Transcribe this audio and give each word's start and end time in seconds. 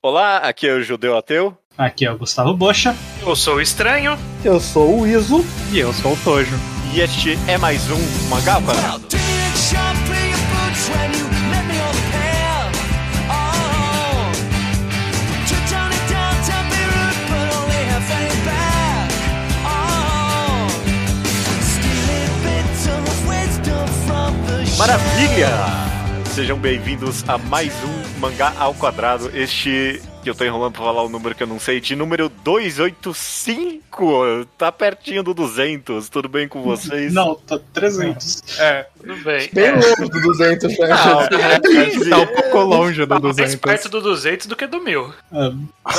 Olá, 0.00 0.36
aqui 0.36 0.68
é 0.68 0.74
o 0.74 0.80
Judeu 0.80 1.18
Ateu. 1.18 1.58
Aqui 1.76 2.06
é 2.06 2.12
o 2.12 2.16
Gustavo 2.16 2.54
Bocha. 2.54 2.94
Eu 3.20 3.34
sou 3.34 3.56
o 3.56 3.60
Estranho. 3.60 4.16
Eu 4.44 4.60
sou 4.60 5.00
o 5.00 5.04
Iso. 5.04 5.44
E 5.72 5.80
eu 5.80 5.92
sou 5.92 6.12
o 6.12 6.16
Tojo. 6.18 6.54
E 6.94 7.00
este 7.00 7.36
é 7.48 7.58
mais 7.58 7.82
um 7.90 7.98
Mangá. 8.28 8.60
Maravilha! 24.78 25.48
Sejam 26.36 26.56
bem-vindos 26.56 27.28
a 27.28 27.36
mais 27.36 27.74
um 27.82 28.07
Mangá 28.18 28.52
ao 28.58 28.74
Quadrado. 28.74 29.30
Este 29.34 30.02
que 30.22 30.30
eu 30.30 30.34
tô 30.34 30.44
enrolando 30.44 30.72
pra 30.72 30.82
falar 30.82 31.04
o 31.04 31.08
número 31.08 31.34
que 31.34 31.42
eu 31.42 31.46
não 31.46 31.58
sei, 31.60 31.80
de 31.80 31.96
número 31.96 32.28
285. 32.28 34.46
Tá 34.58 34.70
pertinho 34.72 35.22
do 35.22 35.32
200. 35.32 36.08
Tudo 36.08 36.28
bem 36.28 36.48
com 36.48 36.60
vocês? 36.62 37.14
Não, 37.14 37.36
tá 37.36 37.60
300. 37.72 38.58
É, 38.58 38.88
tudo 39.00 39.16
bem. 39.24 39.50
Bem 39.52 39.64
é. 39.66 39.72
longe 39.72 40.10
do 40.10 40.20
200, 40.22 40.78
né? 40.78 40.88
Não, 40.88 42.08
Tá 42.10 42.18
um 42.18 42.26
pouco 42.26 42.58
longe 42.60 43.00
do 43.00 43.06
Tá 43.06 43.20
mais 43.20 43.36
200. 43.36 43.56
perto 43.56 43.88
do 43.88 44.00
200 44.00 44.46
do 44.46 44.56
que 44.56 44.66
do 44.66 44.80
1000. 44.80 45.14
Ah, 45.32 45.50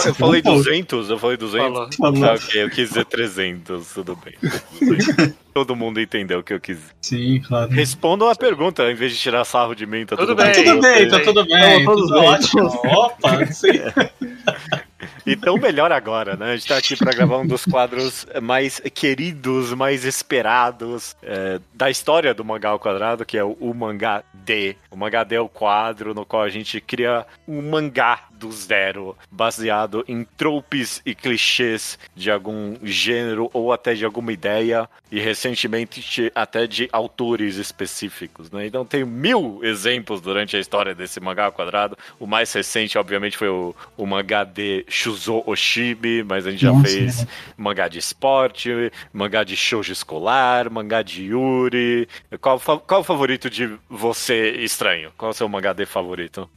eu 0.06 0.14
falei 0.16 0.42
não 0.44 0.52
pode. 0.54 0.64
200? 0.66 1.10
Eu 1.10 1.20
falei 1.20 1.38
200? 1.38 1.68
Falou. 1.74 1.90
Falou. 2.14 2.30
Ah, 2.30 2.34
ok, 2.34 2.64
eu 2.64 2.70
quis 2.70 2.90
dizer 2.90 3.06
300. 3.06 3.88
Tudo 3.94 4.18
bem. 4.24 4.36
Todo 5.54 5.76
mundo 5.76 6.00
entendeu 6.00 6.40
o 6.40 6.44
que 6.44 6.54
eu 6.54 6.60
quis 6.60 6.78
dizer. 6.78 6.92
Sim, 7.02 7.42
claro. 7.42 7.70
Respondam 7.72 8.30
a 8.30 8.36
pergunta, 8.36 8.90
em 8.90 8.96
vez 8.96 9.12
de 9.14 9.18
tirar 9.20 9.44
sarro 9.46 9.74
de 9.76 9.86
mim, 9.86 10.06
tá 10.06 10.16
tudo, 10.16 10.28
Tudo 10.28 10.38
Tá 10.38 10.46
bem. 10.52 10.64
tudo 10.64 10.82
bem, 10.82 11.08
tá 11.10 11.20
tudo 11.20 11.46
bem. 11.46 11.84
Não, 11.86 11.96
tudo 11.96 12.08
Tudo 12.08 12.20
bem. 12.20 12.30
ótimo. 12.30 12.66
Opa, 12.68 13.46
sim. 13.48 13.68
Então, 15.26 15.58
melhor 15.58 15.92
agora, 15.92 16.36
né? 16.36 16.54
A 16.54 16.56
gente 16.56 16.68
tá 16.68 16.78
aqui 16.78 16.96
pra 16.96 17.12
gravar 17.12 17.38
um 17.38 17.48
dos 17.48 17.66
quadros 17.66 18.26
mais 18.42 18.80
queridos, 18.94 19.74
mais 19.74 20.06
esperados 20.06 21.16
é, 21.22 21.60
da 21.74 21.90
história 21.90 22.34
do 22.34 22.46
Mangá 22.46 22.70
ao 22.70 22.80
Quadrado, 22.80 23.26
que 23.26 23.38
é 23.38 23.44
o, 23.44 23.52
o 23.60 23.74
Mangá 23.74 24.24
D. 24.34 24.76
O 24.92 24.98
Mangá 24.98 25.24
D 25.24 25.36
é 25.36 25.42
o 25.42 25.50
quadro 25.50 26.14
no 26.14 26.26
qual 26.26 26.44
a 26.44 26.50
gente 26.50 26.80
cria 26.82 27.26
um 27.48 27.62
mangá 27.62 28.29
do 28.40 28.52
zero, 28.52 29.18
baseado 29.30 30.04
em 30.08 30.24
tropes 30.24 31.02
e 31.06 31.14
clichês 31.14 32.00
de 32.16 32.32
algum 32.32 32.78
gênero 32.84 33.50
ou 33.54 33.74
até 33.74 33.94
de 33.94 34.06
alguma 34.06 34.32
ideia, 34.32 34.90
e 35.12 35.20
recentemente 35.20 36.32
até 36.34 36.68
de 36.68 36.88
autores 36.92 37.56
específicos, 37.56 38.50
né? 38.52 38.68
Então 38.68 38.86
tem 38.86 39.04
mil 39.04 39.60
exemplos 39.64 40.22
durante 40.22 40.56
a 40.56 40.60
história 40.60 40.96
desse 40.96 41.20
mangá 41.20 41.46
ao 41.46 41.52
quadrado. 41.52 41.98
O 42.20 42.28
mais 42.28 42.52
recente, 42.54 42.98
obviamente, 42.98 43.38
foi 43.38 43.50
o, 43.50 43.76
o 43.98 44.06
mangá 44.06 44.44
de 44.44 44.86
Shuzo 44.88 45.44
Oshibi, 45.46 46.24
mas 46.24 46.46
a 46.46 46.52
gente 46.52 46.62
já 46.62 46.72
Nossa, 46.72 46.88
fez 46.88 47.22
né? 47.22 47.28
mangá 47.58 47.88
de 47.88 48.00
esporte, 48.00 48.70
mangá 49.12 49.44
de 49.44 49.56
shoujo 49.56 49.92
escolar, 49.92 50.70
mangá 50.70 51.02
de 51.02 51.26
Yuri. 51.26 52.08
Qual, 52.40 52.60
qual 52.60 53.02
o 53.02 53.04
favorito 53.04 53.50
de 53.50 53.78
você, 53.90 54.52
estranho? 54.52 55.12
Qual 55.18 55.32
é 55.32 55.34
o 55.34 55.36
seu 55.36 55.50
mangá 55.50 55.74
de 55.74 55.86
favorito? 55.86 56.50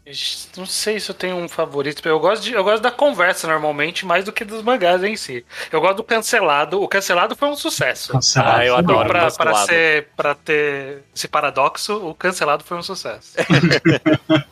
Não 0.57 0.67
sei 0.67 1.01
se 1.01 1.11
eu 1.11 1.15
tenho 1.15 1.37
um 1.37 1.49
favorito. 1.49 1.72
Eu 2.05 2.21
gosto, 2.21 2.43
de, 2.43 2.53
eu 2.53 2.65
gosto 2.65 2.83
da 2.83 2.91
conversa 2.91 3.47
normalmente, 3.47 4.05
mais 4.05 4.25
do 4.25 4.33
que 4.33 4.45
dos 4.45 4.63
mangás 4.63 5.03
em 5.03 5.17
si. 5.17 5.45
Eu 5.71 5.81
gosto 5.81 5.97
do 5.97 6.05
cancelado. 6.05 6.83
O 6.83 6.89
cancelado 6.89 7.35
foi 7.35 7.49
um 7.49 7.57
sucesso. 7.57 8.13
Cancelado. 8.13 8.61
Ah, 8.61 8.67
eu 8.67 8.77
adoro 8.77 9.09
pra, 9.09 9.31
pra, 9.31 9.55
ser, 9.67 10.09
pra 10.17 10.35
ter 10.35 11.03
esse 11.15 11.29
paradoxo, 11.29 11.97
o 11.97 12.15
cancelado 12.15 12.65
foi 12.65 12.77
um 12.79 12.83
sucesso. 12.83 13.33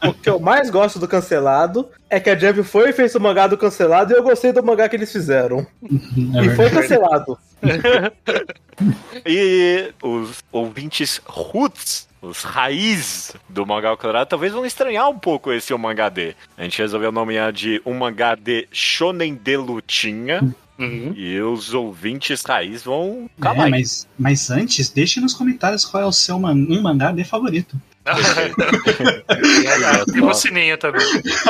O 0.07 0.15
que 0.15 0.29
eu 0.29 0.41
mais 0.41 0.71
gosto 0.71 0.99
do 0.99 1.07
cancelado 1.07 1.89
é 2.09 2.19
que 2.19 2.31
a 2.31 2.37
Jump 2.37 2.63
foi 2.63 2.91
e 2.91 2.93
fez 2.93 3.15
o 3.15 3.21
mangá 3.21 3.47
do 3.47 3.57
cancelado 3.57 4.13
e 4.13 4.17
eu 4.17 4.23
gostei 4.23 4.53
do 4.53 4.63
mangá 4.63 4.89
que 4.89 4.97
eles 4.97 5.13
fizeram. 5.13 5.67
É 6.37 6.45
e 6.45 6.57
foi 6.57 6.71
cancelado. 6.71 7.39
E 9.27 9.93
os 10.03 10.43
ouvintes 10.51 11.21
roots, 11.27 12.09
os 12.23 12.43
raiz 12.43 13.35
do 13.49 13.65
mangá 13.67 13.89
ao 13.91 13.97
quadrado, 13.97 14.29
talvez 14.29 14.53
vão 14.53 14.65
estranhar 14.67 15.09
um 15.09 15.19
pouco 15.19 15.53
esse 15.53 15.73
O 15.73 15.79
Mangá 15.79 16.09
D. 16.09 16.35
A 16.57 16.63
gente 16.65 16.79
resolveu 16.79 17.11
nomear 17.11 17.53
de 17.53 17.81
Um 17.87 17.95
Mangá 17.95 18.35
de 18.35 18.69
Shonen 18.73 19.35
de 19.35 19.57
Lutinha. 19.57 20.41
Uhum. 20.79 21.13
E 21.15 21.39
os 21.41 21.75
ouvintes 21.75 22.43
raiz 22.43 22.83
vão. 22.83 23.29
É, 23.39 23.43
Calma 23.43 23.65
aí. 23.65 23.71
mas, 23.71 24.09
mas 24.19 24.51
antes, 24.51 24.89
deixe 24.89 25.21
nos 25.21 25.35
comentários 25.35 25.85
qual 25.85 26.03
é 26.03 26.07
o 26.07 26.13
seu 26.13 26.39
man- 26.39 26.55
um 26.55 26.81
mangá 26.81 27.13
de 27.13 27.23
favorito. 27.23 27.77
Ativa 30.09 30.27
o 30.31 30.35
sininho 30.35 30.79
também. 30.79 31.03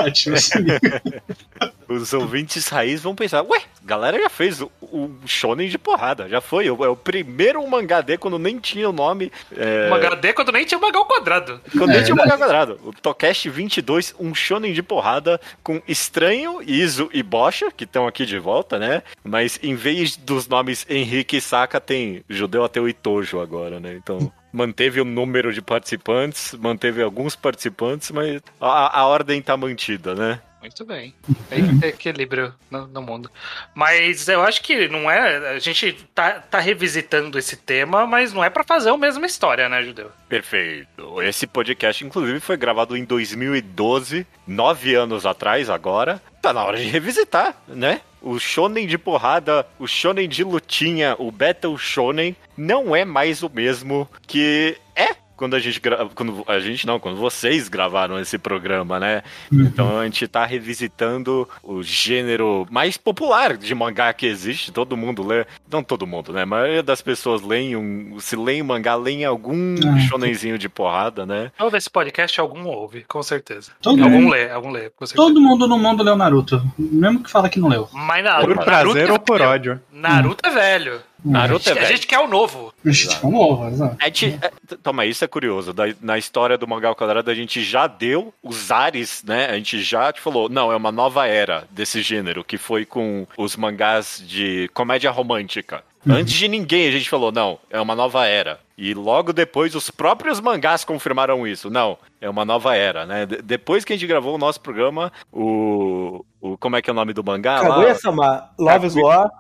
Ativa 0.05 0.37
o 0.37 0.41
sininho. 0.41 0.79
Os 1.91 2.13
ouvintes 2.13 2.69
raiz 2.69 3.03
vão 3.03 3.17
pensar: 3.17 3.43
ué, 3.43 3.59
a 3.83 3.87
galera 3.87 4.17
já 4.17 4.29
fez 4.29 4.61
o, 4.61 4.71
o 4.81 5.11
Shonen 5.27 5.69
de 5.69 5.77
porrada, 5.77 6.29
já 6.29 6.41
foi. 6.41 6.69
É 6.69 6.71
o 6.73 6.95
primeiro 6.95 7.67
mangá 7.69 8.01
D 8.01 8.17
quando 8.17 8.39
nem 8.39 8.61
tinha 8.61 8.89
o 8.89 8.93
nome. 8.93 9.33
É... 9.57 9.89
O 9.89 9.91
mangá 9.91 10.15
D 10.15 10.33
quando 10.33 10.53
nem 10.53 10.65
tinha 10.65 10.79
mangá 10.79 10.99
ao 10.99 11.05
quadrado. 11.05 11.61
Quando 11.73 11.89
nem 11.89 11.99
É 11.99 12.03
tinha 12.05 12.15
o 12.15 12.17
mangá 12.17 12.39
quadrado. 12.39 12.79
O 12.85 12.93
Tocast 12.93 13.49
22, 13.51 14.15
um 14.21 14.33
shonen 14.33 14.73
de 14.73 14.85
porrada 14.85 15.41
com 15.65 15.83
Estranho, 15.89 16.63
Iso 16.63 17.11
e 17.13 17.25
Bocha, 17.25 17.73
que 17.73 17.83
estão 17.83 18.07
aqui 18.07 18.25
de 18.25 18.39
volta, 18.39 18.79
né? 18.79 19.03
Mas 19.25 19.59
em 19.61 19.75
vez 19.75 20.17
dos 20.17 20.47
nomes 20.47 20.87
Henrique 20.89 21.39
e 21.39 21.41
Saka, 21.41 21.81
tem 21.81 22.23
Judeu 22.29 22.63
Ateu 22.63 22.89
e 22.89 22.93
Tojo 22.93 23.41
agora, 23.41 23.81
né? 23.81 23.95
Então. 23.97 24.33
Manteve 24.53 25.01
o 25.01 25.05
número 25.05 25.53
de 25.53 25.63
participantes, 25.63 26.55
manteve 26.55 27.01
alguns 27.01 27.37
participantes, 27.37 28.11
mas 28.11 28.43
a, 28.61 29.01
a 29.01 29.07
ordem 29.07 29.41
tá 29.41 29.57
mantida, 29.57 30.13
né? 30.13 30.41
Muito 30.61 30.85
bem. 30.85 31.15
Tem 31.49 31.67
que 31.67 31.81
ter 31.81 31.87
equilíbrio 31.89 32.55
no, 32.71 32.87
no 32.87 33.03
mundo. 33.03 33.31
Mas 33.75 34.29
eu 34.29 34.43
acho 34.43 34.63
que 34.63 34.89
não 34.89 35.11
é. 35.11 35.55
A 35.55 35.59
gente 35.59 35.93
tá, 36.15 36.33
tá 36.33 36.59
revisitando 36.59 37.39
esse 37.39 37.57
tema, 37.57 38.07
mas 38.07 38.33
não 38.33 38.45
é 38.45 38.51
pra 38.51 38.63
fazer 38.63 38.91
a 38.91 38.97
mesma 38.97 39.27
história, 39.27 39.69
né, 39.69 39.83
Judeu? 39.83 40.11
Perfeito. 40.29 41.23
Esse 41.23 41.47
podcast, 41.47 42.05
inclusive, 42.05 42.41
foi 42.41 42.57
gravado 42.57 42.97
em 42.97 43.05
2012, 43.05 44.27
nove 44.47 44.95
anos 44.95 45.25
atrás 45.25 45.71
agora. 45.71 46.21
Tá 46.43 46.53
na 46.53 46.65
hora 46.65 46.77
de 46.79 46.85
revisitar, 46.85 47.57
né? 47.67 48.03
O 48.23 48.39
shonen 48.39 48.87
de 48.87 48.99
porrada, 48.99 49.67
o 49.79 49.87
shonen 49.87 50.29
de 50.29 50.45
lutinha, 50.45 51.17
o 51.19 51.33
Battle 51.33 51.77
Shonen 51.79 52.37
não 52.55 52.95
é 52.95 53.03
mais 53.03 53.43
o 53.43 53.49
mesmo 53.49 54.07
que 54.27 54.77
é 54.95 55.17
quando 55.41 55.57
a 55.57 55.59
gente 55.59 55.81
gra... 55.81 56.07
quando 56.15 56.45
a 56.47 56.61
gente 56.61 56.87
não, 56.87 57.01
quando 57.01 57.17
vocês 57.17 57.67
gravaram 57.67 58.21
esse 58.21 58.37
programa, 58.37 59.01
né? 59.01 59.23
Então 59.51 59.99
a 59.99 60.05
gente 60.05 60.29
tá 60.29 60.45
revisitando 60.45 61.49
o 61.63 61.83
gênero 61.83 62.67
mais 62.71 62.99
popular 62.99 63.57
de 63.57 63.75
mangá 63.75 64.13
que 64.13 64.27
existe, 64.27 64.71
todo 64.71 64.99
mundo 64.99 65.27
lê, 65.27 65.47
não 65.73 65.83
todo 65.83 66.07
mundo, 66.07 66.31
né? 66.31 66.43
A 66.43 66.47
maioria 66.47 66.83
das 66.83 67.01
pessoas 67.01 67.41
leem 67.41 67.75
um, 67.75 68.21
se 68.21 68.37
leem 68.37 68.63
mangá, 68.63 68.95
leem 68.95 69.25
algum 69.25 69.77
Ah, 69.77 69.99
shonenzinho 70.01 70.59
de 70.59 70.69
porrada, 70.69 71.25
né? 71.25 71.51
Ouve 71.59 71.79
esse 71.79 71.89
podcast, 71.89 72.39
algum 72.39 72.67
ouve, 72.67 73.03
com 73.09 73.23
certeza. 73.23 73.73
Todo 73.81 74.05
algum 74.05 74.21
mundo. 74.21 74.33
lê, 74.33 74.51
algum 74.51 74.71
lê. 74.71 74.91
Todo 75.17 75.41
mundo 75.41 75.67
no 75.67 75.79
mundo 75.79 76.03
leu 76.03 76.17
Naruto. 76.17 76.63
Mesmo 76.79 77.23
que 77.23 77.31
fala 77.31 77.49
que 77.49 77.59
não 77.59 77.69
leu. 77.69 77.89
Mas 77.95 78.23
Naruto, 78.23 78.55
Por 78.57 78.65
prazer 78.65 78.95
Naruto 78.95 79.13
ou 79.15 79.19
por 79.19 79.41
ódio? 79.41 79.81
Naruto 79.91 80.47
é 80.47 80.51
velho. 80.51 81.01
Naruto 81.25 81.69
é 81.71 81.73
a 81.79 81.85
gente 81.85 82.07
quer 82.07 82.19
o 82.21 82.27
novo. 82.27 82.73
Gente, 82.85 83.09
tipo, 83.09 83.31
novo, 83.31 83.69
exato. 83.69 83.97
A 84.01 84.05
gente, 84.07 84.39
é, 84.41 84.77
toma, 84.83 85.05
isso 85.07 85.25
é 85.25 85.29
curioso. 85.29 85.73
Da- 85.73 85.95
na 86.01 86.17
história 86.19 86.57
do 86.57 86.67
mangá 86.67 86.89
ao 86.89 86.95
quadrado, 86.97 87.31
a 87.31 87.35
gente 87.35 87.63
já 87.63 87.87
deu 87.87 88.33
os 88.43 88.71
ares, 88.71 89.23
né? 89.27 89.47
A 89.47 89.55
gente 89.55 89.83
já 89.83 90.13
te 90.13 90.21
falou, 90.21 90.49
não, 90.49 90.73
é 90.73 90.77
uma 90.77 90.93
nova 90.93 91.27
era 91.27 91.65
desse 91.71 92.03
gênero, 92.03 92.43
que 92.45 92.57
foi 92.59 92.85
com 92.85 93.27
os 93.37 93.57
mangás 93.57 94.23
de 94.27 94.69
comédia 94.75 95.11
romântica. 95.11 95.83
Antes 96.09 96.33
de 96.35 96.49
ninguém, 96.49 96.89
a 96.89 96.91
gente 96.93 97.11
falou, 97.11 97.31
não, 97.31 97.59
é 97.69 97.81
uma 97.81 97.95
nova 97.95 98.27
era. 98.27 98.59
E 98.79 98.95
logo 98.95 99.33
depois, 99.35 99.75
os 99.75 99.91
próprios 99.91 100.41
mangás 100.41 100.83
confirmaram 100.85 101.47
isso. 101.47 101.69
Não, 101.69 101.99
é 102.21 102.31
uma 102.31 102.45
nova 102.45 102.75
era, 102.75 103.05
né? 103.05 103.27
De- 103.27 103.43
depois 103.43 103.85
que 103.85 103.93
a 103.93 103.97
gente 103.97 104.07
gravou 104.09 104.35
o 104.35 104.39
nosso 104.39 104.59
programa, 104.61 105.13
o. 105.31 106.25
o 106.41 106.57
como 106.57 106.77
é 106.77 106.81
que 106.83 106.89
é 106.89 106.93
o 106.93 106.97
nome 106.97 107.13
do 107.13 107.23
mangá? 107.23 107.61
Kaguya-sama, 107.61 108.49
Love 108.59 108.87
is 108.87 108.95
War. 108.97 109.31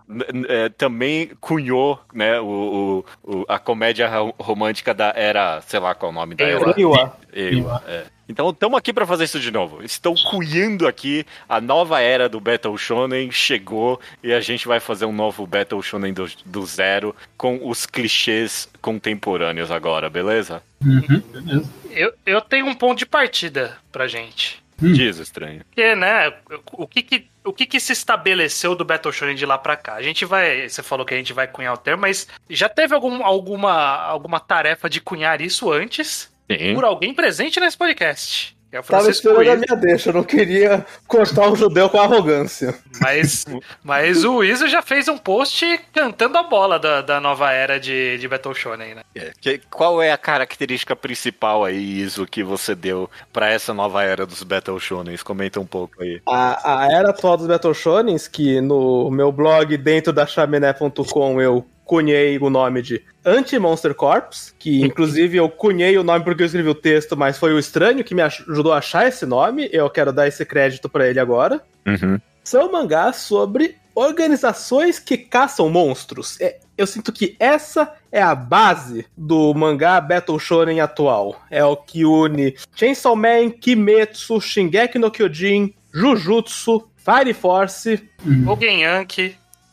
É, 0.49 0.69
também 0.69 1.31
cunhou 1.41 1.99
né, 2.13 2.39
o, 2.39 3.05
o- 3.25 3.39
o- 3.39 3.45
a 3.49 3.59
comédia 3.59 4.07
ro- 4.09 4.35
romântica 4.39 4.93
da 4.93 5.15
era, 5.17 5.63
sei 5.63 5.81
lá 5.81 5.95
qual 5.95 6.11
é 6.11 6.15
o 6.15 6.19
nome 6.19 6.35
da 6.35 6.45
era. 6.45 6.75
Eiwa. 6.77 7.17
Eiwa, 7.33 7.83
é. 7.89 8.05
Então 8.31 8.49
estamos 8.51 8.79
aqui 8.79 8.93
para 8.93 9.05
fazer 9.05 9.25
isso 9.25 9.41
de 9.41 9.51
novo. 9.51 9.83
Estou 9.83 10.15
cunhando 10.31 10.87
aqui 10.87 11.27
a 11.49 11.61
nova 11.61 12.01
era 12.01 12.29
do 12.29 12.39
Battle 12.39 12.79
Shonen 12.79 13.29
chegou 13.33 14.01
e 14.23 14.33
a 14.33 14.41
gente 14.41 14.69
vai 14.69 14.79
fazer 14.79 15.05
um 15.05 15.13
novo 15.13 15.45
Battle 15.49 15.83
Shonen 15.83 16.13
do, 16.13 16.31
do 16.47 16.65
zero 16.65 17.15
com 17.37 17.69
os 17.69 17.87
clichês 17.87 18.69
contemporâneos 18.81 19.73
agora, 19.73 20.09
beleza? 20.09 20.63
Uhum, 20.81 21.21
beleza. 21.33 21.69
Eu, 21.91 22.13
eu 22.25 22.41
tenho 22.41 22.67
um 22.67 22.75
ponto 22.75 22.99
de 22.99 23.07
partida 23.07 23.77
pra 23.91 24.07
gente. 24.07 24.63
Hum. 24.81 24.93
Diz 24.93 25.19
estranho. 25.19 25.65
Porque, 25.65 25.97
né, 25.97 26.33
o 26.73 26.87
que 26.87 27.03
que, 27.03 27.27
o 27.45 27.53
que 27.53 27.67
que 27.67 27.81
se 27.81 27.93
estabeleceu 27.93 28.77
do 28.77 28.85
Battle 28.85 29.13
Shonen 29.13 29.35
de 29.35 29.45
lá 29.45 29.59
pra 29.59 29.77
cá? 29.77 29.95
A 29.95 30.03
gente 30.03 30.25
vai, 30.25 30.69
você 30.69 30.85
falou 30.85 31.05
que 31.05 31.13
a 31.13 31.17
gente 31.17 31.33
vai 31.33 31.49
cunhar 31.49 31.75
o 31.75 31.79
termo, 31.79 32.03
mas 32.03 32.29
já 32.49 32.69
teve 32.69 32.95
algum, 32.95 33.25
alguma, 33.25 33.97
alguma 33.97 34.39
tarefa 34.39 34.89
de 34.89 35.01
cunhar 35.01 35.41
isso 35.41 35.73
antes 35.73 36.31
Sim. 36.57 36.75
por 36.75 36.85
alguém 36.85 37.15
presente 37.15 37.59
nesse 37.61 37.77
podcast. 37.77 38.57
que 38.71 38.77
é 38.77 38.81
o 38.81 38.83
Tava 38.85 39.11
esperando 39.11 39.51
a 39.51 39.57
minha 39.57 39.77
deixa, 39.77 40.11
eu 40.11 40.15
não 40.15 40.23
queria 40.23 40.87
cortar 41.09 41.51
o 41.51 41.57
judeu 41.57 41.89
com 41.91 41.99
arrogância. 42.01 42.73
Mas, 43.01 43.45
mas 43.83 44.25
o 44.25 44.45
Izzo 44.45 44.69
já 44.69 44.81
fez 44.81 45.09
um 45.09 45.19
post 45.19 45.81
cantando 45.93 46.39
a 46.39 46.43
bola 46.45 46.79
da, 46.79 47.01
da 47.03 47.21
nova 47.21 47.51
era 47.51 47.81
de, 47.81 48.17
de 48.19 48.29
Battle 48.29 48.55
Shonen, 48.55 48.95
né? 48.95 49.03
É, 49.17 49.33
que- 49.41 49.61
qual 49.71 50.01
é 50.01 50.13
a 50.13 50.17
característica 50.19 50.95
principal 50.95 51.65
aí, 51.65 51.99
Iso, 52.01 52.27
que 52.27 52.45
você 52.45 52.75
deu 52.75 53.11
pra 53.33 53.49
essa 53.49 53.75
nova 53.75 54.05
era 54.05 54.25
dos 54.25 54.43
Battle 54.45 54.79
Shonens? 54.79 55.23
Comenta 55.23 55.59
um 55.59 55.67
pouco 55.67 56.01
aí. 56.03 56.21
A, 56.27 56.83
a 56.85 56.93
era 56.93 57.11
atual 57.11 57.37
dos 57.37 57.47
Battle 57.49 57.75
Shonens, 57.75 58.29
que 58.29 58.61
no 58.61 59.11
meu 59.11 59.33
blog 59.33 59.77
dentro 59.79 60.13
da 60.13 60.27
chaminé.com 60.27 61.41
eu 61.41 61.67
cunhei 61.91 62.39
o 62.39 62.49
nome 62.49 62.83
de 62.83 63.03
Anti-Monster 63.25 63.97
Corps, 63.97 64.55
que 64.61 64.81
inclusive 64.81 65.37
eu 65.37 65.49
cunhei 65.49 65.99
o 65.99 66.05
nome 66.05 66.25
porque 66.25 66.45
eu 66.45 66.47
escrevi 66.47 66.69
o 66.69 66.75
texto, 66.75 67.17
mas 67.17 67.37
foi 67.37 67.53
o 67.53 67.59
estranho 67.59 68.05
que 68.05 68.15
me 68.15 68.23
ajudou 68.23 68.73
a 68.73 68.79
achar 68.79 69.09
esse 69.09 69.27
nome, 69.27 69.69
eu 69.73 69.91
quero 69.91 70.13
dar 70.13 70.29
esse 70.29 70.45
crédito 70.45 70.89
pra 70.89 71.09
ele 71.09 71.19
agora. 71.19 71.61
Uhum. 71.85 72.21
São 72.45 72.71
mangás 72.71 73.17
sobre 73.17 73.75
organizações 73.93 75.01
que 75.01 75.19
caçam 75.19 75.69
monstros. 75.69 76.41
É, 76.41 76.61
eu 76.79 76.87
sinto 76.87 77.13
que 77.13 77.35
essa 77.41 77.93
é 78.13 78.23
a 78.23 78.37
base 78.37 79.05
do 79.17 79.53
mangá 79.53 80.01
Battle 80.01 80.39
Shonen 80.39 80.81
atual. 80.81 81.43
É 81.51 81.65
o 81.65 81.77
que 81.77 82.05
une 82.05 82.55
Chainsaw 82.77 83.17
Man, 83.17 83.51
Kimetsu, 83.51 84.41
Shingeki 84.41 84.97
no 84.97 85.11
Kyojin, 85.11 85.75
Jujutsu, 85.93 86.89
Fire 86.97 87.35
Force, 87.35 88.01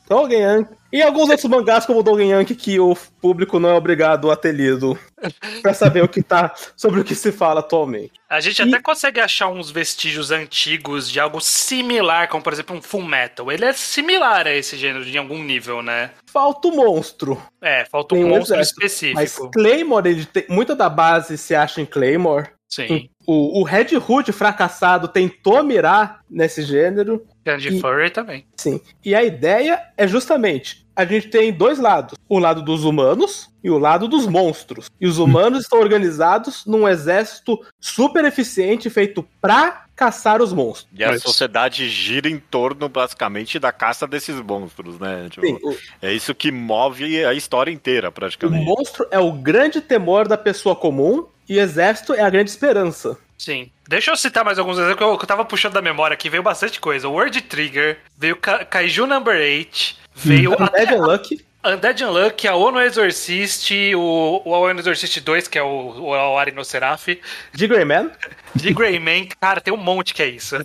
O 0.09 0.27
Genyanki. 0.27 0.76
E 0.91 1.01
alguns 1.01 1.29
outros 1.29 1.43
mangás 1.49 1.85
como 1.85 2.01
Dogen 2.01 2.29
Yankee 2.31 2.55
que 2.55 2.79
o 2.79 2.95
público 3.21 3.59
não 3.59 3.69
é 3.69 3.73
obrigado 3.73 4.31
a 4.31 4.35
ter 4.37 4.53
lido 4.53 4.97
pra 5.61 5.73
saber 5.73 6.01
o 6.03 6.07
que 6.07 6.21
tá 6.23 6.53
sobre 6.77 7.01
o 7.01 7.03
que 7.03 7.13
se 7.13 7.31
fala 7.31 7.59
atualmente. 7.59 8.13
A 8.29 8.39
gente 8.39 8.59
E- 8.59 8.67
até 8.67 8.81
consegue 8.81 9.19
achar 9.19 9.47
uns 9.49 9.69
vestígios 9.69 10.31
antigos 10.31 11.09
de 11.11 11.19
algo 11.19 11.41
similar, 11.41 12.29
como 12.29 12.41
por 12.43 12.53
exemplo 12.53 12.75
um 12.75 12.81
Full 12.81 13.03
Metal. 13.03 13.51
Ele 13.51 13.65
é 13.65 13.73
similar 13.73 14.47
a 14.47 14.53
esse 14.53 14.77
gênero 14.77 15.03
de 15.03 15.17
algum 15.17 15.43
nível, 15.43 15.81
né? 15.81 16.11
Falta 16.31 16.67
o 16.69 16.75
monstro, 16.75 17.41
É, 17.61 17.83
falta 17.85 18.15
um 18.15 18.19
um 18.25 18.29
monstro 18.29 18.55
exército, 18.55 18.85
específico. 18.85 19.15
mas 19.19 19.37
Claymore, 19.53 20.09
ele 20.09 20.25
tem, 20.25 20.45
muita 20.49 20.75
da 20.75 20.87
base 20.89 21.37
se 21.37 21.53
acha 21.53 21.81
em 21.81 21.85
Claymore. 21.85 22.47
Sim. 22.69 23.09
O, 23.25 23.61
o 23.61 23.63
Red 23.63 23.95
Hood 23.97 24.31
fracassado 24.33 25.07
tentou 25.07 25.63
mirar 25.63 26.19
nesse 26.29 26.63
gênero, 26.63 27.25
Grande 27.47 27.69
E- 27.69 27.79
Furry 27.79 28.09
também. 28.09 28.45
sim. 28.57 28.81
E 29.05 29.15
a 29.15 29.23
ideia 29.23 29.81
é 29.95 30.05
justamente, 30.07 30.85
a 30.95 31.05
gente 31.05 31.27
tem 31.29 31.53
dois 31.53 31.79
lados, 31.79 32.17
o 32.27 32.37
lado 32.39 32.61
dos 32.61 32.83
humanos 32.83 33.49
e 33.63 33.69
o 33.69 33.77
lado 33.77 34.07
dos 34.07 34.27
monstros. 34.27 34.89
E 34.99 35.07
os 35.07 35.17
humanos 35.17 35.61
estão 35.63 35.79
organizados 35.79 36.65
num 36.65 36.85
exército 36.87 37.57
super 37.79 38.25
eficiente 38.25 38.89
feito 38.89 39.25
pra 39.41 39.85
caçar 39.95 40.41
os 40.41 40.51
monstros. 40.51 40.87
E 40.93 41.03
a 41.03 41.07
Mas- 41.07 41.21
sociedade 41.23 41.87
gira 41.89 42.29
em 42.29 42.37
torno, 42.37 42.87
basicamente, 42.89 43.57
da 43.57 43.71
caça 43.71 44.05
desses 44.05 44.39
monstros, 44.41 44.99
né? 44.99 45.27
Tipo, 45.31 45.47
Sim, 45.47 45.57
o, 45.63 45.75
é 46.01 46.13
isso 46.13 46.35
que 46.35 46.51
move 46.51 47.25
a 47.25 47.33
história 47.33 47.71
inteira, 47.71 48.09
o 48.09 48.11
praticamente. 48.11 48.65
monstro 48.65 49.07
é 49.09 49.17
o 49.19 49.31
grande 49.31 49.79
temor 49.81 50.27
da 50.27 50.37
pessoa 50.37 50.75
comum 50.75 51.25
e 51.49 51.57
o 51.57 51.61
exército 51.61 52.13
é 52.13 52.21
a 52.21 52.29
grande 52.29 52.49
esperança. 52.49 53.17
Sim. 53.37 53.69
Deixa 53.87 54.11
eu 54.11 54.17
citar 54.17 54.43
mais 54.43 54.57
alguns 54.57 54.77
exemplos 54.77 54.97
que 54.97 55.03
eu, 55.03 55.17
que 55.17 55.23
eu 55.23 55.27
tava 55.27 55.45
puxando 55.45 55.73
da 55.73 55.81
memória 55.81 56.15
aqui. 56.15 56.29
Veio 56.29 56.43
bastante 56.43 56.79
coisa. 56.79 57.07
Word 57.07 57.39
Trigger, 57.41 57.99
veio 58.17 58.35
Ka 58.35 58.65
Kaiju 58.65 59.05
Number 59.05 59.39
8, 59.39 59.95
veio 60.15 60.53
até 60.53 60.83
Undead 60.83 60.95
Unlucky, 60.95 61.45
Undead 61.63 62.03
Unluck, 62.03 62.47
a 62.47 62.55
ONU 62.55 62.79
Exorcist, 62.81 63.71
o, 63.95 64.41
o 64.45 64.49
ONU 64.49 64.79
Exorcist 64.79 65.19
2, 65.19 65.47
que 65.47 65.57
é 65.57 65.63
o, 65.63 65.99
o 65.99 66.13
Awari 66.13 66.51
no 66.51 66.63
Seraph, 66.63 67.07
de 67.53 67.67
Greyman, 67.67 68.09
de 68.55 68.73
Greyman. 68.73 69.27
Cara, 69.39 69.61
tem 69.61 69.73
um 69.73 69.77
monte 69.77 70.13
que 70.13 70.23
é 70.23 70.27
isso. 70.27 70.57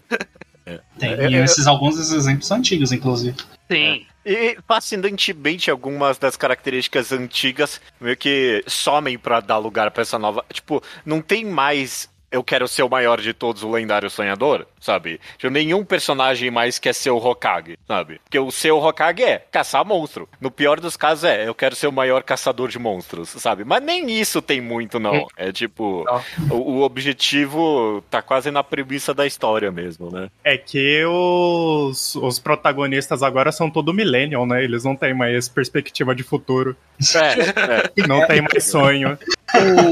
Tem, 0.99 1.11
É, 1.11 1.31
e 1.31 1.35
é, 1.35 1.45
esses, 1.45 1.67
alguns 1.67 1.97
desses 1.97 2.13
exemplos 2.13 2.47
são 2.47 2.59
antigos, 2.59 2.93
inclusive. 2.93 3.37
Sim. 3.71 4.07
E 4.25 4.57
fascinantemente, 4.69 5.69
algumas 5.71 6.17
das 6.17 6.37
características 6.37 7.11
antigas 7.11 7.81
meio 8.01 8.17
que 8.17 8.63
somem 8.69 9.19
pra 9.19 9.41
dar 9.41 9.59
lugar 9.59 9.91
pra 9.91 10.03
essa 10.03 10.19
nova. 10.19 10.45
Tipo, 10.53 10.81
não 11.05 11.21
tem 11.21 11.45
mais. 11.45 12.09
Eu 12.33 12.43
quero 12.43 12.67
ser 12.67 12.83
o 12.83 12.89
maior 12.89 13.21
de 13.21 13.33
todos, 13.33 13.63
o 13.63 13.71
lendário 13.71 14.09
sonhador, 14.11 14.67
sabe? 14.81 15.21
Tipo, 15.37 15.53
nenhum 15.53 15.85
personagem 15.85 16.51
mais 16.51 16.79
quer 16.79 16.95
ser 16.95 17.11
o 17.11 17.19
Hokage, 17.19 17.79
sabe? 17.87 18.21
Porque 18.25 18.39
o 18.39 18.51
seu 18.51 18.79
Hokage 18.83 19.23
é 19.23 19.39
caçar 19.51 19.85
monstro. 19.85 20.29
No 20.41 20.51
pior 20.51 20.81
dos 20.81 20.97
casos 20.97 21.25
é, 21.25 21.47
eu 21.47 21.55
quero 21.55 21.77
ser 21.77 21.87
o 21.87 21.93
maior 21.93 22.23
caçador 22.23 22.69
de 22.69 22.79
monstros, 22.79 23.29
sabe? 23.29 23.65
Mas 23.65 23.83
nem 23.83 24.11
isso 24.11 24.41
tem 24.41 24.61
muito, 24.61 24.99
não. 24.99 25.27
É 25.37 25.53
tipo, 25.53 26.05
Não. 26.05 26.57
o, 26.57 26.79
o 26.79 26.83
objetivo 26.83 28.03
tá 28.11 28.23
quase 28.23 28.51
na 28.51 28.65
premissa 28.65 29.13
da 29.15 29.27
história 29.27 29.71
mesmo, 29.71 30.11
né? 30.11 30.29
É 30.43 30.57
que 30.57 31.05
os, 31.05 32.15
os 32.17 32.39
protagonistas 32.39 33.23
agora 33.23 33.53
são 33.53 33.71
todo 33.71 33.93
millennial, 33.93 34.47
né? 34.47 34.65
Eles 34.65 34.85
não 34.85 34.97
têm 34.97 35.15
mais 35.15 35.49
perspectiva 35.49 36.15
de 36.15 36.23
futuro. 36.23 36.77
É, 37.15 37.93
é. 38.03 38.07
Não 38.09 38.27
tem 38.27 38.41
mais 38.41 38.65
sonho. 38.65 39.19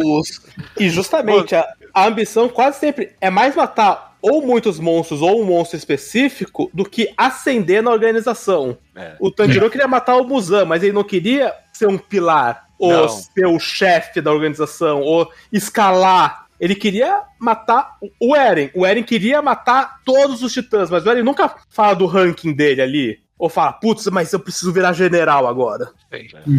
Os- 0.05 0.41
E 0.79 0.89
justamente 0.89 1.55
a, 1.55 1.67
a 1.93 2.05
ambição 2.31 2.49
quase 2.49 2.79
sempre 2.79 3.15
é 3.21 3.29
mais 3.29 3.57
matar 3.57 4.17
ou 4.23 4.47
muitos 4.47 4.79
monstros 4.79 5.23
ou 5.23 5.41
um 5.41 5.45
monstro 5.45 5.77
específico 5.77 6.71
do 6.73 6.85
que 6.85 7.13
ascender 7.17 7.83
na 7.83 7.91
organização. 7.91 8.77
É. 8.95 9.17
O 9.19 9.31
Tanjiro 9.31 9.71
queria 9.71 9.89
matar 9.89 10.17
o 10.17 10.25
Muzan, 10.25 10.67
mas 10.67 10.83
ele 10.83 10.93
não 10.93 11.03
queria 11.03 11.55
ser 11.73 11.89
um 11.89 11.97
pilar, 11.97 12.69
ou 12.79 12.93
Não. 12.93 13.09
ser 13.09 13.47
o 13.47 13.59
chefe 13.59 14.21
da 14.21 14.31
organização, 14.31 15.01
ou 15.01 15.31
escalar. 15.51 16.47
Ele 16.61 16.75
queria 16.75 17.23
matar 17.39 17.97
o 18.21 18.37
Eren. 18.37 18.71
O 18.75 18.85
Eren 18.85 19.03
queria 19.03 19.41
matar 19.41 20.01
todos 20.05 20.43
os 20.43 20.53
titãs, 20.53 20.91
mas 20.91 21.07
o 21.07 21.11
Eren 21.11 21.23
nunca 21.23 21.55
fala 21.71 21.95
do 21.95 22.05
ranking 22.05 22.53
dele 22.53 22.83
ali. 22.83 23.19
Ou 23.41 23.49
fala, 23.49 23.73
putz, 23.73 24.07
mas 24.09 24.31
eu 24.35 24.39
preciso 24.39 24.71
virar 24.71 24.93
general 24.93 25.47
agora. 25.47 25.91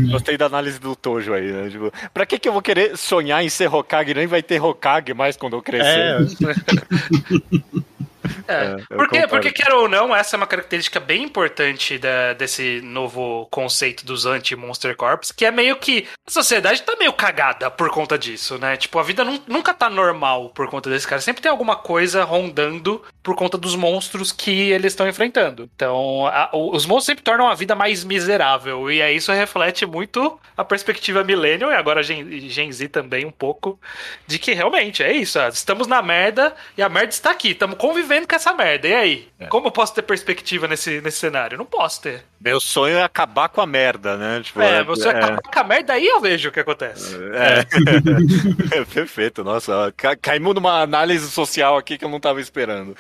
Gostei 0.09 0.35
da 0.35 0.47
análise 0.47 0.79
do 0.79 0.95
Tojo 0.95 1.31
aí, 1.31 1.51
né? 1.51 1.69
Tipo, 1.69 1.93
pra 2.11 2.25
que, 2.25 2.39
que 2.39 2.49
eu 2.49 2.53
vou 2.53 2.61
querer 2.61 2.97
sonhar 2.97 3.43
em 3.43 3.49
ser 3.49 3.71
Hokage? 3.71 4.15
Nem 4.15 4.25
vai 4.25 4.41
ter 4.41 4.59
Hokage 4.59 5.13
mais 5.13 5.37
quando 5.37 5.55
eu 5.55 5.61
crescer. 5.61 5.85
É, 5.85 6.17
É. 8.47 8.75
eu 8.89 8.97
porque, 8.97 9.27
porque, 9.27 9.51
quer 9.51 9.71
ou 9.73 9.87
não, 9.87 10.15
essa 10.15 10.35
é 10.35 10.37
uma 10.37 10.47
característica 10.47 10.99
bem 10.99 11.23
importante 11.23 11.97
da- 11.97 12.33
desse 12.33 12.81
novo 12.81 13.47
conceito 13.51 14.05
dos 14.05 14.25
anti-Monster 14.25 14.95
Corps, 14.95 15.31
que 15.31 15.45
é 15.45 15.51
meio 15.51 15.75
que 15.77 16.07
a 16.27 16.31
sociedade 16.31 16.81
tá 16.83 16.95
meio 16.97 17.13
cagada 17.13 17.69
por 17.71 17.89
conta 17.89 18.17
disso, 18.17 18.57
né? 18.57 18.77
Tipo, 18.77 18.99
a 18.99 19.03
vida 19.03 19.23
nun- 19.23 19.41
nunca 19.47 19.73
tá 19.73 19.89
normal 19.89 20.49
por 20.49 20.67
conta 20.69 20.89
desse 20.89 21.07
cara. 21.07 21.21
Sempre 21.21 21.41
tem 21.41 21.51
alguma 21.51 21.75
coisa 21.75 22.23
rondando 22.23 23.01
por 23.23 23.35
conta 23.35 23.57
dos 23.57 23.75
monstros 23.75 24.31
que 24.31 24.71
eles 24.71 24.93
estão 24.93 25.07
enfrentando. 25.07 25.69
Então, 25.75 26.25
a- 26.27 26.49
os 26.53 26.85
monstros 26.85 27.05
sempre 27.05 27.23
tornam 27.23 27.47
a 27.47 27.55
vida 27.55 27.75
mais 27.75 28.03
miserável. 28.03 28.91
E 28.91 29.01
aí 29.01 29.15
isso 29.15 29.31
reflete 29.31 29.85
muito 29.85 30.39
a 30.57 30.63
perspectiva 30.63 31.23
millennial 31.23 31.71
e 31.71 31.75
agora 31.75 32.03
Gen, 32.03 32.49
Gen 32.49 32.71
Z 32.71 32.89
também 32.89 33.25
um 33.25 33.31
pouco 33.31 33.79
de 34.27 34.37
que 34.37 34.53
realmente 34.53 35.01
é 35.03 35.11
isso. 35.13 35.39
ó, 35.39 35.47
Estamos 35.47 35.87
na 35.87 36.01
merda 36.01 36.53
e 36.77 36.81
a 36.83 36.89
merda 36.89 37.09
está 37.09 37.31
aqui. 37.31 37.51
Estamos 37.51 37.77
convivendo 37.77 38.10
com 38.27 38.35
essa 38.35 38.53
merda. 38.53 38.87
E 38.87 38.93
aí? 38.93 39.27
Como 39.49 39.67
eu 39.67 39.71
posso 39.71 39.93
ter 39.93 40.01
perspectiva 40.01 40.67
nesse, 40.67 41.01
nesse 41.01 41.17
cenário? 41.17 41.57
Não 41.57 41.65
posso 41.65 42.01
ter. 42.01 42.23
Meu 42.39 42.59
sonho 42.59 42.97
é 42.97 43.03
acabar 43.03 43.49
com 43.49 43.61
a 43.61 43.65
merda, 43.67 44.17
né? 44.17 44.41
Tipo, 44.43 44.61
É, 44.61 44.83
você 44.83 45.07
acaba 45.09 45.41
com 45.41 45.59
a 45.59 45.63
merda 45.63 45.93
aí 45.93 46.05
eu 46.07 46.19
vejo 46.19 46.49
o 46.49 46.51
que 46.51 46.59
acontece. 46.59 47.15
É. 47.33 47.59
É, 48.79 48.85
Perfeito, 48.93 49.43
nossa, 49.43 49.93
ca- 49.95 50.15
caímos 50.15 50.55
numa 50.55 50.81
análise 50.81 51.29
social 51.29 51.77
aqui 51.77 51.97
que 51.97 52.05
eu 52.05 52.09
não 52.09 52.19
tava 52.19 52.41
esperando. 52.41 52.95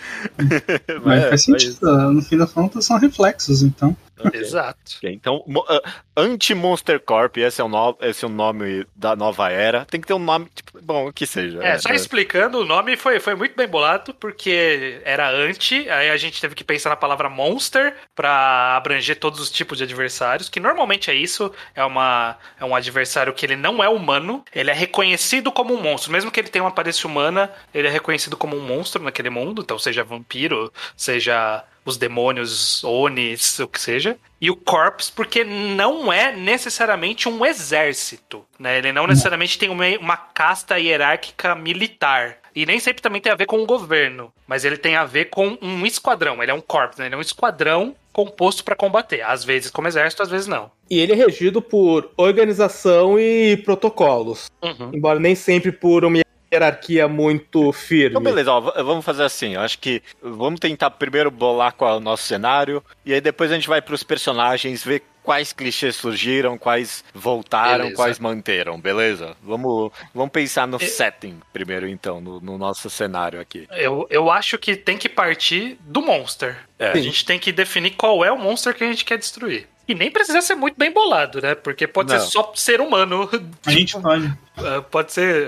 Mas 1.03 1.23
É, 1.23 1.29
faz 1.29 1.43
sentido. 1.43 2.11
No 2.11 2.21
fim 2.21 2.37
da 2.37 2.47
conta, 2.47 2.81
são 2.81 2.97
reflexos, 2.97 3.61
então. 3.63 3.95
Exato. 4.33 4.97
Então, 5.03 5.43
ah, 5.67 5.81
Anti-Monster 6.15 6.99
Corp, 6.99 7.37
esse 7.37 7.61
é, 7.61 7.63
o 7.63 7.67
no- 7.67 7.97
esse 8.01 8.23
é 8.23 8.27
o 8.27 8.31
nome 8.31 8.85
da 8.95 9.15
nova 9.15 9.49
era. 9.49 9.85
Tem 9.85 9.99
que 9.99 10.07
ter 10.07 10.13
um 10.13 10.19
nome, 10.19 10.47
tipo, 10.53 10.79
bom, 10.81 11.11
que 11.11 11.25
seja. 11.25 11.63
É, 11.63 11.77
só 11.77 11.89
né? 11.89 11.95
explicando, 11.95 12.59
o 12.59 12.65
nome 12.65 12.95
foi, 12.97 13.19
foi 13.19 13.35
muito 13.35 13.55
bem 13.55 13.67
bolado, 13.67 14.13
porque 14.13 15.01
era 15.03 15.29
anti, 15.29 15.89
aí 15.89 16.09
a 16.09 16.17
gente 16.17 16.39
teve 16.41 16.55
que 16.55 16.63
pensar 16.63 16.89
na 16.89 16.95
palavra 16.95 17.29
monster 17.29 17.95
pra 18.15 18.75
abranger 18.77 19.17
todos 19.19 19.39
os 19.39 19.49
tipos 19.51 19.77
de 19.77 19.83
adversários, 19.83 20.49
que 20.49 20.59
normalmente 20.59 21.09
é 21.09 21.13
isso, 21.13 21.51
é, 21.75 21.83
uma, 21.83 22.37
é 22.59 22.65
um 22.65 22.75
adversário 22.75 23.33
que 23.33 23.45
ele 23.45 23.55
não 23.55 23.83
é 23.83 23.89
humano, 23.89 24.43
ele 24.53 24.69
é 24.69 24.73
reconhecido 24.73 25.51
como 25.51 25.73
um 25.73 25.81
monstro, 25.81 26.11
mesmo 26.11 26.31
que 26.31 26.39
ele 26.39 26.49
tenha 26.49 26.63
uma 26.63 26.69
aparência 26.69 27.07
humana, 27.07 27.51
ele 27.73 27.87
é 27.87 27.91
reconhecido 27.91 28.37
como 28.37 28.55
um 28.55 28.61
monstro 28.61 29.01
naquele 29.03 29.29
mundo, 29.29 29.61
então 29.61 29.79
seja 29.79 30.03
vampiro, 30.03 30.71
seja 30.95 31.63
os 31.85 31.97
demônios, 31.97 32.83
Onis, 32.83 33.59
o 33.59 33.67
que 33.67 33.79
seja. 33.79 34.17
E 34.39 34.49
o 34.49 34.55
Corps, 34.55 35.09
porque 35.15 35.43
não 35.43 36.11
é 36.11 36.35
necessariamente 36.35 37.29
um 37.29 37.45
exército, 37.45 38.45
né? 38.59 38.77
Ele 38.77 38.91
não 38.91 39.07
necessariamente 39.07 39.57
tem 39.57 39.69
uma, 39.69 39.85
uma 39.99 40.17
casta 40.17 40.79
hierárquica 40.79 41.55
militar. 41.55 42.37
E 42.55 42.65
nem 42.65 42.79
sempre 42.79 43.01
também 43.01 43.21
tem 43.21 43.31
a 43.31 43.35
ver 43.35 43.45
com 43.45 43.61
o 43.61 43.65
governo, 43.65 44.31
mas 44.45 44.65
ele 44.65 44.77
tem 44.77 44.95
a 44.95 45.05
ver 45.05 45.25
com 45.25 45.57
um 45.61 45.85
esquadrão. 45.85 46.41
Ele 46.41 46.51
é 46.51 46.53
um 46.53 46.61
corps, 46.61 46.97
né? 46.97 47.05
Ele 47.05 47.15
é 47.15 47.17
um 47.17 47.21
esquadrão 47.21 47.95
composto 48.11 48.63
para 48.63 48.75
combater. 48.75 49.21
Às 49.21 49.43
vezes 49.43 49.71
como 49.71 49.87
exército, 49.87 50.21
às 50.21 50.29
vezes 50.29 50.47
não. 50.47 50.69
E 50.89 50.99
ele 50.99 51.13
é 51.13 51.15
regido 51.15 51.61
por 51.61 52.11
organização 52.17 53.17
e 53.17 53.57
protocolos. 53.57 54.51
Uhum. 54.61 54.91
Embora 54.93 55.19
nem 55.19 55.35
sempre 55.35 55.71
por 55.71 56.03
uma 56.03 56.21
hierarquia 56.51 57.07
muito 57.07 57.71
firme. 57.71 58.09
Então, 58.09 58.21
beleza, 58.21 58.51
ó, 58.51 58.59
vamos 58.83 59.05
fazer 59.05 59.23
assim. 59.23 59.53
Eu 59.55 59.61
acho 59.61 59.79
que 59.79 60.01
vamos 60.21 60.59
tentar 60.59 60.91
primeiro 60.91 61.31
bolar 61.31 61.73
qual 61.73 61.95
é 61.95 61.97
o 61.97 61.99
nosso 61.99 62.23
cenário, 62.23 62.83
e 63.05 63.13
aí 63.13 63.21
depois 63.21 63.51
a 63.51 63.55
gente 63.55 63.67
vai 63.67 63.81
pros 63.81 64.03
personagens, 64.03 64.83
ver 64.83 65.03
quais 65.23 65.53
clichês 65.53 65.95
surgiram, 65.95 66.57
quais 66.57 67.03
voltaram, 67.13 67.85
Beleza. 67.85 67.95
quais 67.95 68.19
manteram, 68.19 68.79
beleza? 68.79 69.35
Vamos, 69.43 69.91
vamos 70.13 70.31
pensar 70.31 70.67
no 70.67 70.79
setting 70.79 71.39
primeiro, 71.53 71.87
então, 71.87 72.19
no, 72.19 72.39
no 72.41 72.57
nosso 72.57 72.89
cenário 72.89 73.39
aqui. 73.39 73.67
Eu, 73.71 74.07
eu 74.09 74.31
acho 74.31 74.57
que 74.57 74.75
tem 74.75 74.97
que 74.97 75.07
partir 75.07 75.77
do 75.81 76.01
monster. 76.01 76.57
É. 76.79 76.89
A 76.89 76.97
gente 76.97 77.23
tem 77.23 77.37
que 77.39 77.51
definir 77.51 77.91
qual 77.91 78.25
é 78.25 78.31
o 78.31 78.37
monster 78.37 78.73
que 78.73 78.83
a 78.83 78.87
gente 78.87 79.05
quer 79.05 79.17
destruir. 79.17 79.67
E 79.91 79.95
nem 79.95 80.09
precisa 80.09 80.41
ser 80.41 80.55
muito 80.55 80.75
bem 80.77 80.91
bolado, 80.91 81.41
né? 81.41 81.53
Porque 81.53 81.85
pode 81.85 82.13
Não. 82.13 82.19
ser 82.19 82.27
só 82.27 82.51
ser 82.55 82.79
humano. 82.79 83.29
A 83.65 83.71
gente 83.71 83.93
pode. 83.99 84.25
Uh, 84.57 84.81
pode 84.91 85.11
ser. 85.11 85.47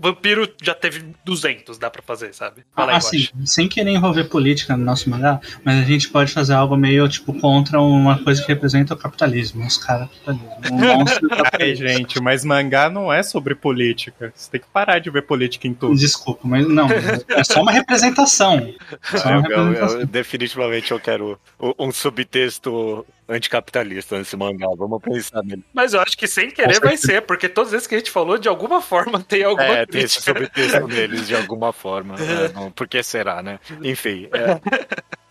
Vampiro 0.00 0.48
já 0.62 0.74
teve 0.74 1.12
200, 1.24 1.76
dá 1.78 1.90
pra 1.90 2.02
fazer, 2.02 2.32
sabe? 2.34 2.62
Fala 2.74 2.92
aí, 2.92 2.96
assim, 2.98 3.28
sem 3.44 3.66
querer 3.68 3.90
envolver 3.90 4.24
política 4.24 4.76
no 4.76 4.84
nosso 4.84 5.08
mangá, 5.10 5.40
mas 5.64 5.78
a 5.82 5.84
gente 5.86 6.08
pode 6.10 6.32
fazer 6.32 6.52
algo 6.54 6.76
meio 6.76 7.08
tipo 7.08 7.32
contra 7.40 7.80
uma 7.80 8.18
coisa 8.22 8.40
que 8.42 8.48
representa 8.48 8.94
o 8.94 8.96
capitalismo, 8.96 9.66
os 9.66 9.76
caras 9.78 10.08
capitalismo. 10.24 10.48
Um 10.72 10.78
monstro 10.98 11.28
do 11.28 11.34
Ai, 11.60 11.74
gente, 11.74 12.20
mas 12.22 12.44
mangá 12.44 12.88
não 12.90 13.12
é 13.12 13.22
sobre 13.22 13.54
política. 13.54 14.32
Você 14.34 14.50
tem 14.52 14.60
que 14.60 14.66
parar 14.72 14.98
de 14.98 15.10
ver 15.10 15.22
política 15.22 15.66
em 15.66 15.74
tudo. 15.74 15.96
Desculpa, 15.96 16.40
mas 16.46 16.68
não, 16.68 16.86
é 17.28 17.42
só 17.44 17.60
uma 17.62 17.72
representação. 17.72 18.72
Só 19.02 19.28
uma 19.30 19.48
Eu, 19.48 19.50
eu- 19.50 19.58
eu- 19.58 19.64
representação. 19.70 20.06
definitivamente 20.06 20.92
eu 20.92 21.00
quero 21.00 21.40
um 21.78 21.90
subtexto 21.90 23.04
anticapitalista 23.28 24.18
nesse 24.18 24.36
mangá. 24.36 24.66
Vamos 24.76 25.00
pensar 25.02 25.42
nele. 25.42 25.64
Mas 25.72 25.92
eu 25.94 26.00
acho 26.00 26.16
que 26.16 26.26
sem 26.26 26.50
querer 26.50 26.80
vai 26.80 26.96
ser, 26.96 27.22
porque 27.22 27.48
todas 27.48 27.68
as 27.68 27.72
vezes 27.72 27.86
que 27.86 27.94
a 27.94 27.98
gente 27.98 28.10
falou, 28.10 28.38
de 28.38 28.48
alguma 28.48 28.80
forma 28.80 29.22
tem 29.22 29.44
alguma 29.44 29.66
É, 29.66 29.86
tem 29.86 30.02
esse 30.02 30.22
crítica. 30.22 30.40
subtexto 30.62 30.88
neles 30.88 31.26
de 31.28 31.36
alguma 31.36 31.72
forma. 31.72 32.14
É, 32.14 32.48
não, 32.54 32.70
por 32.70 32.88
que 32.88 33.02
será, 33.02 33.42
né? 33.42 33.58
Enfim. 33.82 34.28
é, 34.32 34.58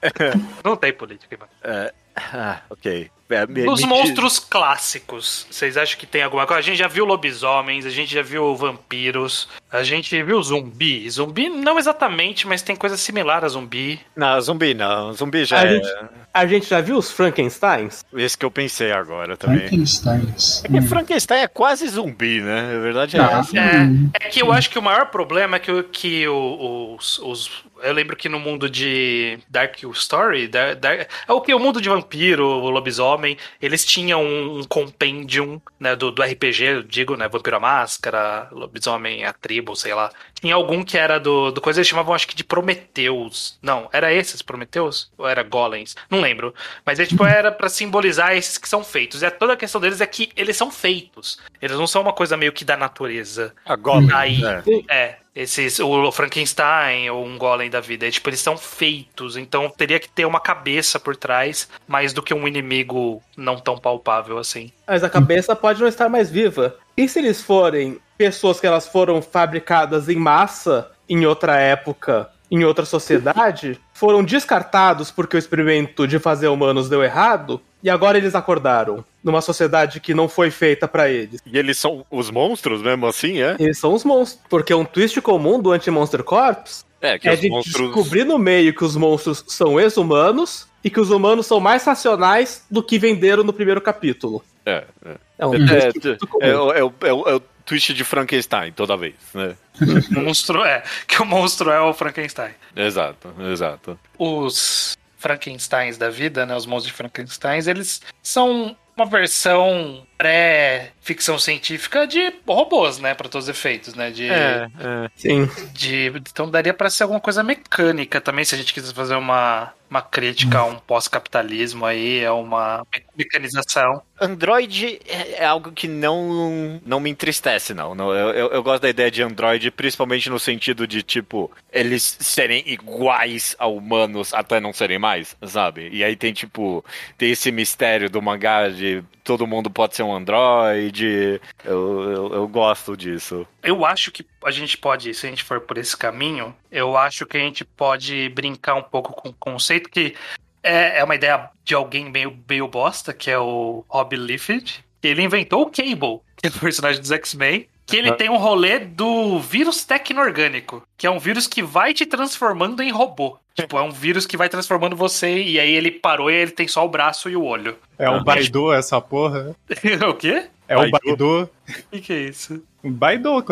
Não 0.64 0.76
tem 0.76 0.94
política, 0.94 1.38
mano. 1.38 1.52
é, 1.64 1.94
ah, 2.16 2.62
ok. 2.70 3.10
É, 3.30 3.46
me 3.46 3.66
monstros 3.86 4.40
clássicos, 4.40 5.46
vocês 5.52 5.76
acham 5.78 6.00
que 6.00 6.06
tem 6.06 6.24
alguma 6.24 6.46
coisa? 6.46 6.60
A 6.60 6.64
gente 6.64 6.78
já 6.78 6.88
viu 6.88 7.04
lobisomens, 7.06 7.86
a 7.86 7.90
gente 7.90 8.14
já 8.14 8.22
viu 8.22 8.56
vampiros, 8.56 9.50
a 9.72 9.84
gente 9.84 10.22
viu 10.24 10.42
zumbi. 10.42 11.10
Zumbi 11.10 11.50
não 11.50 11.78
exatamente, 11.78 12.48
mas 12.48 12.62
tem 12.62 12.76
coisa 12.76 12.96
similar 12.96 13.44
a 13.44 13.50
zumbi. 13.50 14.00
Não, 14.16 14.40
zumbi 14.40 14.74
não. 14.74 15.12
Zumbi 15.14 15.44
já 15.46 15.60
A 15.60 15.66
é 15.66 15.70
gente, 15.76 15.88
a 16.34 16.46
gente 16.46 16.66
já 16.68 16.80
viu 16.82 16.98
os 16.98 17.12
Frankensteins? 17.12 18.06
esse 18.16 18.38
que 18.38 18.46
eu 18.46 18.52
pensei 18.52 18.92
agora 18.92 19.36
também. 19.36 19.60
Frankenstein. 19.68 20.34
É 20.64 20.68
que 20.70 20.82
Frankenstein 20.88 21.42
é 21.42 21.48
quase 21.48 21.88
zumbi, 21.88 22.42
né? 22.42 22.76
A 22.78 22.80
verdade 22.80 23.18
é 23.18 23.20
Ah, 23.20 23.42
hum. 23.84 24.10
É 24.14 24.20
que 24.30 24.42
eu 24.42 24.52
acho 24.54 24.70
que 24.70 24.80
o 24.80 24.82
maior 24.82 25.08
problema 25.08 25.58
é 25.58 25.60
que, 25.60 25.84
que 25.84 26.28
o- 26.28 26.96
os, 26.98 27.20
os- 27.20 27.52
Eu 27.84 27.94
lembro 27.94 28.16
que 28.16 28.28
no 28.30 28.40
mundo 28.40 28.70
de 28.70 29.40
Dark 29.50 29.76
Story, 29.94 30.48
Dar- 30.48 30.76
Dar- 30.76 31.08
é 31.28 31.32
o 31.34 31.42
que? 31.42 31.54
O 31.54 31.60
mundo 31.60 31.82
de 31.82 31.90
vampiro, 31.90 32.46
o 32.48 32.70
lobisomem, 32.70 33.38
eles 33.62 33.86
tinham 33.86 34.24
um, 34.24 34.60
um 34.60 34.64
compendium 34.64 35.62
né, 35.80 35.96
do, 35.96 36.12
do 36.12 36.22
RPG, 36.24 36.64
eu 36.64 36.84
digo, 36.84 37.16
né? 37.16 37.28
Vampiro 37.28 37.58
à 37.58 37.60
Máscara, 37.60 38.48
Lobisomem 38.52 39.26
a 39.26 39.34
Tribo, 39.34 39.76
sei 39.76 39.94
lá. 39.94 40.12
Tinha 40.34 40.56
algum 40.56 40.84
que 40.84 40.98
era 40.98 41.20
do, 41.20 41.52
do 41.52 41.62
coisa, 41.62 41.80
eles 41.80 41.88
chamavam 41.88 42.14
acho 42.14 42.28
que 42.28 42.36
de 42.36 42.44
Prometeus. 42.44 43.58
Não, 43.62 43.90
era 43.92 44.14
esses 44.14 44.42
Prometeus? 44.42 45.12
Ou 45.18 45.28
era 45.28 45.44
Golems? 45.44 45.96
Não 46.10 46.22
lembro. 46.22 46.54
Mas 46.86 47.00
é, 47.00 47.06
tipo, 47.06 47.26
era 47.26 47.52
pra 47.52 47.70
simbolizar 47.70 48.36
esses 48.36 48.58
que 48.58 48.68
são 48.70 48.84
feitos. 48.84 49.22
E 49.22 49.26
a- 49.26 49.32
toda 49.32 49.54
a 49.54 49.58
questão 49.58 49.82
deles 49.82 50.02
é 50.02 50.06
que 50.06 50.30
eles 50.36 50.56
são 50.58 50.72
feitos. 50.72 51.40
Eles 51.62 51.78
não 51.78 51.88
são 51.88 52.02
uma 52.02 52.14
coisa 52.14 52.38
meio 52.38 52.52
que 52.54 52.64
da 52.66 52.78
natureza. 52.78 53.54
Agora, 53.66 54.06
Aí, 54.16 54.42
é. 54.90 54.96
é, 54.96 55.18
esses, 55.38 55.80
o 55.80 56.12
Frankenstein 56.12 57.12
ou 57.12 57.24
um 57.24 57.38
Golem 57.38 57.70
da 57.70 57.80
vida, 57.80 58.08
é, 58.08 58.12
tipo, 58.12 58.28
eles 58.28 58.40
são 58.40 58.58
feitos, 58.58 59.38
então 59.38 59.70
teria 59.70 60.00
que 60.00 60.10
ter 60.10 60.26
uma 60.26 60.40
cabeça 60.40 61.00
por 61.00 61.16
trás, 61.16 61.70
mais 61.88 62.12
do 62.12 62.24
que 62.24 62.34
um 62.34 62.48
inimigo 62.48 63.22
não 63.38 63.60
tão 63.60 63.78
palpável 63.78 64.40
assim. 64.40 64.72
Mas 64.88 65.04
a 65.04 65.10
cabeça 65.10 65.56
pode 65.56 65.80
não 65.80 65.88
estar 65.88 66.10
mais 66.10 66.32
viva. 66.32 66.76
E 66.98 67.08
se 67.08 67.20
eles 67.20 67.40
forem 67.40 68.00
pessoas 68.18 68.60
que 68.60 68.66
elas 68.66 68.88
foram 68.88 69.22
fabricadas 69.22 70.10
em 70.10 70.16
massa 70.16 70.92
em 71.08 71.24
outra 71.28 71.60
época, 71.60 72.32
em 72.50 72.64
outra 72.64 72.84
sociedade, 72.86 73.80
foram 73.94 74.24
descartados 74.24 75.12
porque 75.12 75.36
o 75.36 75.40
experimento 75.40 76.08
de 76.08 76.18
fazer 76.18 76.48
humanos 76.48 76.90
deu 76.90 77.04
errado, 77.04 77.62
e 77.84 77.90
agora 77.90 78.18
eles 78.18 78.36
acordaram 78.36 79.04
numa 79.24 79.42
sociedade 79.42 80.00
que 80.00 80.14
não 80.14 80.28
foi 80.30 80.50
feita 80.52 80.88
pra 80.88 81.10
eles. 81.10 81.42
E 81.46 81.58
eles 81.58 81.78
são 81.78 82.06
os 82.10 82.30
monstros 82.30 82.82
mesmo 82.82 83.06
assim, 83.08 83.42
é? 83.42 83.56
Eles 83.60 83.78
são 83.80 83.94
os 83.94 84.04
monstros, 84.04 84.42
porque 84.50 84.74
um 84.74 84.86
twist 84.86 85.20
comum 85.22 85.60
do 85.62 85.72
Anti-Monster 85.72 86.24
Corps 86.24 86.86
É, 87.02 87.18
que 87.20 87.28
é 87.30 87.34
os 87.34 87.42
de 87.42 87.50
monstros. 87.50 87.86
descobrir 87.94 88.24
no 88.24 88.38
meio 88.40 88.74
que 88.74 88.84
os 88.84 88.96
monstros 88.96 89.44
são 89.48 89.80
ex-humanos 89.80 90.68
e 90.84 90.90
que 90.90 91.00
os 91.00 91.10
humanos 91.12 91.46
são 91.46 91.60
mais 91.60 91.84
racionais 91.84 92.66
do 92.72 92.82
que 92.82 92.98
venderam 92.98 93.44
no 93.44 93.54
primeiro 93.54 93.82
capítulo. 93.82 94.44
É, 94.66 94.84
é. 95.06 95.16
É 95.40 95.46
um 95.46 95.54
É, 95.54 95.58
twist 95.92 96.00
é, 96.06 96.10
muito 96.10 96.28
comum. 96.28 96.44
é 96.46 96.56
o- 96.58 96.74
é 96.74 96.80
é 96.80 97.36
é 97.36 97.42
twist 97.66 97.94
de 97.94 98.04
Frankenstein 98.04 98.72
toda 98.72 98.96
vez, 98.98 99.16
né? 99.34 99.56
O 100.18 100.22
monstro 100.22 100.64
é, 100.64 100.84
que 101.08 101.22
o 101.22 101.26
monstro 101.26 101.70
é 101.70 101.80
o 101.82 101.94
Frankenstein. 101.94 102.52
Exato, 102.76 103.30
exato. 103.52 104.00
Os 104.18 104.98
Frankensteins 105.18 105.98
da 105.98 106.10
vida, 106.10 106.46
né, 106.46 106.56
os 106.56 106.66
monstros 106.66 106.92
de 106.92 106.98
Frankensteins, 106.98 107.68
eles 107.68 108.02
são 108.22 108.76
uma 108.96 109.06
versão 109.06 110.06
pré-ficção 110.18 111.38
científica 111.38 112.08
de 112.08 112.34
robôs, 112.48 112.98
né, 112.98 113.14
para 113.14 113.30
todos 113.30 113.48
os 113.48 113.50
efeitos, 113.50 113.94
né, 113.94 114.10
de 114.10 114.28
é. 114.28 114.68
Sim. 115.16 115.48
de 115.72 116.08
então 116.16 116.50
daria 116.50 116.74
pra 116.74 116.90
ser 116.90 117.04
alguma 117.04 117.20
coisa 117.20 117.44
mecânica 117.44 118.20
também 118.20 118.44
se 118.44 118.56
a 118.56 118.58
gente 118.58 118.74
quiser 118.74 118.94
fazer 118.94 119.16
uma 119.16 119.72
uma 119.90 120.02
crítica 120.02 120.60
a 120.60 120.66
um 120.66 120.78
pós-capitalismo 120.80 121.86
aí 121.86 122.20
é 122.20 122.32
uma 122.32 122.86
me- 122.94 123.04
mecanização 123.18 124.02
Android 124.20 125.00
é 125.06 125.28
é 125.44 125.46
algo 125.46 125.72
que 125.72 125.88
não, 125.88 126.82
não 126.86 127.00
me 127.00 127.10
entristece, 127.10 127.74
não. 127.74 127.94
não 127.94 128.12
eu, 128.14 128.30
eu, 128.32 128.48
eu 128.50 128.64
gosto 128.64 128.82
da 128.82 128.90
ideia 128.90 129.12
de 129.12 129.22
Android, 129.22 129.70
principalmente 129.72 130.30
no 130.30 130.40
sentido 130.40 130.88
de, 130.88 131.04
tipo, 131.04 131.52
eles 131.72 132.18
serem 132.20 132.64
iguais 132.66 133.56
a 133.60 133.68
humanos 133.68 134.34
até 134.34 134.60
não 134.60 134.74
serem 134.74 134.98
mais, 134.98 135.36
sabe? 135.46 135.90
E 135.92 136.04
aí 136.04 136.16
tem, 136.16 136.34
tipo, 136.34 136.84
tem 137.18 137.32
esse 137.32 137.52
mistério 137.52 138.10
do 138.10 138.22
mangá 138.22 138.70
de 138.70 139.04
todo 139.28 139.46
mundo 139.46 139.70
pode 139.70 139.94
ser 139.94 140.04
um 140.04 140.16
Android. 140.16 141.42
Eu, 141.66 142.04
eu, 142.10 142.34
eu 142.34 142.48
gosto 142.48 142.96
disso. 142.96 143.46
eu 143.62 143.86
acho 143.86 144.10
que 144.10 144.26
a 144.46 144.52
gente 144.52 144.78
pode 144.78 145.14
se 145.14 145.28
a 145.28 145.30
gente 145.30 145.44
for 145.44 145.60
por 145.60 145.78
esse 145.78 145.98
caminho 145.98 146.56
eu 146.72 146.96
acho 146.96 147.26
que 147.26 147.36
a 147.36 147.40
gente 147.42 147.66
pode 147.66 148.30
brincar 148.30 148.76
um 148.76 148.84
pouco 148.84 149.12
com 149.12 149.30
o 149.30 149.34
conceito 149.34 149.90
que 149.90 150.16
é, 150.64 151.00
é 151.00 151.04
uma 151.04 151.16
ideia 151.16 151.50
de 151.66 151.76
alguém 151.76 152.10
meio, 152.10 152.38
meio 152.48 152.68
bosta 152.68 153.14
que 153.14 153.30
é 153.30 153.38
o 153.38 153.84
Rob 153.90 154.16
Liefeld 154.16 154.86
ele 155.04 155.24
inventou 155.24 155.64
o 155.64 155.70
Cable 155.70 156.22
que 156.38 156.48
é 156.48 156.50
o 156.50 156.60
personagem 156.60 157.02
dos 157.02 157.12
X-Men 157.12 157.68
que 157.88 157.96
ele 157.96 158.10
Ah. 158.10 158.16
tem 158.16 158.30
um 158.30 158.38
rolê 158.38 158.78
do 158.80 159.40
vírus 159.40 159.84
tecno-orgânico, 159.86 160.84
que 160.98 161.08
é 161.08 161.10
um 161.10 161.18
vírus 161.20 161.48
que 161.48 161.64
vai 161.64 161.94
te 161.94 162.06
transformando 162.06 162.84
em 162.84 162.92
robô. 162.92 163.38
Tipo, 163.56 163.78
é 163.80 163.82
um 163.82 163.90
vírus 163.90 164.28
que 164.28 164.38
vai 164.38 164.50
transformando 164.50 164.96
você 164.96 165.42
e 165.42 165.60
aí 165.60 165.72
ele 165.72 165.90
parou 165.90 166.30
e 166.30 166.36
ele 166.36 166.52
tem 166.52 166.68
só 166.68 166.86
o 166.86 166.90
braço 166.90 167.28
e 167.30 167.36
o 167.36 167.44
olho. 167.44 167.76
É 167.98 168.08
o 168.08 168.24
Baidu 168.24 168.72
essa 168.72 169.02
porra. 169.02 169.56
o 170.08 170.14
quê? 170.14 170.46
É 170.68 170.78
o 170.78 170.92
Baidu? 170.92 171.44
O 171.44 171.74
que, 171.92 172.02
que 172.02 172.14
é 172.14 172.20
isso? 172.24 172.62
O 172.84 172.90
Baidu, 172.92 173.44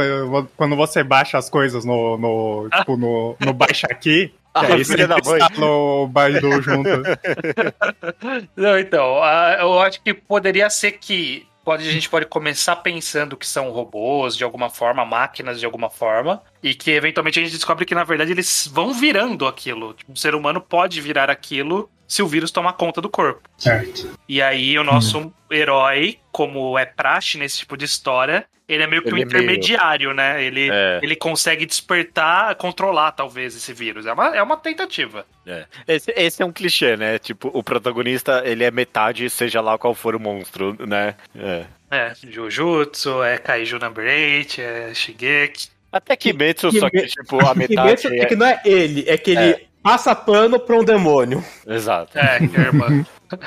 quando 0.55 0.75
você 0.75 1.01
baixa 1.03 1.37
as 1.39 1.49
coisas 1.49 1.85
no, 1.85 2.17
no, 2.17 2.69
tipo, 2.77 2.95
no, 2.97 3.35
no 3.39 3.53
Baixa 3.53 3.87
Aqui, 3.89 4.31
Ah, 4.53 4.65
que 4.65 4.73
aí 4.73 4.85
filha 4.85 5.07
da 5.07 5.17
mãe. 5.25 5.39
no 5.57 6.07
Baidu 6.07 6.61
junto. 6.61 6.89
Não, 8.55 8.77
então, 8.77 9.23
ah, 9.23 9.57
eu 9.59 9.79
acho 9.79 10.01
que 10.01 10.13
poderia 10.13 10.69
ser 10.69 10.93
que 10.93 11.47
pode, 11.65 11.89
a 11.89 11.91
gente 11.91 12.07
pode 12.07 12.27
começar 12.27 12.75
pensando 12.77 13.35
que 13.35 13.47
são 13.47 13.71
robôs 13.71 14.37
de 14.37 14.43
alguma 14.43 14.69
forma, 14.69 15.03
máquinas 15.03 15.59
de 15.59 15.65
alguma 15.65 15.89
forma, 15.89 16.41
e 16.61 16.75
que 16.75 16.91
eventualmente 16.91 17.39
a 17.39 17.43
gente 17.43 17.53
descobre 17.53 17.85
que 17.85 17.95
na 17.95 18.03
verdade 18.03 18.31
eles 18.31 18.69
vão 18.71 18.93
virando 18.93 19.47
aquilo. 19.47 19.95
Tipo, 19.95 20.13
o 20.13 20.17
ser 20.17 20.35
humano 20.35 20.61
pode 20.61 21.01
virar 21.01 21.29
aquilo 21.29 21.89
se 22.07 22.21
o 22.21 22.27
vírus 22.27 22.51
tomar 22.51 22.73
conta 22.73 23.01
do 23.01 23.09
corpo. 23.09 23.49
Certo. 23.57 24.11
E 24.29 24.41
aí 24.41 24.77
o 24.77 24.83
nosso 24.83 25.33
herói, 25.49 26.19
como 26.31 26.77
é 26.77 26.85
praxe 26.85 27.37
nesse 27.37 27.57
tipo 27.57 27.75
de 27.75 27.85
história, 27.85 28.45
ele 28.67 28.83
é 28.83 28.87
meio 28.87 29.01
que 29.03 29.13
um 29.13 29.17
Ele 29.17 29.21
é 29.21 29.25
meio- 29.25 29.37
intermediário, 29.43 30.13
né? 30.13 30.43
Ele, 30.43 30.69
É. 30.71 30.99
ele 31.03 31.15
consegue 31.15 31.65
despertar, 31.65 32.55
controlar 32.55 33.11
talvez 33.11 33.55
esse 33.55 33.71
vírus. 33.73 34.05
É 34.05 34.13
uma, 34.13 34.35
é 34.35 34.41
uma 34.41 34.57
tentativa. 34.57 35.25
É. 35.45 35.65
Esse, 35.87 36.11
esse 36.15 36.41
é 36.41 36.45
um 36.45 36.51
clichê, 36.51 36.97
né? 36.97 37.19
Tipo, 37.19 37.49
o 37.53 37.63
protagonista, 37.63 38.41
ele 38.45 38.63
é 38.63 38.71
metade, 38.71 39.29
seja 39.29 39.61
lá 39.61 39.77
qual 39.77 39.93
for 39.93 40.15
o 40.15 40.19
monstro, 40.19 40.75
né? 40.87 41.15
É. 41.35 41.65
É, 41.91 42.13
Jujutsu, 42.29 43.23
é 43.23 43.37
Kaiju 43.37 43.77
Number 43.79 44.05
8, 44.05 44.59
é 44.59 44.93
Shigeki. 44.93 45.67
Até 45.91 46.15
Kimetsu, 46.15 46.69
Ki- 46.71 46.79
só 46.79 46.89
que, 46.89 47.05
tipo, 47.05 47.37
a 47.45 47.53
Kimetsu 47.53 48.09
metade 48.09 48.19
é 48.19 48.23
é... 48.23 48.25
que 48.25 48.35
não 48.35 48.45
é 48.47 48.61
ele, 48.65 49.05
é 49.07 49.17
que 49.17 49.31
ele 49.31 49.39
É. 49.51 49.61
passa 49.81 50.13
pano 50.15 50.59
pra 50.59 50.75
um 50.75 50.83
demônio. 50.83 51.41
Exato. 51.65 52.17
É, 52.17 52.39
que 52.39 52.57
é 52.57 52.61
irmã. 52.61 53.05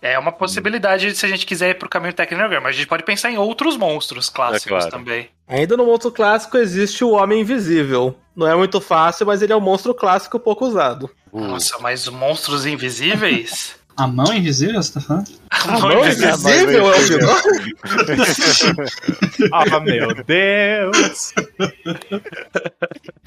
É 0.00 0.18
uma 0.18 0.30
possibilidade 0.30 1.14
se 1.16 1.26
a 1.26 1.28
gente 1.28 1.44
quiser 1.44 1.70
ir 1.70 1.74
pro 1.74 1.88
caminho 1.88 2.12
técnico, 2.12 2.48
mas 2.62 2.66
a 2.66 2.72
gente 2.72 2.86
pode 2.86 3.02
pensar 3.02 3.30
em 3.30 3.38
outros 3.38 3.76
monstros 3.76 4.30
clássicos 4.30 4.66
É 4.66 4.88
claro. 4.88 4.90
também. 4.90 5.28
Ainda 5.46 5.76
no 5.76 5.84
monstro 5.84 6.12
clássico 6.12 6.56
existe 6.56 7.02
o 7.02 7.10
Homem 7.10 7.40
Invisível. 7.40 8.16
Não 8.36 8.46
é 8.46 8.54
muito 8.54 8.80
fácil, 8.80 9.26
mas 9.26 9.42
ele 9.42 9.52
é 9.52 9.56
um 9.56 9.60
monstro 9.60 9.92
clássico 9.92 10.38
pouco 10.38 10.64
usado. 10.64 11.10
Uh, 11.32 11.40
Nossa, 11.40 11.78
mas 11.80 12.06
monstros 12.08 12.64
invisíveis? 12.64 13.76
A 13.98 14.06
mão 14.06 14.32
invisível, 14.32 14.80
você 14.80 14.92
tá 14.92 15.00
falando? 15.00 15.26
A 15.50 15.78
mão 15.80 16.06
invisível 16.06 16.92
é 16.92 16.96
o 16.96 17.00
vilão? 17.00 17.36
Ah, 19.52 19.80
meu 19.80 20.14
Deus! 20.22 21.34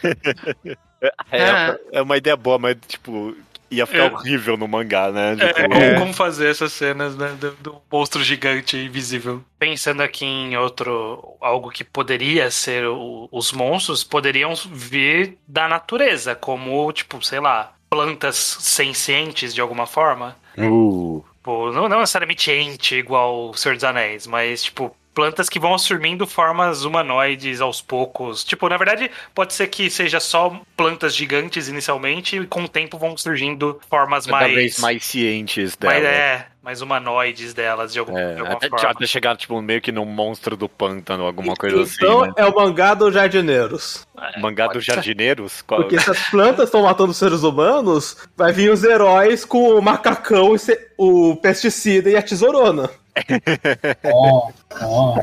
é, 1.29 1.77
é 1.91 2.01
uma 2.01 2.15
ideia 2.15 2.37
boa, 2.37 2.57
mas, 2.57 2.77
tipo, 2.87 3.35
ia 3.71 3.85
ficar 3.87 4.03
É. 4.05 4.11
horrível 4.11 4.57
no 4.57 4.67
mangá, 4.67 5.11
né? 5.11 5.33
É, 5.39 5.53
Tipo, 5.53 5.69
como, 5.69 5.99
como 5.99 6.13
fazer 6.13 6.49
essas 6.49 6.71
cenas 6.73 7.15
né, 7.15 7.29
do, 7.39 7.51
do 7.53 7.81
monstro 7.91 8.23
gigante 8.23 8.77
invisível. 8.77 9.41
Pensando 9.57 10.01
aqui 10.03 10.25
em 10.25 10.55
outro. 10.57 11.35
algo 11.41 11.71
que 11.71 11.83
poderia 11.83 12.51
ser 12.51 12.85
o- 12.85 13.27
os 13.31 13.51
monstros, 13.51 14.03
poderiam 14.03 14.53
vir 14.71 15.37
da 15.47 15.67
natureza, 15.67 16.35
como, 16.35 16.91
tipo, 16.91 17.21
sei 17.23 17.39
lá, 17.39 17.73
plantas 17.89 18.35
sencientes 18.59 19.53
de 19.53 19.61
alguma 19.61 19.85
forma. 19.87 20.35
uh, 20.57 21.23
Tipo, 21.41 21.71
não, 21.71 21.89
não 21.89 21.99
necessariamente 22.01 22.51
ente 22.51 22.95
igual 22.95 23.49
o 23.49 23.53
Senhor 23.57 23.73
dos 23.73 23.83
Anéis, 23.83 24.27
mas, 24.27 24.61
tipo, 24.63 24.95
plantas 25.13 25.49
que 25.49 25.59
vão 25.59 25.73
assumindo 25.73 26.25
formas 26.25 26.83
humanoides 26.85 27.59
aos 27.61 27.81
poucos. 27.81 28.43
Tipo, 28.43 28.69
na 28.69 28.77
verdade, 28.77 29.11
pode 29.35 29.53
ser 29.53 29.67
que 29.67 29.89
seja 29.89 30.19
só 30.19 30.59
plantas 30.77 31.15
gigantes 31.15 31.67
inicialmente 31.67 32.37
e 32.37 32.45
com 32.47 32.63
o 32.63 32.67
tempo 32.69 32.97
vão 32.97 33.17
surgindo 33.17 33.79
formas 33.89 34.25
cada 34.25 34.37
mais. 34.41 34.53
vez 34.55 34.79
mais 34.79 35.03
cientes 35.03 35.75
dela. 35.75 35.93
mais, 35.93 36.05
é, 36.05 36.45
mais 36.63 36.81
humanoides 36.81 37.53
delas 37.53 37.91
de, 37.91 37.99
algum, 37.99 38.17
É, 38.17 38.33
de 38.35 38.39
alguma 38.39 38.57
até, 38.57 38.69
forma. 38.69 38.89
até 38.89 39.05
chegar, 39.05 39.35
tipo, 39.35 39.61
meio 39.61 39.81
que 39.81 39.91
num 39.91 40.05
monstro 40.05 40.55
do 40.55 40.69
pântano, 40.69 41.25
alguma 41.25 41.55
coisa 41.55 41.75
então 41.81 42.21
assim, 42.21 42.27
né? 42.29 42.33
é 42.37 42.45
o 42.45 42.55
mangá 42.55 42.93
dos 42.93 43.13
jardineiros. 43.13 44.07
Mangá 44.39 44.65
pode 44.67 44.77
dos 44.77 44.85
jardineiros? 44.85 45.61
Qual- 45.63 45.81
Porque 45.81 45.99
se 45.99 46.09
as 46.09 46.29
plantas 46.29 46.65
estão 46.65 46.83
matando 46.83 47.11
os 47.11 47.17
seres 47.17 47.43
humanos, 47.43 48.15
vai 48.37 48.53
vir 48.53 48.71
os 48.71 48.83
heróis 48.83 49.43
com 49.43 49.77
o 49.77 49.81
macacão, 49.81 50.55
e 50.55 50.59
se- 50.59 50.87
o 50.97 51.35
pesticida 51.35 52.09
e 52.09 52.15
a 52.15 52.21
tesourona. 52.21 52.89
Ó, 54.05 54.51
ó. 54.81 55.19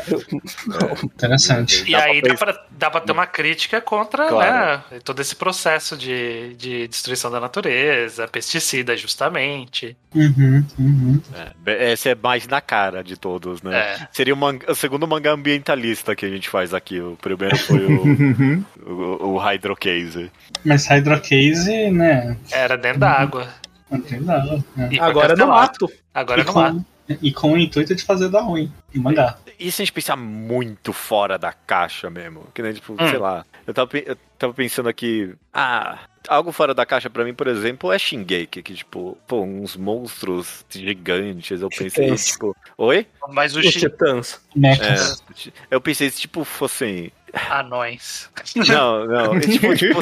Interessante. 1.05 1.85
E 1.89 1.93
Dá 1.93 2.05
aí 2.05 2.21
pra 2.21 2.33
dá 2.33 2.37
pra, 2.39 2.65
dá 2.71 2.91
pra 2.91 3.01
ter 3.01 3.13
uma 3.13 3.27
crítica 3.27 3.81
contra 3.81 4.27
Claro. 4.29 4.83
né, 4.91 5.01
todo 5.05 5.21
esse 5.21 5.35
processo 5.35 5.97
de, 5.97 6.55
de 6.55 6.87
destruição 6.89 7.31
da 7.31 7.41
natureza, 7.41 8.27
pesticida, 8.29 8.97
justamente. 8.97 9.97
Uhum, 10.15 10.65
uhum. 10.79 11.21
É, 11.67 11.93
esse 11.93 12.09
é 12.11 12.15
mais 12.15 12.47
na 12.47 12.61
cara 12.61 13.03
de 13.03 13.17
todos, 13.17 13.63
né? 13.63 13.79
É. 13.79 14.09
Seria 14.13 14.35
o, 14.35 14.37
manga- 14.37 14.71
o 14.71 14.75
segundo 14.75 15.07
mangá 15.07 15.33
ambientalista 15.33 16.15
que 16.15 16.25
a 16.27 16.31
gente 16.31 16.49
faz 16.49 16.73
aqui. 16.75 17.01
O 17.01 17.17
primeiro 17.21 17.57
foi 17.59 17.85
o, 17.85 18.03
Uhum. 18.03 18.65
o, 18.87 19.27
o 19.35 19.39
Hydro 19.39 19.77
Case. 19.77 20.31
Mas 20.65 20.87
Hydrocase, 20.87 21.91
né? 21.91 22.37
Era 22.51 22.77
dentro 22.77 23.01
da 23.01 23.11
água. 23.11 23.49
Não 23.91 24.01
tem 24.01 24.21
nada. 24.21 24.63
né? 24.77 24.89
E 24.93 25.01
Agora 25.01 25.33
é 25.33 25.37
no 25.37 25.47
mato. 25.49 25.91
Agora 26.15 26.41
é 26.43 26.45
no 26.45 26.53
mato. 26.53 26.85
E 27.23 27.33
com 27.33 27.53
o 27.53 27.59
intuito 27.59 27.95
de 27.95 28.03
fazer 28.05 28.29
dar 28.29 28.41
ruim. 28.43 28.71
E 28.95 28.99
mangá. 28.99 29.39
E 29.59 29.71
se 29.73 29.83
a 29.83 29.85
gente 29.85 29.93
pensar 29.93 30.17
muito 30.17 30.93
fora 30.93 31.39
da 31.39 31.53
caixa 31.53 32.09
mesmo? 32.11 32.47
Que 32.55 32.63
nem, 32.63 32.73
tipo, 32.73 32.93
Hum. 32.93 33.09
sei 33.09 33.19
lá. 33.19 33.45
Eu 33.67 33.75
tava, 33.75 33.91
eu 33.99 34.17
tava 34.39 34.55
pensando 34.55 34.89
aqui. 34.89 35.35
Ah, 35.53 35.99
algo 36.29 36.53
fora 36.53 36.73
da 36.75 36.87
caixa 36.87 37.11
pra 37.11 37.25
mim, 37.25 37.35
por 37.35 37.47
exemplo, 37.49 37.93
é 37.93 37.99
Shingeki. 37.99 38.63
Que, 38.63 38.75
tipo, 38.75 39.19
pô, 39.27 39.43
uns 39.43 39.77
monstros 39.77 40.65
gigantes. 40.71 41.61
Eu 41.61 41.69
pensei, 41.69 42.05
Titãs. 42.05 42.27
tipo. 42.27 42.57
Oi? 42.79 43.07
Mas 43.31 43.55
os 43.57 43.67
Os 43.67 43.73
titãs. 43.75 44.41
É, 44.57 45.45
eu 45.71 45.81
pensei 45.81 46.09
se, 46.11 46.21
tipo, 46.21 46.45
fossem. 46.45 47.13
anões. 47.51 48.31
Não, 48.57 49.07
não. 49.07 49.35
é 49.37 49.41
tipo, 49.41 49.75
tipo, 49.77 50.01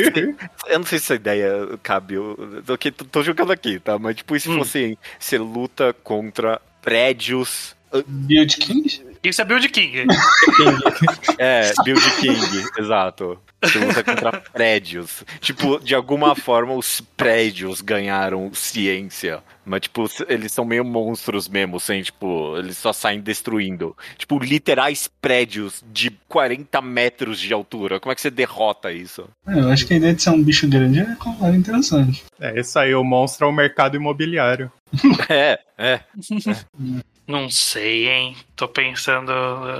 eu 0.68 0.78
não 0.78 0.86
sei 0.86 0.98
se 1.00 1.04
essa 1.06 1.14
ideia 1.16 1.50
cabe. 1.82 2.14
Eu, 2.14 2.62
eu 2.68 2.78
que- 2.78 2.92
tô 2.92 3.20
jogando 3.22 3.50
aqui, 3.52 3.80
tá? 3.80 3.98
Mas, 3.98 4.16
tipo, 4.16 4.36
e 4.36 4.40
se 4.40 4.48
Hum. 4.48 4.58
fosse. 4.58 4.96
Você 5.18 5.36
luta 5.38 5.92
contra 6.04 6.60
prédios. 6.86 7.74
Build 8.06 8.54
King? 8.54 8.88
Isso 9.28 9.42
é 9.42 9.44
Build 9.44 9.68
King. 9.68 10.06
É, 11.38 11.72
Build 11.84 12.10
King, 12.20 12.64
exato. 12.78 13.38
Você 13.62 13.78
luta 13.78 14.04
contra 14.04 14.32
prédios. 14.32 15.24
Tipo, 15.40 15.78
de 15.80 15.94
alguma 15.94 16.34
forma 16.34 16.74
os 16.74 17.00
prédios 17.16 17.80
ganharam 17.80 18.50
ciência. 18.52 19.42
Mas, 19.64 19.80
tipo, 19.80 20.08
eles 20.28 20.52
são 20.52 20.64
meio 20.64 20.84
monstros 20.84 21.48
mesmo, 21.48 21.80
sem, 21.80 22.00
tipo, 22.02 22.56
eles 22.56 22.76
só 22.76 22.92
saem 22.92 23.20
destruindo. 23.20 23.96
Tipo, 24.16 24.38
literais 24.38 25.10
prédios 25.20 25.82
de 25.92 26.10
40 26.28 26.80
metros 26.80 27.40
de 27.40 27.52
altura. 27.52 27.98
Como 27.98 28.12
é 28.12 28.14
que 28.14 28.20
você 28.20 28.30
derrota 28.30 28.92
isso? 28.92 29.28
É, 29.48 29.58
Eu 29.58 29.70
acho 29.70 29.84
que 29.84 29.94
a 29.94 29.96
ideia 29.96 30.14
de 30.14 30.22
ser 30.22 30.30
um 30.30 30.42
bicho 30.42 30.68
grande 30.68 31.00
é 31.00 31.16
é 31.42 31.50
interessante. 31.50 32.24
É, 32.38 32.60
isso 32.60 32.78
aí, 32.78 32.94
o 32.94 33.02
monstro 33.02 33.46
é 33.46 33.50
o 33.50 33.52
mercado 33.52 33.96
imobiliário. 33.96 34.70
É, 35.28 35.58
é. 35.76 36.00
Não 37.26 37.50
sei, 37.50 38.08
hein? 38.08 38.36
Tô 38.54 38.68
pensando. 38.68 39.32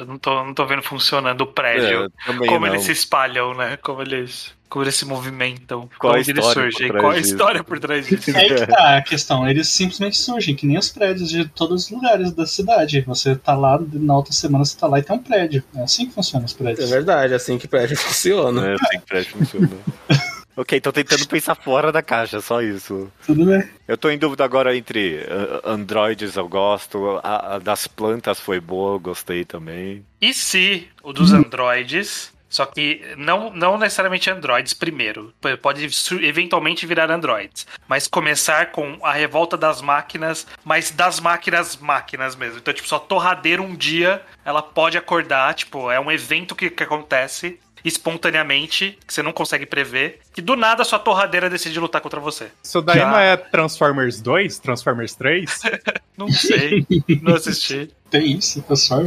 Não 0.07 0.19
tô, 0.19 0.45
não 0.45 0.53
tô 0.53 0.67
vendo 0.67 0.83
funcionando 0.83 1.43
o 1.43 1.49
é 1.49 1.53
prédio. 1.53 2.13
também 2.25 2.49
como 2.49 2.67
não. 2.67 2.75
eles 2.75 2.83
se 2.85 2.91
espalham, 2.93 3.55
né? 3.55 3.77
Como 3.77 4.03
eles. 4.03 4.53
Como 4.69 4.85
eles 4.85 4.97
se 4.97 5.05
movimentam. 5.05 5.89
Qual 5.97 6.15
a 6.15 6.17
como 6.17 6.17
eles 6.17 6.29
história 6.29 6.63
por 6.73 6.73
surgem. 6.73 6.89
trás 6.89 7.03
Qual 7.03 7.13
a 7.13 7.19
história 7.19 7.63
por 7.65 7.79
trás 7.79 8.07
disso? 8.09 8.31
É 8.37 8.41
aí 8.41 8.49
que 8.55 8.67
tá 8.67 8.97
a 8.97 9.03
questão. 9.03 9.49
Eles 9.49 9.69
simplesmente 9.69 10.17
surgem, 10.17 10.57
que 10.57 10.67
nem 10.67 10.77
os 10.77 10.89
prédios 10.89 11.31
de 11.31 11.47
todos 11.49 11.85
os 11.85 11.91
lugares 11.91 12.33
da 12.33 12.47
cidade. 12.47 13.03
Você 13.03 13.37
tá 13.37 13.55
lá, 13.55 13.79
na 13.93 14.17
outra 14.17 14.33
semana 14.33 14.65
você 14.65 14.77
tá 14.77 14.89
lá 14.89 14.99
e 14.99 15.03
tem 15.05 15.15
um 15.15 15.23
prédio. 15.23 15.63
É 15.77 15.83
assim 15.85 16.07
que 16.07 16.15
funcionam 16.15 16.47
os 16.47 16.55
É 16.55 16.59
prédios. 16.59 16.91
verdade, 16.91 17.33
é 17.33 17.37
assim 17.37 17.59
que 17.59 17.69
prédio 17.69 17.97
funciona. 17.99 18.71
É 18.71 18.75
assim 18.75 18.99
que 19.01 19.07
prédio 19.07 19.31
funciona. 19.31 19.71
ok, 20.57 20.81
tô 20.81 20.93
tentando 20.93 21.29
pensar 21.29 21.55
fora 21.55 21.93
da 21.93 22.03
caixa, 22.03 22.41
só 22.41 22.63
isso. 22.63 23.13
Tudo 23.25 23.45
bem. 23.45 23.69
Eu 23.87 23.99
tô 23.99 24.11
em 24.11 24.19
dúvida 24.19 24.45
agora 24.45 24.77
entre 24.77 25.19
uh, 25.19 25.69
androides, 25.69 26.37
eu 26.37 26.49
gosto. 26.49 27.21
A, 27.23 27.57
a 27.57 27.59
das 27.59 27.87
plantas 27.87 28.41
foi 28.41 28.59
boa, 28.59 28.95
eu 28.97 29.01
gostei 29.01 29.45
também. 29.45 30.05
E 30.21 30.33
se 30.33 30.89
o 31.03 31.13
dos 31.13 31.33
androides. 31.33 32.35
Só 32.49 32.65
que 32.65 33.03
não, 33.19 33.53
não 33.53 33.77
necessariamente 33.77 34.31
androides 34.31 34.73
primeiro. 34.73 35.35
Pode 35.61 35.91
eventualmente 36.23 36.87
virar 36.87 37.11
androides. 37.11 37.67
Mas 37.89 38.07
começar 38.07 38.71
com 38.71 38.99
a 39.03 39.13
revolta 39.13 39.57
das 39.57 39.83
máquinas, 39.83 40.47
mas 40.65 40.91
das 40.91 41.19
máquinas, 41.19 41.77
máquinas 41.77 42.37
mesmo. 42.37 42.59
Então, 42.59 42.73
tipo, 42.73 42.89
só 42.89 42.99
torradeira 42.99 43.61
um 43.61 43.75
dia, 43.75 44.23
ela 44.45 44.63
pode 44.63 44.97
acordar. 44.97 45.53
Tipo, 45.55 45.91
é 45.91 45.99
um 45.99 46.11
evento 46.11 46.55
que, 46.55 46.71
que 46.71 46.85
acontece 46.85 47.59
espontaneamente, 47.87 48.99
que 49.07 49.15
você 49.15 49.23
não 49.23 49.33
consegue 49.33 49.65
prever. 49.65 50.19
Que 50.35 50.43
do 50.43 50.57
nada 50.57 50.85
sua 50.85 50.99
torradeira 50.99 51.49
decide 51.49 51.79
lutar 51.79 52.01
contra 52.01 52.19
você. 52.19 52.49
Isso 52.63 52.83
daí 52.83 52.99
Já. 52.99 53.11
não 53.11 53.19
é 53.19 53.37
Transformers 53.37 54.21
2? 54.21 54.59
Transformers 54.59 55.15
3? 55.15 55.63
Não 56.17 56.31
sei, 56.31 56.87
não 57.21 57.35
assisti. 57.35 57.91
Tem 58.11 58.39
isso, 58.39 58.63
pessoal. 58.63 59.03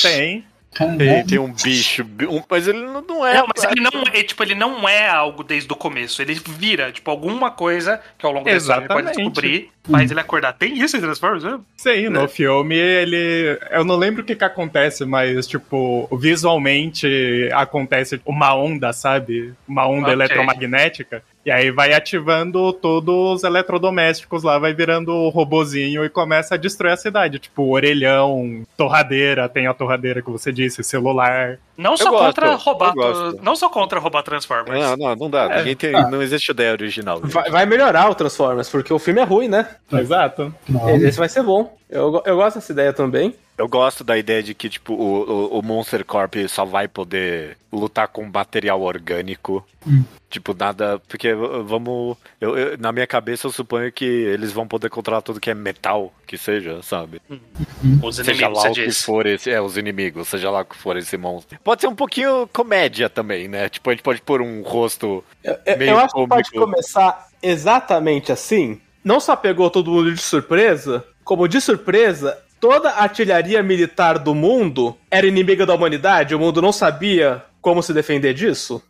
Tem. 0.00 0.42
Tem, 0.98 1.24
tem 1.26 1.38
um 1.38 1.52
bicho, 1.52 2.04
bi- 2.04 2.26
um- 2.26 2.42
mas 2.48 2.66
ele 2.68 2.80
não, 2.80 3.00
não 3.02 3.26
é. 3.26 3.34
Não, 3.34 3.46
mas 3.54 3.64
ele 3.64 3.80
não 3.80 4.02
é, 4.12 4.22
tipo, 4.22 4.42
ele 4.42 4.54
não 4.54 4.88
é 4.88 5.08
algo 5.08 5.42
desde 5.42 5.72
o 5.72 5.76
começo. 5.76 6.20
Ele 6.20 6.34
vira, 6.34 6.92
tipo, 6.92 7.10
alguma 7.10 7.50
coisa 7.50 8.00
que 8.18 8.26
ao 8.26 8.32
longo 8.32 8.44
da 8.44 8.52
história 8.56 8.80
ele 8.84 8.88
pode 8.88 9.06
descobrir, 9.12 9.70
faz 9.90 10.10
ele 10.10 10.20
acordar. 10.20 10.52
Tem 10.52 10.78
isso 10.78 10.96
em 10.96 11.00
Transformers? 11.00 11.44
né? 11.44 11.58
Sim, 11.76 12.08
no 12.08 12.28
filme 12.28 12.74
ele. 12.76 13.58
Eu 13.70 13.84
não 13.84 13.96
lembro 13.96 14.22
o 14.22 14.24
que 14.24 14.36
que 14.36 14.44
acontece, 14.44 15.04
mas, 15.04 15.46
tipo, 15.46 16.08
visualmente 16.20 17.48
acontece 17.52 18.20
uma 18.24 18.54
onda, 18.54 18.92
sabe? 18.92 19.54
Uma 19.66 19.86
onda 19.86 20.02
Ok. 20.08 20.12
eletromagnética. 20.12 21.22
E 21.46 21.50
aí 21.52 21.70
vai 21.70 21.92
ativando 21.92 22.72
todos 22.72 23.36
os 23.36 23.44
eletrodomésticos 23.44 24.42
lá, 24.42 24.58
vai 24.58 24.74
virando 24.74 25.12
o 25.12 25.28
robozinho 25.28 26.04
e 26.04 26.10
começa 26.10 26.56
a 26.56 26.58
destruir 26.58 26.90
a 26.92 26.96
cidade. 26.96 27.38
Tipo, 27.38 27.70
orelhão, 27.70 28.64
torradeira, 28.76 29.48
tem 29.48 29.68
a 29.68 29.72
torradeira 29.72 30.20
que 30.20 30.28
você 30.28 30.50
disse, 30.50 30.82
celular. 30.82 31.60
Não 31.78 31.96
só 31.96 32.10
gosto, 32.10 32.24
contra 32.24 32.54
roubar. 32.56 32.94
Não 33.40 33.54
só 33.54 33.68
contra 33.68 34.00
roubar 34.00 34.24
Transformers. 34.24 34.80
Não, 34.80 34.96
não, 34.96 35.14
não 35.14 35.30
dá. 35.30 35.44
É. 35.44 35.58
Ninguém 35.58 35.76
tem, 35.76 35.94
Ah. 35.94 36.10
Não 36.10 36.20
existe 36.20 36.50
ideia 36.50 36.72
original. 36.72 37.20
Vai, 37.22 37.48
vai 37.48 37.64
melhorar 37.64 38.10
o 38.10 38.14
Transformers, 38.16 38.68
porque 38.68 38.92
o 38.92 38.98
filme 38.98 39.20
é 39.20 39.24
ruim, 39.24 39.46
né? 39.46 39.68
Exato. 39.92 40.52
Não. 40.68 40.96
Esse 40.96 41.16
vai 41.16 41.28
ser 41.28 41.44
bom. 41.44 41.76
Eu, 41.88 42.20
eu 42.26 42.36
gosto 42.36 42.56
dessa 42.56 42.72
ideia 42.72 42.92
também. 42.92 43.34
Eu 43.56 43.68
gosto 43.68 44.02
da 44.04 44.18
ideia 44.18 44.42
de 44.42 44.52
que, 44.54 44.68
tipo, 44.68 44.92
o, 44.92 45.22
o, 45.54 45.58
o 45.60 45.62
Monster 45.62 46.04
Corp 46.04 46.34
só 46.48 46.64
vai 46.64 46.88
poder 46.88 47.56
lutar 47.72 48.08
com 48.08 48.24
material 48.24 48.82
orgânico. 48.82 49.64
Hum. 49.86 50.02
Tipo, 50.28 50.52
nada. 50.52 51.00
Porque 51.08 51.32
vamos. 51.32 52.16
eu- 52.40 52.58
eu- 52.58 52.76
na 52.78 52.90
minha 52.92 53.06
cabeça, 53.06 53.46
eu 53.46 53.52
suponho 53.52 53.90
que 53.92 54.04
eles 54.04 54.52
vão 54.52 54.66
poder 54.66 54.90
controlar 54.90 55.22
tudo 55.22 55.40
que 55.40 55.48
é 55.48 55.54
metal, 55.54 56.12
que 56.26 56.36
seja, 56.36 56.82
sabe? 56.82 57.22
Os 58.02 58.16
Seja 58.16 58.32
inimigos, 58.32 58.56
lá 58.64 58.68
você 58.74 58.80
o 58.82 58.84
que 58.84 58.92
for 58.92 59.24
esse. 59.26 59.50
É, 59.50 59.60
os 59.60 59.76
inimigos, 59.78 60.28
seja 60.28 60.50
lá 60.50 60.60
o 60.60 60.64
que 60.64 60.76
for 60.76 60.96
esse 60.96 61.16
monstro. 61.16 61.56
Pode 61.64 61.80
ser 61.80 61.86
um 61.86 61.94
pouquinho 61.94 62.46
comédia 62.52 63.08
também, 63.08 63.46
né? 63.48 63.68
Tipo, 63.68 63.88
a 63.90 63.92
gente 63.94 64.02
pode 64.02 64.20
pôr 64.20 64.42
um 64.42 64.60
rosto. 64.62 65.24
Eu, 65.42 65.56
eu- 65.64 65.78
Meio 65.78 65.90
eu 65.92 65.98
acho 65.98 66.14
que 66.14 66.26
pode 66.26 66.50
cômico. 66.50 66.70
começar 66.70 67.28
exatamente 67.42 68.32
assim. 68.32 68.80
Não 69.04 69.20
só 69.20 69.34
pegou 69.36 69.70
todo 69.70 69.90
mundo 69.90 70.12
de 70.12 70.20
surpresa, 70.20 71.04
como 71.26 71.48
de 71.48 71.60
surpresa, 71.60 72.38
toda 72.60 72.88
a 72.88 73.02
artilharia 73.02 73.60
militar 73.62 74.16
do 74.18 74.32
mundo 74.34 74.96
era 75.10 75.26
inimiga 75.26 75.66
da 75.66 75.74
humanidade, 75.74 76.34
o 76.34 76.38
mundo 76.38 76.62
não 76.62 76.70
sabia 76.72 77.42
como 77.60 77.82
se 77.82 77.92
defender 77.92 78.32
disso? 78.32 78.80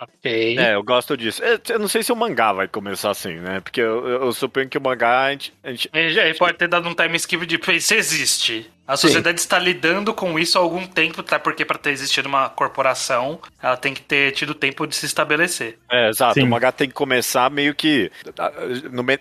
Ok. 0.00 0.58
É, 0.58 0.74
eu 0.74 0.82
gosto 0.82 1.16
disso. 1.16 1.42
É, 1.42 1.58
Eu 1.70 1.78
não 1.78 1.88
sei 1.88 2.02
se 2.02 2.12
o 2.12 2.16
mangá 2.16 2.52
vai 2.52 2.68
começar 2.68 3.10
assim, 3.10 3.34
né? 3.34 3.60
Porque 3.60 3.80
eu, 3.80 4.06
eu- 4.06 4.24
eu 4.26 4.32
suponho 4.32 4.68
que 4.68 4.78
o 4.78 4.80
mangá 4.80 5.24
a 5.26 5.30
gente, 5.32 5.52
a 5.62 5.70
gente- 5.70 5.90
Ele, 5.92 6.10
já- 6.12 6.24
ele 6.24 6.38
pode 6.38 6.56
ter 6.58 6.68
dado 6.68 6.88
um 6.88 6.94
time 6.94 7.16
skip 7.16 7.44
de 7.46 7.58
"Pô, 7.58 7.72
isso 7.72 7.94
existe. 7.94 8.70
A 8.88 8.96
Sim. 8.96 9.08
sociedade 9.08 9.38
está 9.38 9.58
lidando 9.58 10.14
com 10.14 10.38
isso 10.38 10.56
há 10.56 10.62
algum 10.62 10.86
tempo, 10.86 11.22
tá? 11.22 11.38
Porque 11.38 11.62
para 11.62 11.76
ter 11.76 11.90
existido 11.90 12.26
uma 12.26 12.48
corporação, 12.48 13.38
ela 13.62 13.76
tem 13.76 13.92
que 13.92 14.00
ter 14.00 14.32
tido 14.32 14.54
tempo 14.54 14.86
de 14.86 14.96
se 14.96 15.04
estabelecer. 15.04 15.78
É, 15.90 16.08
exato. 16.08 16.32
Sim. 16.32 16.44
O 16.44 16.46
mangá 16.46 16.72
tem 16.72 16.88
que 16.88 16.94
começar 16.94 17.50
meio 17.50 17.74
que 17.74 18.10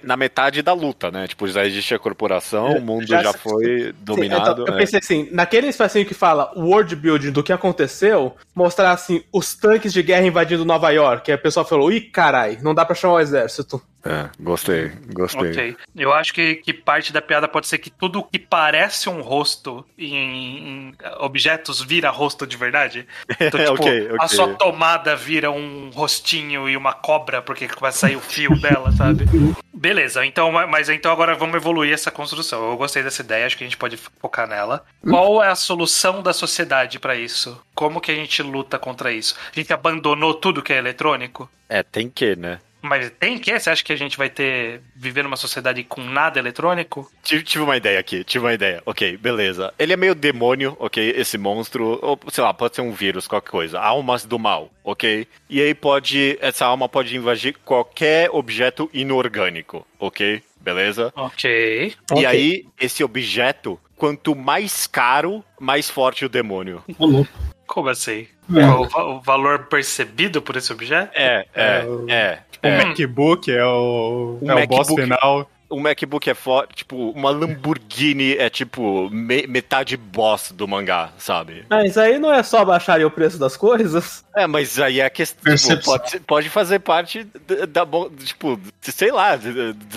na 0.01 0.15
metade 0.15 0.61
da 0.61 0.71
luta, 0.71 1.11
né? 1.11 1.27
Tipo, 1.27 1.49
já 1.49 1.65
existe 1.65 1.93
a 1.93 1.99
corporação, 1.99 2.77
o 2.77 2.81
mundo 2.81 3.05
Já- 3.05 3.21
já, 3.23 3.33
foi 3.33 3.87
Sim, 3.87 3.93
dominado. 3.99 4.61
então, 4.61 4.67
eu 4.67 4.73
é. 4.73 4.77
pensei 4.77 4.99
assim, 4.99 5.27
naquele 5.33 5.67
espacinho 5.67 6.05
que 6.05 6.13
fala 6.13 6.49
world 6.55 6.95
building 6.95 7.31
do 7.31 7.43
que 7.43 7.51
aconteceu, 7.51 8.37
mostrar 8.55 8.91
assim, 8.91 9.21
os 9.33 9.53
tanques 9.53 9.91
de 9.91 10.01
guerra 10.01 10.25
invadindo 10.25 10.63
Nova 10.63 10.89
York, 10.91 11.29
aí 11.29 11.35
a 11.35 11.37
pessoa 11.37 11.65
falou, 11.65 11.91
ih, 11.91 11.99
carai, 11.99 12.57
não 12.61 12.73
dá 12.73 12.85
pra 12.85 12.95
chamar 12.95 13.15
o 13.15 13.19
exército. 13.19 13.81
É, 14.05 14.29
gostei, 14.39 14.91
gostei. 15.13 15.49
Ok. 15.51 15.77
Eu 15.95 16.13
acho 16.13 16.33
que, 16.33 16.55
que 16.55 16.73
parte 16.73 17.11
da 17.11 17.21
piada 17.21 17.47
pode 17.47 17.67
ser 17.67 17.77
que 17.77 17.89
tudo 17.89 18.23
que 18.23 18.39
parece 18.39 19.09
um 19.09 19.21
rosto 19.21 19.85
em, 19.97 20.15
em 20.15 20.95
objetos 21.19 21.81
vira 21.81 22.09
rosto 22.09 22.45
de 22.47 22.55
verdade. 22.55 23.05
Então, 23.39 23.59
tipo, 23.59 23.73
Ok, 23.73 24.09
a 24.11 24.25
ok. 24.25 24.27
sua 24.29 24.53
tomada 24.55 25.15
vira 25.15 25.51
um 25.51 25.89
rostinho 25.89 26.67
e 26.69 26.75
uma 26.75 26.93
cobra, 26.93 27.41
porque 27.41 27.67
começa 27.67 27.97
a 27.97 28.09
sair 28.09 28.15
o 28.15 28.21
fio 28.21 28.55
dela, 28.59 28.91
sabe? 28.91 29.25
Beleza, 29.73 30.25
então, 30.25 30.51
mas 30.51 30.89
então 30.89 31.11
agora 31.11 31.35
vamos 31.35 31.55
evoluir 31.55 31.93
essa 31.93 32.09
construção. 32.09 32.71
Eu 32.71 32.77
gostei 32.77 33.03
dessa 33.03 33.21
ideia, 33.21 33.45
acho 33.45 33.57
que 33.57 33.63
a 33.63 33.67
gente 33.67 33.77
pode 33.77 33.97
focar 33.97 34.47
nela. 34.47 34.83
Qual 35.07 35.43
é 35.43 35.49
a 35.49 35.55
solução 35.55 36.23
da 36.23 36.33
sociedade 36.33 36.99
pra 36.99 37.15
isso? 37.15 37.61
Como 37.75 38.01
que 38.01 38.11
a 38.11 38.15
gente 38.15 38.41
luta 38.41 38.79
contra 38.79 39.11
isso? 39.11 39.35
A 39.51 39.59
gente 39.59 39.71
abandonou 39.71 40.33
tudo 40.33 40.63
que 40.63 40.73
é 40.73 40.77
eletrônico? 40.77 41.49
É, 41.69 41.83
tem 41.83 42.09
que, 42.09 42.35
né? 42.35 42.59
Mas 42.81 43.11
tem 43.19 43.37
que? 43.37 43.57
Você 43.57 43.69
acha 43.69 43.83
que 43.83 43.93
a 43.93 43.97
gente 43.97 44.17
vai 44.17 44.29
ter. 44.29 44.81
viver 44.95 45.23
numa 45.23 45.35
sociedade 45.35 45.83
com 45.83 46.01
nada 46.01 46.39
eletrônico? 46.39 47.09
Tive, 47.23 47.43
tive 47.43 47.63
uma 47.63 47.75
ideia 47.77 47.99
aqui, 47.99 48.23
tive 48.23 48.45
uma 48.45 48.53
ideia. 48.53 48.81
Ok, 48.85 49.17
beleza. 49.17 49.73
Ele 49.77 49.93
é 49.93 49.97
meio 49.97 50.15
demônio, 50.15 50.75
ok? 50.79 51.13
Esse 51.15 51.37
monstro, 51.37 51.99
ou 52.01 52.19
sei 52.29 52.43
lá, 52.43 52.53
pode 52.53 52.75
ser 52.75 52.81
um 52.81 52.91
vírus, 52.91 53.27
qualquer 53.27 53.49
coisa. 53.49 53.79
Almas 53.79 54.25
do 54.25 54.37
mal, 54.37 54.71
ok? 54.83 55.27
E 55.49 55.61
aí 55.61 55.73
pode. 55.73 56.37
Essa 56.41 56.65
alma 56.65 56.87
pode 56.87 57.15
invadir 57.15 57.55
qualquer 57.65 58.29
objeto 58.31 58.89
inorgânico, 58.93 59.85
ok? 59.99 60.41
Beleza? 60.59 61.13
Ok. 61.15 61.95
E 62.15 62.25
aí, 62.25 62.65
esse 62.79 63.03
objeto, 63.03 63.79
quanto 63.95 64.35
mais 64.35 64.85
caro, 64.85 65.43
mais 65.59 65.89
forte 65.89 66.25
o 66.25 66.29
demônio. 66.29 66.83
Louco. 66.99 67.31
Como 67.67 67.89
assim? 67.89 68.25
É. 68.55 68.65
O, 68.65 69.17
o 69.17 69.19
valor 69.21 69.65
percebido 69.65 70.41
por 70.41 70.55
esse 70.55 70.71
objeto? 70.71 71.11
É, 71.13 71.45
é, 71.53 71.79
É, 71.81 71.85
o- 71.85 72.09
é. 72.09 72.39
O 72.63 72.67
é. 72.67 72.85
MacBook 72.85 73.51
é 73.51 73.63
o, 73.63 74.39
O 74.41 74.49
é 74.49 74.53
o 74.63 74.67
boss 74.67 74.87
MacBook- 74.89 75.01
final. 75.03 75.51
O 75.69 75.79
MacBook 75.81 76.29
é 76.29 76.33
forte, 76.33 76.75
tipo, 76.77 77.11
uma 77.11 77.29
Lamborghini 77.29 78.37
é 78.37 78.49
tipo 78.49 79.09
me- 79.09 79.45
metade 79.47 79.97
boss 79.97 80.51
do 80.53 80.67
mangá, 80.67 81.11
sabe? 81.17 81.65
Mas 81.69 81.97
aí 81.97 82.17
não 82.17 82.31
é 82.33 82.41
só 82.41 82.63
baixarem 82.63 83.05
o 83.05 83.11
preço 83.11 83.37
das 83.37 83.57
coisas? 83.57 84.23
É, 84.35 84.47
mas 84.47 84.79
aí 84.79 85.01
a 85.01 85.09
questão 85.09 85.55
tipo, 85.55 85.83
pode, 85.83 86.19
pode 86.21 86.49
fazer 86.49 86.79
parte 86.79 87.23
da, 87.45 87.83
da 87.83 87.85
tipo, 88.23 88.59
sei 88.81 89.11
lá, 89.11 89.31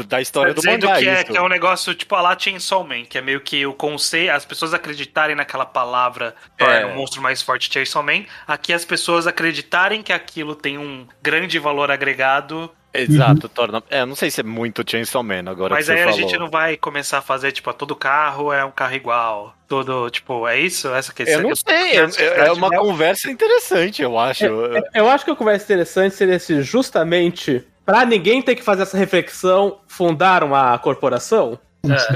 da 0.08 0.20
história 0.20 0.54
Tá 0.54 0.60
do 0.60 0.66
mangá. 0.66 0.98
que 0.98 1.08
é, 1.08 1.14
isso. 1.22 1.24
que 1.32 1.36
é 1.36 1.42
um 1.42 1.48
negócio 1.48 1.94
tipo 1.94 2.14
a 2.16 2.20
lá 2.20 2.36
Chainsaw 2.38 2.82
Man, 2.82 3.04
que 3.04 3.18
é 3.18 3.20
meio 3.20 3.40
que 3.40 3.64
o 3.66 3.72
conceito, 3.72 4.30
as 4.30 4.44
pessoas 4.44 4.74
acreditarem 4.74 5.36
naquela 5.36 5.66
palavra 5.66 6.34
torna 6.56 6.74
É. 6.74 6.86
um 6.86 6.96
monstro 6.96 7.22
mais 7.22 7.42
forte 7.42 7.72
Chainsaw 7.72 8.02
Man. 8.02 8.24
Aqui 8.46 8.72
as 8.72 8.84
pessoas 8.84 9.26
acreditarem 9.26 10.02
que 10.02 10.12
aquilo 10.12 10.54
tem 10.56 10.78
um 10.78 11.06
grande 11.22 11.58
valor 11.58 11.90
agregado, 11.90 12.70
Exato, 12.92 13.48
torna. 13.48 13.82
É, 13.88 14.04
não 14.04 14.16
sei 14.16 14.30
se 14.30 14.40
é 14.40 14.44
muito 14.44 14.82
Chainsaw 14.88 15.22
Man 15.22 15.48
agora 15.48 15.74
mas 15.74 15.86
que 15.86 15.92
você 15.92 15.98
aí 15.98 16.02
a 16.02 16.04
falou. 16.10 16.20
gente 16.20 16.38
não 16.38 16.50
vai 16.50 16.76
começar 16.76 17.18
a 17.18 17.22
fazer, 17.22 17.52
tipo, 17.52 17.72
todo 17.72 17.94
carro 17.94 18.52
é 18.52 18.64
um 18.64 18.70
carro 18.70 18.94
igual. 18.94 19.54
Todo, 19.68 20.10
tipo, 20.10 20.46
é 20.48 20.58
isso? 20.58 20.88
Essa 20.88 21.12
que 21.12 21.22
Eu 21.22 21.42
não 21.42 21.54
sei, 21.54 21.98
é, 21.98 22.46
é 22.46 22.52
uma 22.52 22.68
conversa 22.70 23.30
interessante, 23.30 24.02
eu 24.02 24.18
acho. 24.18 24.44
Eu 24.92 25.08
acho 25.08 25.24
que 25.24 25.44
vai 25.44 25.58
ser 25.58 25.64
interessante 25.64 26.14
seria 26.16 26.38
se 26.38 26.62
justamente, 26.62 27.64
pra 27.86 28.04
ninguém 28.04 28.42
ter 28.42 28.56
que 28.56 28.62
fazer 28.62 28.82
essa 28.82 28.98
reflexão, 28.98 29.78
fundar 29.86 30.42
uma 30.42 30.76
corporação. 30.78 31.58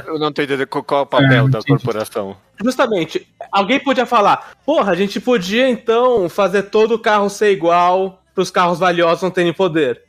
Eu 0.07 0.19
não 0.19 0.33
tô 0.33 0.43
entendendo 0.43 0.67
qual, 0.67 0.83
qual 0.85 1.01
é 1.01 1.05
o 1.05 1.07
papel 1.07 1.47
É, 1.47 1.49
da 1.49 1.63
corporação. 1.63 2.37
Justamente, 2.63 3.27
alguém 3.51 3.81
podia 3.81 4.05
falar, 4.05 4.53
porra, 4.67 4.93
a 4.93 4.97
gente 4.97 5.19
podia 5.21 5.69
então 5.69 6.29
fazer 6.29 6.65
todo 6.65 6.97
o 6.97 6.99
carro 6.99 7.31
ser 7.31 7.51
igual 7.53 8.23
pros 8.35 8.51
carros 8.51 8.79
valiosos 8.79 9.23
não 9.23 9.31
terem 9.31 9.53
poder. 9.53 10.03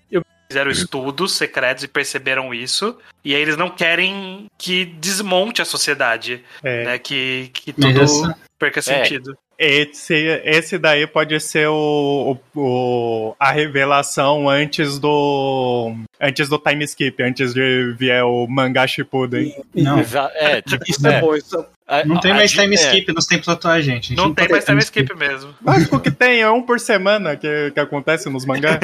Fizeram 0.48 0.70
estudos 0.70 1.34
secretos 1.34 1.84
e 1.84 1.88
perceberam 1.88 2.54
isso. 2.54 2.98
E 3.24 3.34
aí 3.36 3.42
eles 3.42 3.58
não 3.58 3.70
querem 3.70 4.46
que 4.58 4.86
desmonte 4.86 5.62
a 5.62 5.66
sociedade, 5.66 6.44
É. 6.64 6.84
né? 6.86 7.00
Que, 7.00 7.50
que 7.54 7.74
tudo 7.74 8.02
essa- 8.02 8.38
perca 8.60 8.82
sentido. 8.82 9.38
Esse, 9.58 10.42
esse 10.44 10.78
daí 10.78 11.08
pode 11.08 11.40
ser 11.40 11.68
o, 11.70 12.38
o- 12.56 12.60
o- 12.60 13.36
a 13.40 13.52
revelação 13.52 14.50
antes 14.50 15.00
do 15.00 15.96
antes 16.20 16.50
do 16.50 16.58
time 16.60 16.84
skip, 16.84 17.24
antes 17.24 17.54
de 17.54 17.94
vier 17.98 18.24
o 18.26 18.46
mangá 18.48 18.86
Shippuden. 18.86 19.56
Não. 19.74 20.00
Exa- 20.00 20.32
é, 20.36 20.62
tipo, 20.62 20.84
Isso 20.88 21.08
é, 21.08 21.14
é, 21.16 21.22
bom, 21.22 21.36
isso 21.36 21.66
é- 21.88 22.04
Não 22.06 22.20
tem 22.20 22.34
mais 22.34 22.52
time 22.52 22.76
é. 22.76 22.80
skip 22.80 23.14
nos 23.14 23.26
tempos 23.28 23.48
atuais, 23.48 23.86
gente. 23.86 24.10
Gente 24.10 24.18
Não 24.18 24.34
tem 24.34 24.44
pode 24.46 24.52
mais 24.52 24.66
time 24.66 24.80
skip 24.82 25.16
mesmo. 25.16 25.54
Mas 25.62 25.90
o 25.90 26.00
que 26.02 26.12
tem 26.12 26.42
é 26.42 26.50
um 26.50 26.62
por 26.62 26.78
semana 26.80 27.38
que, 27.38 27.72
que 27.72 27.80
acontece 27.80 28.30
nos 28.30 28.46
mangás. 28.46 28.80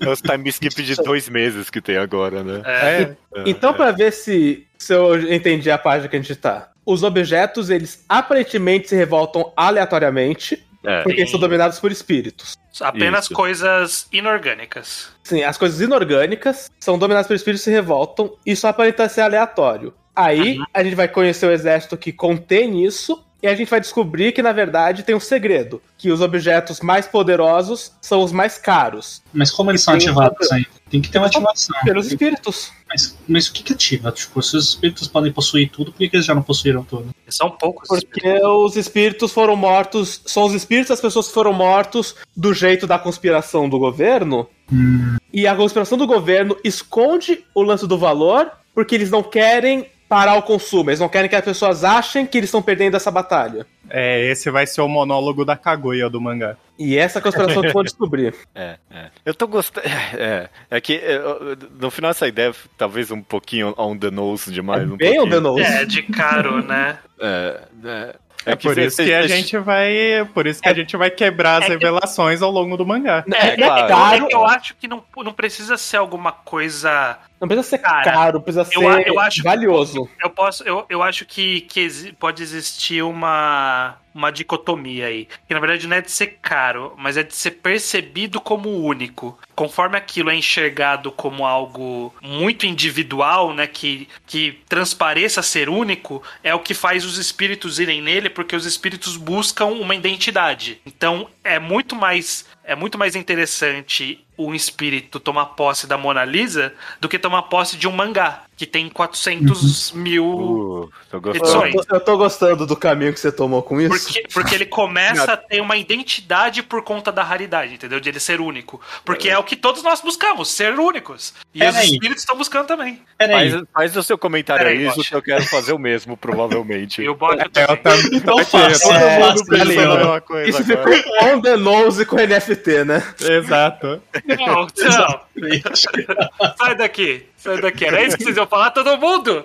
É 0.00 0.08
os 0.08 0.20
time 0.20 0.48
skip 0.50 0.82
de 0.82 0.96
dois 0.96 1.28
meses 1.28 1.70
que 1.70 1.80
tem 1.80 1.96
agora, 1.96 2.42
né? 2.42 2.60
É. 2.64 3.02
É. 3.02 3.42
Então, 3.46 3.72
pra 3.72 3.90
ver 3.92 4.12
se, 4.12 4.66
se 4.78 4.92
eu 4.94 5.32
entendi 5.32 5.70
a 5.70 5.78
página 5.78 6.08
que 6.08 6.16
a 6.16 6.20
gente 6.20 6.34
tá. 6.36 6.68
Os 6.84 7.02
objetos, 7.02 7.70
eles 7.70 8.04
aparentemente 8.08 8.88
se 8.88 8.96
revoltam 8.96 9.52
aleatoriamente, 9.56 10.64
É. 10.84 11.02
porque 11.02 11.26
são 11.26 11.38
dominados 11.38 11.78
por 11.78 11.92
espíritos. 11.92 12.56
Apenas 12.80 13.26
Isso. 13.26 13.34
coisas 13.34 14.06
inorgânicas. 14.12 15.08
Sim, 15.22 15.42
as 15.44 15.56
coisas 15.56 15.80
inorgânicas 15.80 16.70
são 16.80 16.98
dominadas 16.98 17.26
por 17.26 17.36
espíritos 17.36 17.62
e 17.62 17.64
se 17.64 17.70
revoltam, 17.70 18.32
e 18.44 18.56
só 18.56 18.68
aparenta 18.68 19.08
ser 19.08 19.20
aleatório. 19.20 19.94
Aí 20.14 20.58
a 20.74 20.82
gente 20.82 20.96
vai 20.96 21.08
conhecer 21.08 21.46
o 21.46 21.52
exército 21.52 21.96
que 21.96 22.12
contém 22.12 22.84
isso, 22.84 23.22
e 23.42 23.46
a 23.46 23.54
gente 23.54 23.68
vai 23.68 23.80
descobrir 23.80 24.32
que, 24.32 24.42
na 24.42 24.52
verdade, 24.52 25.02
tem 25.02 25.14
um 25.14 25.20
segredo: 25.20 25.80
que 25.96 26.10
os 26.10 26.20
objetos 26.20 26.80
mais 26.80 27.06
poderosos 27.06 27.92
são 28.00 28.22
os 28.22 28.32
mais 28.32 28.58
caros. 28.58 29.22
Mas 29.32 29.50
como 29.50 29.70
eles 29.70 29.82
são 29.82 29.94
um 29.94 29.96
ativados 29.96 30.50
aí? 30.52 30.66
Tem 30.92 31.00
que 31.00 31.10
ter 31.10 31.16
uma 31.16 31.26
ativação. 31.26 31.74
Pelos 31.84 32.06
espíritos. 32.08 32.70
Mas, 32.86 33.18
mas 33.26 33.46
o 33.46 33.52
que, 33.54 33.62
que 33.62 33.72
ativa? 33.72 34.12
Tipo, 34.12 34.42
se 34.42 34.54
os 34.58 34.68
espíritos 34.68 35.08
podem 35.08 35.32
possuir 35.32 35.70
tudo, 35.70 35.90
por 35.90 35.96
que, 35.96 36.06
que 36.06 36.16
eles 36.16 36.26
já 36.26 36.34
não 36.34 36.42
possuíram 36.42 36.84
tudo? 36.84 37.08
São 37.30 37.50
poucos. 37.50 37.88
Porque 37.88 38.44
os 38.44 38.76
espíritos 38.76 39.32
foram 39.32 39.56
mortos. 39.56 40.20
São 40.26 40.44
os 40.44 40.52
espíritos 40.52 40.90
das 40.90 41.00
pessoas 41.00 41.28
que 41.28 41.32
foram 41.32 41.54
mortos 41.54 42.14
do 42.36 42.52
jeito 42.52 42.86
da 42.86 42.98
conspiração 42.98 43.70
do 43.70 43.78
governo. 43.78 44.46
Hum, 44.70 45.16
E 45.32 45.46
a 45.46 45.56
conspiração 45.56 45.96
do 45.96 46.06
governo 46.06 46.58
esconde 46.62 47.42
o 47.54 47.62
lance 47.62 47.86
do 47.86 47.96
valor 47.96 48.52
porque 48.74 48.94
eles 48.94 49.10
não 49.10 49.22
querem 49.22 49.86
parar 50.06 50.36
o 50.36 50.42
consumo. 50.42 50.90
Eles 50.90 51.00
não 51.00 51.08
querem 51.08 51.26
que 51.26 51.36
as 51.36 51.42
pessoas 51.42 51.84
achem 51.84 52.26
que 52.26 52.36
eles 52.36 52.48
estão 52.48 52.60
perdendo 52.60 52.98
essa 52.98 53.10
batalha. 53.10 53.66
É, 53.94 54.24
esse 54.30 54.50
vai 54.50 54.66
ser 54.66 54.80
o 54.80 54.88
monólogo 54.88 55.44
da 55.44 55.54
Kaguya 55.54 56.08
do 56.08 56.18
mangá. 56.18 56.56
E 56.78 56.96
essa 56.96 57.20
conspiração 57.20 57.60
que 57.62 57.68
vão 57.72 57.82
descobrir. 57.82 58.34
É, 58.54 58.76
é. 58.90 59.10
Eu 59.24 59.34
tô 59.34 59.46
gostando. 59.46 59.86
É, 59.86 60.48
é 60.70 60.80
que 60.80 60.94
é, 60.94 61.16
eu- 61.16 61.56
no 61.78 61.90
final 61.90 62.10
essa 62.10 62.26
ideia 62.26 62.54
talvez 62.78 63.10
um 63.10 63.22
pouquinho 63.22 63.74
on 63.76 63.96
the 63.96 64.10
nose 64.10 64.50
demais. 64.50 64.90
um 64.90 64.96
Bem 64.96 65.20
on 65.20 65.28
the 65.28 65.40
pouquinho. 65.40 65.40
nose. 65.42 65.62
É, 65.62 65.84
de 65.84 66.02
caro, 66.04 66.62
né? 66.64 66.98
É, 67.20 67.60
é, 67.84 68.14
É, 68.44 68.56
por 68.56 68.74
cê- 68.74 68.86
isso 68.86 69.02
que 69.02 69.12
a 69.12 69.26
gente 69.26 69.56
vai. 69.58 69.92
Por 70.34 70.46
isso 70.46 70.60
que 70.60 70.68
a 70.68 70.74
gente 70.74 70.96
vai 70.96 71.10
quebrar 71.10 71.58
as 71.58 71.62
é 71.64 71.66
que- 71.66 71.72
revelações 71.72 72.42
ao 72.42 72.50
longo 72.50 72.76
do 72.76 72.84
mangá. 72.86 73.24
É, 73.32 73.48
É, 73.48 73.56
claro. 73.86 74.26
É 74.30 74.34
eu 74.34 74.44
acho 74.46 74.74
que 74.76 74.88
não, 74.88 75.02
não 75.16 75.32
precisa 75.32 75.76
ser 75.76 75.96
alguma 75.98 76.32
coisa. 76.32 77.18
não 77.40 77.46
precisa 77.48 77.68
ser 77.68 77.78
Cara, 77.78 78.02
caro, 78.04 78.40
precisa 78.40 78.64
ser 78.64 78.76
eu 78.76 78.88
a- 78.88 79.00
eu 79.02 79.20
acho- 79.20 79.42
valioso. 79.42 80.08
Eu 80.22 80.30
posso. 80.30 80.62
Eu, 80.64 80.84
eu 80.88 81.02
acho 81.02 81.24
que, 81.24 81.62
que 81.62 82.12
pode 82.18 82.42
existir 82.42 83.02
uma. 83.02 83.96
Uma 84.14 84.30
dicotomia 84.30 85.06
aí. 85.06 85.28
Que 85.46 85.54
na 85.54 85.60
verdade 85.60 85.86
não 85.86 85.96
é 85.96 86.00
de 86.00 86.10
ser 86.10 86.38
caro, 86.42 86.94
mas 86.96 87.16
é 87.16 87.22
de 87.22 87.34
ser 87.34 87.52
percebido 87.52 88.40
como 88.40 88.68
único. 88.68 89.38
Conforme 89.54 89.96
aquilo 89.96 90.30
é 90.30 90.34
enxergado 90.34 91.10
como 91.12 91.46
algo 91.46 92.14
muito 92.20 92.66
individual, 92.66 93.54
né? 93.54 93.66
Que, 93.66 94.08
que 94.26 94.58
transpareça 94.68 95.42
ser 95.42 95.68
único, 95.68 96.22
é 96.42 96.54
o 96.54 96.60
que 96.60 96.74
faz 96.74 97.04
os 97.04 97.18
espíritos 97.18 97.78
irem 97.78 98.02
nele, 98.02 98.28
porque 98.28 98.56
os 98.56 98.66
espíritos 98.66 99.16
buscam 99.16 99.66
uma 99.66 99.94
identidade. 99.94 100.80
Então 100.86 101.28
é 101.44 101.58
muito 101.58 101.94
mais. 101.94 102.50
É 102.64 102.76
muito 102.76 102.96
mais 102.96 103.16
interessante 103.16 104.24
um 104.38 104.54
espírito 104.54 105.18
tomar 105.18 105.46
posse 105.46 105.86
da 105.86 105.98
Mona 105.98 106.24
Lisa 106.24 106.72
do 107.00 107.08
que 107.08 107.18
tomar 107.18 107.42
posse 107.42 107.76
de 107.76 107.88
um 107.88 107.92
mangá. 107.92 108.44
Que 108.62 108.66
tem 108.66 108.88
400 108.88 109.90
mil. 109.90 110.24
Uh, 110.24 110.90
tô 111.10 111.16
Eu. 111.16 111.34
Edições. 111.34 111.74
tô, 111.84 111.96
eu 111.96 112.00
tô 112.00 112.16
gostando 112.16 112.64
do 112.64 112.76
caminho 112.76 113.12
que 113.12 113.18
você 113.18 113.32
tomou 113.32 113.60
com 113.60 113.80
isso. 113.80 113.90
Porque, 113.90 114.28
porque 114.32 114.54
ele 114.54 114.66
começa 114.66 115.32
a 115.32 115.36
ter 115.36 115.60
uma 115.60 115.76
identidade 115.76 116.62
por 116.62 116.80
conta 116.84 117.10
da 117.10 117.24
raridade, 117.24 117.74
entendeu? 117.74 117.98
De 117.98 118.08
ele 118.08 118.20
ser 118.20 118.40
único. 118.40 118.80
Porque 119.04 119.28
é 119.28 119.36
o 119.36 119.42
que 119.42 119.56
todos 119.56 119.82
nós 119.82 120.00
buscamos, 120.00 120.48
ser 120.48 120.78
únicos. 120.78 121.34
E 121.52 121.58
os 121.58 121.72
Peraí. 121.72 121.90
espíritos 121.90 122.22
estão 122.22 122.36
buscando 122.36 122.68
também. 122.68 123.02
Faz, 123.18 123.62
faz 123.74 123.96
o 123.96 124.02
seu 124.04 124.16
comentário 124.16 124.64
aí, 124.64 124.86
isso 124.86 125.02
que 125.02 125.14
eu 125.14 125.22
quero 125.22 125.42
fazer 125.46 125.72
o 125.72 125.78
mesmo, 125.78 126.16
provavelmente. 126.16 127.02
E 127.02 127.06
Eu 127.06 127.16
também. 127.16 127.48
também. 127.82 128.10
Então 128.22 128.38
Aqui, 128.38 128.50
faça. 128.52 128.94
É, 128.94 130.48
Isso 130.48 130.62
ficou 130.62 130.92
on 131.24 131.40
the 131.40 131.56
nose 131.56 132.06
com 132.06 132.14
NFT, 132.14 132.84
né? 132.84 133.02
Exato. 133.20 134.00
Não, 134.24 134.66
não. 134.66 135.20
Sai 136.58 136.74
daqui. 136.76 137.26
Sai 137.36 137.60
daqui. 137.60 137.84
Era 137.86 138.02
isso 138.02 138.16
que 138.16 138.24
vocês 138.24 138.36
iam 138.36 138.46
falar, 138.46 138.70
todo 138.70 138.96
mundo. 138.98 139.44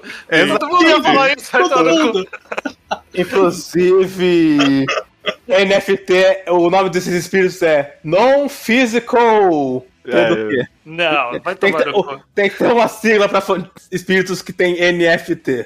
Todo 0.60 0.68
mundo 0.70 0.84
ia 0.88 1.02
falar 1.02 1.34
isso. 1.38 1.52
Vai 1.52 1.62
Todo 1.70 1.86
mundo. 1.86 2.28
Inclusive, 3.16 4.86
NFT, 5.48 6.50
o 6.50 6.70
nome 6.70 6.90
desses 6.90 7.14
espíritos 7.14 7.62
é 7.62 7.98
Non-Physical. 8.04 9.86
É? 10.10 10.66
Não, 10.86 11.40
vai 11.42 11.54
Tem 11.56 11.72
que, 11.74 11.78
tomar 11.78 11.84
ter, 11.84 11.92
no 11.92 12.04
cu. 12.04 12.24
tem 12.34 12.50
que 12.50 12.58
ter 12.58 12.72
uma 12.72 12.88
sigla 12.88 13.28
pra 13.28 13.42
fã- 13.42 13.70
espíritos 13.92 14.42
que 14.42 14.54
tem 14.54 14.76
NFT. 14.94 15.66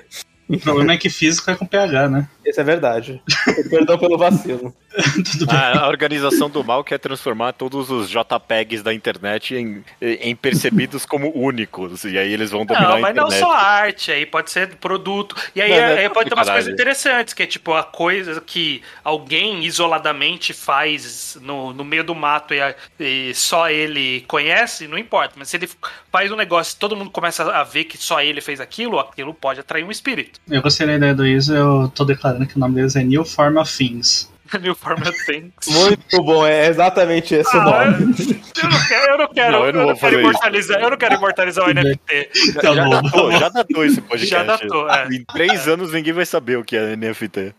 O 0.54 0.60
problema 0.60 0.94
é 0.94 0.98
que 0.98 1.10
físico 1.10 1.50
é 1.50 1.56
com 1.56 1.66
PH, 1.66 2.10
né? 2.10 2.28
Isso 2.46 2.60
é 2.60 2.64
verdade. 2.64 3.22
Perdão 3.70 3.98
pelo 3.98 4.18
vacilo. 4.18 4.76
Tudo 5.32 5.46
bem. 5.46 5.56
A, 5.56 5.82
a 5.82 5.88
organização 5.88 6.50
do 6.50 6.64
mal 6.64 6.84
quer 6.84 6.98
transformar 6.98 7.54
todos 7.54 7.90
os 7.90 8.10
JPEGs 8.10 8.84
da 8.84 8.94
internet 8.94 9.56
em, 9.56 9.84
em 10.02 10.36
percebidos 10.36 11.06
como 11.06 11.32
únicos. 11.34 12.04
E 12.04 12.18
aí 12.18 12.34
eles 12.34 12.52
vão 12.52 12.66
dominar 12.66 12.90
Não, 12.90 12.96
a 12.98 13.00
mas 13.00 13.16
não 13.16 13.28
internet. 13.28 13.40
só 13.40 13.52
arte, 13.56 14.12
aí 14.12 14.26
pode 14.26 14.52
ser 14.52 14.76
produto. 14.76 15.36
E 15.56 15.62
aí, 15.62 15.70
Não, 15.70 15.78
não 15.78 15.84
é 15.84 15.98
aí 16.06 16.10
pode 16.10 16.28
ter 16.30 16.36
umas 16.36 16.48
caralho. 16.48 16.64
coisas 16.66 16.74
interessantes, 16.74 17.34
que 17.34 17.44
é 17.44 17.46
tipo 17.48 17.74
a 17.74 17.84
coisa 17.84 18.42
que 18.42 18.82
alguém 19.04 19.64
isoladamente 19.64 20.52
faz 20.54 21.38
no, 21.42 21.72
no 21.74 21.86
meio 21.86 22.04
do 22.04 22.14
mato 22.16 22.54
e, 22.54 22.60
a- 22.60 22.76
e 23.00 23.34
só 23.34 23.70
ele 23.70 24.22
conhece, 24.28 24.88
não 24.88 24.98
importa. 24.98 25.36
Mas 25.38 25.48
se 25.50 25.56
ele 25.56 25.70
faz 26.12 26.30
um 26.32 26.36
negócio 26.36 26.76
e 26.76 26.80
todo 26.80 26.98
mundo 26.98 27.12
começa 27.12 27.44
a 27.50 27.64
ver 27.64 27.86
que 27.86 27.98
só 27.98 28.22
ele 28.22 28.42
fez 28.42 28.60
aquilo, 28.60 29.00
aquilo 29.00 29.34
pode 29.34 29.60
atrair 29.62 29.86
um 29.86 29.92
espírito. 29.92 30.41
Eu 30.50 30.62
gostei 30.62 30.88
da 30.88 30.96
ideia 30.96 31.14
do 31.16 31.26
Isa, 31.26 31.56
eu 31.56 31.92
tô 31.94 32.04
declarando 32.04 32.46
que 32.46 32.58
o 32.58 32.60
nome 32.60 32.76
deles 32.76 32.96
é 32.96 33.04
New 33.04 33.24
Form 33.24 33.58
of 33.58 33.76
Things. 33.78 34.30
New 34.62 34.76
Format 34.76 35.16
Things. 35.26 35.54
Muito 35.68 36.24
bom, 36.24 36.46
é 36.46 36.68
exatamente 36.68 37.34
esse 37.36 37.56
o 37.56 37.60
Ah, 37.62 37.86
nome. 37.86 38.14
Eu 38.62 38.70
não 38.70 38.88
quero, 38.88 39.12
eu 39.14 39.18
não 39.18 39.28
quero, 39.34 39.52
Não, 39.54 39.60
eu 39.62 39.66
eu 39.68 39.74
não 39.74 39.80
não 39.80 39.88
vou 39.88 39.96
quero 39.98 40.12
isso. 40.16 40.20
imortalizar, 40.30 40.82
eu 40.82 40.90
não 40.90 40.98
quero 40.98 41.16
imortalizar 41.16 41.66
o 41.70 41.74
NFT. 41.74 42.30
Tá 42.62 42.74
já, 42.74 42.84
bom. 42.84 42.90
datou, 43.02 43.32
já 43.32 43.50
datou 43.50 43.86
esse 43.86 44.02
podcast. 44.02 44.28
Já 44.28 44.44
datou, 44.44 44.90
é. 44.90 45.08
Em 45.08 45.24
três 45.24 45.68
anos 45.70 45.94
ninguém 45.94 46.12
vai 46.12 46.26
saber 46.26 46.58
o 46.58 46.66
que 46.66 46.76
é 46.76 46.96
NFT. 46.98 47.56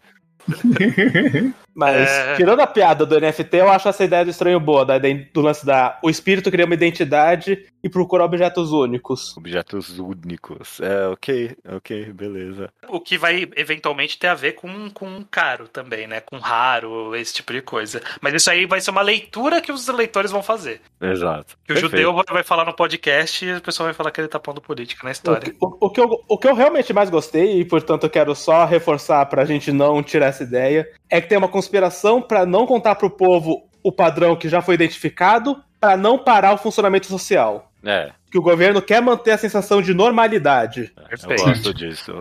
Mas, 1.75 2.09
É. 2.09 2.35
tirando 2.37 2.61
a 2.61 2.67
piada 2.67 3.07
do 3.07 3.19
NFT, 3.19 3.57
eu 3.57 3.69
acho 3.71 3.89
essa 3.89 4.05
ideia 4.05 4.25
do 4.25 4.31
estranho 4.31 4.61
boa, 4.61 4.85
da, 4.85 4.95
do 4.99 5.41
lance 5.41 5.65
da. 5.65 5.99
O 6.03 6.11
espírito 6.11 6.51
cria 6.51 6.65
uma 6.67 6.75
identidade 6.75 7.67
e 7.83 7.89
procura 7.89 8.25
objetos 8.25 8.73
únicos. 8.73 9.37
Objetos 9.37 9.99
únicos. 9.99 10.81
É, 10.81 11.07
ok, 11.09 11.57
ok, 11.77 12.13
beleza. 12.13 12.71
O 12.89 13.01
que 13.01 13.17
vai 13.19 13.49
eventualmente 13.57 14.19
ter 14.19 14.29
a 14.29 14.35
ver 14.35 14.53
com, 14.53 14.91
com 14.91 15.25
caro 15.31 15.67
também, 15.67 16.07
né? 16.07 16.21
Com 16.21 16.39
raro, 16.39 17.15
esse 17.17 17.35
tipo 17.35 17.53
de 17.53 17.63
coisa. 17.63 18.01
Mas 18.21 18.35
isso 18.35 18.51
aí 18.51 18.67
vai 18.67 18.81
ser 18.81 18.91
uma 18.91 19.03
leitura 19.03 19.61
que 19.61 19.73
os 19.73 19.87
leitores 19.89 20.31
vão 20.31 20.43
fazer. 20.43 20.81
Exato. 21.01 21.57
Que 21.67 21.73
o 21.73 21.75
Perfeito. 21.75 21.91
judeu 21.91 22.23
vai- 22.31 22.43
falar 22.43 22.65
no 22.65 22.75
podcast 22.75 23.45
e 23.45 23.55
o 23.55 23.61
pessoal 23.61 23.87
vai 23.87 23.95
falar 23.95 24.11
que 24.11 24.21
ele 24.21 24.29
tá 24.29 24.39
pondo 24.39 24.61
política 24.61 25.01
na 25.05 25.11
O, 25.11 25.13
história. 25.13 25.41
que- 25.51 25.57
o- 25.61 25.77
o 25.87 25.91
que 25.91 26.01
eu, 26.01 26.25
o 26.29 26.37
que 26.39 26.47
eu 26.49 26.55
realmente 26.55 26.93
mais 26.93 27.09
gostei, 27.09 27.61
e 27.61 27.65
portanto 27.65 28.05
eu 28.05 28.11
quero 28.11 28.35
só 28.35 28.65
reforçar 28.65 29.25
pra 29.27 29.45
gente 29.45 29.71
não 29.73 30.03
tirar 30.03 30.27
essa 30.27 30.43
ideia, 30.43 30.89
é 31.09 31.21
que 31.21 31.29
tem 31.29 31.39
uma 31.39 31.49
conspiração 31.63 32.21
pra 32.21 32.45
não 32.45 32.67
contar 32.67 32.97
pro 32.97 33.09
povo 33.09 33.63
o 33.83 33.93
padrão 33.93 34.35
que 34.37 34.49
já 34.49 34.61
foi 34.61 34.75
identificado, 34.75 35.57
pra 35.81 35.97
não 35.97 36.19
parar 36.19 36.53
o 36.55 36.59
funcionamento 36.59 37.07
social. 37.07 37.71
É, 37.85 38.11
Que 38.31 38.39
o 38.39 38.43
governo 38.43 38.81
quer 38.81 39.01
manter 39.03 39.33
a 39.33 39.39
sensação 39.39 39.83
de 39.83 39.93
normalidade. 39.93 40.93
eu 40.97 41.05
Perfeito. 41.09 41.45
gosto 41.45 41.75
disso. 41.75 42.13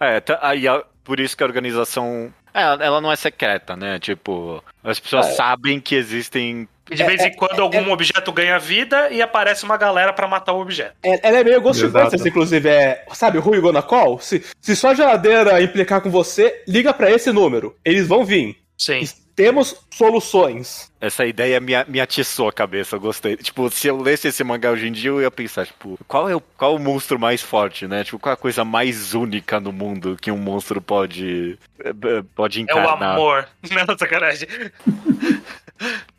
É, 0.00 0.16
é 0.16 0.20
tá- 0.20 0.38
aí, 0.42 0.64
por 1.04 1.20
isso 1.20 1.36
que 1.36 1.42
a 1.42 1.46
organização. 1.46 2.32
é, 2.54 2.62
ela 2.62 3.00
não 3.00 3.12
é 3.12 3.16
secreta, 3.16 3.76
né? 3.76 3.98
Tipo, 3.98 4.62
as 4.82 4.98
pessoas 4.98 5.28
É. 5.28 5.32
sabem 5.32 5.78
que 5.80 5.94
existem. 5.94 6.66
E 6.90 6.94
de 6.94 7.04
vez 7.04 7.20
é- 7.20 7.28
em 7.28 7.36
quando 7.36 7.60
algum 7.60 7.90
objeto 7.92 8.32
ganha 8.32 8.58
vida 8.58 9.08
e 9.10 9.22
aparece 9.22 9.64
uma 9.64 9.76
galera 9.76 10.12
pra 10.12 10.26
matar 10.26 10.52
o 10.54 10.60
objeto. 10.60 10.94
É- 11.02 11.28
Ela 11.28 11.38
é 11.40 11.44
meio 11.44 11.60
Ghostbusters, 11.60 12.12
Exato. 12.14 12.28
inclusive. 12.28 12.68
É, 12.68 13.04
sabe, 13.12 13.38
Rui 13.38 13.60
Gonna 13.60 13.82
Call? 13.82 14.18
Se, 14.18 14.42
se 14.60 14.74
sua 14.76 14.94
geladeira 14.94 15.62
implicar 15.62 16.00
com 16.00 16.10
você, 16.10 16.62
liga 16.66 16.92
pra 16.92 17.10
esse 17.10 17.30
número. 17.32 17.76
Eles 17.84 18.06
vão 18.08 18.24
vir. 18.24 18.56
Sim. 18.84 19.08
Temos 19.34 19.74
soluções. 19.90 20.92
Essa 21.00 21.24
ideia 21.24 21.58
me, 21.58 21.72
me 21.88 22.00
atiçou 22.00 22.48
a 22.48 22.52
cabeça, 22.52 22.96
eu 22.96 23.00
gostei. 23.00 23.34
Tipo, 23.36 23.70
se 23.70 23.88
eu 23.88 23.96
lesse 23.96 24.28
esse 24.28 24.44
mangá 24.44 24.70
hoje 24.70 24.86
em 24.88 24.92
dia, 24.92 25.08
eu 25.08 25.22
ia 25.22 25.30
pensar, 25.30 25.66
tipo, 25.66 25.98
qual 26.06 26.28
é 26.28 26.36
o, 26.36 26.40
qual 26.40 26.72
é 26.74 26.76
o 26.76 26.78
monstro 26.78 27.18
mais 27.18 27.40
forte, 27.40 27.86
né? 27.86 28.04
Tipo, 28.04 28.18
qual 28.18 28.32
é 28.32 28.34
a 28.34 28.36
coisa 28.36 28.62
mais 28.62 29.14
única 29.14 29.58
no 29.58 29.72
mundo 29.72 30.18
que 30.20 30.30
um 30.30 30.36
monstro 30.36 30.82
pode, 30.82 31.58
eh, 31.82 31.88
eh, 31.88 32.22
pode 32.34 32.58
É 32.58 32.62
o 32.62 32.64
encarnar? 32.64 33.14
amor. 33.14 33.48
Não, 33.70 33.96
sacanagem. 33.98 34.48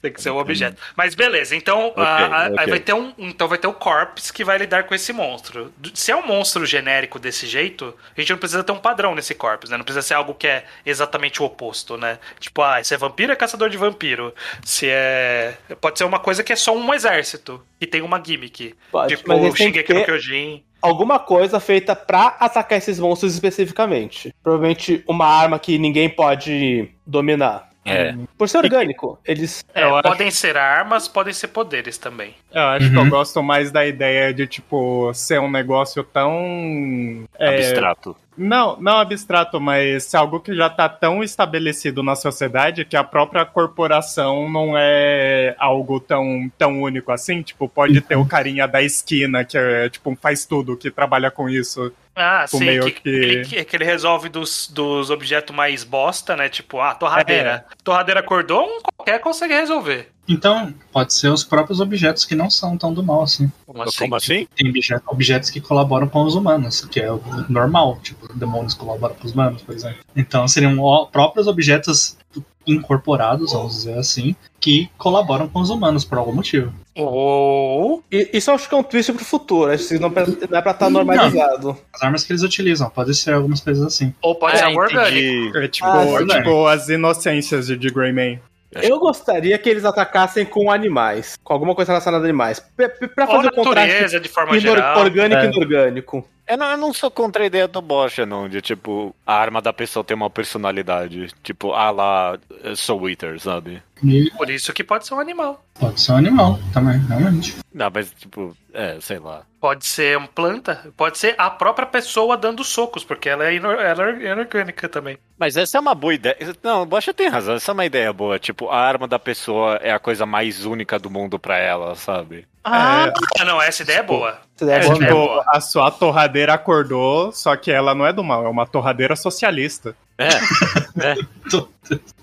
Tem 0.02 0.12
que 0.12 0.22
ser 0.22 0.30
o 0.30 0.38
objeto. 0.38 0.82
Mas 0.96 1.16
beleza, 1.16 1.56
então, 1.56 1.88
Ok, 1.88 2.04
a- 2.04 2.26
a- 2.26 2.48
ok. 2.48 2.56
aí 2.60 2.70
vai 2.70 2.80
ter 2.80 2.94
um, 2.94 3.14
então 3.18 3.48
vai 3.48 3.58
ter 3.58 3.68
o 3.68 3.74
Corpse 3.74 4.32
que 4.34 4.44
vai 4.44 4.58
lidar 4.58 4.84
com 4.84 4.94
esse 4.94 5.14
monstro. 5.14 5.72
Se 5.94 6.12
é 6.12 6.16
um 6.16 6.26
monstro 6.26 6.66
genérico 6.66 7.18
desse 7.20 7.48
jeito, 7.48 7.96
a 8.16 8.20
gente 8.20 8.32
não 8.32 8.38
precisa 8.38 8.64
ter 8.64 8.72
um 8.72 8.78
padrão 8.80 9.16
nesse 9.16 9.34
Corpse, 9.34 9.72
né? 9.72 9.78
Não 9.78 9.84
precisa 9.86 10.02
ser 10.02 10.14
algo 10.16 10.34
que 10.34 10.48
é 10.48 10.66
exatamente 10.86 11.42
o 11.42 11.46
oposto, 11.46 11.98
né? 11.98 12.20
Tipo, 12.40 12.62
ah, 12.62 12.84
se 12.84 12.94
é 12.94 12.98
vampiro, 12.98 13.32
é 13.32 13.36
caçador 13.36 13.70
de 13.70 13.78
vampiro. 13.78 14.34
Se 14.64 14.88
é. 14.90 15.56
Pode 15.80 15.98
ser 15.98 16.04
uma 16.06 16.20
coisa 16.20 16.44
que 16.44 16.52
é 16.54 16.56
só 16.56 16.76
um 16.76 16.94
exército, 16.94 17.64
que 17.80 17.88
tem 17.88 18.02
uma 18.02 18.22
gimmick. 18.24 18.76
Pode, 18.92 19.16
tipo, 19.16 19.28
mas 19.30 19.56
Shingeki 19.56 19.94
no 19.94 20.04
Kyojin. 20.06 20.64
alguma 20.82 21.20
coisa 21.20 21.60
feita 21.60 21.96
pra 21.96 22.36
atacar 22.40 22.78
esses 22.78 23.00
monstros 23.00 23.34
especificamente. 23.34 24.34
Provavelmente 24.44 25.04
uma 25.08 25.26
arma 25.26 25.58
que 25.60 25.78
ninguém 25.78 26.10
pode 26.10 26.90
dominar. 27.06 27.70
É. 27.86 28.16
Por 28.38 28.48
ser 28.48 28.60
orgânico, 28.60 29.20
eles. 29.26 29.64
É, 29.74 29.84
acho- 29.84 30.02
podem 30.04 30.32
ser 30.32 30.56
armas, 30.58 31.08
podem 31.08 31.34
ser 31.34 31.50
poderes 31.50 31.98
também. 31.98 32.34
Eu 32.54 32.62
acho 32.62 32.90
que 32.90 32.96
eu 32.96 33.02
Uhum. 33.02 33.10
gosto 33.10 33.44
mais 33.44 33.72
da 33.72 33.86
ideia 33.86 34.34
de, 34.34 34.48
tipo, 34.48 35.12
ser 35.14 35.40
um 35.42 35.50
negócio 35.52 36.04
tão. 36.04 37.26
é, 37.38 37.56
Abstrato. 37.58 38.16
Não, 38.38 38.78
não 38.82 38.98
abstrato, 38.98 39.60
mas 39.60 40.14
algo 40.16 40.40
que 40.40 40.56
já 40.56 40.70
tá 40.70 40.90
tão 40.90 41.24
estabelecido 41.24 42.02
na 42.02 42.16
sociedade 42.16 42.84
que 42.86 42.96
a 42.98 43.04
própria 43.04 43.46
corporação 43.46 44.50
não 44.50 44.74
é 44.78 45.56
algo 45.60 46.00
tão, 46.00 46.52
tão 46.58 46.82
único 46.82 47.12
assim. 47.12 47.42
Tipo, 47.42 47.68
pode 47.70 48.02
ter 48.02 48.16
o 48.16 48.26
carinha 48.26 48.68
da 48.68 48.82
esquina 48.82 49.44
que 49.44 49.58
é, 49.58 49.90
tipo, 49.90 50.18
faz 50.22 50.46
tudo, 50.46 50.78
que 50.78 50.90
trabalha 50.90 51.30
com 51.30 51.50
isso. 51.50 51.92
Ah, 52.16 52.46
Tipo, 52.46 52.58
sim, 52.60 52.66
meio 52.66 52.84
que, 52.86 52.92
que- 53.02 53.10
Ele, 53.10 53.46
que, 53.46 53.64
que 53.66 53.76
ele 53.76 53.86
resolve 53.86 54.30
dos, 54.30 54.68
dos 54.68 55.10
objetos 55.10 55.56
mais 55.56 55.84
bosta, 55.84 56.36
né? 56.36 56.48
Tipo, 56.48 56.80
ah, 56.80 56.94
torradeira. 56.94 57.66
É. 57.70 57.76
Torradeira 57.84 58.20
acordou, 58.20 58.64
um 58.68 58.82
qualquer 58.82 59.20
consegue 59.20 59.54
resolver. 59.56 60.10
Então, 60.28 60.74
pode 60.92 61.14
ser 61.14 61.28
os 61.30 61.44
próprios 61.44 61.80
objetos 61.82 62.24
que 62.24 62.34
não 62.36 62.50
são 62.50 62.78
tão 62.78 62.94
do 62.94 63.04
mal 63.04 63.24
assim. 63.24 63.52
Como 63.66 63.84
assim? 63.84 63.98
Como 64.00 64.16
assim? 64.16 64.48
Tem 64.56 64.70
obje- 64.70 64.96
objetos 65.08 65.50
que 65.50 65.60
colaboram 65.60 66.08
com 66.08 66.24
os 66.24 66.34
humanos, 66.36 66.82
que 66.86 67.00
é 67.00 67.12
o 67.12 67.22
normal. 67.50 68.00
Tipo, 68.02 68.32
demônios 68.34 68.74
colaboram 68.74 69.16
com 69.16 69.26
os 69.28 69.34
humanos, 69.34 69.62
por 69.62 69.76
exemplo. 69.76 69.98
Então, 70.16 70.48
seriam 70.48 70.78
próprios 71.12 71.48
objetos 71.48 72.18
incorporados, 72.66 73.52
vamos 73.52 73.74
dizer 73.74 73.98
assim, 73.98 74.34
que 74.60 74.90
colaboram 74.98 75.50
com 75.50 75.60
os 75.60 75.70
humanos 75.70 76.06
por 76.06 76.18
algum 76.18 76.32
motivo. 76.34 76.74
Ou. 76.96 78.02
E- 78.12 78.30
Isso 78.34 78.50
eu 78.50 78.56
acho 78.56 78.70
que 78.70 78.76
é 78.76 78.78
um 78.78 78.84
twist 78.84 79.12
pro 79.12 79.26
futuro. 79.26 79.72
Acho 79.72 79.88
que 79.90 80.00
não 80.00 80.10
não 80.10 80.58
é 80.58 80.62
pra 80.62 80.72
estar 80.72 80.90
normalizado. 80.90 81.78
As 81.94 82.02
armas 82.02 82.24
que 82.24 82.32
eles 82.32 82.44
utilizam, 82.44 82.90
pode 82.90 83.14
ser 83.16 83.34
algumas 83.34 83.60
coisas 83.60 83.84
assim. 83.86 84.14
Ou 84.22 84.36
pode 84.36 84.58
ser 84.58 84.64
algo 84.66 84.80
orgânico. 84.80 85.58
É 85.58 85.68
tipo, 85.68 85.88
Ah, 85.88 86.06
tipo 86.26 86.68
as 86.68 86.88
inocências 86.90 87.68
de, 87.68 87.76
de 87.78 87.90
Greyman. 87.90 88.40
Eu 88.82 89.00
gostaria 89.00 89.58
que 89.58 89.70
eles 89.70 89.86
atacassem 89.86 90.46
com 90.46 90.72
animais, 90.72 91.38
com 91.44 91.54
alguma 91.54 91.76
coisa 91.76 91.92
relacionada 91.92 92.24
a 92.24 92.28
animais. 92.28 92.60
Pra, 92.76 92.90
pra 92.90 93.26
Ou 93.26 93.36
fazer 93.38 93.48
o 93.50 93.52
contraste 93.52 94.20
de 94.20 94.30
forma 94.30 94.60
geral. 94.60 95.00
orgânico 95.00 95.42
É. 95.42 95.46
e 95.46 95.50
inorgânico. 95.52 96.28
Eu 96.54 96.58
não, 96.58 96.68
eu 96.72 96.78
não 96.78 96.94
sou 96.94 97.10
contra 97.10 97.44
a 97.44 97.48
ideia 97.48 97.68
do 97.68 97.82
Bosch, 97.82 98.20
não, 98.28 98.48
de 98.48 98.62
tipo, 98.62 99.16
a 99.26 99.34
arma 99.34 99.60
da 99.62 99.74
pessoa 99.74 100.04
ter 100.04 100.14
uma 100.14 100.30
personalidade. 100.30 101.30
Tipo, 101.42 101.74
ah 101.74 101.90
lá, 101.90 102.38
Soul 102.76 103.10
Eater, 103.10 103.40
sabe? 103.40 103.82
E 104.04 104.30
Por 104.32 104.50
isso 104.50 104.72
que 104.74 104.84
pode 104.84 105.08
ser 105.08 105.14
um 105.16 105.20
animal. 105.20 105.64
pode 105.80 106.00
ser 106.00 106.12
um 106.12 106.18
animal 106.18 106.60
também, 106.74 107.00
realmente. 107.08 107.56
Não, 107.74 107.90
mas 107.92 108.12
tipo, 108.12 108.56
é, 108.74 108.98
sei 109.02 109.18
lá. 109.18 109.44
Pode 109.60 109.86
ser 109.86 110.18
uma 110.18 110.28
planta, 110.28 110.92
pode 110.98 111.18
ser 111.18 111.34
a 111.38 111.50
própria 111.50 111.88
pessoa 111.88 112.36
dando 112.36 112.64
socos, 112.66 113.04
porque 113.06 113.30
ela 113.30 113.46
é, 113.46 113.56
inor- 113.56 113.80
ela 113.80 114.10
é 114.12 114.32
inorgânica 114.32 114.90
também. 114.90 115.18
Mas 115.40 115.56
essa 115.56 115.78
é 115.78 115.80
uma 115.82 115.96
boa 115.96 116.14
ideia. 116.14 116.36
Não, 116.62 116.82
o 116.84 116.86
Bocha 116.86 117.14
tem 117.14 117.30
razão, 117.30 117.56
essa 117.56 117.72
é 117.72 117.74
uma 117.74 117.86
ideia 117.86 118.12
boa. 118.12 118.38
Tipo, 118.38 118.70
a 118.70 118.78
arma 118.78 119.08
da 119.08 119.18
pessoa 119.18 119.78
é 119.82 119.92
a 119.92 120.00
coisa 120.00 120.26
mais 120.26 120.66
única 120.66 121.00
do 121.00 121.10
mundo 121.10 121.40
pra 121.40 121.58
ela, 121.58 121.96
sabe? 121.96 122.46
Ah, 122.66 123.12
não, 123.46 123.62
essa 123.62 123.84
ideia 123.84 124.00
é 124.00 124.04
boa. 124.04 124.38
Essa 124.72 124.94
ideia 124.94 125.08
é 125.08 125.12
Tipo, 125.12 125.44
a 125.48 125.62
sua 125.62 125.92
torradeira 125.92 126.54
acordou, 126.54 127.32
só 127.32 127.56
que 127.56 127.72
ela 127.72 127.94
não 127.94 128.06
é 128.06 128.14
do 128.14 128.24
mal, 128.24 128.46
é 128.46 128.50
uma 128.50 128.66
torradeira 128.66 129.16
socialista. 129.16 129.96
É. 130.18 130.30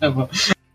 É 0.00 0.09
bom. 0.09 0.29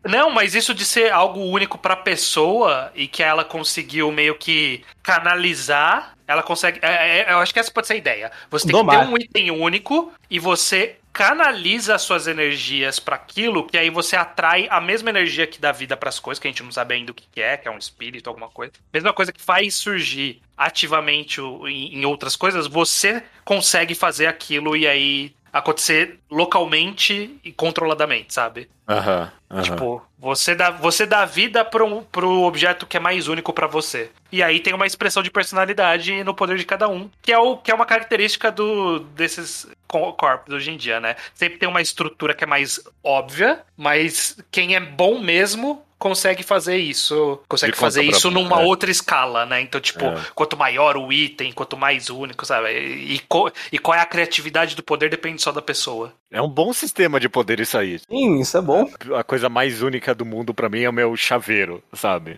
Não, 0.05 0.29
mas 0.29 0.53
isso 0.53 0.73
de 0.73 0.85
ser 0.85 1.11
algo 1.11 1.39
único 1.39 1.77
pra 1.77 1.95
pessoa 1.95 2.91
e 2.93 3.07
que 3.07 3.23
ela 3.23 3.43
conseguiu 3.43 4.11
meio 4.11 4.35
que 4.35 4.83
canalizar, 5.01 6.15
ela 6.27 6.43
consegue. 6.43 6.79
é, 6.81 7.19
é, 7.19 7.33
eu 7.33 7.39
acho 7.39 7.53
que 7.53 7.59
essa 7.59 7.71
pode 7.71 7.87
ser 7.87 7.93
a 7.93 7.97
ideia. 7.97 8.31
Você 8.49 8.67
tem 8.67 8.75
Domar. 8.75 8.99
que 8.99 9.05
ter 9.05 9.11
um 9.11 9.17
item 9.17 9.51
único 9.51 10.13
e 10.29 10.39
você 10.39 10.97
canaliza 11.15 11.95
as 11.95 12.01
suas 12.01 12.27
energias 12.27 12.99
pra 12.99 13.15
aquilo, 13.15 13.65
que 13.65 13.77
aí 13.77 13.89
você 13.89 14.17
atrai 14.17 14.67
a 14.69 14.81
mesma 14.81 15.09
energia 15.09 15.47
que 15.47 15.61
dá 15.61 15.71
vida 15.71 15.95
pras 15.95 16.19
coisas, 16.19 16.41
que 16.41 16.47
a 16.47 16.51
gente 16.51 16.61
não 16.61 16.73
sabe 16.73 16.93
ainda 16.93 17.13
o 17.13 17.15
que 17.15 17.41
é, 17.41 17.55
que 17.55 17.69
é 17.69 17.71
um 17.71 17.77
espírito, 17.77 18.27
alguma 18.29 18.49
coisa. 18.49 18.73
Mesma 18.93 19.13
coisa 19.13 19.31
que 19.31 19.41
faz 19.41 19.75
surgir 19.75 20.41
ativamente 20.57 21.39
em 21.39 22.05
outras 22.05 22.35
coisas, 22.35 22.67
você 22.67 23.23
consegue 23.45 23.95
fazer 23.95 24.27
aquilo 24.27 24.75
e 24.75 24.85
aí 24.85 25.33
acontecer 25.59 26.19
localmente 26.29 27.39
e 27.43 27.51
controladamente, 27.51 28.33
sabe? 28.33 28.69
Aham. 28.87 29.31
Tipo, 29.63 30.01
você 30.19 30.53
dá, 30.53 30.69
você 30.69 31.05
dá 31.05 31.23
vida 31.23 31.63
pro, 31.63 32.01
pro 32.11 32.41
objeto 32.41 32.85
que 32.85 32.97
é 32.97 32.99
mais 32.99 33.27
único 33.27 33.53
pra 33.53 33.67
você. 33.67 34.11
E 34.31 34.43
aí 34.43 34.59
tem 34.59 34.73
uma 34.73 34.85
expressão 34.85 35.23
de 35.23 35.31
personalidade 35.31 36.23
no 36.23 36.33
poder 36.33 36.57
de 36.57 36.65
cada 36.65 36.89
um, 36.89 37.09
que 37.21 37.31
é, 37.31 37.37
o, 37.39 37.55
que 37.57 37.71
é 37.71 37.75
uma 37.75 37.85
característica 37.85 38.51
do, 38.51 38.99
desses 38.99 39.65
co- 39.87 40.11
corpos 40.13 40.53
hoje 40.53 40.71
em 40.71 40.77
dia, 40.77 40.99
né? 40.99 41.15
Sempre 41.33 41.57
tem 41.57 41.69
uma 41.69 41.81
estrutura 41.81 42.33
que 42.33 42.43
é 42.43 42.47
mais 42.47 42.79
óbvia, 43.03 43.61
mas 43.77 44.37
quem 44.51 44.75
é 44.75 44.79
bom 44.79 45.19
mesmo 45.19 45.81
consegue 46.05 46.43
fazer 46.43 46.77
isso. 46.77 47.41
Consegue 47.49 47.73
De 47.73 47.79
fazer 47.79 48.03
isso 48.03 48.29
própria, 48.29 48.43
numa 48.43 48.61
é. 48.61 48.63
outra 48.65 48.91
escala, 48.91 49.43
né? 49.43 49.59
Então, 49.59 49.81
tipo, 49.81 50.05
É. 50.05 50.15
quanto 50.35 50.55
maior 50.55 50.95
o 50.97 51.11
item, 51.11 51.51
quanto 51.51 51.75
mais 51.75 52.11
único, 52.11 52.45
sabe? 52.45 52.69
E, 52.71 53.17
co- 53.27 53.51
e 53.71 53.79
qual 53.79 53.97
é 53.97 54.01
a 54.01 54.05
criatividade 54.05 54.75
do 54.75 54.83
poder 54.83 55.09
depende 55.09 55.41
só 55.41 55.51
da 55.51 55.63
pessoa. 55.63 56.13
É 56.31 56.39
um 56.39 56.47
bom 56.47 56.71
sistema 56.73 57.19
de 57.19 57.27
poder 57.27 57.59
isso 57.59 57.75
aí. 57.75 57.97
Sim, 58.07 58.39
isso 58.39 58.55
é 58.55 58.61
bom. 58.61 58.87
A 59.17 59.23
coisa 59.23 59.49
mais 59.49 59.81
única 59.81 60.13
do 60.13 60.25
mundo 60.25 60.53
pra 60.53 60.69
mim 60.69 60.81
é 60.83 60.89
o 60.89 60.93
meu 60.93 61.15
chaveiro, 61.15 61.81
sabe? 61.93 62.37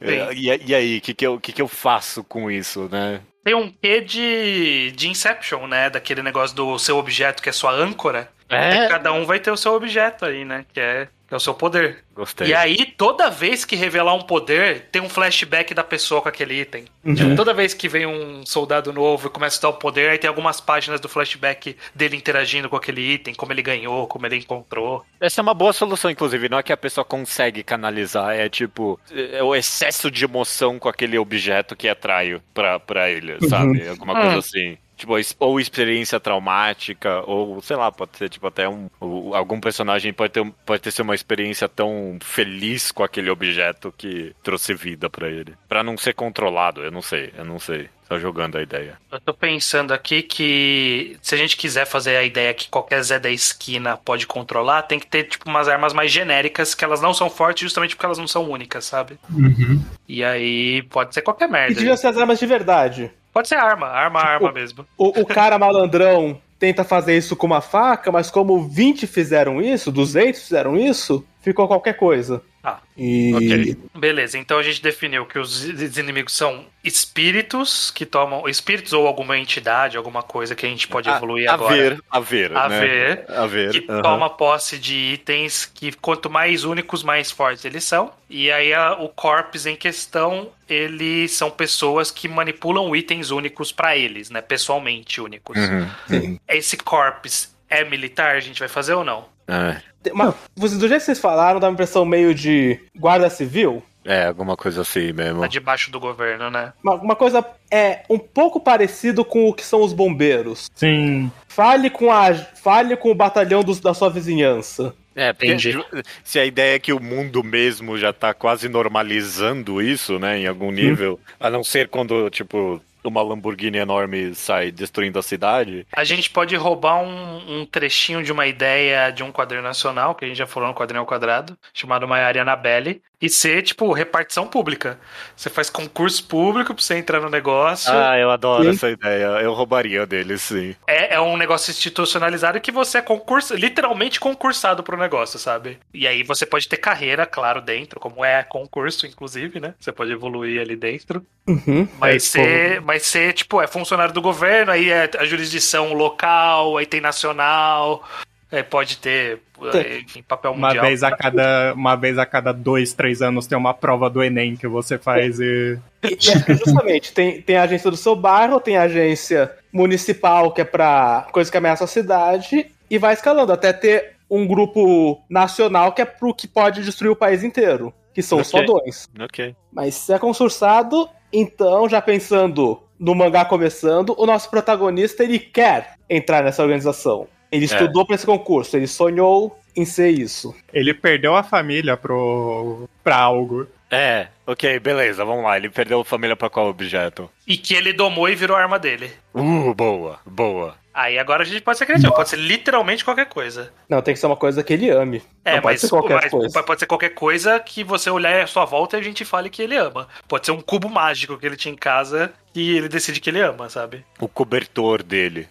É, 0.00 0.32
E, 0.32 0.68
e 0.68 0.74
aí, 0.74 0.96
o 0.98 1.00
que, 1.02 1.12
que, 1.12 1.26
eu, 1.26 1.38
que, 1.38 1.52
que 1.52 1.60
eu 1.60 1.68
faço 1.68 2.24
com 2.24 2.50
isso, 2.50 2.88
né? 2.90 3.20
Tem 3.44 3.54
um 3.54 3.70
quê 3.70 4.00
de, 4.00 4.90
de 4.96 5.08
Inception, 5.08 5.66
né? 5.66 5.90
Daquele 5.90 6.22
negócio 6.22 6.56
do 6.56 6.78
seu 6.78 6.96
objeto 6.96 7.42
que 7.42 7.48
é 7.48 7.52
sua 7.52 7.72
âncora. 7.72 8.28
É. 8.48 8.86
Cada 8.88 9.12
um 9.12 9.24
vai 9.24 9.38
ter 9.40 9.50
o 9.50 9.56
seu 9.56 9.72
objeto 9.74 10.24
aí, 10.24 10.44
né? 10.44 10.64
Que 10.72 10.78
é, 10.80 11.06
que 11.06 11.10
é 11.30 11.36
o 11.36 11.40
seu 11.40 11.54
poder. 11.54 12.04
Gostei. 12.14 12.48
E 12.48 12.54
aí, 12.54 12.86
toda 12.96 13.28
vez 13.28 13.64
que 13.64 13.76
revelar 13.76 14.14
um 14.14 14.22
poder, 14.22 14.88
tem 14.90 15.02
um 15.02 15.08
flashback 15.08 15.74
da 15.74 15.84
pessoa 15.84 16.22
com 16.22 16.28
aquele 16.28 16.60
item. 16.60 16.84
Uhum. 17.04 17.14
Tipo, 17.14 17.36
toda 17.36 17.52
vez 17.52 17.74
que 17.74 17.88
vem 17.88 18.06
um 18.06 18.44
soldado 18.46 18.92
novo 18.92 19.26
e 19.26 19.30
começa 19.30 19.58
a 19.58 19.62
dar 19.62 19.68
o 19.68 19.78
poder, 19.78 20.10
aí 20.10 20.18
tem 20.18 20.28
algumas 20.28 20.60
páginas 20.60 21.00
do 21.00 21.08
flashback 21.08 21.76
dele 21.94 22.16
interagindo 22.16 22.68
com 22.68 22.76
aquele 22.76 23.02
item, 23.02 23.34
como 23.34 23.52
ele 23.52 23.62
ganhou, 23.62 24.06
como 24.06 24.24
ele 24.26 24.36
encontrou. 24.36 25.04
Essa 25.20 25.40
é 25.40 25.42
uma 25.42 25.54
boa 25.54 25.72
solução, 25.72 26.10
inclusive. 26.10 26.48
Não 26.48 26.58
é 26.58 26.62
que 26.62 26.72
a 26.72 26.76
pessoa 26.76 27.04
consegue 27.04 27.62
canalizar, 27.62 28.34
é 28.34 28.48
tipo, 28.48 28.98
é 29.10 29.42
o 29.42 29.54
excesso 29.54 30.10
de 30.10 30.24
emoção 30.24 30.78
com 30.78 30.88
aquele 30.88 31.18
objeto 31.18 31.76
que 31.76 31.88
atrai 31.88 32.40
pra, 32.54 32.80
pra 32.80 33.10
ele, 33.10 33.36
sabe? 33.48 33.86
Alguma 33.88 34.14
coisa 34.14 34.36
Hum. 34.36 34.38
assim. 34.38 34.78
Tipo, 34.96 35.12
ou 35.38 35.60
experiência 35.60 36.18
traumática, 36.18 37.20
ou 37.26 37.60
sei 37.60 37.76
lá, 37.76 37.92
pode 37.92 38.16
ser 38.16 38.28
tipo 38.30 38.46
até 38.46 38.68
um. 38.68 38.88
Algum 39.34 39.60
personagem 39.60 40.12
pode 40.12 40.32
ter, 40.32 40.44
pode 40.64 40.82
ter 40.82 40.90
sido 40.90 41.02
uma 41.04 41.14
experiência 41.14 41.68
tão 41.68 42.18
feliz 42.22 42.90
com 42.90 43.02
aquele 43.04 43.28
objeto 43.30 43.92
que 43.96 44.34
trouxe 44.42 44.72
vida 44.74 45.10
pra 45.10 45.28
ele. 45.28 45.54
Pra 45.68 45.82
não 45.82 45.96
ser 45.98 46.14
controlado, 46.14 46.82
eu 46.82 46.90
não 46.90 47.02
sei, 47.02 47.32
eu 47.36 47.44
não 47.44 47.58
sei. 47.58 47.88
Só 48.08 48.20
jogando 48.20 48.56
a 48.56 48.62
ideia. 48.62 48.96
Eu 49.10 49.18
tô 49.18 49.34
pensando 49.34 49.92
aqui 49.92 50.22
que 50.22 51.16
se 51.20 51.34
a 51.34 51.38
gente 51.38 51.56
quiser 51.56 51.84
fazer 51.86 52.16
a 52.16 52.22
ideia 52.22 52.54
que 52.54 52.68
qualquer 52.68 53.02
Zé 53.02 53.18
da 53.18 53.28
esquina 53.28 53.96
pode 53.96 54.28
controlar, 54.28 54.82
tem 54.82 55.00
que 55.00 55.08
ter 55.08 55.24
tipo 55.24 55.48
umas 55.50 55.66
armas 55.66 55.92
mais 55.92 56.12
genéricas 56.12 56.72
que 56.72 56.84
elas 56.84 57.00
não 57.00 57.12
são 57.12 57.28
fortes 57.28 57.62
justamente 57.62 57.96
porque 57.96 58.06
elas 58.06 58.18
não 58.18 58.28
são 58.28 58.48
únicas, 58.48 58.84
sabe? 58.84 59.18
Uhum. 59.28 59.82
E 60.08 60.22
aí 60.22 60.82
pode 60.84 61.14
ser 61.14 61.22
qualquer 61.22 61.48
E 61.48 61.52
merda. 61.52 61.74
devia 61.74 61.96
ser 61.96 62.06
as 62.06 62.16
armas 62.16 62.38
de 62.38 62.46
verdade. 62.46 63.10
Pode 63.36 63.48
ser 63.48 63.56
arma, 63.56 63.86
arma, 63.88 64.18
arma 64.18 64.50
mesmo. 64.50 64.86
O, 64.96 65.08
o 65.20 65.26
cara 65.26 65.58
malandrão 65.58 66.40
tenta 66.58 66.82
fazer 66.82 67.18
isso 67.18 67.36
com 67.36 67.46
uma 67.46 67.60
faca, 67.60 68.10
mas 68.10 68.30
como 68.30 68.66
20 68.66 69.06
fizeram 69.06 69.60
isso, 69.60 69.92
200 69.92 70.40
fizeram 70.40 70.74
isso, 70.74 71.22
ficou 71.42 71.68
qualquer 71.68 71.98
coisa. 71.98 72.40
Ah, 72.68 72.80
E. 72.98 73.32
ok. 73.32 73.76
Beleza, 73.94 74.36
então 74.38 74.58
a 74.58 74.62
gente 74.62 74.82
definiu 74.82 75.24
que 75.24 75.38
os 75.38 75.62
os 75.64 75.96
inimigos 75.98 76.32
são 76.32 76.66
espíritos 76.82 77.92
que 77.92 78.04
tomam. 78.04 78.48
Espíritos 78.48 78.92
ou 78.92 79.06
alguma 79.06 79.38
entidade, 79.38 79.96
alguma 79.96 80.20
coisa 80.22 80.54
que 80.56 80.66
a 80.66 80.68
gente 80.68 80.88
pode 80.88 81.08
evoluir 81.08 81.48
a, 81.48 81.54
agora. 81.54 81.74
ver, 81.76 82.02
a 82.10 82.18
ver, 82.20 82.56
A 82.56 82.68
né? 82.68 82.80
ver. 82.80 83.24
A 83.30 83.46
ver. 83.46 83.70
que 83.70 83.86
aham. 83.90 84.02
toma 84.02 84.30
posse 84.30 84.78
de 84.78 84.94
itens 85.14 85.64
que 85.64 85.92
quanto 85.92 86.28
mais 86.28 86.64
únicos, 86.64 87.04
mais 87.04 87.30
fortes 87.30 87.64
eles 87.64 87.84
são. 87.84 88.12
E 88.28 88.50
aí 88.50 88.74
a- 88.74 88.94
o 88.94 89.08
corpus 89.10 89.64
em 89.66 89.76
questão, 89.76 90.50
eles 90.68 91.30
são 91.30 91.50
pessoas 91.50 92.10
que 92.10 92.26
manipulam 92.26 92.96
itens 92.96 93.30
únicos 93.30 93.70
pra 93.70 93.96
eles, 93.96 94.28
né? 94.28 94.40
Pessoalmente 94.40 95.20
únicos. 95.20 95.56
Uhum. 95.56 95.88
Sim. 96.08 96.40
Esse 96.48 96.76
corpus 96.76 97.54
é 97.70 97.84
militar, 97.84 98.34
a 98.34 98.40
gente 98.40 98.58
vai 98.58 98.68
fazer 98.68 98.94
ou 98.94 99.04
não? 99.04 99.35
É. 99.48 99.76
Tem 100.02 100.12
uma- 100.12 100.34
vocês- 100.54 100.78
do 100.78 100.88
jeito 100.88 101.00
que 101.00 101.06
vocês 101.06 101.18
falaram, 101.18 101.58
dá 101.60 101.66
uma 101.68 101.72
impressão 101.74 102.04
meio 102.04 102.34
de 102.34 102.78
guarda 102.96 103.28
civil. 103.30 103.82
É, 104.04 104.26
alguma 104.26 104.56
coisa 104.56 104.82
assim 104.82 105.12
mesmo. 105.12 105.40
Tá 105.40 105.48
debaixo 105.48 105.90
do 105.90 105.98
governo, 105.98 106.48
né? 106.48 106.72
Uma, 106.82 106.94
uma 106.94 107.16
coisa 107.16 107.44
é 107.70 108.02
um 108.08 108.18
pouco 108.20 108.60
parecido 108.60 109.24
com 109.24 109.48
o 109.48 109.52
que 109.52 109.64
são 109.64 109.82
os 109.82 109.92
bombeiros. 109.92 110.70
Sim. 110.76 111.28
Fale 111.48 111.90
com 111.90 112.12
a, 112.12 112.32
fale 112.32 112.96
com 112.96 113.10
o 113.10 113.14
batalhão 113.16 113.64
dos- 113.64 113.80
da 113.80 113.92
sua 113.94 114.08
vizinhança. 114.08 114.94
É, 115.16 115.32
porque 115.32 115.46
Entendi. 115.46 115.82
se 116.22 116.38
a 116.38 116.44
ideia 116.44 116.76
é 116.76 116.78
que 116.78 116.92
o 116.92 117.02
mundo 117.02 117.42
mesmo 117.42 117.96
já 117.98 118.12
tá 118.12 118.32
quase 118.34 118.68
normalizando 118.68 119.80
isso, 119.82 120.18
né, 120.18 120.38
em 120.38 120.46
algum 120.46 120.70
nível, 120.70 121.18
a 121.40 121.48
não 121.50 121.64
ser 121.64 121.88
quando, 121.88 122.28
tipo, 122.30 122.80
uma 123.08 123.22
Lamborghini 123.22 123.78
enorme 123.78 124.34
sai 124.34 124.70
destruindo 124.70 125.18
a 125.18 125.22
cidade. 125.22 125.86
A 125.92 126.04
gente 126.04 126.30
pode 126.30 126.54
roubar 126.56 127.00
um, 127.00 127.60
um 127.60 127.66
trechinho 127.66 128.22
de 128.22 128.32
uma 128.32 128.46
ideia 128.46 129.10
de 129.10 129.22
um 129.22 129.32
quadrinho 129.32 129.62
nacional, 129.62 130.14
que 130.14 130.24
a 130.24 130.28
gente 130.28 130.38
já 130.38 130.46
falou 130.46 130.68
no 130.68 130.74
quadrinho 130.74 131.00
ao 131.00 131.06
quadrado, 131.06 131.56
chamado 131.72 132.06
Maiara 132.06 132.42
Anabelle, 132.42 133.02
e 133.20 133.30
ser, 133.30 133.62
tipo, 133.62 133.90
repartição 133.92 134.46
pública. 134.46 134.98
Você 135.34 135.48
faz 135.48 135.70
concurso 135.70 136.22
público 136.24 136.74
pra 136.74 136.82
você 136.82 136.96
entrar 136.96 137.20
no 137.20 137.30
negócio. 137.30 137.90
Ah, 137.90 138.18
eu 138.18 138.30
adoro 138.30 138.64
Sim. 138.64 138.70
essa 138.70 138.90
ideia. 138.90 139.24
Eu 139.40 139.54
roubaria 139.54 140.06
deles, 140.06 140.42
sim. 140.42 140.76
É, 140.86 141.14
é 141.14 141.20
um 141.20 141.36
negócio 141.36 141.70
institucionalizado 141.70 142.60
que 142.60 142.70
você 142.70 142.98
é 142.98 143.02
concurso, 143.02 143.54
literalmente 143.54 144.20
concursado 144.20 144.82
pro 144.82 144.98
negócio, 144.98 145.38
sabe? 145.38 145.78
E 145.94 146.06
aí 146.06 146.22
você 146.22 146.44
pode 146.44 146.68
ter 146.68 146.76
carreira, 146.76 147.24
claro, 147.24 147.62
dentro, 147.62 147.98
como 147.98 148.22
é 148.22 148.42
concurso, 148.42 149.06
inclusive, 149.06 149.60
né? 149.60 149.74
Você 149.80 149.92
pode 149.92 150.12
evoluir 150.12 150.60
ali 150.60 150.76
dentro. 150.76 151.24
Uhum. 151.48 151.88
Mas 151.98 152.16
É, 152.16 152.18
ser, 152.18 152.80
mas 152.82 152.95
ser, 152.98 153.32
tipo, 153.32 153.60
é 153.60 153.66
funcionário 153.66 154.12
do 154.14 154.22
governo, 154.22 154.72
aí 154.72 154.90
é 154.90 155.10
a 155.18 155.24
jurisdição 155.24 155.92
local, 155.92 156.76
aí 156.76 156.86
tem 156.86 157.00
nacional, 157.00 158.02
aí 158.50 158.62
pode 158.62 158.98
ter, 158.98 159.40
eh, 159.74 159.98
enfim, 159.98 160.22
papel 160.22 160.52
Uma 160.52 160.68
mundial. 160.68 160.86
vez, 160.86 161.02
a 161.02 161.10
cada, 161.10 161.72
uma 161.74 161.96
vez 161.96 162.18
a 162.18 162.26
cada 162.26 162.52
dois, 162.52 162.92
três 162.92 163.20
anos 163.22 163.46
tem 163.46 163.56
uma 163.58 163.74
prova 163.74 164.08
do 164.08 164.22
Enem 164.22 164.56
que 164.56 164.68
você 164.68 164.98
faz 164.98 165.38
e. 165.40 165.78
É 166.02 166.54
justamente, 166.54 167.12
tem, 167.12 167.42
tem 167.42 167.56
a 167.56 167.62
agência 167.64 167.90
do 167.90 167.96
seu 167.96 168.14
bairro, 168.14 168.60
tem 168.60 168.76
a 168.76 168.82
agência 168.82 169.52
municipal, 169.72 170.52
que 170.52 170.60
é 170.60 170.64
pra 170.64 171.26
coisa 171.32 171.50
que 171.50 171.56
ameaça 171.56 171.84
a 171.84 171.88
cidade, 171.88 172.70
e 172.88 172.98
vai 172.98 173.12
escalando 173.14 173.52
até 173.52 173.72
ter 173.72 174.16
um 174.30 174.46
grupo 174.46 175.20
nacional 175.28 175.92
que 175.92 176.02
é 176.02 176.04
pro 176.04 176.34
que 176.34 176.46
pode 176.48 176.82
destruir 176.82 177.10
o 177.10 177.16
país 177.16 177.42
inteiro, 177.42 177.92
que 178.14 178.22
são 178.22 178.40
os 178.40 178.52
Ok. 178.52 178.66
fodões. 178.66 179.08
Ok. 179.20 179.54
Mas 179.72 179.94
se 179.94 180.12
é 180.12 180.18
concursado, 180.18 181.08
então, 181.32 181.88
já 181.88 182.00
pensando 182.00 182.80
no 182.98 183.14
mangá 183.14 183.44
começando, 183.44 184.14
o 184.18 184.26
nosso 184.26 184.50
protagonista 184.50 185.22
ele 185.22 185.38
quer 185.38 185.94
entrar 186.08 186.42
nessa 186.42 186.62
organização. 186.62 187.28
Ele 187.50 187.64
estudou 187.64 188.04
pra 188.04 188.16
esse 188.16 188.26
concurso, 188.26 188.76
ele 188.76 188.86
sonhou 188.86 189.58
em 189.76 189.84
ser 189.84 190.10
isso. 190.10 190.54
Ele 190.72 190.92
perdeu 190.92 191.36
a 191.36 191.42
família 191.42 191.96
pro, 191.96 192.88
pra 193.04 193.16
algo. 193.16 193.66
É, 193.90 194.28
ok, 194.46 194.80
beleza, 194.80 195.24
vamos 195.24 195.44
lá. 195.44 195.56
Ele 195.56 195.70
perdeu 195.70 196.00
a 196.00 196.04
família 196.04 196.34
pra 196.34 196.50
qual 196.50 196.68
objeto? 196.68 197.30
E 197.46 197.56
que 197.56 197.74
ele 197.74 197.92
domou 197.92 198.28
e 198.28 198.34
virou 198.34 198.56
a 198.56 198.60
arma 198.60 198.78
dele. 198.78 199.12
Uh, 199.32 199.72
boa, 199.74 200.18
boa. 200.26 200.74
Aí 200.96 201.18
agora 201.18 201.42
a 201.42 201.46
gente 201.46 201.60
pode 201.60 201.76
ser 201.76 201.84
criativo, 201.84 202.14
pode 202.14 202.30
ser 202.30 202.38
literalmente 202.38 203.04
qualquer 203.04 203.26
coisa. 203.26 203.70
Não, 203.86 204.00
tem 204.00 204.14
que 204.14 204.20
ser 204.20 204.24
uma 204.24 204.36
coisa 204.36 204.64
que 204.64 204.72
ele 204.72 204.88
ame. 204.88 205.22
É, 205.44 205.56
não 205.56 205.60
pode 205.60 205.74
mas, 205.74 205.80
ser 205.82 205.88
qualquer 205.90 206.14
mas 206.14 206.30
coisa. 206.30 206.62
pode 206.62 206.80
ser 206.80 206.86
qualquer 206.86 207.10
coisa 207.10 207.60
que 207.60 207.84
você 207.84 208.08
olhar 208.08 208.42
à 208.42 208.46
sua 208.46 208.64
volta 208.64 208.96
e 208.96 209.00
a 209.00 209.02
gente 209.02 209.22
fale 209.22 209.50
que 209.50 209.60
ele 209.60 209.76
ama. 209.76 210.08
Pode 210.26 210.46
ser 210.46 210.52
um 210.52 210.60
cubo 210.62 210.88
mágico 210.88 211.36
que 211.36 211.44
ele 211.44 211.54
tinha 211.54 211.74
em 211.74 211.76
casa 211.76 212.32
e 212.54 212.78
ele 212.78 212.88
decide 212.88 213.20
que 213.20 213.28
ele 213.28 213.42
ama, 213.42 213.68
sabe? 213.68 214.06
O 214.18 214.26
cobertor 214.26 215.02
dele. 215.02 215.46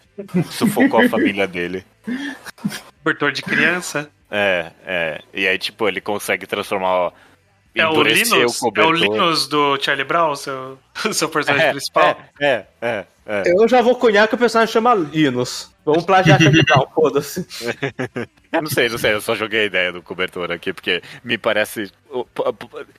Sufocou 0.50 1.00
a 1.00 1.08
família 1.08 1.46
dele. 1.46 1.86
Cobertor 3.04 3.32
de 3.32 3.44
criança. 3.44 4.10
É, 4.32 4.72
é. 4.84 5.22
E 5.32 5.48
aí, 5.48 5.60
tipo, 5.60 5.88
ele 5.88 6.02
consegue 6.02 6.48
transformar. 6.48 6.88
ó, 6.90 7.12
É 7.76 7.88
o 7.88 8.02
Linus, 8.02 8.32
é 8.32 8.46
o 8.48 8.54
cobertor. 8.54 8.96
Linus 8.96 9.48
do 9.48 9.78
Charlie 9.80 10.06
Brown, 10.06 10.36
seu, 10.36 10.80
seu 11.14 11.30
personagem 11.30 11.70
principal. 11.70 12.18
É, 12.42 12.46
é, 12.48 12.66
é, 12.82 13.06
é. 13.26 13.44
Eu 13.48 13.68
já 13.68 13.82
vou 13.82 13.96
cunhar 13.96 14.28
que 14.28 14.36
o 14.36 14.38
personagem 14.38 14.72
chama 14.74 14.94
Linus. 14.94 15.74
Vamos 15.86 16.04
plagiar 16.04 16.40
Brown, 16.40 16.88
foda-se. 16.96 17.46
Eu 18.52 18.62
não 18.64 18.70
sei, 18.70 18.90
não 18.90 18.98
sei, 18.98 19.14
eu 19.14 19.22
só 19.22 19.36
joguei 19.36 19.62
a 19.62 19.66
ideia 19.66 19.92
do 19.92 20.02
cobertor 20.02 20.52
aqui, 20.52 20.74
porque 20.74 21.02
me 21.24 21.38
parece. 21.38 21.92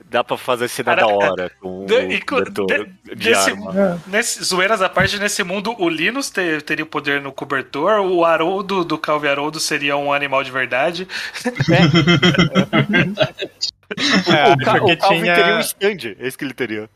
Dá 0.09 0.23
pra 0.23 0.37
fazer 0.37 0.69
cena 0.69 0.95
Cara, 0.95 1.01
da 1.01 1.07
hora 1.13 1.51
com 1.59 1.85
de- 1.85 1.93
o 1.93 2.19
co- 2.25 2.35
cobertor 2.37 2.65
de- 2.67 2.85
de 3.09 3.15
desse- 3.15 3.49
arma. 3.51 4.01
Nesse, 4.07 4.41
zoeiras 4.43 4.81
à 4.81 4.87
parte, 4.87 5.19
nesse 5.19 5.43
mundo, 5.43 5.75
o 5.77 5.89
Linus 5.89 6.29
te- 6.29 6.61
teria 6.61 6.85
o 6.85 6.87
poder 6.87 7.19
no 7.21 7.33
cobertor, 7.33 7.99
o 7.99 8.23
Haroldo 8.23 8.85
do 8.85 8.97
Calvi 8.97 9.27
Haroldo 9.27 9.59
seria 9.59 9.97
um 9.97 10.13
animal 10.13 10.41
de 10.43 10.51
verdade. 10.51 11.07
É, 11.45 11.51
o, 13.91 14.57
Ca 14.65 14.71
porque 14.79 14.93
o 14.93 14.97
Calvin 14.97 15.21
tinha- 15.21 15.35
teria 15.35 15.55
um 15.55 15.59
stand, 15.61 16.15
é 16.19 16.27
isso 16.27 16.37
que 16.37 16.43
ele 16.43 16.53
teria. 16.53 16.89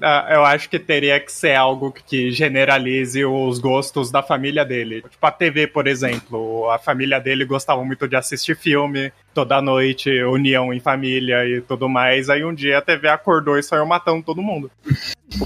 Ah, 0.00 0.26
Eu 0.30 0.44
acho 0.44 0.70
que 0.70 0.78
teria 0.78 1.18
que 1.18 1.32
ser 1.32 1.54
algo 1.56 1.90
que 1.92 2.30
generalize 2.30 3.24
os 3.24 3.58
gostos 3.58 4.10
da 4.10 4.22
família 4.22 4.64
dele. 4.64 5.02
Tipo 5.02 5.26
a 5.26 5.30
TV, 5.32 5.66
por 5.66 5.86
exemplo. 5.88 6.70
A 6.70 6.78
família 6.78 7.18
dele 7.18 7.44
gostava 7.44 7.84
muito 7.84 8.06
de 8.06 8.14
assistir 8.14 8.56
filme 8.56 9.12
toda 9.34 9.60
noite, 9.60 10.10
união 10.24 10.72
em 10.72 10.78
família 10.80 11.44
e 11.44 11.60
tudo 11.60 11.88
mais. 11.88 12.28
Aí 12.30 12.44
um 12.44 12.54
dia 12.54 12.78
a 12.78 12.82
TV 12.82 13.08
acordou 13.08 13.58
e 13.58 13.62
saiu 13.62 13.84
matando 13.86 14.22
todo 14.22 14.40
mundo. 14.42 14.70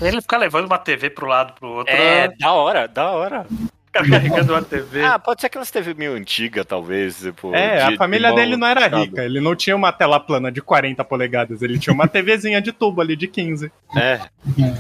Ele 0.01 0.21
ficar 0.21 0.37
levando 0.39 0.67
uma 0.67 0.79
TV 0.79 1.09
pro 1.11 1.27
lado, 1.27 1.55
pro 1.59 1.69
outro, 1.69 1.93
É, 1.95 2.29
da 2.39 2.53
hora, 2.53 2.87
da 2.87 3.11
hora. 3.11 3.47
Ficar 3.93 4.09
carregando 4.11 4.53
uma 4.53 4.63
TV. 4.63 5.03
Ah, 5.05 5.19
pode 5.19 5.41
ser 5.41 5.49
aquelas 5.49 5.71
TV 5.71 5.95
meio 5.95 6.15
antiga, 6.15 6.65
talvez. 6.65 7.19
Tipo, 7.21 7.55
É, 7.55 7.77
de- 7.77 7.83
a 7.83 7.91
de 7.91 7.97
família 7.97 8.29
mão, 8.29 8.37
dele 8.37 8.57
não 8.57 8.67
era 8.67 8.81
sabe? 8.83 8.97
rica. 9.05 9.25
Ele 9.25 9.41
não 9.41 9.55
tinha 9.55 9.77
uma 9.77 9.93
tela 9.93 10.19
plana 10.19 10.51
de 10.51 10.61
40 10.63 11.05
polegadas. 11.05 11.63
Ele 11.63 11.79
tinha 11.79 11.93
uma 11.93 12.09
TVzinha 12.09 12.61
de 12.61 12.73
tubo 12.73 13.01
ali 13.01 13.15
de 13.17 13.29
15. 13.29 13.71
É. 13.97 14.21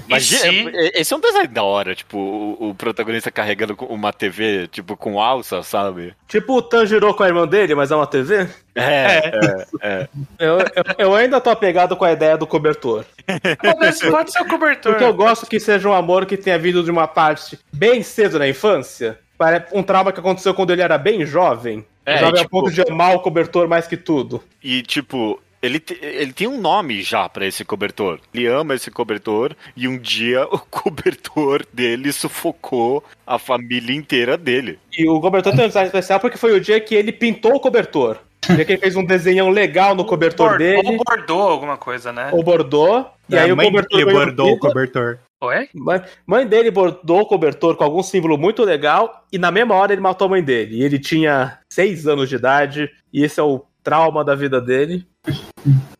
Mas 0.08 0.30
E 0.30 0.36
se- 0.36 0.68
é- 0.74 1.00
esse 1.00 1.12
é 1.12 1.16
um 1.16 1.20
design 1.20 1.48
da 1.48 1.62
hora, 1.62 1.94
tipo, 1.94 2.16
o, 2.18 2.70
o 2.70 2.74
protagonista 2.74 3.30
carregando 3.30 3.76
com 3.76 3.86
uma 3.86 4.12
TV, 4.12 4.66
tipo, 4.68 4.96
com 4.96 5.20
alça, 5.20 5.62
sabe? 5.62 6.14
Tipo 6.26 6.54
o 6.56 6.62
Tanjiro 6.62 7.12
com 7.14 7.22
a 7.22 7.28
irmã 7.28 7.46
dele, 7.46 7.74
mas 7.74 7.90
é 7.90 7.96
uma 7.96 8.06
TV? 8.06 8.48
É, 8.74 9.30
é, 9.32 9.66
é. 9.82 10.08
Eu, 10.38 10.58
eu, 10.60 10.84
eu 10.98 11.14
ainda 11.14 11.40
tô 11.40 11.50
apegado 11.50 11.96
com 11.96 12.04
a 12.04 12.12
ideia 12.12 12.36
do 12.38 12.46
cobertor. 12.46 13.04
Pode, 13.60 14.10
pode 14.10 14.32
ser 14.32 14.42
o 14.42 14.46
cobertor. 14.48 14.92
Porque 14.92 15.04
eu 15.04 15.14
gosto 15.14 15.46
que 15.46 15.60
seja 15.60 15.88
um 15.88 15.92
amor 15.92 16.24
que 16.26 16.36
tenha 16.36 16.58
vindo 16.58 16.82
de 16.82 16.90
uma 16.90 17.06
parte 17.06 17.58
bem 17.72 18.02
cedo 18.02 18.38
na 18.38 18.48
infância. 18.48 19.18
Para 19.36 19.66
um 19.72 19.82
trauma 19.82 20.12
que 20.12 20.20
aconteceu 20.20 20.54
quando 20.54 20.70
ele 20.72 20.82
era 20.82 20.96
bem 20.96 21.26
jovem. 21.26 21.84
É, 22.06 22.18
jovem 22.18 22.40
e, 22.40 22.44
a 22.44 22.48
ponto 22.48 22.70
de 22.70 22.80
amar 22.82 23.14
o 23.14 23.20
cobertor 23.20 23.68
mais 23.68 23.86
que 23.86 23.96
tudo. 23.96 24.42
E, 24.62 24.82
tipo, 24.82 25.40
ele, 25.60 25.78
te- 25.78 25.98
ele 26.00 26.32
tem 26.32 26.46
um 26.48 26.60
nome 26.60 27.02
já 27.02 27.28
pra 27.28 27.46
esse 27.46 27.64
cobertor. 27.64 28.20
Ele 28.32 28.46
ama 28.46 28.74
esse 28.74 28.90
cobertor 28.90 29.54
e 29.76 29.86
um 29.86 29.98
dia 29.98 30.44
o 30.50 30.58
cobertor 30.58 31.64
dele 31.72 32.12
sufocou 32.12 33.04
a 33.26 33.38
família 33.38 33.94
inteira 33.94 34.36
dele. 34.36 34.78
E 34.96 35.08
o 35.08 35.20
cobertor 35.20 35.54
tem 35.54 35.64
um 35.64 35.68
design 35.68 35.86
especial 35.88 36.20
porque 36.20 36.38
foi 36.38 36.52
o 36.52 36.60
dia 36.60 36.80
que 36.80 36.94
ele 36.94 37.12
pintou 37.12 37.54
o 37.54 37.60
cobertor. 37.60 38.18
Dia 38.46 38.64
que 38.64 38.72
ele 38.72 38.80
fez 38.80 38.96
um 38.96 39.04
desenhão 39.04 39.50
legal 39.50 39.94
no 39.94 40.04
cobertor 40.04 40.58
dele, 40.58 40.82
Ou 40.88 40.96
bordou 41.04 41.42
alguma 41.42 41.76
coisa, 41.76 42.12
né? 42.12 42.30
ou 42.32 42.42
bordou. 42.42 43.10
E 43.28 43.36
aí 43.38 43.52
o 43.52 43.56
cobertor 43.56 43.98
dele 43.98 44.04
ganhou 44.04 44.24
bordou 44.26 44.52
o 44.52 44.58
cobertor. 44.58 45.18
Oi? 45.40 45.68
Mãe, 45.74 46.02
mãe 46.26 46.46
dele 46.46 46.70
bordou 46.70 47.20
o 47.20 47.26
cobertor 47.26 47.76
com 47.76 47.84
algum 47.84 48.02
símbolo 48.02 48.36
muito 48.38 48.64
legal 48.64 49.24
e 49.32 49.38
na 49.38 49.50
mesma 49.50 49.74
hora 49.74 49.92
ele 49.92 50.00
matou 50.00 50.26
a 50.26 50.30
mãe 50.30 50.42
dele. 50.42 50.76
E 50.76 50.82
ele 50.82 50.98
tinha 50.98 51.58
seis 51.72 52.06
anos 52.06 52.28
de 52.28 52.36
idade 52.36 52.90
e 53.12 53.24
esse 53.24 53.38
é 53.40 53.42
o 53.42 53.64
trauma 53.82 54.24
da 54.24 54.34
vida 54.34 54.60
dele. 54.60 55.06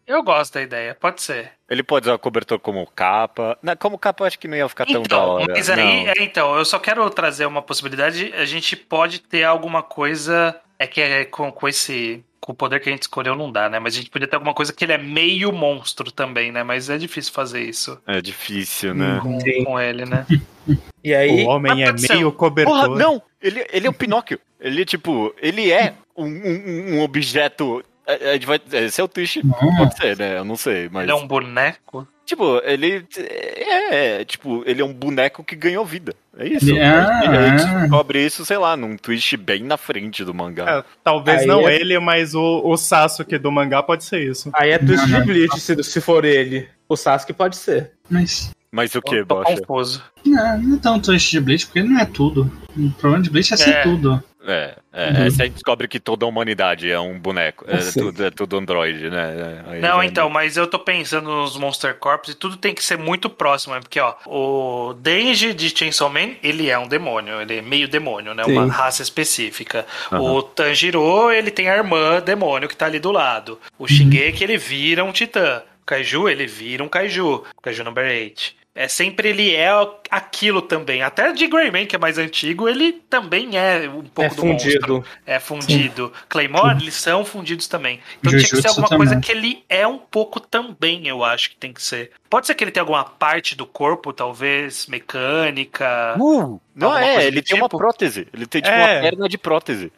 Eu 0.06 0.22
gosto 0.22 0.54
da 0.54 0.62
ideia, 0.62 0.94
pode 0.94 1.22
ser. 1.22 1.52
Ele 1.70 1.82
pode 1.82 2.06
usar 2.06 2.14
o 2.14 2.18
cobertor 2.18 2.58
como 2.58 2.86
capa. 2.94 3.56
Não, 3.62 3.74
como 3.76 3.98
capa 3.98 4.22
eu 4.22 4.26
acho 4.26 4.38
que 4.38 4.46
não 4.48 4.56
ia 4.56 4.68
ficar 4.68 4.84
tão 4.84 4.94
da 5.02 5.06
Então, 5.06 5.28
hora. 5.30 5.46
mas 5.48 5.70
aí, 5.70 6.04
Não. 6.04 6.10
é, 6.12 6.14
então, 6.20 6.56
eu 6.56 6.64
só 6.64 6.78
quero 6.78 7.08
trazer 7.10 7.46
uma 7.46 7.62
possibilidade. 7.62 8.32
A 8.36 8.44
gente 8.44 8.76
pode 8.76 9.20
ter 9.20 9.44
alguma 9.44 9.82
coisa. 9.82 10.56
É 10.78 10.86
que 10.86 11.00
é 11.00 11.24
com, 11.24 11.50
com 11.52 11.68
esse. 11.68 12.24
Com 12.44 12.50
o 12.50 12.54
poder 12.56 12.80
que 12.80 12.88
a 12.88 12.92
gente 12.92 13.02
escolheu 13.02 13.36
não 13.36 13.52
dá, 13.52 13.70
né? 13.70 13.78
Mas 13.78 13.94
a 13.94 13.98
gente 13.98 14.10
podia 14.10 14.26
ter 14.26 14.34
alguma 14.34 14.52
coisa 14.52 14.72
que 14.72 14.84
ele 14.84 14.92
é 14.92 14.98
meio 14.98 15.52
monstro 15.52 16.10
também, 16.10 16.50
né? 16.50 16.64
Mas 16.64 16.90
é 16.90 16.98
difícil 16.98 17.32
fazer 17.32 17.62
isso 17.62 17.96
É 18.04 18.20
difícil, 18.20 18.92
né? 18.94 19.20
com, 19.22 19.38
Sim. 19.40 19.62
com 19.64 19.78
ele, 19.80 20.04
né? 20.04 20.26
E 21.04 21.14
aí, 21.14 21.44
O 21.44 21.48
homem 21.48 21.82
é 21.84 21.92
meio 21.92 22.30
cobertor. 22.32 22.72
Porra, 22.72 22.88
não! 22.98 23.20
Ele, 23.40 23.64
ele 23.72 23.86
é 23.86 23.90
o 23.90 23.92
Pinóquio. 23.92 24.38
Ele, 24.60 24.84
tipo, 24.84 25.32
ele 25.42 25.70
é 25.72 25.94
um, 26.16 26.24
um- 26.26 26.94
um 26.96 27.02
objeto. 27.02 27.82
é, 28.06 28.34
é, 28.36 28.38
vai- 28.40 28.60
Esse 28.72 29.00
é 29.00 29.04
o 29.04 29.08
twist. 29.08 29.44
Não. 29.44 29.76
Pode 29.76 29.96
ser, 29.96 30.16
né? 30.16 30.38
Eu 30.38 30.44
não 30.44 30.54
sei, 30.56 30.88
mas. 30.88 31.02
Ele 31.02 31.10
é 31.12 31.14
um 31.16 31.26
boneco. 31.26 32.06
Tipo, 32.24 32.60
ele. 32.64 33.04
É, 33.18 34.20
é, 34.20 34.24
tipo, 34.24 34.62
ele 34.66 34.80
é 34.80 34.84
um 34.84 34.92
boneco 34.92 35.42
que 35.44 35.56
ganhou 35.56 35.84
vida. 35.84 36.14
É 36.38 36.46
isso. 36.46 36.70
Ele- 36.70 36.80
ah, 36.80 37.20
gente 37.24 37.66
ah. 37.66 37.80
descobre 37.80 38.24
isso, 38.24 38.44
sei 38.44 38.56
lá, 38.58 38.76
num 38.76 38.96
twist 38.96 39.36
bem 39.36 39.62
na 39.64 39.76
frente 39.76 40.24
do 40.24 40.32
mangá. 40.32 40.78
É, 40.78 40.84
talvez 41.02 41.42
Aí 41.42 41.46
não 41.46 41.68
é- 41.68 41.76
ele, 41.76 41.98
mas 41.98 42.34
o, 42.34 42.62
o 42.64 42.76
Sasuke 42.76 43.36
do 43.38 43.50
mangá 43.52 43.82
pode 43.82 44.04
ser 44.04 44.22
isso. 44.30 44.50
aí 44.54 44.70
é 44.70 44.78
twist 44.78 45.06
Não, 45.08 45.20
de. 45.20 45.26
Bleach 45.26 45.60
se, 45.60 45.82
se 45.82 46.00
for 46.00 46.24
ele. 46.24 46.68
O 46.88 46.96
Sasuke 46.96 47.32
pode 47.32 47.56
ser. 47.56 47.92
Mas. 48.08 48.50
Mas 48.74 48.94
o 48.94 49.02
que, 49.02 49.22
Bocha? 49.22 49.54
confuso. 49.54 50.02
Não, 50.24 50.58
não 50.62 50.76
é 50.76 50.78
tão 50.80 50.98
twist 50.98 51.30
de 51.30 51.40
Bleach, 51.40 51.66
porque 51.66 51.80
ele 51.80 51.88
não 51.88 52.00
é 52.00 52.06
tudo. 52.06 52.50
O 52.74 52.90
problema 52.92 53.22
de 53.22 53.28
Bleach 53.28 53.52
é 53.52 53.56
ser 53.58 53.70
É. 53.70 53.82
tudo. 53.82 54.22
É, 54.46 54.74
é, 54.92 55.08
Uhum. 55.10 55.16
é, 55.26 55.30
você 55.30 55.48
descobre 55.48 55.86
que 55.86 56.00
toda 56.00 56.26
a 56.26 56.28
humanidade 56.28 56.90
é 56.90 56.98
um 56.98 57.18
boneco. 57.18 57.64
É, 57.68 57.78
tudo, 57.92 58.24
é 58.26 58.30
tudo 58.30 58.56
androide, 58.58 59.08
né? 59.08 59.62
Aí 59.68 59.80
Não, 59.80 59.98
já- 59.98 60.04
então, 60.04 60.28
mas 60.28 60.56
eu 60.56 60.66
tô 60.66 60.78
pensando 60.78 61.30
nos 61.30 61.56
Monster 61.56 61.94
Corps 61.94 62.28
e 62.30 62.34
tudo 62.34 62.56
tem 62.56 62.74
que 62.74 62.84
ser 62.84 62.98
muito 62.98 63.30
próximo, 63.30 63.74
né? 63.74 63.80
porque, 63.80 64.00
ó, 64.00 64.14
o 64.26 64.94
Denji 64.94 65.52
de 65.54 65.70
Chainsaw 65.76 66.10
Man, 66.10 66.30
ele 66.42 66.68
é 66.68 66.78
um 66.78 66.88
demônio, 66.88 67.40
ele 67.40 67.58
é 67.58 67.62
meio 67.62 67.86
demônio, 67.86 68.34
né? 68.34 68.44
Uma 68.44 68.64
Sim. 68.64 68.70
raça 68.70 69.02
específica. 69.02 69.86
Aham. 70.10 70.20
O 70.22 70.42
Tanjiro, 70.42 71.30
ele 71.30 71.50
tem 71.50 71.68
a 71.68 71.76
irmã 71.76 72.20
demônio 72.20 72.68
que 72.68 72.76
tá 72.76 72.86
ali 72.86 72.98
do 72.98 73.12
lado. 73.12 73.60
O 73.78 73.86
Shingeki, 73.86 74.42
ele 74.44 74.56
vira 74.58 75.04
um 75.04 75.12
titã. 75.12 75.62
O 75.82 75.86
Kaiju, 75.86 76.28
ele 76.28 76.46
vira 76.46 76.82
um 76.82 76.88
Kaiju. 76.88 77.44
Kaiju 77.62 77.84
number 77.84 78.04
8. 78.06 78.54
É 78.74 78.88
sempre 78.88 79.28
ele 79.28 79.54
é 79.54 79.68
aquilo 80.10 80.62
também. 80.62 81.02
Até 81.02 81.30
de 81.32 81.46
Greyman, 81.46 81.86
que 81.86 81.94
é 81.94 81.98
mais 81.98 82.16
antigo, 82.16 82.66
ele 82.66 82.92
também 83.10 83.56
é 83.58 83.86
um 83.88 84.02
pouco 84.04 84.22
é 84.22 84.28
do 84.34 84.46
monstro. 84.46 84.70
fundido. 84.72 85.04
É 85.26 85.38
fundido. 85.38 86.12
Claymore, 86.28 86.80
eles 86.82 86.94
são 86.94 87.22
fundidos 87.22 87.68
também. 87.68 88.00
Então 88.18 88.30
tinha 88.30 88.42
que 88.42 88.48
ser 88.48 88.56
Jujutsu 88.56 88.68
alguma 88.80 88.88
coisa 88.88 89.12
também. 89.12 89.20
que 89.26 89.30
ele 89.32 89.64
é 89.68 89.86
um 89.86 89.98
pouco 89.98 90.40
também, 90.40 91.06
eu 91.06 91.22
acho 91.22 91.50
que 91.50 91.56
tem 91.56 91.70
que 91.72 91.82
ser. 91.82 92.12
Pode 92.30 92.46
ser 92.46 92.54
que 92.54 92.64
ele 92.64 92.70
tenha 92.70 92.82
alguma 92.82 93.04
parte 93.04 93.54
do 93.54 93.66
corpo, 93.66 94.10
talvez, 94.10 94.86
mecânica. 94.86 96.16
Uh, 96.18 96.58
não 96.74 96.96
é, 96.96 97.12
coisa 97.14 97.28
ele 97.28 97.42
do 97.42 97.46
tem 97.46 97.56
uma 97.58 97.66
tipo? 97.68 97.76
prótese. 97.78 98.26
Ele 98.32 98.46
tem 98.46 98.62
tipo 98.62 98.74
É. 98.74 98.94
uma 98.94 99.00
perna 99.02 99.28
de 99.28 99.36
prótese. 99.38 99.92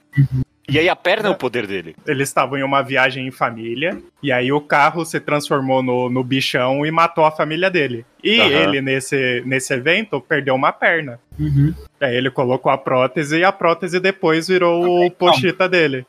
E 0.68 0.78
aí 0.78 0.88
a 0.88 0.96
perna 0.96 1.28
é 1.28 1.32
o 1.32 1.36
poder 1.36 1.66
dele. 1.66 1.94
Eles 2.06 2.28
estavam 2.28 2.58
em 2.58 2.62
uma 2.62 2.82
viagem 2.82 3.26
em 3.26 3.30
família, 3.30 4.00
e 4.22 4.32
aí 4.32 4.50
o 4.50 4.60
carro 4.60 5.04
se 5.04 5.20
transformou 5.20 5.82
no, 5.82 6.08
no 6.08 6.24
bichão 6.24 6.86
e 6.86 6.90
matou 6.90 7.24
a 7.24 7.30
família 7.30 7.70
dele. 7.70 8.06
E 8.22 8.40
Aham. 8.40 8.50
ele, 8.50 8.80
nesse, 8.80 9.42
nesse 9.44 9.74
evento, 9.74 10.20
perdeu 10.20 10.54
uma 10.54 10.72
perna. 10.72 11.20
Uhum. 11.38 11.74
Aí 12.00 12.16
ele 12.16 12.30
colocou 12.30 12.72
a 12.72 12.78
prótese 12.78 13.38
e 13.38 13.44
a 13.44 13.52
prótese 13.52 14.00
depois 14.00 14.48
virou 14.48 15.04
o 15.04 15.10
pochita 15.10 15.68
dele. 15.68 16.06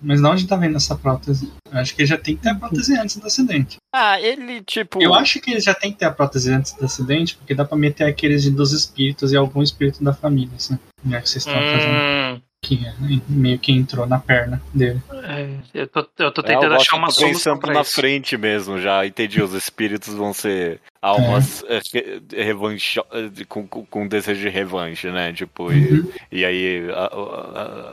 Mas 0.00 0.20
de 0.20 0.26
onde 0.26 0.46
tá 0.46 0.56
vendo 0.56 0.76
essa 0.76 0.94
prótese? 0.94 1.52
Eu 1.72 1.78
acho 1.78 1.94
que 1.94 2.02
ele 2.02 2.08
já 2.08 2.18
tem 2.18 2.36
que 2.36 2.42
ter 2.42 2.50
a 2.50 2.54
prótese 2.54 2.96
antes 2.98 3.16
do 3.16 3.26
acidente. 3.26 3.76
Ah, 3.94 4.20
ele 4.20 4.62
tipo. 4.62 5.02
Eu 5.02 5.14
acho 5.14 5.40
que 5.40 5.50
ele 5.50 5.60
já 5.60 5.74
tem 5.74 5.90
que 5.90 5.98
ter 5.98 6.04
a 6.04 6.10
prótese 6.10 6.52
antes 6.52 6.74
do 6.74 6.84
acidente, 6.84 7.36
porque 7.36 7.54
dá 7.54 7.64
pra 7.64 7.76
meter 7.78 8.04
aqueles 8.04 8.42
de 8.42 8.50
dos 8.50 8.72
espíritos 8.72 9.32
e 9.32 9.36
algum 9.36 9.62
espírito 9.62 10.04
da 10.04 10.12
família, 10.12 10.54
assim. 10.54 10.78
Já 11.04 11.20
que 11.20 11.28
vocês 11.28 11.46
estão 11.46 11.60
fazendo. 11.60 12.42
Que 12.66 12.80
meio 13.28 13.58
que 13.60 13.70
entrou 13.70 14.06
na 14.08 14.18
perna 14.18 14.60
dele. 14.74 15.00
É, 15.22 15.48
eu, 15.72 15.86
tô, 15.86 16.00
eu 16.18 16.32
tô 16.32 16.40
É, 16.40 16.44
tentando 16.44 16.72
eu 16.74 16.80
achar 16.80 16.96
uma 16.96 17.10
solução 17.10 17.54
pensando 17.54 17.60
pra 17.60 17.74
na 17.74 17.82
isso. 17.82 17.92
frente 17.92 18.36
mesmo, 18.36 18.80
já 18.80 19.06
entendi. 19.06 19.40
Os 19.40 19.52
espíritos 19.54 20.12
vão 20.14 20.32
ser 20.32 20.80
almas 21.00 21.62
é, 21.68 21.80
re- 21.94 22.20
revancho, 22.44 23.04
eh, 23.12 23.44
com, 23.48 23.64
com, 23.68 23.86
com 23.86 24.08
desejo 24.08 24.40
de 24.40 24.48
revanche, 24.48 25.08
né? 25.12 25.32
Tipo, 25.32 25.70
Uhum. 25.70 26.10
e, 26.32 26.40
e 26.40 26.44
aí 26.44 26.90
a- 26.90 27.10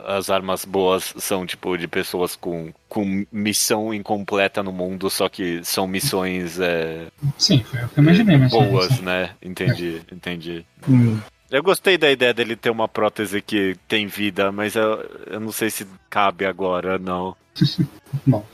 a- 0.08 0.16
as 0.16 0.28
armas 0.28 0.64
boas 0.64 1.14
são, 1.18 1.46
tipo, 1.46 1.76
de 1.78 1.86
pessoas 1.86 2.34
com, 2.34 2.72
com 2.88 3.24
missão 3.30 3.94
incompleta 3.94 4.60
no 4.60 4.72
mundo, 4.72 5.08
só 5.08 5.28
que 5.28 5.62
são 5.62 5.86
missões 5.86 6.58
é, 6.58 7.06
Sim, 7.38 7.62
foi 7.62 7.80
o 7.84 7.88
que 7.90 8.00
eu 8.00 8.02
imaginei, 8.02 8.36
mas 8.38 8.50
boas, 8.50 8.98
né? 9.00 9.30
Entendi, 9.40 10.00
entendi. 10.10 10.66
Hum. 10.88 11.18
Eu 11.50 11.62
gostei 11.62 11.96
da 11.96 12.10
ideia 12.10 12.34
dele 12.34 12.56
ter 12.56 12.70
uma 12.70 12.88
prótese 12.88 13.40
que 13.40 13.76
tem 13.86 14.06
vida, 14.06 14.50
mas 14.50 14.74
eu, 14.74 15.04
eu 15.26 15.40
não 15.40 15.52
sei 15.52 15.70
se 15.70 15.86
cabe 16.08 16.44
agora, 16.46 16.98
não. 16.98 17.36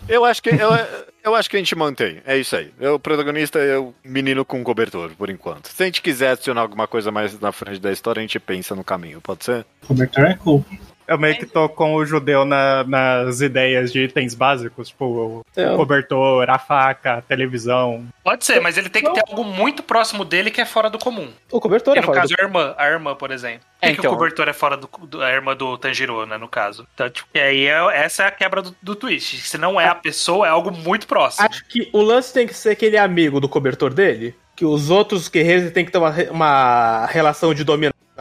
Eu 0.09 0.25
acho 0.25 0.43
que 0.43 0.51
eu, 0.51 0.71
eu 1.23 1.35
acho 1.35 1.49
que 1.49 1.57
a 1.57 1.59
gente 1.59 1.77
mantém. 1.77 2.21
É 2.27 2.37
isso 2.37 2.57
aí. 2.57 2.73
Eu, 2.81 2.95
o 2.95 2.99
protagonista 2.99 3.59
é 3.59 3.79
o 3.79 3.95
menino 4.05 4.45
com 4.45 4.63
cobertor, 4.65 5.11
por 5.17 5.29
enquanto. 5.31 5.69
Se 5.69 5.83
a 5.83 5.87
gente 5.87 6.03
quiser 6.03 6.33
adicionar 6.33 6.63
alguma 6.63 6.87
coisa 6.87 7.11
mais 7.11 7.39
na 7.39 7.53
frente 7.53 7.79
da 7.79 7.93
história, 7.93 8.21
a 8.21 8.23
gente 8.23 8.41
pensa 8.41 8.75
no 8.75 8.83
caminho, 8.83 9.21
pode 9.21 9.45
ser? 9.45 9.65
cobertor 9.87 10.25
é 10.25 10.35
cool. 10.35 10.65
Eu 11.11 11.19
meio 11.19 11.37
que 11.37 11.45
tô 11.45 11.69
com 11.69 11.97
o 11.97 12.07
judeu 12.07 12.45
na- 12.45 12.85
nas 12.85 13.41
ideias 13.41 13.93
de 13.93 14.05
itens 14.05 14.33
básicos, 14.33 14.89
tipo 14.91 15.05
o 15.05 15.43
É. 15.57 15.75
cobertor, 15.75 16.49
a 16.49 16.57
faca, 16.57 17.15
a 17.15 17.21
televisão. 17.21 18.07
Pode 18.23 18.45
ser, 18.45 18.61
mas 18.61 18.79
ele 18.79 18.89
tem 18.89 19.03
que 19.03 19.13
ter 19.13 19.23
algo 19.29 19.43
muito 19.43 19.83
próximo 19.83 20.25
dele 20.25 20.53
que 20.53 20.61
é 20.61 20.65
fora 20.65 20.89
do 20.89 20.99
comum. 21.01 21.29
O 21.51 21.61
cobertor 21.61 21.97
E 21.97 21.99
é 21.99 22.01
no 22.01 22.07
fora 22.07 22.21
caso, 22.21 22.33
do... 22.35 22.41
a 22.41 22.45
irmã, 22.45 22.75
a 22.79 22.87
irmã, 22.89 23.15
por 23.17 23.33
exemplo. 23.33 23.61
Por 23.81 23.87
É, 23.87 23.89
que, 23.89 23.95
que 23.95 24.01
então. 24.03 24.13
o 24.13 24.15
cobertor 24.17 24.49
é 24.49 24.53
fora 24.53 24.77
do, 24.77 24.89
do- 25.07 25.21
a 25.21 25.31
irmã 25.33 25.57
do 25.57 25.77
Tanjiro, 25.77 26.25
né, 26.27 26.39
no 26.39 26.47
caso? 26.47 26.87
Então, 26.95 27.11
tipo, 27.11 27.29
e 27.35 27.41
aí 27.41 27.67
é- 27.67 27.97
essa 28.05 28.23
é 28.23 28.27
a 28.27 28.31
quebra 28.31 28.63
do, 28.63 28.77
do 28.81 28.95
twist. 28.95 29.39
Se 29.41 29.59
não 29.59 29.81
é 29.81 29.87
a 29.89 29.95
pessoa, 29.97 30.47
é 30.47 30.51
algo 30.51 30.71
muito 30.71 31.09
próximo. 31.09 31.49
Acho 31.51 31.65
que 31.67 31.89
o 31.93 32.01
lance 32.03 32.33
tem 32.33 32.47
que 32.47 32.55
ser 32.55 32.77
que 32.77 32.87
ele 32.87 32.97
é 32.97 33.01
amigo 33.01 33.41
do 33.41 33.49
cobertor 33.49 33.93
dele. 33.93 34.33
Que 34.55 34.65
os 34.65 34.91
outros 34.91 35.27
guerreiros 35.29 35.73
têm 35.73 35.85
que 35.85 35.91
ter 35.91 35.99
uma, 35.99 36.15
uma 36.31 37.07
relação 37.07 37.53
de 37.55 37.65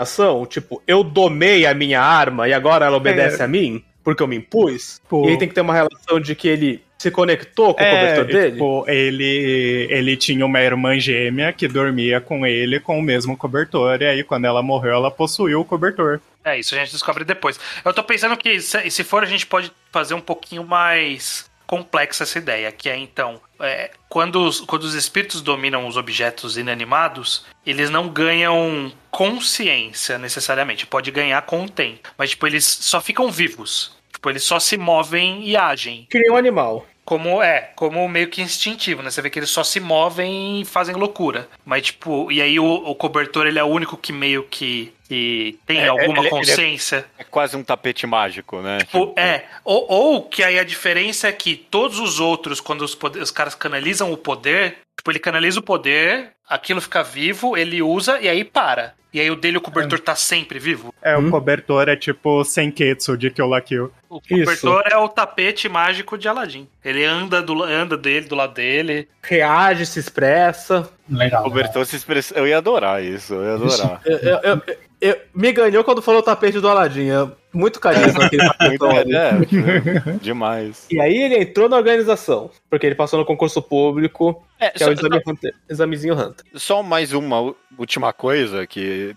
dominação. 0.04 0.46
Tipo, 0.46 0.82
eu 0.88 1.04
domei 1.04 1.66
a 1.66 1.74
minha 1.74 2.02
arma 2.02 2.48
e 2.48 2.54
agora 2.54 2.86
ela 2.86 2.98
obedece 2.98 3.42
É. 3.42 3.46
a 3.46 3.48
mim, 3.48 3.84
porque 4.04 4.24
eu 4.24 4.28
me 4.28 4.38
impus. 4.38 5.02
Pô. 5.10 5.26
E 5.28 5.32
aí 5.32 5.38
tem 5.38 5.48
que 5.48 5.54
ter 5.54 5.62
uma 5.62 5.74
relação 5.74 6.20
de 6.20 6.36
que 6.36 6.48
ele 6.48 6.82
se 6.98 7.10
conectou 7.10 7.74
com 7.74 7.82
o 7.82 7.86
cobertor 7.86 8.26
dele. 8.26 8.52
tipo, 8.52 8.86
ele, 8.90 9.88
ele 9.90 10.18
tinha 10.18 10.46
uma 10.46 10.60
irmã 10.60 11.00
gêmea 11.00 11.54
que 11.54 11.66
dormia 11.68 12.20
com 12.20 12.46
ele 12.46 12.78
com 12.80 13.00
o 13.00 13.02
mesmo 13.02 13.38
cobertor, 13.38 14.02
e 14.02 14.06
aí 14.06 14.24
quando 14.24 14.44
ela 14.46 14.62
morreu, 14.62 14.92
ela 14.94 15.10
possuiu 15.10 15.62
o 15.62 15.66
cobertor. 15.66 16.20
É, 16.44 16.60
isso 16.60 16.76
a 16.76 16.78
gente 16.78 16.92
descobre 16.92 17.24
depois. 17.24 17.58
Eu 17.86 17.94
tô 17.94 18.04
pensando 18.04 18.36
que, 18.36 18.60
se, 18.60 18.90
se 18.90 19.04
for, 19.06 19.24
a 19.24 19.26
gente 19.26 19.46
pode 19.46 19.72
fazer 19.94 20.14
um 20.14 20.20
pouquinho 20.22 20.64
mais 20.66 21.49
complexa 21.70 22.24
essa 22.24 22.40
ideia, 22.40 22.72
que 22.72 22.90
é 22.90 22.98
então, 22.98 23.40
é, 23.60 23.92
quando, 24.10 24.38
os, 24.44 24.60
quando 24.62 24.86
os 24.86 24.96
espíritos 24.96 25.40
dominam 25.40 25.86
os 25.88 25.98
objetos 25.98 26.58
inanimados, 26.58 27.46
eles 27.64 27.92
não 27.92 28.10
ganham 28.10 28.92
consciência 29.12 30.18
necessariamente. 30.18 30.88
Pode 30.88 31.12
ganhar 31.12 31.40
com 31.44 31.66
o 31.66 31.70
tempo, 31.70 32.10
mas 32.18 32.32
tipo, 32.32 32.48
eles 32.48 32.66
só 32.66 33.00
ficam 33.00 33.30
vivos. 33.30 33.96
Tipo, 34.12 34.32
eles 34.32 34.44
só 34.44 34.60
se 34.60 34.78
movem 34.78 35.48
e 35.48 35.56
agem. 35.56 36.08
Cria 36.10 36.34
um 36.34 36.38
animal. 36.38 36.88
Como 37.10 37.42
é, 37.42 37.72
como 37.76 38.08
meio 38.08 38.28
que 38.28 38.40
instintivo, 38.40 39.02
né? 39.02 39.10
Você 39.10 39.20
vê 39.20 39.32
que 39.32 39.40
eles 39.40 39.50
só 39.50 39.64
se 39.64 39.80
movem 39.80 40.62
e 40.62 40.66
fazem 40.66 40.94
loucura. 40.94 41.50
Mas, 41.66 41.88
tipo, 41.88 42.32
e 42.32 42.40
aí 42.40 42.60
o, 42.60 42.64
o 42.66 42.94
cobertor, 42.94 43.48
ele 43.48 43.58
é 43.58 43.64
o 43.64 43.68
único 43.68 43.98
que 43.98 44.14
meio 44.14 44.44
que, 44.44 44.94
que 45.08 45.58
tem 45.66 45.80
É, 45.80 45.88
alguma 45.88 46.06
ele- 46.06 46.20
ele 46.20 46.28
é- 46.28 46.30
consciência. 46.30 47.06
É 47.18 47.24
quase 47.24 47.58
um 47.58 47.64
tapete 47.64 48.06
mágico, 48.06 48.62
né? 48.62 48.78
Tipo, 48.82 49.16
é. 49.18 49.46
Ou, 49.66 49.88
ou 49.92 50.22
que 50.30 50.44
aí 50.44 50.60
a 50.60 50.64
diferença 50.64 51.28
é 51.28 51.32
que 51.32 51.56
todos 51.56 51.98
os 52.00 52.20
outros, 52.20 52.62
quando 52.62 52.84
os, 52.84 52.94
poder- 52.94 53.24
os 53.24 53.32
caras 53.32 53.56
canalizam 53.56 54.14
o 54.14 54.18
poder, 54.18 54.78
tipo, 54.96 55.10
ele 55.12 55.18
canaliza 55.18 55.60
o 55.60 55.64
poder, 55.64 56.30
aquilo 56.48 56.80
fica 56.80 57.02
vivo, 57.02 57.58
ele 57.58 57.82
usa 57.82 58.20
e 58.22 58.30
aí 58.30 58.44
para. 58.44 58.94
E 59.12 59.20
aí 59.20 59.32
o 59.32 59.36
dele, 59.36 59.58
o 59.58 59.62
cobertor, 59.62 60.00
tá 60.00 60.16
sempre 60.16 60.60
vivo. 60.60 60.94
É, 61.02 61.18
Hum. 61.18 61.30
o 61.30 61.32
cobertor 61.32 61.90
é 61.90 61.96
tipo 61.96 62.44
Senketsu 62.46 63.18
de 63.18 63.32
Kill 63.32 63.48
la 63.48 63.60
Kill. 63.60 63.92
O 64.10 64.18
Isso. 64.18 64.40
cobertor 64.44 64.84
é 64.92 64.98
o 64.98 65.08
tapete 65.08 65.70
mágico 65.70 66.18
de 66.18 66.28
Aladdin. 66.28 66.68
Ele 66.84 67.06
anda, 67.06 67.42
do, 67.42 67.62
anda 67.64 67.96
dele, 67.96 68.26
do 68.28 68.36
lado 68.36 68.56
dele. 68.56 69.08
Reage, 69.22 69.86
se 69.86 70.00
expressa. 70.00 70.90
Legal. 71.08 71.46
O 71.46 71.50
Bertão 71.52 71.86
se 71.86 71.96
expressa. 71.96 72.34
Eu 72.36 72.48
ia 72.48 72.58
adorar 72.58 73.04
isso, 73.04 73.34
eu 73.36 73.44
ia 73.44 73.54
adorar. 73.54 74.02
Eu- 74.06 74.18
eu- 74.18 74.40
eu- 74.44 74.62
eu- 75.02 75.18
me 75.34 75.52
ganhou 75.52 75.84
quando 75.84 76.02
falou 76.02 76.22
o 76.22 76.24
tapete 76.24 76.60
do 76.60 76.68
Aladdin. 76.68 77.10
Muito 77.54 77.80
carisma 77.80 78.26
aquele 78.26 78.48
tapetão 78.58 78.92
ali. 78.96 79.16
é, 79.16 79.32
demais. 80.22 80.86
E 80.92 81.00
aí 81.00 81.18
ele 81.18 81.38
entrou 81.40 81.68
na 81.68 81.78
organização, 81.78 82.52
porque 82.70 82.86
ele 82.86 82.96
passou 82.96 83.18
no 83.20 83.26
concurso 83.26 83.60
público, 83.62 84.44
É, 84.60 84.70
que 84.70 84.84
é 84.84 84.88
o 84.88 84.92
exame 84.92 85.22
Hunter, 85.26 85.56
examezinho 85.68 86.14
Hunter. 86.14 86.46
Só 86.56 86.84
mais 86.84 87.12
uma 87.14 87.56
última 87.78 88.14
coisa, 88.14 88.68
que 88.68 89.16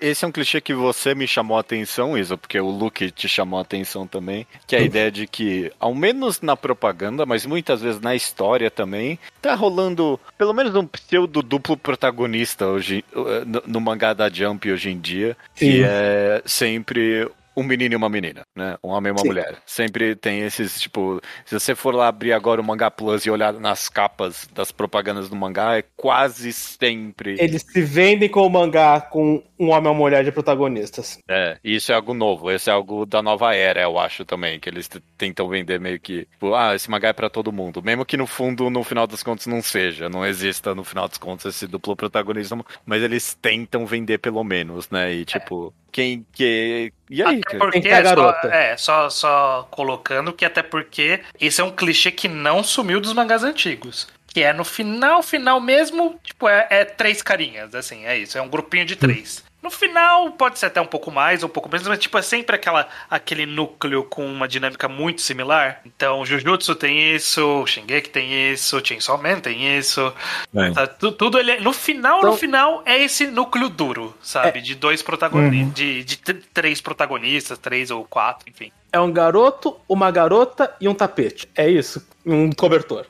esse 0.00 0.24
é 0.24 0.28
um 0.28 0.32
clichê 0.32 0.60
que 0.60 0.72
você 0.72 1.14
me 1.14 1.26
chamou 1.26 1.56
a 1.56 1.60
atenção, 1.60 2.16
Isa, 2.16 2.36
porque 2.38 2.58
o 2.58 2.70
Luke 2.70 3.10
te 3.10 3.28
chamou 3.28 3.58
a 3.58 3.62
atenção 3.62 4.06
também, 4.10 4.46
que 4.66 4.74
é 4.74 4.80
a 4.80 4.82
ideia 4.82 5.10
de 5.10 5.26
que, 5.26 5.72
ao 5.78 5.94
menos 5.94 6.40
na 6.40 6.56
propaganda, 6.56 7.24
mas 7.24 7.46
muitas 7.46 7.80
vezes 7.80 8.00
na 8.00 8.14
história 8.14 8.70
também, 8.70 9.18
tá 9.40 9.54
rolando 9.54 10.18
pelo 10.36 10.52
menos 10.52 10.74
um 10.74 10.86
pseudo 10.86 11.42
duplo 11.42 11.76
protagonista 11.76 12.66
hoje 12.66 13.04
eh, 13.14 13.44
no, 13.46 13.62
no 13.66 13.80
mangá 13.80 14.12
da 14.12 14.28
Jump 14.28 14.70
hoje 14.70 14.90
em 14.90 14.98
dia, 14.98 15.36
que 15.54 15.78
Sim. 15.78 15.82
é 15.84 16.42
sempre 16.44 17.30
um 17.56 17.62
menino 17.62 17.94
e 17.94 17.96
uma 17.96 18.08
menina, 18.08 18.42
né? 18.56 18.76
Um 18.82 18.88
homem 18.88 19.10
e 19.10 19.12
uma 19.12 19.20
Sim. 19.20 19.28
mulher. 19.28 19.56
Sempre 19.66 20.14
tem 20.14 20.40
esses, 20.40 20.80
tipo, 20.80 21.20
se 21.44 21.58
você 21.58 21.74
for 21.74 21.94
lá 21.94 22.08
abrir 22.08 22.32
agora 22.32 22.60
o 22.60 22.64
Mangá 22.64 22.90
Plus 22.90 23.26
e 23.26 23.30
olhar 23.30 23.52
nas 23.54 23.88
capas 23.88 24.48
das 24.54 24.72
propagandas 24.72 25.28
do 25.28 25.36
mangá, 25.36 25.76
é 25.76 25.84
quase 25.96 26.52
sempre. 26.52 27.36
Eles 27.38 27.62
se 27.62 27.82
vendem 27.82 28.28
com 28.28 28.46
o 28.46 28.50
mangá 28.50 29.00
com 29.00 29.42
um 29.60 29.68
homem 29.68 29.84
e 29.84 29.88
uma 29.88 29.94
mulher 29.94 30.24
de 30.24 30.32
protagonistas. 30.32 31.18
É, 31.28 31.58
e 31.62 31.76
isso 31.76 31.92
é 31.92 31.94
algo 31.94 32.14
novo, 32.14 32.50
esse 32.50 32.70
é 32.70 32.72
algo 32.72 33.04
da 33.04 33.20
nova 33.20 33.54
era, 33.54 33.82
eu 33.82 33.98
acho 33.98 34.24
também, 34.24 34.58
que 34.58 34.70
eles 34.70 34.88
tentam 35.18 35.46
vender 35.48 35.78
meio 35.78 36.00
que, 36.00 36.24
tipo, 36.24 36.54
ah, 36.54 36.74
esse 36.74 36.90
mangá 36.90 37.08
é 37.08 37.12
pra 37.12 37.28
todo 37.28 37.52
mundo, 37.52 37.82
mesmo 37.82 38.06
que 38.06 38.16
no 38.16 38.26
fundo, 38.26 38.70
no 38.70 38.82
final 38.82 39.06
das 39.06 39.22
contas, 39.22 39.46
não 39.46 39.60
seja, 39.60 40.08
não 40.08 40.24
exista 40.24 40.74
no 40.74 40.82
final 40.82 41.06
das 41.06 41.18
contas 41.18 41.54
esse 41.54 41.66
duplo 41.66 41.94
protagonismo, 41.94 42.64
mas 42.86 43.02
eles 43.02 43.34
tentam 43.34 43.84
vender 43.84 44.18
pelo 44.18 44.42
menos, 44.42 44.88
né, 44.88 45.12
e 45.12 45.24
tipo, 45.26 45.74
quem 45.92 46.24
que... 46.32 46.90
E 47.10 47.22
aí, 47.22 47.40
Até 47.40 47.58
cara? 47.58 47.58
porque, 47.58 47.88
a 47.88 48.14
só, 48.14 48.30
é, 48.48 48.76
só, 48.76 49.10
só 49.10 49.68
colocando 49.70 50.32
que 50.32 50.44
até 50.44 50.62
porque 50.62 51.20
esse 51.38 51.60
é 51.60 51.64
um 51.64 51.72
clichê 51.72 52.10
que 52.10 52.28
não 52.28 52.62
sumiu 52.62 53.00
dos 53.00 53.12
mangás 53.12 53.42
antigos. 53.42 54.08
Que 54.32 54.44
é 54.44 54.52
no 54.52 54.64
final, 54.64 55.24
final 55.24 55.60
mesmo, 55.60 56.18
tipo, 56.22 56.48
é, 56.48 56.68
é 56.70 56.84
três 56.84 57.20
carinhas, 57.20 57.74
assim, 57.74 58.06
é 58.06 58.16
isso, 58.16 58.38
é 58.38 58.40
um 58.40 58.48
grupinho 58.48 58.86
de 58.86 58.94
três. 58.94 59.42
No 59.62 59.70
final, 59.70 60.30
pode 60.32 60.58
ser 60.58 60.66
até 60.66 60.80
um 60.80 60.86
pouco 60.86 61.10
mais, 61.10 61.44
um 61.44 61.48
pouco 61.48 61.68
menos, 61.68 61.86
mas 61.86 61.98
tipo, 61.98 62.16
é 62.16 62.22
sempre 62.22 62.56
aquela, 62.56 62.88
aquele 63.10 63.44
núcleo 63.44 64.02
com 64.04 64.24
uma 64.26 64.48
dinâmica 64.48 64.88
muito 64.88 65.20
similar. 65.20 65.80
Então, 65.84 66.24
Jujutsu 66.24 66.74
tem 66.74 67.14
isso, 67.14 67.66
Shingeki 67.66 68.08
tem 68.08 68.52
isso, 68.52 68.80
Chainsaw 68.84 69.20
Man 69.22 69.38
tem 69.40 69.76
isso. 69.76 70.12
É. 70.54 70.70
Tá, 70.70 70.86
tu- 70.86 71.12
tudo 71.12 71.38
ele 71.38 71.50
é- 71.50 71.60
no 71.60 71.72
final, 71.74 72.22
no 72.22 72.28
Então- 72.28 72.38
final, 72.38 72.82
é 72.86 73.02
esse 73.02 73.26
núcleo 73.26 73.68
duro, 73.68 74.16
sabe? 74.22 74.62
De 74.62 74.74
dois 74.74 75.02
protagonistas, 75.02 75.74
de, 75.74 76.04
de 76.04 76.16
tr- 76.16 76.42
três 76.54 76.80
protagonistas, 76.80 77.58
três 77.58 77.90
ou 77.90 78.04
quatro, 78.04 78.48
enfim. 78.48 78.72
É 78.92 78.98
um 79.00 79.12
garoto, 79.12 79.76
uma 79.88 80.10
garota 80.10 80.72
e 80.80 80.88
um 80.88 80.94
tapete. 80.94 81.48
É 81.54 81.68
isso. 81.68 82.06
Um 82.26 82.50
cobertor. 82.52 83.06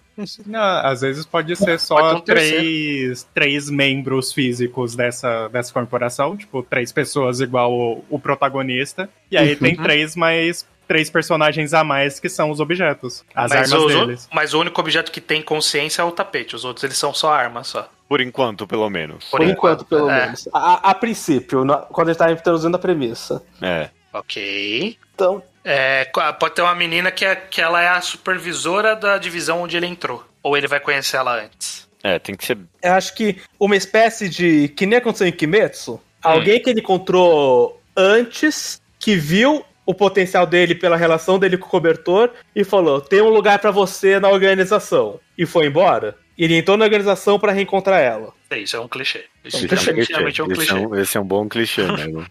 Não, 0.46 0.60
às 0.60 1.00
vezes 1.00 1.24
pode 1.24 1.56
ser 1.56 1.64
Pode 1.64 1.82
só 1.82 2.10
ter 2.10 2.16
um 2.16 2.20
três, 2.20 3.26
três 3.34 3.70
membros 3.70 4.32
físicos 4.34 4.94
dessa, 4.94 5.48
dessa 5.48 5.72
corporação, 5.72 6.36
tipo, 6.36 6.62
três 6.62 6.92
pessoas 6.92 7.40
igual 7.40 7.72
o, 7.72 8.04
o 8.10 8.18
protagonista. 8.18 9.08
E 9.30 9.36
aí 9.38 9.56
tem 9.56 9.76
Uhum. 9.76 9.82
três 9.82 10.14
mais. 10.16 10.66
Três 10.86 11.08
personagens 11.08 11.72
a 11.72 11.84
mais 11.84 12.18
que 12.18 12.28
são 12.28 12.50
os 12.50 12.58
objetos. 12.58 13.24
As 13.32 13.52
mas, 13.52 13.72
armas 13.72 13.84
os- 13.86 13.94
deles. 13.94 14.28
mas 14.34 14.52
o 14.54 14.60
único 14.60 14.80
objeto 14.80 15.12
que 15.12 15.20
tem 15.20 15.40
consciência 15.40 16.02
é 16.02 16.04
o 16.04 16.10
tapete, 16.10 16.56
os 16.56 16.64
outros 16.64 16.82
eles 16.82 16.98
são 16.98 17.14
só 17.14 17.32
armas 17.32 17.68
só. 17.68 17.88
Por 18.08 18.20
enquanto, 18.20 18.66
pelo 18.66 18.90
menos. 18.90 19.24
Por 19.30 19.38
Por, 19.38 19.46
enquanto, 19.48 19.82
enquanto, 19.84 19.86
pelo 19.88 20.10
é. 20.10 20.22
menos. 20.24 20.48
A, 20.52 20.90
a 20.90 20.94
princípio, 20.94 21.64
na- 21.64 21.76
quando 21.76 22.08
a 22.08 22.12
gente 22.12 22.18
tá 22.18 22.32
introduzindo 22.32 22.74
a 22.76 22.78
premissa. 22.80 23.40
É. 23.62 23.88
Ok. 24.12 24.96
Então, 25.14 25.42
É, 25.62 26.06
pode 26.38 26.54
ter 26.54 26.62
uma 26.62 26.74
menina 26.74 27.10
que, 27.10 27.24
é, 27.24 27.36
que 27.36 27.60
ela 27.60 27.82
é 27.82 27.88
a 27.88 28.00
supervisora 28.00 28.96
da 28.96 29.18
divisão 29.18 29.62
onde 29.62 29.76
ele 29.76 29.86
entrou. 29.86 30.24
Ou 30.42 30.56
ele 30.56 30.66
vai 30.66 30.80
conhecer 30.80 31.18
ela 31.18 31.36
antes. 31.42 31.88
É, 32.02 32.18
tem 32.18 32.34
que 32.34 32.44
ser. 32.46 32.56
eu 32.82 32.92
acho 32.94 33.14
que 33.14 33.36
uma 33.58 33.76
espécie 33.76 34.28
de. 34.28 34.68
Que 34.68 34.86
nem 34.86 34.98
aconteceu 34.98 35.26
em 35.26 35.32
Kimetsu. 35.32 36.00
Alguém 36.22 36.60
que 36.62 36.70
ele 36.70 36.80
encontrou 36.80 37.80
antes, 37.96 38.80
que 38.98 39.16
viu 39.16 39.64
o 39.84 39.94
potencial 39.94 40.46
dele 40.46 40.74
pela 40.74 40.96
relação 40.96 41.38
dele 41.38 41.58
com 41.58 41.66
o 41.66 41.70
cobertor 41.70 42.30
e 42.56 42.64
falou: 42.64 43.00
tem 43.00 43.20
um 43.20 43.28
lugar 43.28 43.58
pra 43.58 43.70
você 43.70 44.18
na 44.18 44.30
organização. 44.30 45.20
E 45.36 45.44
foi 45.44 45.66
embora. 45.66 46.16
E 46.38 46.44
ele 46.44 46.56
entrou 46.56 46.76
na 46.78 46.86
organização 46.86 47.38
pra 47.38 47.52
reencontrar 47.52 48.00
ela. 48.00 48.32
É, 48.50 48.58
isso 48.58 48.76
é 48.76 48.80
um 48.80 48.88
clichê. 48.88 49.26
Isso 49.44 49.56
Esse 49.58 49.66
é 49.66 49.68
definitivamente 49.68 50.40
é 50.40 50.44
um 50.44 50.46
Esse 50.48 50.54
clichê. 50.56 50.72
é 50.72 50.76
um, 50.76 50.94
esse 50.96 51.16
é 51.16 51.20
um 51.20 51.24
bom 51.24 51.48
clichê, 51.48 51.82
né? 51.86 52.26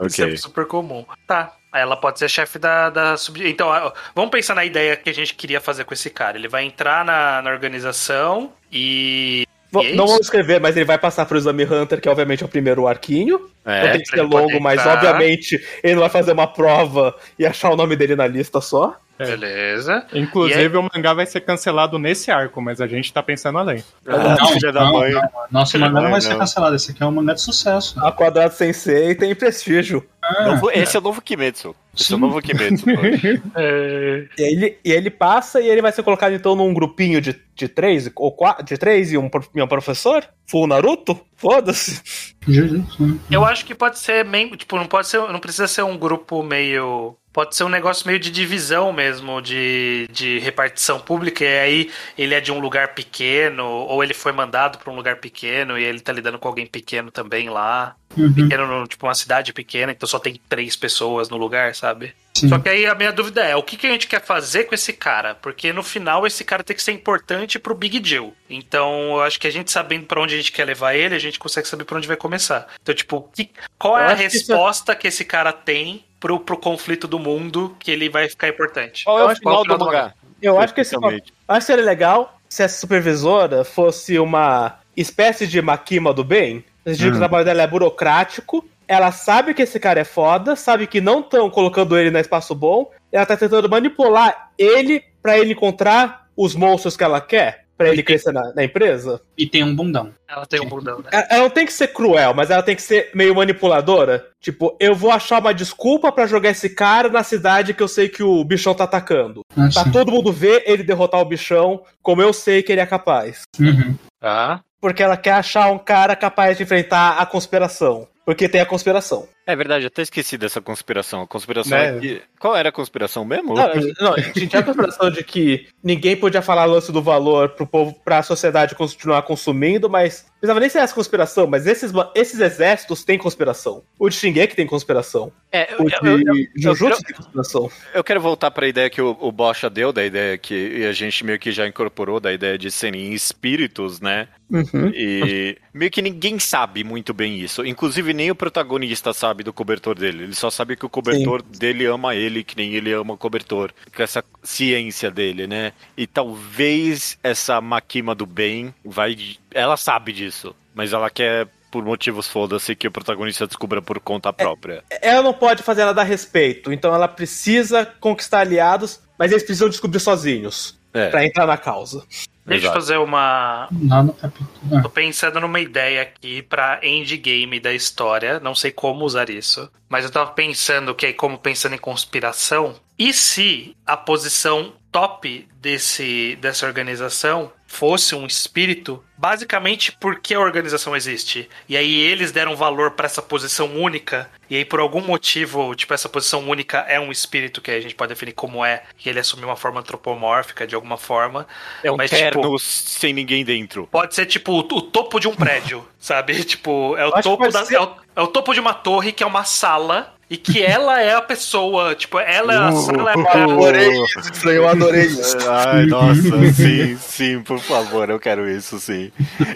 Ok, 0.00 0.06
Isso 0.08 0.22
é 0.24 0.36
super 0.36 0.66
comum. 0.66 1.04
Tá. 1.26 1.54
Aí 1.72 1.82
ela 1.82 1.96
pode 1.96 2.18
ser 2.18 2.28
chefe 2.30 2.58
da, 2.58 2.88
da 2.88 3.16
sub... 3.18 3.38
Então, 3.46 3.68
vamos 4.14 4.30
pensar 4.30 4.54
na 4.54 4.64
ideia 4.64 4.96
que 4.96 5.10
a 5.10 5.14
gente 5.14 5.34
queria 5.34 5.60
fazer 5.60 5.84
com 5.84 5.92
esse 5.92 6.08
cara. 6.08 6.38
Ele 6.38 6.48
vai 6.48 6.64
entrar 6.64 7.04
na, 7.04 7.42
na 7.42 7.50
organização 7.50 8.50
e. 8.72 9.46
V- 9.70 9.82
E 9.82 9.92
é 9.92 9.94
não 9.94 10.06
vamos 10.06 10.22
escrever, 10.26 10.58
mas 10.58 10.74
ele 10.74 10.86
vai 10.86 10.96
passar 10.96 11.26
pro 11.26 11.36
Exame 11.36 11.64
Hunter, 11.64 12.00
que 12.00 12.08
obviamente 12.08 12.42
é 12.42 12.46
o 12.46 12.48
primeiro 12.48 12.86
arquinho. 12.86 13.50
Então 13.60 13.72
É, 13.74 13.92
tem 13.92 14.00
que 14.00 14.08
ser 14.08 14.22
longo, 14.22 14.58
mas 14.58 14.86
obviamente 14.86 15.62
ele 15.82 15.94
não 15.96 16.00
vai 16.00 16.08
fazer 16.10 16.32
uma 16.32 16.46
prova 16.46 17.14
e 17.38 17.44
achar 17.44 17.70
o 17.70 17.76
nome 17.76 17.94
dele 17.94 18.16
na 18.16 18.26
lista 18.26 18.58
só. 18.62 18.98
Beleza. 19.18 20.06
Inclusive, 20.12 20.76
o 20.76 20.82
mangá 20.94 21.14
vai 21.14 21.26
ser 21.26 21.40
cancelado 21.40 21.98
nesse 21.98 22.30
arco, 22.30 22.60
mas 22.60 22.80
a 22.80 22.86
gente 22.86 23.12
tá 23.12 23.22
pensando 23.22 23.58
além. 23.58 23.82
Ah, 24.06 24.36
Não, 24.40 24.48
filha 24.48 24.72
da 24.72 24.84
não, 24.84 24.92
mãe. 24.92 25.12
não. 25.12 25.28
Nosso 25.50 25.78
mangá 25.78 25.92
não 25.94 26.02
Não, 26.02 26.10
vai 26.10 26.20
ser 26.20 26.36
cancelado. 26.36 26.76
Esse 26.76 26.90
aqui 26.92 27.02
é 27.02 27.06
um 27.06 27.10
mangá 27.12 27.34
de 27.34 27.40
sucesso. 27.40 27.98
A 28.04 28.12
Quadrado 28.12 28.52
Sensei 28.54 29.14
tem 29.14 29.34
prestígio. 29.34 30.06
Ah, 30.22 30.46
Novo- 30.48 30.70
esse 30.72 30.96
é 30.96 30.98
o 30.98 31.02
novo 31.02 31.22
Kimetsu. 31.22 31.74
Esse 31.96 32.12
é 32.12 32.16
o 32.16 32.18
Sim. 32.18 32.20
novo 32.24 32.42
Kimetsu. 32.42 32.84
É, 33.54 34.26
E 34.36 34.42
aí 34.44 34.52
ele, 34.52 34.78
e 34.84 34.90
aí 34.92 34.96
ele 34.98 35.10
passa 35.10 35.60
e 35.60 35.68
ele 35.68 35.80
vai 35.80 35.92
ser 35.92 36.02
colocado 36.02 36.32
então 36.34 36.54
num 36.56 36.74
grupinho 36.74 37.20
de, 37.20 37.40
de 37.54 37.68
três, 37.68 38.10
ou 38.16 38.32
quatro, 38.32 38.64
de 38.64 38.76
três 38.76 39.12
e 39.12 39.16
um, 39.18 39.30
e 39.54 39.62
um 39.62 39.66
professor? 39.68 40.24
Full 40.48 40.66
Naruto? 40.66 41.18
Foda-se. 41.36 42.02
Jujutsu. 42.46 43.20
Eu 43.30 43.44
acho 43.44 43.64
que 43.64 43.74
pode 43.74 43.98
ser 43.98 44.24
meio. 44.24 44.56
Tipo, 44.56 44.76
não 44.76 44.86
pode 44.86 45.06
ser. 45.08 45.18
Não 45.20 45.38
precisa 45.40 45.66
ser 45.68 45.82
um 45.82 45.96
grupo 45.98 46.42
meio. 46.42 47.16
Pode 47.36 47.54
ser 47.54 47.64
um 47.64 47.68
negócio 47.68 48.06
meio 48.06 48.18
de 48.18 48.30
divisão 48.30 48.94
mesmo, 48.94 49.42
de, 49.42 50.08
de 50.10 50.38
repartição 50.38 50.98
pública, 50.98 51.44
e 51.44 51.58
aí 51.58 51.90
ele 52.16 52.32
é 52.34 52.40
de 52.40 52.50
um 52.50 52.58
lugar 52.58 52.94
pequeno, 52.94 53.62
ou 53.62 54.02
ele 54.02 54.14
foi 54.14 54.32
mandado 54.32 54.78
pra 54.78 54.90
um 54.90 54.96
lugar 54.96 55.16
pequeno, 55.16 55.78
e 55.78 55.84
ele 55.84 56.00
tá 56.00 56.14
lidando 56.14 56.38
com 56.38 56.48
alguém 56.48 56.66
pequeno 56.66 57.10
também 57.10 57.50
lá. 57.50 57.94
Uhum. 58.16 58.32
Pequeno, 58.32 58.66
no- 58.66 58.86
tipo, 58.86 59.04
uma 59.06 59.14
cidade 59.14 59.52
pequena, 59.52 59.92
então 59.92 60.08
só 60.08 60.18
tem 60.18 60.40
três 60.48 60.76
pessoas 60.76 61.28
no 61.28 61.36
lugar, 61.36 61.74
sabe? 61.74 62.14
Sim. 62.40 62.48
Só 62.48 62.58
que 62.58 62.68
aí 62.68 62.86
a 62.86 62.94
minha 62.94 63.12
dúvida 63.12 63.42
é, 63.44 63.54
o 63.56 63.62
que, 63.62 63.76
que 63.76 63.86
a 63.86 63.90
gente 63.90 64.06
quer 64.06 64.22
fazer 64.24 64.64
com 64.64 64.74
esse 64.74 64.92
cara? 64.92 65.34
Porque 65.34 65.72
no 65.72 65.82
final 65.82 66.26
esse 66.26 66.44
cara 66.44 66.62
tem 66.64 66.76
que 66.76 66.82
ser 66.82 66.92
importante 66.92 67.58
pro 67.58 67.74
Big 67.74 67.98
Deal. 68.00 68.32
Então 68.50 69.16
eu 69.16 69.22
acho 69.22 69.38
que 69.40 69.46
a 69.46 69.50
gente 69.52 69.70
sabendo 69.70 70.06
pra 70.06 70.20
onde 70.20 70.34
a 70.34 70.36
gente 70.36 70.52
quer 70.52 70.64
levar 70.64 70.94
ele, 70.94 71.14
a 71.14 71.18
gente 71.18 71.38
consegue 71.38 71.66
saber 71.68 71.84
pra 71.84 71.96
onde 71.98 72.08
vai 72.08 72.16
começar. 72.16 72.66
Então, 72.82 72.94
tipo, 72.94 73.28
que- 73.34 73.50
qual 73.78 73.96
é 73.98 74.02
Eu 74.02 74.08
a 74.08 74.12
acho 74.12 74.16
que 74.22 74.36
isso 74.36 74.52
é- 74.52 74.54
resposta 74.56 74.94
que 74.94 75.08
esse 75.08 75.24
cara 75.24 75.52
tem 75.52 76.04
pro, 76.20 76.40
pro 76.40 76.56
conflito 76.56 77.06
do 77.06 77.18
mundo 77.18 77.76
que 77.78 77.90
ele 77.90 78.08
vai 78.08 78.28
ficar 78.28 78.48
importante? 78.48 79.04
Qual 79.04 79.18
é 79.18 79.22
Eu 79.22 79.26
o 79.26 79.28
acho 79.30 79.40
final 79.40 79.62
que- 79.62 79.68
do 79.68 79.78
mangá? 79.78 80.14
Eu 80.42 80.58
acho 80.60 80.74
que 80.74 80.80
esse 80.82 80.94
acho 80.96 81.20
que 81.20 81.60
seria 81.64 81.84
legal 81.84 82.38
se 82.48 82.62
essa 82.62 82.78
supervisora 82.78 83.64
fosse 83.64 84.18
uma 84.18 84.78
espécie 84.96 85.46
de 85.46 85.60
Makima 85.62 86.12
do 86.12 86.22
bem. 86.22 86.64
A 86.84 86.90
gente 86.90 86.98
diz 86.98 87.06
que 87.06 87.12
o 87.12 87.16
Hum. 87.16 87.18
trabalho 87.18 87.44
dela 87.44 87.62
é 87.62 87.66
burocrático. 87.66 88.64
Ela 88.88 89.10
sabe 89.12 89.52
que 89.54 89.62
esse 89.62 89.80
cara 89.80 90.00
é 90.00 90.04
foda, 90.04 90.54
sabe 90.56 90.86
que 90.86 91.00
não 91.00 91.20
estão 91.20 91.50
colocando 91.50 91.98
ele 91.98 92.10
no 92.10 92.18
espaço 92.18 92.54
bom. 92.54 92.90
Ela 93.10 93.26
tá 93.26 93.36
tentando 93.36 93.68
manipular 93.68 94.50
ele 94.58 95.02
pra 95.22 95.38
ele 95.38 95.52
encontrar 95.52 96.26
os 96.36 96.54
monstros 96.54 96.96
que 96.96 97.02
ela 97.02 97.20
quer, 97.20 97.64
pra 97.76 97.88
ele 97.88 98.02
crescer 98.02 98.30
na, 98.32 98.52
na 98.54 98.62
empresa. 98.62 99.20
E 99.36 99.46
tem 99.46 99.64
um 99.64 99.74
bundão. 99.74 100.12
Ela 100.28 100.46
tem 100.46 100.60
um 100.60 100.68
bundão, 100.68 100.98
né? 100.98 101.08
Ela 101.10 101.26
ela 101.30 101.42
não 101.44 101.50
tem 101.50 101.66
que 101.66 101.72
ser 101.72 101.88
cruel, 101.88 102.32
mas 102.34 102.50
ela 102.50 102.62
tem 102.62 102.76
que 102.76 102.82
ser 102.82 103.10
meio 103.14 103.34
manipuladora. 103.34 104.26
Tipo, 104.40 104.76
eu 104.78 104.94
vou 104.94 105.10
achar 105.10 105.40
uma 105.40 105.52
desculpa 105.54 106.12
pra 106.12 106.26
jogar 106.26 106.50
esse 106.50 106.70
cara 106.70 107.08
na 107.08 107.22
cidade 107.24 107.74
que 107.74 107.82
eu 107.82 107.88
sei 107.88 108.08
que 108.08 108.22
o 108.22 108.44
bichão 108.44 108.74
tá 108.74 108.84
atacando. 108.84 109.40
Ah, 109.56 109.68
Pra 109.72 109.84
sim. 109.84 109.90
todo 109.90 110.12
mundo 110.12 110.32
ver 110.32 110.62
ele 110.66 110.82
derrotar 110.84 111.20
o 111.20 111.24
bichão, 111.24 111.82
como 112.02 112.22
eu 112.22 112.32
sei 112.32 112.62
que 112.62 112.70
ele 112.70 112.80
é 112.82 112.86
capaz. 112.86 113.42
Uhum. 113.58 113.96
Tá. 114.20 114.60
Porque 114.80 115.02
ela 115.02 115.16
quer 115.16 115.32
achar 115.32 115.70
um 115.72 115.78
cara 115.78 116.14
capaz 116.14 116.56
de 116.56 116.62
enfrentar 116.62 117.18
a 117.18 117.26
conspiração. 117.26 118.06
Porque 118.26 118.48
tem 118.48 118.60
a 118.60 118.66
conspiração. 118.66 119.26
É 119.46 119.54
verdade, 119.54 119.84
eu 119.84 119.86
até 119.86 120.02
esqueci 120.02 120.36
dessa 120.36 120.60
conspiração. 120.60 121.22
A 121.22 121.26
conspiração 121.28 121.78
Né? 121.78 121.96
é 121.96 122.00
que... 122.00 122.22
Qual 122.40 122.56
era 122.56 122.68
a 122.70 122.72
conspiração 122.72 123.24
mesmo? 123.24 123.54
Não, 123.54 123.70
não, 124.00 124.14
a 124.14 124.20
gente 124.20 124.48
tinha 124.48 124.60
a 124.60 124.64
conspiração 124.64 125.08
de 125.10 125.22
que 125.22 125.68
ninguém 125.82 126.16
podia 126.16 126.42
falar 126.42 126.64
lance 126.64 126.90
do 126.90 127.00
valor 127.00 127.50
pro 127.50 127.64
povo, 127.66 127.94
pra 128.04 128.22
sociedade 128.24 128.74
continuar 128.74 129.22
consumindo, 129.22 129.88
mas 129.88 130.24
não 130.26 130.32
precisava 130.40 130.60
nem 130.60 130.68
ser 130.68 130.78
essa 130.80 130.94
conspiração, 130.94 131.46
mas 131.46 131.66
esses, 131.66 131.92
esses 132.16 132.40
exércitos 132.40 133.04
têm 133.04 133.16
conspiração. 133.16 133.82
O 133.98 134.08
de 134.08 134.16
Shingeki 134.16 134.56
tem 134.56 134.66
conspiração. 134.66 135.32
É, 135.52 135.72
eu, 135.72 135.78
O 135.84 135.88
eu- 136.06 136.18
eu- 136.18 136.22
de 136.34 136.50
Jujutsu 136.56 137.02
tem 137.04 137.14
conspiração. 137.16 137.70
eu 137.94 138.02
quero 138.04 138.20
voltar 138.20 138.50
pra 138.50 138.66
ideia 138.66 138.90
que 138.90 139.00
o, 139.00 139.16
o 139.20 139.30
Bocha 139.30 139.70
deu, 139.70 139.92
da 139.92 140.04
ideia 140.04 140.36
que 140.36 140.84
a 140.84 140.92
gente 140.92 141.24
meio 141.24 141.38
que 141.38 141.52
já 141.52 141.66
incorporou, 141.66 142.18
da 142.18 142.32
ideia 142.32 142.58
de 142.58 142.70
serem 142.72 143.12
espíritos, 143.14 144.00
né? 144.00 144.26
Uhum. 144.50 144.90
E 144.94 145.56
meio 145.72 145.90
que 145.90 146.02
ninguém 146.02 146.38
sabe 146.38 146.82
muito 146.84 147.14
bem 147.14 147.38
isso. 147.38 147.64
Inclusive, 147.64 148.12
nem 148.16 148.30
o 148.30 148.34
protagonista 148.34 149.12
sabe 149.12 149.44
do 149.44 149.52
cobertor 149.52 149.96
dele. 149.96 150.24
Ele 150.24 150.34
só 150.34 150.50
sabe 150.50 150.74
que 150.74 150.86
o 150.86 150.88
cobertor 150.88 151.42
dele 151.42 151.86
ama 151.86 152.14
ele, 152.14 152.42
que 152.42 152.56
nem 152.56 152.74
ele 152.74 152.92
ama 152.92 153.14
o 153.14 153.18
cobertor. 153.18 153.72
Com 153.94 154.02
essa 154.02 154.24
ciência 154.42 155.10
dele, 155.10 155.46
né? 155.46 155.72
E 155.96 156.06
talvez 156.06 157.18
essa 157.22 157.60
Makima 157.60 158.14
do 158.14 158.26
bem 158.26 158.74
vai. 158.84 159.16
Ela 159.52 159.76
sabe 159.76 160.12
disso, 160.12 160.56
mas 160.74 160.92
ela 160.92 161.10
quer. 161.10 161.46
Por 161.68 161.84
motivos 161.84 162.26
foda-se 162.28 162.74
que 162.74 162.86
o 162.86 162.92
protagonista 162.92 163.46
descubra 163.46 163.82
por 163.82 164.00
conta 164.00 164.32
própria. 164.32 164.82
Ela 165.02 165.20
não 165.20 165.34
pode 165.34 165.62
fazer 165.62 165.84
nada 165.84 166.00
a 166.00 166.04
respeito, 166.04 166.72
então 166.72 166.94
ela 166.94 167.08
precisa 167.08 167.84
conquistar 167.84 168.38
aliados, 168.38 169.00
mas 169.18 169.30
eles 169.30 169.42
precisam 169.42 169.68
descobrir 169.68 170.00
sozinhos 170.00 170.78
É, 170.96 171.10
pra 171.10 171.24
entrar 171.24 171.46
na 171.46 171.56
causa. 171.56 172.04
Deixa 172.46 172.68
eu 172.68 172.72
fazer 172.72 172.96
uma, 172.98 173.68
Lá 173.88 174.02
no 174.04 174.12
capítulo. 174.12 174.50
Ah, 174.72 174.82
Tô 174.82 174.88
pensando 174.88 175.40
numa 175.40 175.58
ideia 175.58 176.02
aqui 176.02 176.42
pra 176.42 176.78
endgame 176.82 177.58
da 177.58 177.72
história. 177.74 178.38
Não 178.38 178.54
sei 178.54 178.70
como 178.70 179.04
usar 179.04 179.28
isso. 179.28 179.68
Mas 179.88 180.04
eu 180.04 180.10
tava 180.10 180.30
pensando 180.30 180.94
que, 180.94 181.12
como 181.12 181.38
pensando 181.38 181.74
em 181.74 181.78
conspiração, 181.78 182.76
e 182.96 183.12
se 183.12 183.76
a 183.84 183.96
posição 183.96 184.72
top 184.92 185.46
desse, 185.60 186.38
dessa 186.40 186.66
organização 186.66 187.52
fosse 187.76 188.14
um 188.14 188.24
espírito, 188.24 189.04
basicamente 189.18 189.92
porque 189.92 190.34
a 190.34 190.40
organização 190.40 190.96
existe. 190.96 191.46
E 191.68 191.76
aí 191.76 191.94
eles 191.94 192.32
deram 192.32 192.56
valor 192.56 192.92
pra 192.92 193.04
essa 193.04 193.20
posição 193.20 193.66
única. 193.76 194.30
E 194.48 194.56
aí, 194.56 194.64
por 194.64 194.80
algum 194.80 195.02
motivo, 195.02 195.74
tipo, 195.74 195.92
essa 195.92 196.08
posição 196.08 196.48
única 196.48 196.78
é 196.88 196.98
um 196.98 197.12
espírito 197.12 197.60
que 197.60 197.70
a 197.70 197.80
gente 197.80 197.94
pode 197.94 198.08
definir 198.14 198.32
como 198.32 198.64
é, 198.64 198.84
que 198.96 199.10
ele 199.10 199.18
assumiu 199.18 199.48
uma 199.48 199.56
forma 199.56 199.80
antropomórfica 199.80 200.66
de 200.66 200.74
alguma 200.74 200.96
forma. 200.96 201.46
é 201.82 201.92
um 201.92 201.96
mas, 201.96 202.10
terno 202.10 202.40
tipo, 202.40 202.58
sem 202.58 203.12
ninguém 203.12 203.44
dentro. 203.44 203.86
Pode 203.88 204.14
ser 204.14 204.24
tipo 204.24 204.52
o, 204.52 204.58
o 204.60 204.82
topo 204.82 205.20
de 205.20 205.28
um 205.28 205.34
prédio, 205.34 205.86
sabe? 205.98 206.42
Tipo, 206.46 206.96
é 206.96 207.06
o 207.06 207.14
Acho 207.14 207.22
topo 207.28 207.48
da, 207.50 207.64
ser- 207.64 207.74
é, 207.74 207.80
o, 207.80 207.96
é 208.14 208.20
o 208.22 208.26
topo 208.28 208.54
de 208.54 208.60
uma 208.60 208.72
torre 208.72 209.12
que 209.12 209.22
é 209.22 209.26
uma 209.26 209.44
sala 209.44 210.14
e 210.28 210.36
que 210.36 210.62
ela 210.62 211.00
é 211.00 211.14
a 211.14 211.22
pessoa, 211.22 211.94
tipo, 211.94 212.18
ela 212.18 212.52
é 212.52 212.56
a 212.56 212.72
sala, 212.72 213.12
é 213.12 213.14
a 213.14 213.88
isso, 213.88 214.48
eu 214.48 214.68
adorei 214.68 215.06
isso. 215.06 215.36
Ai, 215.48 215.86
nossa, 215.86 216.52
sim, 216.52 216.96
sim, 216.98 217.42
por 217.42 217.60
favor, 217.60 218.10
eu 218.10 218.18
quero 218.18 218.50
isso, 218.50 218.80
sim. 218.80 219.12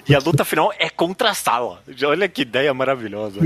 E 0.08 0.14
a 0.14 0.20
luta 0.20 0.44
final 0.44 0.72
é 0.78 0.88
contra 0.88 1.30
a 1.30 1.34
sala. 1.34 1.82
Olha 2.04 2.28
que 2.28 2.42
ideia 2.42 2.72
maravilhosa. 2.72 3.40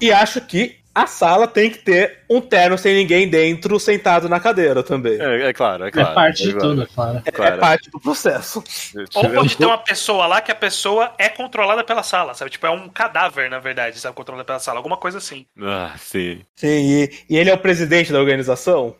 E 0.00 0.10
acho 0.10 0.40
que 0.40 0.81
a 0.94 1.06
sala 1.06 1.48
tem 1.48 1.70
que 1.70 1.78
ter 1.78 2.20
um 2.28 2.40
terno 2.40 2.76
sem 2.76 2.94
ninguém 2.94 3.28
dentro, 3.28 3.80
sentado 3.80 4.28
na 4.28 4.38
cadeira 4.38 4.82
também. 4.82 5.18
É, 5.20 5.48
é 5.48 5.52
claro, 5.52 5.84
é 5.84 5.88
É 5.88 5.90
claro. 5.90 6.14
parte 6.14 6.42
de 6.42 6.52
claro. 6.52 6.68
tudo, 6.68 6.82
é 6.82 6.86
claro. 6.86 7.22
claro. 7.32 7.54
É 7.54 7.58
parte 7.58 7.90
do 7.90 8.00
processo. 8.00 8.62
Ou 9.14 9.30
pode 9.30 9.56
ter 9.56 9.64
uma 9.64 9.78
pessoa 9.78 10.26
lá 10.26 10.40
que 10.40 10.52
a 10.52 10.54
pessoa 10.54 11.14
é 11.18 11.28
controlada 11.28 11.82
pela 11.82 12.02
sala, 12.02 12.34
sabe? 12.34 12.50
Tipo, 12.50 12.66
é 12.66 12.70
um 12.70 12.88
cadáver, 12.88 13.48
na 13.48 13.58
verdade, 13.58 13.98
sabe? 13.98 14.14
Controlada 14.14 14.44
pela 14.44 14.58
sala, 14.58 14.78
alguma 14.78 14.96
coisa 14.96 15.18
assim. 15.18 15.46
Ah, 15.60 15.94
sim. 15.98 16.42
Sim, 16.56 16.68
e, 16.68 17.10
e 17.30 17.36
ele 17.36 17.50
é 17.50 17.54
o 17.54 17.58
presidente 17.58 18.12
da 18.12 18.20
organização? 18.20 18.94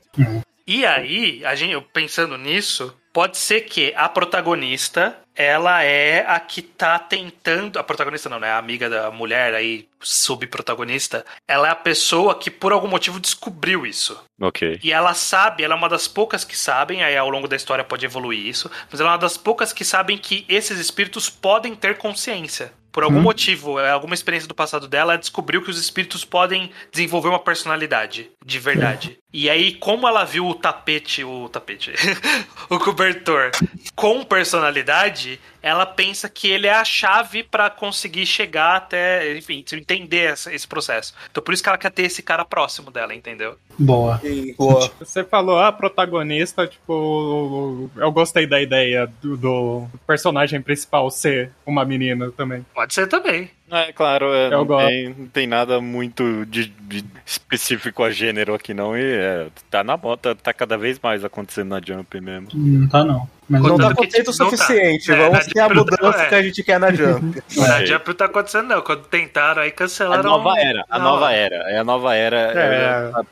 E 0.67 0.87
aí, 0.87 1.45
a 1.45 1.55
gente, 1.55 1.73
eu 1.73 1.83
pensando 1.83 2.39
nisso, 2.39 2.97
pode 3.13 3.37
ser 3.37 3.63
que 3.63 3.93
a 3.97 4.09
protagonista, 4.09 5.17
ela 5.35 5.83
é 5.83 6.25
a 6.27 6.39
que 6.39 6.63
tá 6.63 6.99
tentando. 6.99 7.79
A 7.79 7.85
protagonista 7.85 8.29
não, 8.29 8.39
né? 8.41 8.51
A 8.51 8.59
amiga 8.59 8.89
da 8.91 9.11
mulher 9.11 9.55
aí, 9.55 9.89
subprotagonista. 10.01 11.25
Ela 11.47 11.69
é 11.69 11.71
a 11.71 11.77
pessoa 11.77 12.35
que 12.39 12.51
por 12.51 12.73
algum 12.73 12.89
motivo 12.89 13.21
descobriu 13.21 13.87
isso. 13.87 14.19
Ok. 14.41 14.79
E 14.83 14.93
ela 14.93 15.15
sabe, 15.15 15.63
ela 15.63 15.75
é 15.75 15.79
uma 15.79 15.89
das 15.89 16.09
poucas 16.09 16.45
que 16.45 16.57
sabem, 16.57 17.03
aí 17.03 17.17
ao 17.17 17.31
longo 17.31 17.49
da 17.49 17.57
história 17.57 17.85
pode 17.85 18.05
evoluir 18.05 18.45
isso, 18.47 18.71
mas 18.91 19.01
ela 19.01 19.11
é 19.11 19.13
uma 19.13 19.19
das 19.19 19.37
poucas 19.37 19.73
que 19.73 19.85
sabem 19.85 20.19
que 20.19 20.45
esses 20.49 20.79
espíritos 20.79 21.31
podem 21.31 21.75
ter 21.75 21.97
consciência. 21.99 22.73
Por 22.91 23.05
algum 23.05 23.21
Hum. 23.21 23.23
motivo, 23.23 23.81
é, 23.81 23.91
alguma 23.91 24.13
experiência 24.13 24.47
do 24.47 24.55
passado 24.55 24.87
dela, 24.87 25.15
ela 25.15 25.19
descobriu 25.19 25.63
que 25.63 25.71
os 25.71 25.79
espíritos 25.79 26.27
podem 26.27 26.71
desenvolver 26.93 27.29
uma 27.31 27.39
personalidade 27.39 28.31
de 28.45 28.59
verdade. 28.59 29.19
E 29.33 29.49
aí, 29.49 29.73
como 29.75 30.07
ela 30.07 30.25
viu 30.25 30.47
o 30.47 30.55
tapete, 30.55 31.25
o 31.25 31.49
tapete, 31.49 31.93
o 32.69 32.79
cobertor 32.79 33.51
com 33.97 34.23
personalidade, 34.25 35.41
ela 35.63 35.87
pensa 35.87 36.29
que 36.29 36.49
ele 36.49 36.67
é 36.67 36.75
a 36.75 36.85
chave 36.85 37.43
pra 37.43 37.71
conseguir 37.71 38.27
chegar 38.27 38.77
até, 38.77 39.35
enfim, 39.37 39.65
entender 39.73 40.33
essa- 40.33 40.53
esse 40.53 40.67
processo. 40.69 41.15
Então 41.31 41.43
por 41.43 41.55
isso 41.55 41.63
que 41.63 41.69
ela 41.69 41.79
quer 41.79 41.91
ter 41.91 42.03
esse 42.03 42.23
cara 42.23 42.45
próximo 42.45 42.91
dela, 42.91 43.15
entendeu? 43.15 43.57
Boa. 43.79 44.21
Boa. 44.59 44.91
Você 44.99 45.25
falou, 45.25 45.59
a 45.59 45.73
protagonista, 45.73 46.67
tipo, 46.67 47.91
eu 47.97 48.13
gostei 48.13 48.47
da 48.47 48.61
ideia 48.61 49.11
do, 49.23 49.37
do 49.37 49.87
personagem 50.07 50.61
principal 50.61 51.11
ser 51.11 51.51
uma 51.65 51.85
menina 51.85 52.31
também. 52.33 52.67
Pode 52.75 52.93
ser 52.93 53.07
também. 53.07 53.51
É, 53.73 53.91
claro, 53.91 54.33
é, 54.35 54.51
não, 54.51 54.67
tem, 54.67 55.09
não 55.17 55.27
tem 55.29 55.47
nada 55.47 55.81
muito 55.81 56.45
de, 56.45 56.67
de 56.67 57.03
específico 57.25 58.03
a 58.05 58.11
gênero 58.11 58.53
aqui, 58.55 58.75
não. 58.75 58.95
E 58.95 59.01
é, 59.03 59.47
tá 59.71 59.83
na 59.83 59.97
moda, 59.97 60.35
tá 60.35 60.53
cada 60.53 60.77
vez 60.77 61.01
mais 61.03 61.25
acontecendo 61.25 61.69
na 61.71 61.81
Jump 61.83 62.21
mesmo. 62.21 62.49
Não 62.53 62.87
tá 62.89 63.03
não. 63.03 63.27
Mas 63.49 63.63
Não 63.63 63.79
tá 63.79 63.89
que 63.89 63.95
contente 63.97 64.29
o 64.31 64.33
não 64.39 64.51
tá. 64.51 64.57
suficiente. 64.57 65.11
É, 65.11 65.17
Vamos 65.17 65.33
na 65.33 65.53
ter 65.53 65.61
a 65.61 65.69
tá- 65.69 65.75
mudança 65.75 66.23
é. 66.23 66.27
que 66.29 66.35
a 66.35 66.43
gente 66.43 66.63
quer 66.63 66.79
na 66.79 66.93
Jump. 66.93 67.43
Na 67.57 67.83
É. 67.83 67.87
Jump 67.87 68.09
não 68.09 68.15
tá 68.15 68.25
acontecendo, 68.27 68.69
não. 68.69 68.83
Quando 68.83 69.03
tentaram, 69.05 69.63
aí 69.63 69.69
A 69.69 69.73
cancelaram. 69.73 70.23
nova 70.23 70.55
era, 70.59 70.85
a 70.91 70.99
na 70.99 71.05
nova 71.05 71.33
era. 71.33 71.57
É 71.71 71.79
a 71.79 71.85
nova 71.85 72.15
era. 72.15 72.37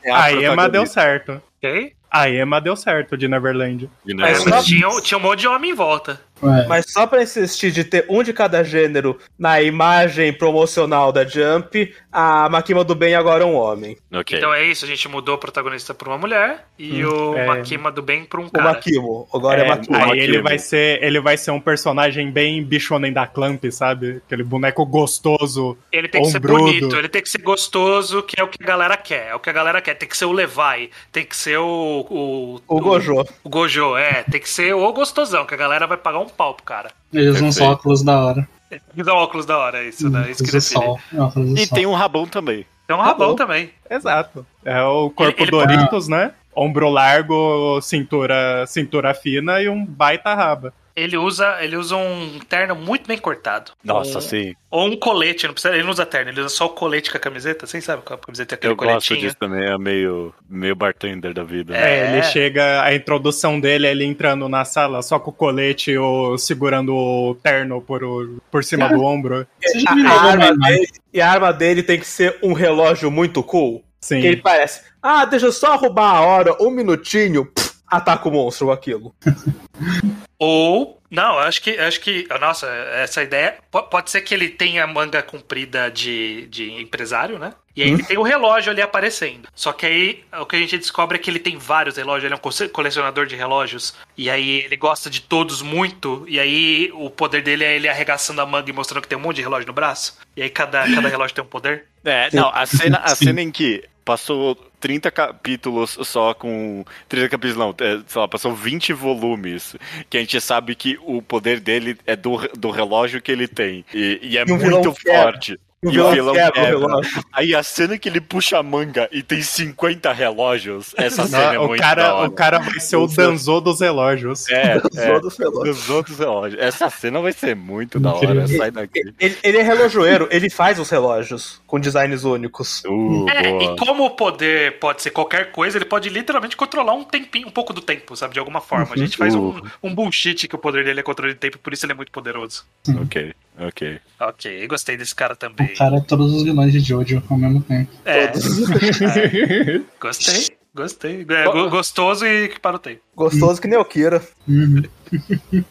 É, 0.03 0.11
a 0.11 0.31
Emma 0.33 0.67
deu 0.67 0.85
certo. 0.87 1.39
Ok? 1.57 1.93
A 2.09 2.29
Emma 2.29 2.59
deu 2.59 2.75
certo 2.75 3.15
de 3.15 3.27
Neverland. 3.27 3.89
de 4.05 4.11
É, 4.11 4.15
Neverland. 4.15 4.49
mas 4.49 4.65
tinha, 4.65 4.89
tinha 5.01 5.17
um 5.17 5.21
monte 5.21 5.39
de 5.41 5.47
homem 5.47 5.71
em 5.71 5.75
volta. 5.75 6.19
É, 6.49 6.67
Mas 6.67 6.91
só 6.91 7.05
pra 7.07 7.23
insistir 7.23 7.71
de 7.71 7.83
ter 7.83 8.05
um 8.09 8.23
de 8.23 8.33
cada 8.33 8.63
gênero 8.63 9.17
na 9.37 9.61
imagem 9.61 10.31
promocional 10.33 11.11
da 11.11 11.25
Jump, 11.25 11.93
a 12.11 12.49
Makima 12.49 12.83
do 12.83 12.95
Bem 12.95 13.15
agora 13.15 13.43
é 13.43 13.47
um 13.47 13.55
homem. 13.55 13.97
Ok. 14.13 14.37
Então 14.37 14.53
é 14.53 14.63
isso, 14.63 14.85
a 14.85 14.87
gente 14.87 15.07
mudou 15.07 15.35
o 15.35 15.37
protagonista 15.37 15.93
pra 15.93 16.09
uma 16.09 16.17
mulher 16.17 16.65
e 16.77 17.03
o 17.05 17.35
é. 17.35 17.45
Makima 17.45 17.91
do 17.91 18.01
bem 18.01 18.25
pra 18.25 18.39
um 18.41 18.45
O 18.45 18.51
cara. 18.51 18.73
Makimo, 18.73 19.27
agora 19.33 19.61
é, 19.61 19.65
É, 19.65 19.69
Makimo. 19.69 19.95
aí 19.95 20.01
Makimo. 20.07 20.23
ele 20.23 20.41
vai 20.41 20.57
ser 20.59 21.03
ele 21.03 21.19
vai 21.19 21.37
ser 21.37 21.51
um 21.51 21.59
personagem 21.59 22.31
bem 22.31 22.63
bichonem 22.63 23.13
da 23.13 23.25
Clamp, 23.27 23.63
sabe? 23.71 24.21
Aquele 24.25 24.43
boneco 24.43 24.85
gostoso. 24.85 25.77
Ele 25.91 26.07
tem 26.07 26.21
que 26.21 26.29
ser 26.29 26.37
Ombrudo. 26.37 26.63
bonito, 26.63 26.95
ele 26.95 27.09
tem 27.09 27.21
que 27.21 27.29
ser 27.29 27.41
gostoso, 27.41 28.23
que 28.23 28.39
é 28.39 28.43
o 28.43 28.47
que 28.47 28.63
a 28.63 28.65
galera 28.67 28.97
quer. 28.97 29.27
É 29.29 29.35
o 29.35 29.39
que 29.39 29.49
a 29.49 29.53
galera 29.53 29.81
quer. 29.81 29.95
Tem 29.95 30.07
que 30.07 30.17
ser 30.17 30.25
o 30.25 30.31
Levi, 30.31 30.89
tem 31.11 31.25
que 31.25 31.35
ser 31.35 31.57
o. 31.57 32.05
O, 32.09 32.59
O 32.67 32.79
Gojo. 32.81 33.23
O 33.43 33.49
Gojo, 33.49 33.95
é. 33.97 34.23
Tem 34.23 34.39
que 34.41 34.49
ser 34.49 34.73
o 34.73 34.91
gostosão, 34.93 35.45
que 35.45 35.53
a 35.53 35.57
galera 35.57 35.85
vai 35.87 35.97
pagar 35.97 36.19
um 36.19 36.27
pau 36.31 36.53
pro 36.53 36.63
cara. 36.63 36.91
eles 37.13 37.35
usam 37.35 37.43
Perfeito. 37.49 37.71
óculos 37.71 38.03
da 38.03 38.19
hora. 38.19 38.47
E 38.95 39.03
dá 39.03 39.13
óculos 39.13 39.45
da 39.45 39.57
hora, 39.57 39.79
é 39.83 39.89
isso, 39.89 40.09
né? 40.09 40.31
Isso 40.31 40.43
que 40.43 40.51
define. 40.51 40.61
sol. 40.83 40.99
Óculos 41.17 41.49
do 41.49 41.59
E 41.59 41.65
sol. 41.67 41.75
tem 41.75 41.85
um 41.85 41.93
rabão 41.93 42.25
também. 42.25 42.65
Tem 42.87 42.95
um 42.95 42.99
rabão 43.01 43.29
bom. 43.31 43.35
também. 43.35 43.69
Exato. 43.89 44.45
É 44.65 44.81
o 44.83 45.09
corpo 45.09 45.43
Ele- 45.43 45.43
ele- 45.43 45.51
Doritos, 45.51 46.07
né? 46.07 46.31
Ombro 46.55 46.89
largo, 46.89 47.79
cintura, 47.81 48.65
cintura 48.67 49.13
fina 49.13 49.61
e 49.61 49.69
um 49.69 49.85
baita 49.85 50.33
raba. 50.33 50.73
Ele 50.95 51.17
usa, 51.17 51.57
ele 51.61 51.75
usa 51.75 51.95
um 51.95 52.39
terno 52.49 52.75
muito 52.75 53.07
bem 53.07 53.17
cortado. 53.17 53.71
Nossa, 53.83 54.15
Ou- 54.15 54.21
sim. 54.21 54.53
Ou 54.69 54.87
um 54.87 54.95
colete, 54.97 55.45
não 55.47 55.53
precisa, 55.53 55.73
ele 55.73 55.83
não 55.83 55.91
usa 55.91 56.05
terno, 56.05 56.31
ele 56.31 56.39
usa 56.39 56.49
só 56.49 56.65
o 56.65 56.69
colete 56.69 57.11
com 57.11 57.17
a 57.17 57.19
camiseta. 57.19 57.65
Vocês 57.67 57.83
sabem 57.83 58.03
com 58.05 58.13
a 58.13 58.17
camiseta 58.17 58.53
e 58.53 58.55
aquele 58.55 58.73
Eu 58.73 58.77
gosto 58.77 58.89
coletinho? 58.89 59.19
disso 59.19 59.35
também. 59.39 59.63
É 59.65 59.77
meio, 59.77 60.33
meio 60.49 60.75
bartender 60.75 61.33
da 61.33 61.43
vida. 61.43 61.75
É. 61.75 61.99
É, 61.99 62.11
ele 62.13 62.23
chega, 62.23 62.83
a 62.83 62.93
introdução 62.95 63.59
dele 63.59 63.87
é 63.87 63.91
ele 63.91 64.05
entrando 64.05 64.47
na 64.47 64.63
sala 64.65 65.01
só 65.01 65.19
com 65.19 65.29
o 65.31 65.33
colete 65.33 65.97
ou 65.97 66.37
segurando 66.37 66.95
o 66.95 67.35
terno 67.35 67.81
por, 67.81 68.01
por 68.49 68.63
cima 68.63 68.87
do 68.89 69.03
ombro. 69.03 69.45
A, 69.87 69.95
viu 69.95 70.07
a 70.07 70.21
arma 70.21 70.55
dele, 70.55 70.87
e 71.13 71.21
a 71.21 71.29
arma 71.31 71.51
dele 71.53 71.83
tem 71.83 71.99
que 71.99 72.07
ser 72.07 72.37
um 72.41 72.53
relógio 72.53 73.11
muito 73.11 73.43
cool. 73.43 73.83
Sim. 73.99 74.19
Que 74.21 74.27
ele 74.27 74.37
parece, 74.37 74.81
ah, 75.01 75.25
deixa 75.25 75.45
eu 75.45 75.51
só 75.51 75.75
roubar 75.75 76.15
a 76.15 76.21
hora, 76.21 76.55
um 76.59 76.71
minutinho, 76.71 77.45
pff, 77.45 77.70
ataca 77.91 78.27
o 78.27 78.31
monstro 78.31 78.67
com 78.67 78.73
aquilo. 78.73 79.13
Ou. 80.39 80.99
Não, 81.09 81.33
eu 81.33 81.39
acho 81.41 81.61
que. 81.61 81.71
acho 81.77 81.99
que. 81.99 82.27
Nossa, 82.39 82.65
essa 82.67 83.21
ideia. 83.21 83.57
po- 83.69 83.83
Pode 83.83 84.09
ser 84.09 84.21
que 84.21 84.33
ele 84.33 84.49
tenha 84.49 84.87
manga 84.87 85.21
comprida 85.21 85.91
de, 85.91 86.47
de 86.47 86.71
empresário, 86.81 87.37
né? 87.37 87.53
E 87.75 87.83
aí 87.83 87.91
Hum. 87.91 87.93
ele 87.95 88.03
tem 88.03 88.17
o 88.17 88.21
relógio 88.23 88.71
ali 88.71 88.81
aparecendo. 88.81 89.47
Só 89.55 89.71
que 89.71 89.85
aí 89.85 90.23
o 90.39 90.45
que 90.45 90.55
a 90.55 90.59
gente 90.59 90.77
descobre 90.77 91.17
é 91.17 91.21
que 91.21 91.29
ele 91.29 91.39
tem 91.39 91.57
vários 91.57 91.95
relógios, 91.95 92.25
ele 92.25 92.33
é 92.33 92.37
um 92.37 92.39
cole- 92.39 92.69
colecionador 92.69 93.25
de 93.25 93.35
relógios. 93.35 93.93
E 94.17 94.29
aí 94.29 94.61
ele 94.61 94.75
gosta 94.77 95.09
de 95.09 95.21
todos 95.21 95.61
muito. 95.61 96.25
E 96.27 96.39
aí 96.39 96.91
o 96.93 97.09
poder 97.09 97.41
dele 97.43 97.63
é 97.63 97.75
ele 97.75 97.87
arregaçando 97.87 98.41
a 98.41 98.45
manga 98.45 98.69
e 98.69 98.73
mostrando 98.73 99.01
que 99.03 99.07
tem 99.07 99.17
um 99.17 99.21
monte 99.21 99.37
de 99.37 99.41
relógio 99.43 99.67
no 99.67 99.73
braço. 99.73 100.17
E 100.35 100.41
aí 100.41 100.49
cada, 100.49 100.83
cada 100.93 101.07
relógio 101.09 101.35
tem 101.35 101.43
um 101.43 101.47
poder. 101.47 101.85
É, 102.03 102.29
não, 102.33 102.49
a 102.53 102.65
cena, 102.67 102.97
a 103.03 103.15
cena 103.15 103.41
em 103.41 103.51
que 103.51 103.83
passou 104.03 104.57
30 104.81 105.11
capítulos 105.11 105.97
só 106.03 106.33
com. 106.33 106.83
30 107.07 107.29
capítulos 107.29 107.57
não, 107.57 107.69
é, 107.85 108.01
sei 108.07 108.21
lá, 108.21 108.27
passou 108.27 108.53
20 108.55 108.93
volumes. 108.93 109.75
Que 110.09 110.17
a 110.17 110.19
gente 110.21 110.41
sabe 110.41 110.75
que 110.75 110.99
o 111.03 111.21
poder 111.21 111.61
dele 111.61 111.97
é 112.05 112.15
do, 112.17 112.37
do 112.57 112.71
relógio 112.71 113.21
que 113.21 113.31
ele 113.31 113.47
tem. 113.47 113.85
E, 113.93 114.19
e 114.21 114.37
é 114.37 114.45
E 114.45 114.53
muito 114.53 114.93
quebra. 114.93 115.31
forte. 115.31 115.53
E 115.53 115.70
o 115.83 115.89
E 115.91 115.99
o 115.99 116.11
vilão 116.11 116.33
quebra 116.35 116.49
o 116.49 116.53
quebra. 116.53 116.69
relógio. 116.69 117.23
Aí 117.33 117.55
a 117.55 117.63
cena 117.63 117.97
que 117.97 118.07
ele 118.07 118.21
puxa 118.21 118.57
a 118.59 118.63
manga 118.63 119.09
e 119.11 119.23
tem 119.23 119.41
50 119.41 120.11
relógios, 120.13 120.93
essa 120.95 121.25
cena 121.27 121.55
é 121.55 121.59
o, 121.59 121.67
muito 121.69 121.81
cara, 121.81 122.03
da 122.03 122.13
hora. 122.15 122.27
o 122.29 122.31
cara 122.31 122.59
vai 122.59 122.79
ser 122.79 122.97
o 122.97 123.07
Danzo 123.07 123.59
dos 123.61 123.79
relógios. 123.81 124.47
É, 124.49 124.73
é, 124.95 125.19
Dos 125.19 125.37
relógios. 125.37 125.77
dos 125.77 125.89
outros 125.89 126.19
relógios. 126.19 126.61
Essa 126.61 126.89
cena 126.89 127.19
vai 127.19 127.33
ser 127.33 127.55
muito 127.55 127.99
da 127.99 128.13
hora, 128.13 128.47
sai 128.47 128.69
daqui. 128.69 129.01
Ele, 129.19 129.37
ele 129.41 129.57
é 129.57 129.61
relojoeiro, 129.63 130.27
ele 130.31 130.49
faz 130.49 130.77
os 130.79 130.89
relógios 130.89 131.59
com 131.65 131.79
designs 131.79 132.23
únicos. 132.23 132.83
Uh, 132.85 133.25
É, 133.29 133.63
e 133.63 133.75
como 133.77 134.05
o 134.05 134.11
poder 134.11 134.77
pode 134.79 135.01
ser 135.01 135.09
qualquer 135.11 135.51
coisa, 135.51 135.77
ele 135.77 135.85
pode 135.85 136.09
literalmente 136.09 136.55
controlar 136.55 136.93
um 136.93 137.03
tempinho, 137.03 137.47
um 137.47 137.51
pouco 137.51 137.73
do 137.73 137.81
tempo, 137.81 138.15
sabe? 138.15 138.33
De 138.33 138.39
alguma 138.39 138.61
forma. 138.61 138.93
A 138.93 138.97
gente 138.97 139.17
faz 139.17 139.33
um, 139.33 139.59
um 139.81 139.95
bullshit 139.95 140.47
que 140.47 140.55
o 140.55 140.59
poder 140.59 140.83
dele 140.85 140.99
é 140.99 141.03
controle 141.03 141.33
de 141.33 141.39
tempo, 141.39 141.57
por 141.57 141.73
isso 141.73 141.85
ele 141.85 141.93
é 141.93 141.95
muito 141.95 142.11
poderoso. 142.11 142.65
Ok, 143.01 143.33
ok. 143.67 143.99
Ok, 144.19 144.67
gostei 144.67 144.97
desse 144.97 145.13
cara 145.15 145.35
também. 145.35 145.67
O 145.73 145.77
cara 145.77 145.97
é 145.97 146.01
todos 146.01 146.33
os 146.33 146.43
vilões 146.43 146.71
de 146.71 146.79
Jojo 146.79 147.21
ao 147.29 147.37
mesmo 147.37 147.61
tempo. 147.63 147.91
É, 148.05 148.25
é, 148.25 149.79
gostei, 149.99 150.57
gostei. 150.73 151.25
É, 151.29 151.43
go- 151.45 151.69
gostoso 151.69 152.25
e 152.25 152.47
que 152.49 152.59
para 152.59 152.75
o 152.75 152.79
tempo. 152.79 153.01
Gostoso 153.15 153.61
que 153.61 153.67
nem 153.67 153.77
o 153.79 153.85
Kira. 153.85 154.21
Uhum. 154.47 154.83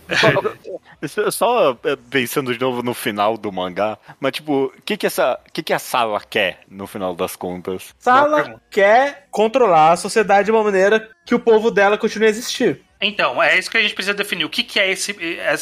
Só- 1.08 1.30
Só 1.30 1.78
é, 1.84 1.96
pensando 2.10 2.52
de 2.52 2.60
novo 2.60 2.82
no 2.82 2.92
final 2.92 3.36
do 3.38 3.50
mangá, 3.50 3.98
mas 4.20 4.32
tipo, 4.32 4.64
o 4.66 4.72
que 4.84 4.96
que 4.96 5.06
essa, 5.06 5.38
o 5.48 5.52
que 5.52 5.62
que 5.62 5.72
a 5.72 5.78
Sala 5.78 6.20
quer 6.20 6.60
no 6.68 6.86
final 6.86 7.14
das 7.14 7.36
contas? 7.36 7.94
Sala 7.98 8.60
quer 8.70 9.26
controlar 9.30 9.92
a 9.92 9.96
sociedade 9.96 10.46
de 10.46 10.50
uma 10.52 10.62
maneira 10.62 11.08
que 11.24 11.34
o 11.34 11.40
povo 11.40 11.70
dela 11.70 11.96
continue 11.96 12.26
a 12.26 12.30
existir. 12.30 12.82
Então, 13.00 13.42
é 13.42 13.58
isso 13.58 13.70
que 13.70 13.78
a 13.78 13.82
gente 13.82 13.94
precisa 13.94 14.14
definir. 14.14 14.44
O 14.44 14.50
que, 14.50 14.62
que 14.62 14.78
é 14.78 14.90
esse, 14.90 15.16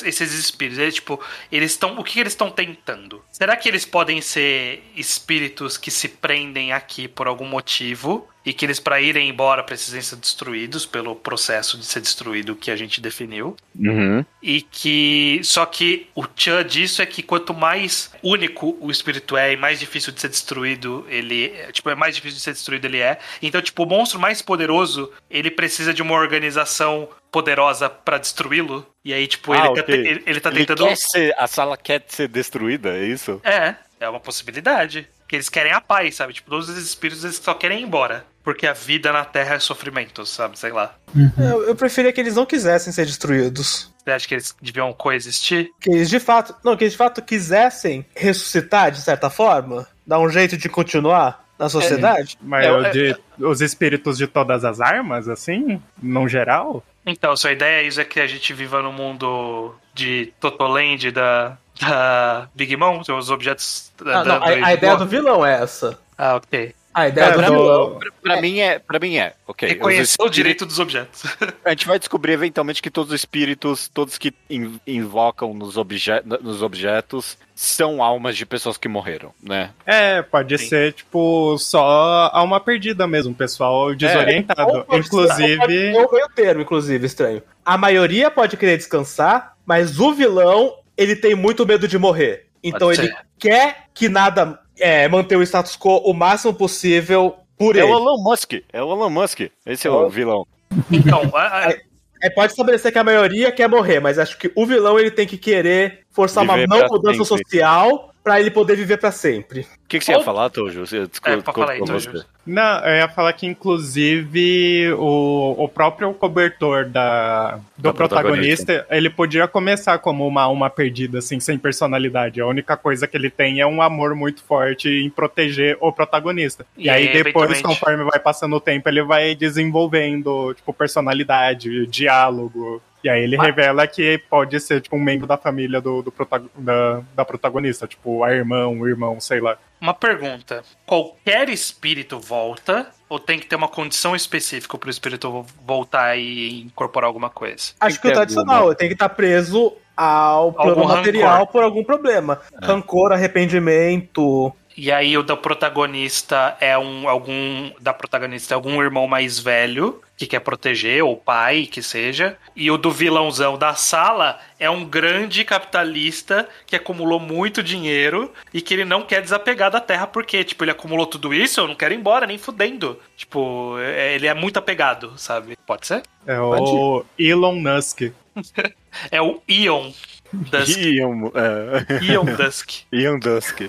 esses 0.04 0.32
espíritos? 0.32 0.78
Eles, 0.78 0.94
tipo, 0.94 1.20
eles 1.52 1.72
estão. 1.72 1.98
O 1.98 2.02
que, 2.02 2.14
que 2.14 2.20
eles 2.20 2.32
estão 2.32 2.50
tentando? 2.50 3.24
Será 3.30 3.56
que 3.56 3.68
eles 3.68 3.84
podem 3.84 4.20
ser 4.20 4.82
espíritos 4.96 5.76
que 5.76 5.90
se 5.90 6.08
prendem 6.08 6.72
aqui 6.72 7.06
por 7.06 7.28
algum 7.28 7.46
motivo? 7.46 8.28
E 8.46 8.52
que 8.52 8.64
eles, 8.64 8.80
para 8.80 8.98
irem 9.00 9.28
embora, 9.28 9.62
precisem 9.62 10.00
ser 10.00 10.16
destruídos 10.16 10.86
pelo 10.86 11.14
processo 11.14 11.76
de 11.76 11.84
ser 11.84 12.00
destruído 12.00 12.56
que 12.56 12.70
a 12.70 12.76
gente 12.76 12.98
definiu? 13.00 13.54
Uhum. 13.78 14.24
E 14.42 14.62
que. 14.62 15.40
Só 15.42 15.66
que 15.66 16.06
o 16.14 16.26
tchan 16.26 16.64
disso 16.64 17.02
é 17.02 17.06
que 17.06 17.22
quanto 17.22 17.52
mais 17.52 18.10
único 18.22 18.78
o 18.80 18.90
espírito 18.90 19.36
é 19.36 19.52
e 19.52 19.56
mais 19.56 19.78
difícil 19.78 20.12
de 20.12 20.20
ser 20.20 20.28
destruído 20.28 21.04
ele. 21.10 21.46
é, 21.54 21.72
Tipo, 21.72 21.90
é 21.90 21.94
mais 21.94 22.14
difícil 22.14 22.36
de 22.38 22.42
ser 22.42 22.52
destruído 22.52 22.86
ele 22.86 22.98
é. 23.00 23.18
Então, 23.42 23.60
tipo, 23.60 23.82
o 23.82 23.86
monstro 23.86 24.18
mais 24.18 24.40
poderoso, 24.40 25.12
ele 25.28 25.50
precisa 25.50 25.92
de 25.92 26.00
uma 26.00 26.14
organização 26.14 27.08
poderosa 27.30 27.90
pra 27.90 28.16
destruí-lo. 28.16 28.86
E 29.04 29.12
aí, 29.12 29.26
tipo, 29.26 29.52
Ah, 29.52 29.66
ele, 29.66 29.74
tá, 29.74 29.82
te- 29.82 29.92
ele, 29.92 30.22
ele 30.24 30.40
tá 30.40 30.48
Ele 30.50 30.58
tentando. 30.64 30.86
quer 30.88 30.96
ser, 30.96 31.34
a 31.36 31.46
Sala 31.46 31.76
quer 31.76 32.02
ser 32.08 32.28
destruída, 32.28 32.96
é 32.96 33.04
isso? 33.04 33.40
É, 33.44 33.74
é 34.00 34.08
uma 34.08 34.20
possibilidade. 34.20 35.06
Que 35.28 35.36
eles 35.36 35.48
querem 35.48 35.72
a 35.72 35.80
paz, 35.80 36.16
sabe? 36.16 36.32
Tipo, 36.32 36.50
todos 36.50 36.68
esses 36.70 36.84
espíritos 36.86 37.22
eles 37.22 37.36
só 37.36 37.54
querem 37.54 37.80
ir 37.80 37.84
embora. 37.84 38.24
Porque 38.42 38.66
a 38.66 38.72
vida 38.72 39.12
na 39.12 39.26
Terra 39.26 39.56
é 39.56 39.58
sofrimento, 39.58 40.24
sabe? 40.24 40.58
Sei 40.58 40.72
lá. 40.72 40.94
Eu, 41.36 41.64
eu 41.64 41.76
preferia 41.76 42.10
que 42.12 42.20
eles 42.20 42.34
não 42.34 42.46
quisessem 42.46 42.90
ser 42.92 43.04
destruídos. 43.04 43.92
Você 44.02 44.10
acha 44.10 44.26
que 44.26 44.34
eles 44.34 44.56
deviam 44.62 44.90
coexistir? 44.94 45.70
Que 45.78 45.90
eles 45.90 46.08
de 46.08 46.18
fato. 46.18 46.54
Não, 46.64 46.74
que 46.74 46.84
eles 46.84 46.92
de 46.94 46.98
fato 46.98 47.20
quisessem 47.20 48.06
ressuscitar 48.16 48.90
de 48.90 49.02
certa 49.02 49.28
forma. 49.28 49.86
Dar 50.06 50.18
um 50.18 50.30
jeito 50.30 50.56
de 50.56 50.66
continuar 50.66 51.44
na 51.58 51.68
sociedade. 51.68 52.38
Mas 52.40 52.64
É, 52.64 52.72
o 52.72 52.86
é- 52.86 52.90
de, 52.90 53.16
os 53.38 53.60
espíritos 53.60 54.16
de 54.16 54.26
todas 54.26 54.64
as 54.64 54.80
armas, 54.80 55.28
assim, 55.28 55.82
no 56.02 56.26
geral? 56.26 56.82
Então, 57.04 57.36
sua 57.36 57.52
ideia 57.52 57.82
é 57.82 57.86
isso 57.86 58.00
é 58.00 58.04
que 58.04 58.20
a 58.20 58.26
gente 58.26 58.54
viva 58.54 58.80
no 58.80 58.92
mundo 58.92 59.74
de 59.94 60.32
Totoland 60.40 61.10
da, 61.10 61.58
da 61.80 62.48
Big 62.54 62.76
Mom, 62.76 63.00
os 63.00 63.30
objetos 63.30 63.92
Ah, 64.00 64.04
não, 64.04 64.20
andando 64.20 64.44
aí 64.44 64.62
a, 64.62 64.66
a 64.66 64.70
de 64.70 64.76
ideia 64.76 64.96
do 64.96 65.06
vilão 65.06 65.44
é 65.44 65.62
essa. 65.62 65.98
Ah, 66.16 66.36
ok. 66.36 66.74
A 66.94 67.06
ideia 67.06 67.26
É, 67.26 67.30
do 67.32 67.42
do- 67.42 67.52
vilão. 67.52 67.98
Pra 68.22 68.40
mim 68.40 68.58
é, 68.58 68.78
para 68.80 68.98
mim 68.98 69.16
é, 69.18 69.34
ok. 69.46 69.68
Reconhecer 69.68 70.16
o 70.20 70.28
direito 70.28 70.66
dos 70.66 70.80
objetos. 70.80 71.22
A 71.64 71.70
gente 71.70 71.86
vai 71.86 71.96
descobrir 71.98 72.32
eventualmente 72.32 72.82
que 72.82 72.90
todos 72.90 73.12
os 73.12 73.20
espíritos, 73.20 73.86
todos 73.88 74.18
que 74.18 74.34
in- 74.50 74.80
invocam 74.84 75.54
nos, 75.54 75.76
obje 75.76 76.10
nos 76.40 76.60
objetos, 76.60 77.38
são 77.54 78.02
almas 78.02 78.36
de 78.36 78.44
pessoas 78.44 78.76
que 78.76 78.88
morreram, 78.88 79.32
né? 79.40 79.70
É, 79.86 80.22
pode 80.22 80.58
Sim. 80.58 80.66
ser, 80.66 80.92
tipo, 80.94 81.56
só 81.58 82.30
alma 82.32 82.58
perdida 82.58 83.06
mesmo, 83.06 83.32
pessoal 83.32 83.94
desorientado. 83.94 84.68
Ser- 84.68 84.76
ou 84.78 84.84
pode 84.84 85.06
Inclusive. 85.06 85.92
o 85.94 86.10
meio 86.12 86.28
termo, 86.34 86.62
inclusive, 86.62 87.06
estranho. 87.06 87.42
A 87.64 87.78
maioria 87.78 88.28
pode 88.28 88.56
querer 88.56 88.76
descansar, 88.76 89.54
mas 89.64 90.00
o 90.00 90.12
vilão, 90.14 90.74
ele 90.98 91.16
tem 91.16 91.34
muito 91.34 91.64
medo 91.64 91.88
de 91.88 91.96
morrer. 91.96 92.46
Então 92.62 92.92
ele 92.92 93.10
quer 93.38 93.84
que 93.94 94.08
nada 94.08 94.58
é, 94.78 95.08
manter 95.08 95.36
o 95.36 95.42
status 95.42 95.76
quo 95.78 95.98
o 96.04 96.12
máximo 96.12 96.52
possível 96.52 97.36
por 97.56 97.76
É 97.76 97.80
ele. 97.80 97.88
o 97.92 97.96
Elon 97.96 98.22
Musk, 98.22 98.52
é 98.72 98.82
o 98.82 98.92
Elon 98.92 99.08
Musk. 99.10 99.40
Esse 99.64 99.86
é 99.86 99.90
o 99.90 100.08
vilão. 100.10 100.46
Então, 100.90 101.22
a- 101.34 101.68
a- 101.68 101.74
É, 102.20 102.28
pode 102.28 102.50
estabelecer 102.50 102.90
que 102.90 102.98
a 102.98 103.04
maioria 103.04 103.52
quer 103.52 103.68
morrer, 103.68 104.00
mas 104.00 104.18
acho 104.18 104.36
que 104.38 104.50
o 104.56 104.66
vilão 104.66 104.98
ele 104.98 105.08
tem 105.08 105.24
que 105.24 105.38
querer 105.38 106.00
forçar 106.10 106.44
Viver 106.44 106.66
uma 106.66 106.76
não 106.80 106.88
mudança 106.88 107.24
sempre. 107.24 107.44
social 107.44 108.12
pra 108.28 108.40
ele 108.40 108.50
poder 108.50 108.76
viver 108.76 108.98
pra 108.98 109.10
sempre. 109.10 109.60
O 109.60 109.66
que, 109.88 109.98
que 109.98 110.04
você 110.04 110.12
ia 110.12 110.20
falar, 110.22 110.50
Tojo? 110.50 110.84
Você- 110.86 110.98
É, 110.98 111.06
desculpa, 111.06 111.42
pra 111.42 111.52
falar 111.52 111.72
aí, 111.72 111.78
Tojo. 111.84 112.24
Não, 112.46 112.78
eu 112.86 112.96
ia 112.96 113.08
falar 113.08 113.32
que, 113.34 113.46
inclusive, 113.46 114.92
o, 114.94 115.54
o 115.64 115.68
próprio 115.68 116.12
cobertor 116.14 116.86
da, 116.86 117.56
do 117.76 117.82
Da 117.84 117.92
protagonista, 117.92 118.86
ele 118.90 119.10
podia 119.10 119.46
começar 119.48 119.98
como 119.98 120.26
uma 120.26 120.42
alma 120.42 120.68
perdida, 120.70 121.18
assim, 121.18 121.40
sem 121.40 121.58
personalidade. 121.58 122.40
A 122.40 122.46
única 122.46 122.76
coisa 122.76 123.06
que 123.06 123.16
ele 123.16 123.30
tem 123.30 123.60
é 123.60 123.66
um 123.66 123.80
amor 123.82 124.14
muito 124.14 124.42
forte 124.42 124.88
em 124.88 125.10
proteger 125.10 125.76
o 125.80 125.92
protagonista. 125.92 126.66
E, 126.76 126.86
E 126.86 126.90
aí, 126.90 127.08
aí, 127.08 127.12
depois, 127.12 127.50
eventualmente- 127.50 127.62
conforme 127.62 128.04
vai 128.04 128.18
passando 128.18 128.56
o 128.56 128.60
tempo, 128.60 128.88
ele 128.88 129.02
vai 129.02 129.34
desenvolvendo, 129.34 130.54
tipo, 130.54 130.72
personalidade, 130.72 131.86
diálogo. 131.86 132.82
E 133.08 133.10
aí 133.10 133.22
ele 133.24 133.38
Mas- 133.38 133.46
revela 133.46 133.86
que 133.86 134.18
pode 134.28 134.60
ser, 134.60 134.82
tipo, 134.82 134.94
um 134.94 135.00
membro 135.00 135.26
da 135.26 135.38
família 135.38 135.80
do, 135.80 136.02
do 136.02 136.12
protago- 136.12 136.50
da, 136.54 137.00
da 137.16 137.24
protagonista. 137.24 137.86
Tipo, 137.86 138.22
a 138.22 138.34
irmã, 138.34 138.66
o 138.66 138.86
irmão, 138.86 139.18
sei 139.18 139.40
lá. 139.40 139.56
uma 139.80 139.94
pergunta. 139.94 140.62
Qualquer 140.84 141.48
espírito 141.48 142.20
volta 142.20 142.86
ou 143.08 143.18
tem 143.18 143.38
que 143.38 143.46
ter 143.46 143.56
uma 143.56 143.68
condição 143.68 144.14
específica 144.14 144.76
pro 144.76 144.90
espírito 144.90 145.46
voltar 145.64 146.18
e 146.18 146.64
incorporar 146.64 147.08
alguma 147.08 147.30
coisa? 147.30 147.72
Acho 147.80 147.96
que 147.96 148.02
que 148.02 148.08
o 148.08 148.10
ter 148.10 148.16
tradicional, 148.16 148.74
tem 148.74 148.88
que 148.88 148.94
estar 148.94 149.08
preso 149.08 149.72
ao 149.96 150.52
plano 150.52 150.70
Algum 150.82 150.86
material 150.88 151.30
rancor. 151.38 151.46
por 151.52 151.62
algum 151.62 151.82
problema. 151.82 152.40
Rancor, 152.62 153.12
arrependimento. 153.12 154.52
E 154.80 154.92
aí 154.92 155.18
o 155.18 155.24
da 155.24 155.36
protagonista 155.36 156.56
é 156.60 156.78
um 156.78 157.08
algum 157.08 157.72
da 157.80 157.92
protagonista 157.92 158.54
é 158.54 158.56
algum 158.56 158.80
irmão 158.80 159.08
mais 159.08 159.36
velho 159.40 160.00
que 160.16 160.24
quer 160.24 160.38
proteger 160.38 161.02
ou 161.02 161.16
pai 161.16 161.66
que 161.66 161.82
seja, 161.82 162.38
e 162.54 162.70
o 162.70 162.78
do 162.78 162.88
vilãozão 162.92 163.58
da 163.58 163.74
sala 163.74 164.38
é 164.56 164.70
um 164.70 164.84
grande 164.84 165.44
capitalista 165.44 166.48
que 166.64 166.76
acumulou 166.76 167.18
muito 167.18 167.60
dinheiro 167.60 168.32
e 168.54 168.62
que 168.62 168.72
ele 168.72 168.84
não 168.84 169.02
quer 169.02 169.20
desapegar 169.20 169.68
da 169.68 169.80
terra 169.80 170.06
porque 170.06 170.44
tipo 170.44 170.62
ele 170.62 170.70
acumulou 170.70 171.06
tudo 171.06 171.34
isso, 171.34 171.58
eu 171.58 171.66
não 171.66 171.74
quero 171.74 171.92
ir 171.92 171.96
embora 171.96 172.24
nem 172.24 172.38
fudendo. 172.38 173.00
Tipo, 173.16 173.76
é- 173.80 174.14
ele 174.14 174.28
é 174.28 174.34
muito 174.34 174.58
apegado, 174.60 175.12
sabe? 175.16 175.56
Pode 175.66 175.88
ser? 175.88 176.02
É 176.24 176.40
o 176.40 177.04
Elon 177.18 177.56
Musk. 177.56 178.02
É 179.10 179.20
o 179.20 179.40
Ion 179.46 179.92
Dusk. 180.32 180.76
Ian, 180.78 181.30
é, 181.34 182.04
Ion 182.04 182.24
Dusk. 182.24 182.70
Ian 182.92 183.18
Dusk. 183.18 183.62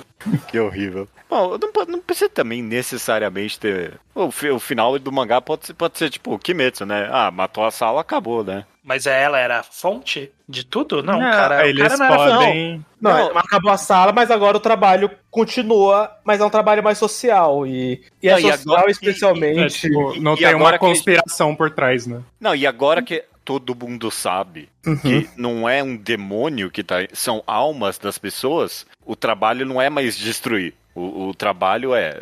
Que 0.47 0.59
horrível. 0.59 1.07
Bom, 1.29 1.57
não, 1.57 1.85
não 1.85 1.99
precisa 2.01 2.29
também 2.29 2.61
necessariamente 2.61 3.59
ter. 3.59 3.99
O, 4.15 4.25
o 4.25 4.59
final 4.59 4.97
do 4.99 5.11
mangá 5.11 5.39
pode 5.39 5.67
ser, 5.67 5.73
pode 5.73 5.97
ser 5.97 6.09
tipo 6.09 6.37
Kimetsu, 6.39 6.85
né? 6.85 7.07
Ah, 7.11 7.29
matou 7.31 7.63
a 7.63 7.71
sala, 7.71 8.01
acabou, 8.01 8.43
né? 8.43 8.65
Mas 8.83 9.05
ela 9.05 9.37
era 9.37 9.59
a 9.59 9.63
fonte 9.63 10.31
de 10.47 10.65
tudo? 10.65 11.03
Não, 11.03 11.13
Não, 11.19 11.31
cara, 11.31 11.63
o 11.63 11.67
eles 11.67 11.83
cara 11.87 11.97
não 11.97 12.05
era 12.07 12.15
podem. 12.35 12.85
Não, 12.99 13.11
Não. 13.29 13.37
acabou 13.37 13.71
a 13.71 13.77
sala, 13.77 14.11
mas 14.11 14.31
agora 14.31 14.57
o 14.57 14.59
trabalho 14.59 15.11
continua, 15.29 16.09
mas 16.23 16.41
é 16.41 16.45
um 16.45 16.49
trabalho 16.49 16.83
mais 16.83 16.97
social. 16.97 17.67
E, 17.67 18.01
e 18.21 18.27
é 18.27 18.31
Não, 18.31 18.39
e 18.39 18.41
social 18.51 18.75
agora- 18.75 18.87
É, 18.87 18.91
especialmente. 18.91 19.79
tipo, 19.79 20.19
não 20.19 20.33
E 20.33 20.37
tem 20.37 20.47
agora 20.47 20.73
uma 20.75 20.79
conspiração 20.79 21.55
por 21.55 21.69
trás, 21.69 22.07
né? 22.07 22.21
Não, 22.39 22.55
e 22.55 22.65
agora 22.65 23.01
que 23.03 23.23
todo 23.49 23.73
mundo 23.75 24.11
sabe 24.11 24.69
Uhum. 24.85 24.95
que 24.97 25.27
não 25.35 25.67
é 25.67 25.81
um 25.81 25.97
demônio 25.97 26.69
que 26.69 26.83
tá. 26.83 26.97
São 27.13 27.41
almas 27.47 27.97
das 27.97 28.19
pessoas, 28.19 28.85
o 29.03 29.15
trabalho 29.15 29.65
não 29.65 29.81
é 29.81 29.89
mais 29.89 30.15
destruir. 30.15 30.75
O, 30.93 31.29
o 31.29 31.33
trabalho 31.33 31.95
é 31.95 32.21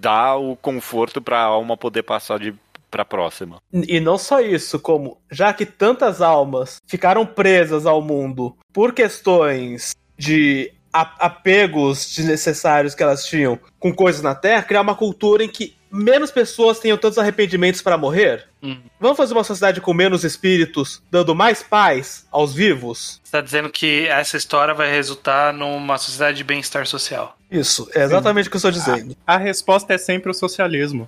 dar 0.00 0.36
o 0.36 0.56
conforto 0.56 1.20
pra 1.20 1.38
alma 1.40 1.76
poder 1.76 2.02
passar 2.04 2.38
de 2.38 2.54
pra 2.90 3.04
próxima. 3.04 3.58
E 3.72 4.00
não 4.00 4.16
só 4.16 4.40
isso, 4.40 4.78
como 4.80 5.18
já 5.30 5.52
que 5.52 5.66
tantas 5.66 6.22
almas 6.22 6.80
ficaram 6.86 7.26
presas 7.26 7.84
ao 7.86 8.00
mundo 8.00 8.56
por 8.72 8.94
questões 8.94 9.94
de 10.16 10.72
a- 10.92 11.26
apegos 11.26 12.14
desnecessários 12.14 12.94
que 12.94 13.02
elas 13.02 13.24
tinham 13.26 13.58
com 13.78 13.94
coisas 13.94 14.22
na 14.22 14.34
Terra, 14.34 14.62
criar 14.62 14.80
uma 14.82 14.94
cultura 14.94 15.42
em 15.44 15.48
que 15.48 15.74
menos 15.90 16.30
pessoas 16.30 16.78
tenham 16.78 16.96
tantos 16.98 17.18
arrependimentos 17.18 17.82
para 17.82 17.98
morrer. 17.98 18.48
Hum. 18.62 18.76
Vamos 19.00 19.16
fazer 19.16 19.32
uma 19.34 19.42
sociedade 19.42 19.80
com 19.80 19.92
menos 19.92 20.22
espíritos, 20.24 21.02
dando 21.10 21.34
mais 21.34 21.62
paz 21.62 22.26
aos 22.30 22.54
vivos? 22.54 23.20
Você 23.24 23.32
tá 23.32 23.40
dizendo 23.40 23.68
que 23.70 24.06
essa 24.06 24.36
história 24.36 24.72
vai 24.72 24.90
resultar 24.90 25.52
numa 25.52 25.98
sociedade 25.98 26.36
de 26.36 26.44
bem-estar 26.44 26.86
social. 26.86 27.36
Isso, 27.50 27.90
é 27.94 28.02
exatamente 28.02 28.46
o 28.48 28.50
que 28.50 28.56
eu 28.56 28.58
estou 28.58 28.70
dizendo. 28.70 29.14
A 29.26 29.36
resposta 29.36 29.92
é 29.92 29.98
sempre 29.98 30.30
o 30.30 30.34
socialismo. 30.34 31.06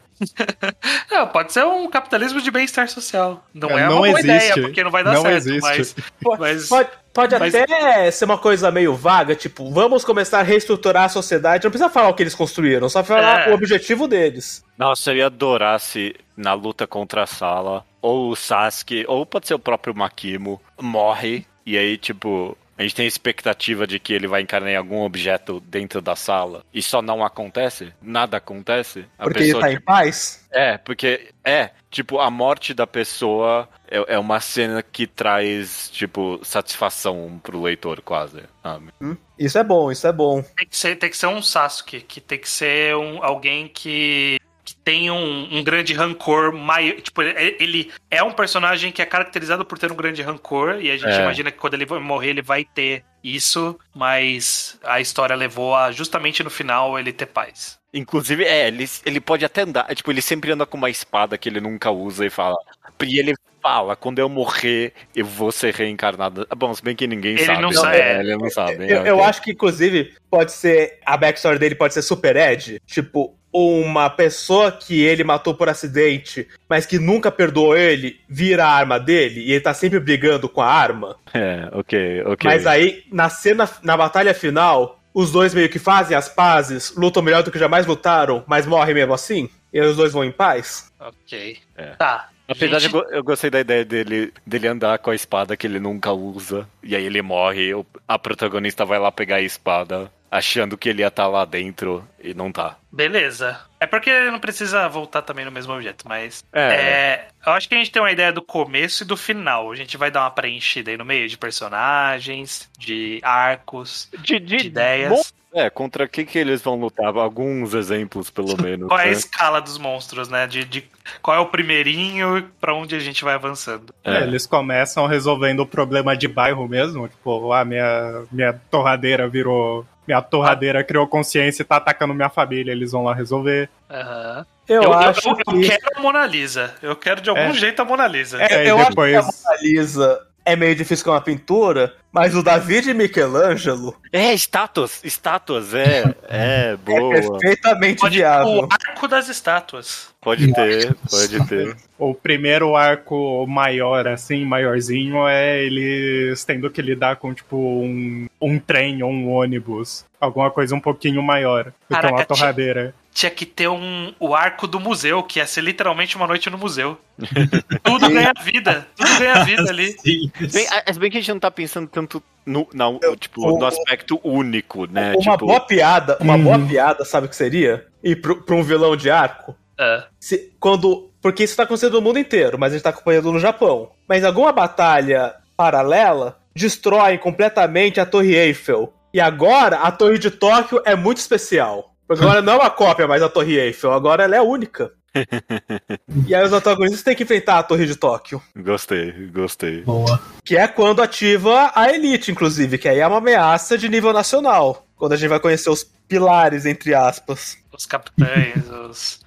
Não, 1.10 1.26
pode 1.32 1.52
ser 1.52 1.64
um 1.64 1.88
capitalismo 1.88 2.40
de 2.42 2.50
bem-estar 2.50 2.88
social. 2.88 3.42
Não 3.54 3.70
É, 3.70 3.82
é, 3.82 3.86
não 3.86 3.92
uma 3.92 4.08
boa 4.08 4.08
existe. 4.20 4.26
ideia, 4.26 4.54
porque 4.60 4.84
não 4.84 4.90
vai 4.90 5.02
dar 5.04 5.14
Não 5.14 5.22
certo. 5.22 5.36
existe. 5.36 5.62
Mas, 5.62 5.94
mas 6.38 6.68
Pode, 6.68 6.88
pode 7.14 7.38
mas- 7.38 7.54
até 7.54 8.10
ser 8.10 8.24
uma 8.26 8.36
coisa 8.36 8.70
meio 8.70 8.94
vaga, 8.94 9.34
tipo, 9.34 9.70
vamos 9.70 10.04
começar 10.04 10.40
a 10.40 10.42
reestruturar 10.42 11.04
a 11.04 11.08
sociedade. 11.08 11.64
Não 11.64 11.70
precisa 11.70 11.88
falar 11.88 12.08
o 12.08 12.14
que 12.14 12.22
eles 12.22 12.34
construíram, 12.34 12.88
só 12.90 13.02
falar 13.02 13.48
É. 13.48 13.50
o 13.50 13.54
objetivo 13.54 14.06
deles. 14.06 14.62
Nossa, 14.76 15.12
eu 15.12 15.16
ia 15.18 15.26
adorar 15.26 15.80
se 15.80 16.14
na 16.36 16.52
luta 16.52 16.86
contra 16.86 17.22
a 17.22 17.26
sala, 17.26 17.84
ou 18.00 18.30
o 18.30 18.36
Sasuke, 18.36 19.04
ou 19.08 19.24
pode 19.24 19.46
ser 19.46 19.54
o 19.54 19.58
próprio 19.58 19.94
Makimo, 19.94 20.60
morre, 20.80 21.46
e 21.64 21.78
aí, 21.78 21.96
tipo, 21.96 22.56
a 22.76 22.82
gente 22.82 22.94
tem 22.94 23.04
a 23.04 23.08
expectativa 23.08 23.86
de 23.86 23.98
que 23.98 24.12
ele 24.12 24.26
vai 24.26 24.42
encarnar 24.42 24.70
em 24.70 24.76
algum 24.76 25.02
objeto 25.02 25.60
dentro 25.60 26.02
da 26.02 26.16
sala, 26.16 26.64
e 26.72 26.82
só 26.82 27.00
não 27.00 27.24
acontece? 27.24 27.92
Nada 28.02 28.36
acontece? 28.36 29.06
A 29.18 29.24
Porque 29.24 29.44
ele 29.44 29.58
tá 29.58 29.70
em 29.70 29.74
tipo, 29.74 29.86
paz. 29.86 30.44
É, 30.50 30.76
porque, 30.78 31.28
é, 31.44 31.70
tipo, 31.90 32.18
a 32.18 32.30
morte 32.30 32.74
da 32.74 32.86
pessoa 32.86 33.68
é, 33.88 34.14
é 34.14 34.18
uma 34.18 34.40
cena 34.40 34.82
que 34.82 35.06
traz, 35.06 35.88
tipo, 35.90 36.40
satisfação 36.42 37.40
pro 37.42 37.62
leitor, 37.62 38.02
quase, 38.02 38.42
sabe? 38.62 38.92
Isso 39.38 39.56
é 39.56 39.64
bom, 39.64 39.90
isso 39.90 40.06
é 40.06 40.12
bom. 40.12 40.42
tem, 40.42 40.66
que 40.66 40.76
ser, 40.76 40.96
tem 40.96 41.10
que 41.10 41.16
ser 41.16 41.28
um 41.28 41.40
Sasuke, 41.40 42.00
que 42.00 42.20
tem 42.20 42.38
que 42.38 42.48
ser 42.48 42.96
um, 42.96 43.22
alguém 43.22 43.68
que 43.68 44.38
tem 44.84 45.10
um, 45.10 45.48
um 45.58 45.64
grande 45.64 45.94
rancor 45.94 46.52
maior. 46.52 47.00
Tipo, 47.00 47.22
ele, 47.22 47.90
é 48.10 48.22
um 48.22 48.32
personagem 48.32 48.92
que 48.92 49.00
é 49.00 49.06
caracterizado 49.06 49.64
por 49.64 49.78
ter 49.78 49.90
um 49.90 49.96
grande 49.96 50.20
rancor, 50.22 50.76
e 50.80 50.90
a 50.90 50.96
gente 50.96 51.10
É. 51.12 51.22
imagina 51.22 51.50
que 51.50 51.58
quando 51.58 51.74
ele 51.74 51.86
vai 51.86 51.98
morrer, 51.98 52.30
ele 52.30 52.42
vai 52.42 52.64
ter 52.64 53.02
isso, 53.22 53.78
mas 53.94 54.78
a 54.84 55.00
história 55.00 55.34
levou 55.34 55.74
a 55.74 55.90
justamente 55.90 56.44
no 56.44 56.50
final 56.50 56.98
ele 56.98 57.12
ter 57.12 57.26
paz. 57.26 57.78
Inclusive, 57.92 58.44
é, 58.44 58.66
ele, 58.68 58.86
ele 59.06 59.20
pode 59.20 59.44
até 59.44 59.62
andar, 59.62 59.94
tipo, 59.94 60.10
ele 60.10 60.20
sempre 60.20 60.50
anda 60.52 60.66
com 60.66 60.76
uma 60.76 60.90
espada 60.90 61.38
que 61.38 61.48
ele 61.48 61.60
nunca 61.60 61.90
usa 61.90 62.26
e 62.26 62.30
fala. 62.30 62.56
E 63.02 63.18
ele 63.18 63.34
fala, 63.62 63.96
quando 63.96 64.18
eu 64.18 64.28
morrer, 64.28 64.92
eu 65.14 65.24
vou 65.24 65.50
ser 65.50 65.72
reencarnado. 65.74 66.46
Ah, 66.50 66.54
Bom, 66.54 66.74
se 66.74 66.82
bem 66.82 66.94
que 66.94 67.06
ninguém 67.06 67.32
Ele 67.34 67.44
sabe. 67.46 67.62
não 67.62 67.70
né? 67.70 67.74
sabe, 67.76 67.96
É, 67.96 68.12
é. 68.16 68.20
ele 68.20 68.36
não 68.36 68.50
sabe. 68.50 68.90
Eu, 68.90 69.06
é, 69.06 69.10
eu 69.10 69.22
acho 69.24 69.40
que, 69.40 69.52
inclusive, 69.52 70.12
pode 70.30 70.52
ser. 70.52 70.98
A 71.06 71.16
backstory 71.16 71.58
dele 71.58 71.74
pode 71.74 71.94
ser 71.94 72.02
super 72.02 72.36
Ed. 72.36 72.80
Tipo, 72.86 73.38
uma 73.54 74.10
pessoa 74.10 74.72
que 74.72 75.00
ele 75.00 75.22
matou 75.22 75.54
por 75.54 75.68
acidente, 75.68 76.48
mas 76.68 76.84
que 76.84 76.98
nunca 76.98 77.30
perdoou 77.30 77.76
ele, 77.76 78.18
vira 78.28 78.64
a 78.66 78.70
arma 78.70 78.98
dele 78.98 79.40
e 79.42 79.52
ele 79.52 79.60
tá 79.60 79.72
sempre 79.72 80.00
brigando 80.00 80.48
com 80.48 80.60
a 80.60 80.66
arma. 80.66 81.16
É, 81.32 81.68
ok, 81.72 82.22
ok. 82.26 82.50
Mas 82.50 82.66
aí, 82.66 83.04
na 83.12 83.28
cena, 83.28 83.70
na 83.82 83.96
batalha 83.96 84.34
final, 84.34 84.98
os 85.14 85.30
dois 85.30 85.54
meio 85.54 85.68
que 85.68 85.78
fazem 85.78 86.16
as 86.16 86.28
pazes, 86.28 86.92
lutam 86.96 87.22
melhor 87.22 87.44
do 87.44 87.50
que 87.52 87.58
jamais 87.58 87.86
lutaram, 87.86 88.42
mas 88.48 88.66
morrem 88.66 88.94
mesmo 88.94 89.14
assim. 89.14 89.48
E 89.72 89.80
os 89.80 89.96
dois 89.96 90.12
vão 90.12 90.24
em 90.24 90.32
paz. 90.32 90.90
Ok. 90.98 91.58
É. 91.76 91.86
Tá. 91.96 92.28
Apesar 92.46 92.78
gente- 92.78 92.90
de 92.90 92.96
eu 92.98 93.04
eu 93.10 93.24
gostei 93.24 93.48
da 93.50 93.60
ideia 93.60 93.84
dele, 93.84 94.32
dele 94.46 94.68
andar 94.68 94.98
com 94.98 95.10
a 95.10 95.14
espada 95.14 95.56
que 95.56 95.66
ele 95.66 95.80
nunca 95.80 96.12
usa. 96.12 96.68
E 96.82 96.94
aí 96.94 97.04
ele 97.06 97.22
morre, 97.22 97.70
a 98.06 98.18
protagonista 98.18 98.84
vai 98.84 98.98
lá 98.98 99.10
pegar 99.10 99.36
a 99.36 99.40
espada, 99.42 100.10
achando 100.34 100.76
que 100.76 100.88
ele 100.88 101.00
ia 101.02 101.06
estar 101.06 101.28
lá 101.28 101.44
dentro 101.44 102.04
e 102.20 102.34
não 102.34 102.50
tá. 102.50 102.76
Beleza. 102.90 103.56
É 103.78 103.86
porque 103.86 104.10
não 104.30 104.40
precisa 104.40 104.88
voltar 104.88 105.22
também 105.22 105.44
no 105.44 105.52
mesmo 105.52 105.72
objeto, 105.72 106.04
mas. 106.08 106.44
É. 106.52 106.60
É, 106.60 107.28
eu 107.46 107.52
acho 107.52 107.68
que 107.68 107.74
a 107.74 107.78
gente 107.78 107.92
tem 107.92 108.02
uma 108.02 108.10
ideia 108.10 108.32
do 108.32 108.42
começo 108.42 109.04
e 109.04 109.06
do 109.06 109.16
final. 109.16 109.70
A 109.70 109.76
gente 109.76 109.96
vai 109.96 110.10
dar 110.10 110.22
uma 110.22 110.30
preenchida 110.32 110.90
aí 110.90 110.96
no 110.96 111.04
meio 111.04 111.28
de 111.28 111.38
personagens, 111.38 112.68
de 112.76 113.20
arcos, 113.22 114.08
De, 114.18 114.40
de 114.40 114.56
ideias. 114.66 115.32
É, 115.52 115.70
contra 115.70 116.08
quem 116.08 116.26
que 116.26 116.36
eles 116.36 116.60
vão 116.62 116.74
lutar? 116.74 117.16
Alguns 117.16 117.74
exemplos, 117.74 118.28
pelo 118.28 118.60
menos. 118.60 118.88
Qual 118.88 118.98
é 118.98 119.04
a 119.04 119.06
né? 119.06 119.12
escala 119.12 119.60
dos 119.60 119.78
monstros, 119.78 120.28
né? 120.28 120.48
De, 120.48 120.64
de 120.64 120.84
qual 121.22 121.36
é 121.36 121.40
o 121.40 121.46
primeirinho 121.46 122.38
e 122.38 122.42
pra 122.42 122.74
onde 122.74 122.96
a 122.96 122.98
gente 122.98 123.22
vai 123.22 123.34
avançando. 123.34 123.94
É, 124.02 124.16
É. 124.16 124.22
eles 124.22 124.46
começam 124.48 125.06
resolvendo 125.06 125.60
o 125.60 125.66
problema 125.66 126.16
de 126.16 126.26
bairro 126.26 126.66
mesmo. 126.66 127.06
Tipo, 127.06 127.52
ah, 127.52 127.64
minha, 127.64 128.24
minha 128.32 128.52
torradeira 128.68 129.28
virou. 129.28 129.86
Minha 130.06 130.20
torradeira 130.22 130.84
criou 130.84 131.06
consciência 131.06 131.62
e 131.62 131.64
tá 131.64 131.76
atacando 131.76 132.12
minha 132.14 132.28
família. 132.28 132.72
Eles 132.72 132.92
vão 132.92 133.04
lá 133.04 133.14
resolver. 133.14 133.68
Aham. 133.90 134.46
Eu, 134.68 134.76
Eu, 134.76 134.82
eu- 134.84 134.92
acho 134.94 135.28
eu 135.28 135.36
que. 135.36 135.68
quero 135.68 135.86
a 135.96 136.00
Mona 136.00 136.26
Lisa. 136.26 136.74
Eu 136.82 136.96
quero 136.96 137.20
de 137.20 137.28
algum 137.30 137.40
É. 137.42 137.52
jeito 137.54 137.80
a 137.82 137.84
Mona 137.84 138.06
Lisa. 138.06 138.42
É, 138.42 138.62
eu 138.70 138.78
e 138.78 138.80
acho 138.80 138.90
depois- 138.90 139.10
que 139.12 139.16
a 139.16 139.22
Mona 139.22 139.60
Lisa 139.62 140.26
é 140.44 140.54
meio 140.56 140.74
difícil 140.74 141.04
com 141.04 141.10
uma 141.12 141.20
pintura, 141.20 141.94
mas 142.12 142.34
o 142.34 142.42
David 142.42 142.92
Michelangelo 142.94 143.96
É, 144.12 144.32
estátuas, 144.34 145.00
estátuas, 145.02 145.74
é, 145.74 146.14
é, 146.28 146.72
é 146.72 146.76
boa. 146.76 147.38
perfeitamente 147.38 148.00
Pode 148.00 148.14
ter 148.14 148.20
viável. 148.20 148.60
o 148.60 148.68
arco 148.70 149.08
das 149.08 149.28
estátuas. 149.28 150.08
Pode 150.20 150.52
ter, 150.54 150.94
pode 151.10 151.46
ter. 151.48 151.76
O 151.98 152.14
primeiro 152.14 152.74
arco 152.76 153.46
maior, 153.46 154.08
assim, 154.08 154.44
maiorzinho, 154.44 155.26
é 155.28 155.62
eles 155.62 156.44
tendo 156.44 156.70
que 156.70 156.80
lidar 156.80 157.16
com, 157.16 157.34
tipo, 157.34 157.56
um, 157.56 158.26
um 158.40 158.58
trem 158.58 159.02
ou 159.02 159.10
um 159.10 159.30
ônibus. 159.30 160.04
Alguma 160.24 160.50
coisa 160.50 160.74
um 160.74 160.80
pouquinho 160.80 161.22
maior 161.22 161.64
do 161.66 161.70
que 161.70 161.94
Caraca, 161.94 162.14
uma 162.14 162.24
torradeira. 162.24 162.94
Tinha 163.12 163.30
que 163.30 163.46
ter 163.46 163.68
um, 163.68 164.12
o 164.18 164.34
arco 164.34 164.66
do 164.66 164.80
museu, 164.80 165.22
que 165.22 165.38
ia 165.38 165.46
ser 165.46 165.60
literalmente 165.62 166.16
uma 166.16 166.26
noite 166.26 166.50
no 166.50 166.58
museu. 166.58 166.98
Tudo 167.82 168.08
ganha 168.10 168.32
vida. 168.42 168.86
Tudo 168.96 169.18
ganha 169.18 169.44
vida 169.44 169.70
ali. 169.70 169.92
Sim. 170.02 170.30
Bem, 170.52 170.66
a- 170.68 170.92
se 170.92 170.98
bem 170.98 171.10
que 171.10 171.18
a 171.18 171.20
gente 171.20 171.30
não 171.32 171.38
tá 171.38 171.50
pensando 171.50 171.86
tanto 171.86 172.22
no, 172.44 172.66
na- 172.74 172.86
tipo, 173.18 173.46
o- 173.46 173.58
no 173.58 173.66
aspecto 173.66 174.20
único, 174.24 174.86
né? 174.86 175.12
Uma 175.16 175.32
tipo, 175.34 175.46
boa 175.46 175.60
piada, 175.60 176.18
uma 176.20 176.34
Uhum. 176.34 176.42
boa 176.44 176.58
piada, 176.58 177.04
sabe 177.04 177.26
o 177.26 177.30
que 177.30 177.36
seria? 177.36 177.86
Ir 178.02 178.16
pro- 178.20 178.42
pra 178.42 178.54
um 178.56 178.62
vilão 178.62 178.96
de 178.96 179.10
arco? 179.10 179.54
É. 179.78 180.04
Se- 180.18 180.52
quando. 180.58 181.10
Porque 181.22 181.44
isso 181.44 181.56
tá 181.56 181.62
acontecendo 181.62 181.94
no 181.94 182.02
mundo 182.02 182.18
inteiro, 182.18 182.58
mas 182.58 182.72
a 182.72 182.76
gente 182.76 182.82
tá 182.84 182.90
acompanhando 182.90 183.32
no 183.32 183.38
Japão. 183.40 183.90
Mas 184.08 184.24
alguma 184.24 184.52
batalha 184.52 185.34
paralela 185.56 186.36
destrói 186.54 187.16
completamente 187.16 187.98
a 188.00 188.04
Torre 188.06 188.34
Eiffel. 188.34 188.92
E 189.14 189.20
agora 189.20 189.76
a 189.76 189.92
Torre 189.92 190.18
de 190.18 190.28
Tóquio 190.28 190.82
é 190.84 190.96
muito 190.96 191.18
especial. 191.18 191.94
Porque 192.04 192.24
agora 192.24 192.42
não 192.42 192.54
é 192.54 192.56
uma 192.56 192.70
cópia 192.70 193.06
mais 193.06 193.20
da 193.20 193.28
Torre 193.28 193.56
Eiffel, 193.56 193.92
agora 193.92 194.24
ela 194.24 194.34
é 194.34 194.42
única. 194.42 194.90
e 196.26 196.34
aí 196.34 196.44
os 196.44 196.52
antagonistas 196.52 197.04
têm 197.04 197.14
que 197.14 197.22
enfrentar 197.22 197.60
a 197.60 197.62
Torre 197.62 197.86
de 197.86 197.94
Tóquio. 197.94 198.42
Gostei, 198.56 199.12
gostei. 199.32 199.82
Boa. 199.82 200.20
Que 200.44 200.56
é 200.56 200.66
quando 200.66 201.00
ativa 201.00 201.70
a 201.76 201.92
Elite, 201.92 202.32
inclusive, 202.32 202.76
que 202.76 202.88
aí 202.88 202.98
é 202.98 203.06
uma 203.06 203.18
ameaça 203.18 203.78
de 203.78 203.88
nível 203.88 204.12
nacional. 204.12 204.84
Quando 204.96 205.12
a 205.12 205.16
gente 205.16 205.28
vai 205.28 205.38
conhecer 205.38 205.70
os 205.70 205.84
pilares, 206.08 206.66
entre 206.66 206.92
aspas. 206.92 207.56
Os 207.72 207.86
capitães, 207.86 208.68
os. 208.68 209.20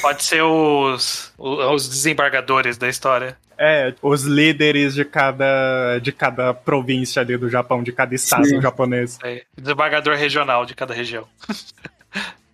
Pode 0.00 0.22
ser 0.22 0.42
os. 0.42 1.32
os 1.36 1.88
desembargadores 1.88 2.78
da 2.78 2.88
história. 2.88 3.36
É, 3.58 3.94
os 4.02 4.24
líderes 4.24 4.94
de 4.94 5.04
cada, 5.04 5.98
de 6.00 6.10
cada 6.12 6.52
província 6.52 7.22
ali 7.22 7.36
do 7.36 7.48
Japão, 7.48 7.82
de 7.82 7.92
cada 7.92 8.14
estado 8.14 8.46
Sim. 8.46 8.60
japonês. 8.60 9.18
É, 9.22 9.42
Desembargador 9.56 10.16
regional 10.16 10.66
de 10.66 10.74
cada 10.74 10.92
região. 10.94 11.26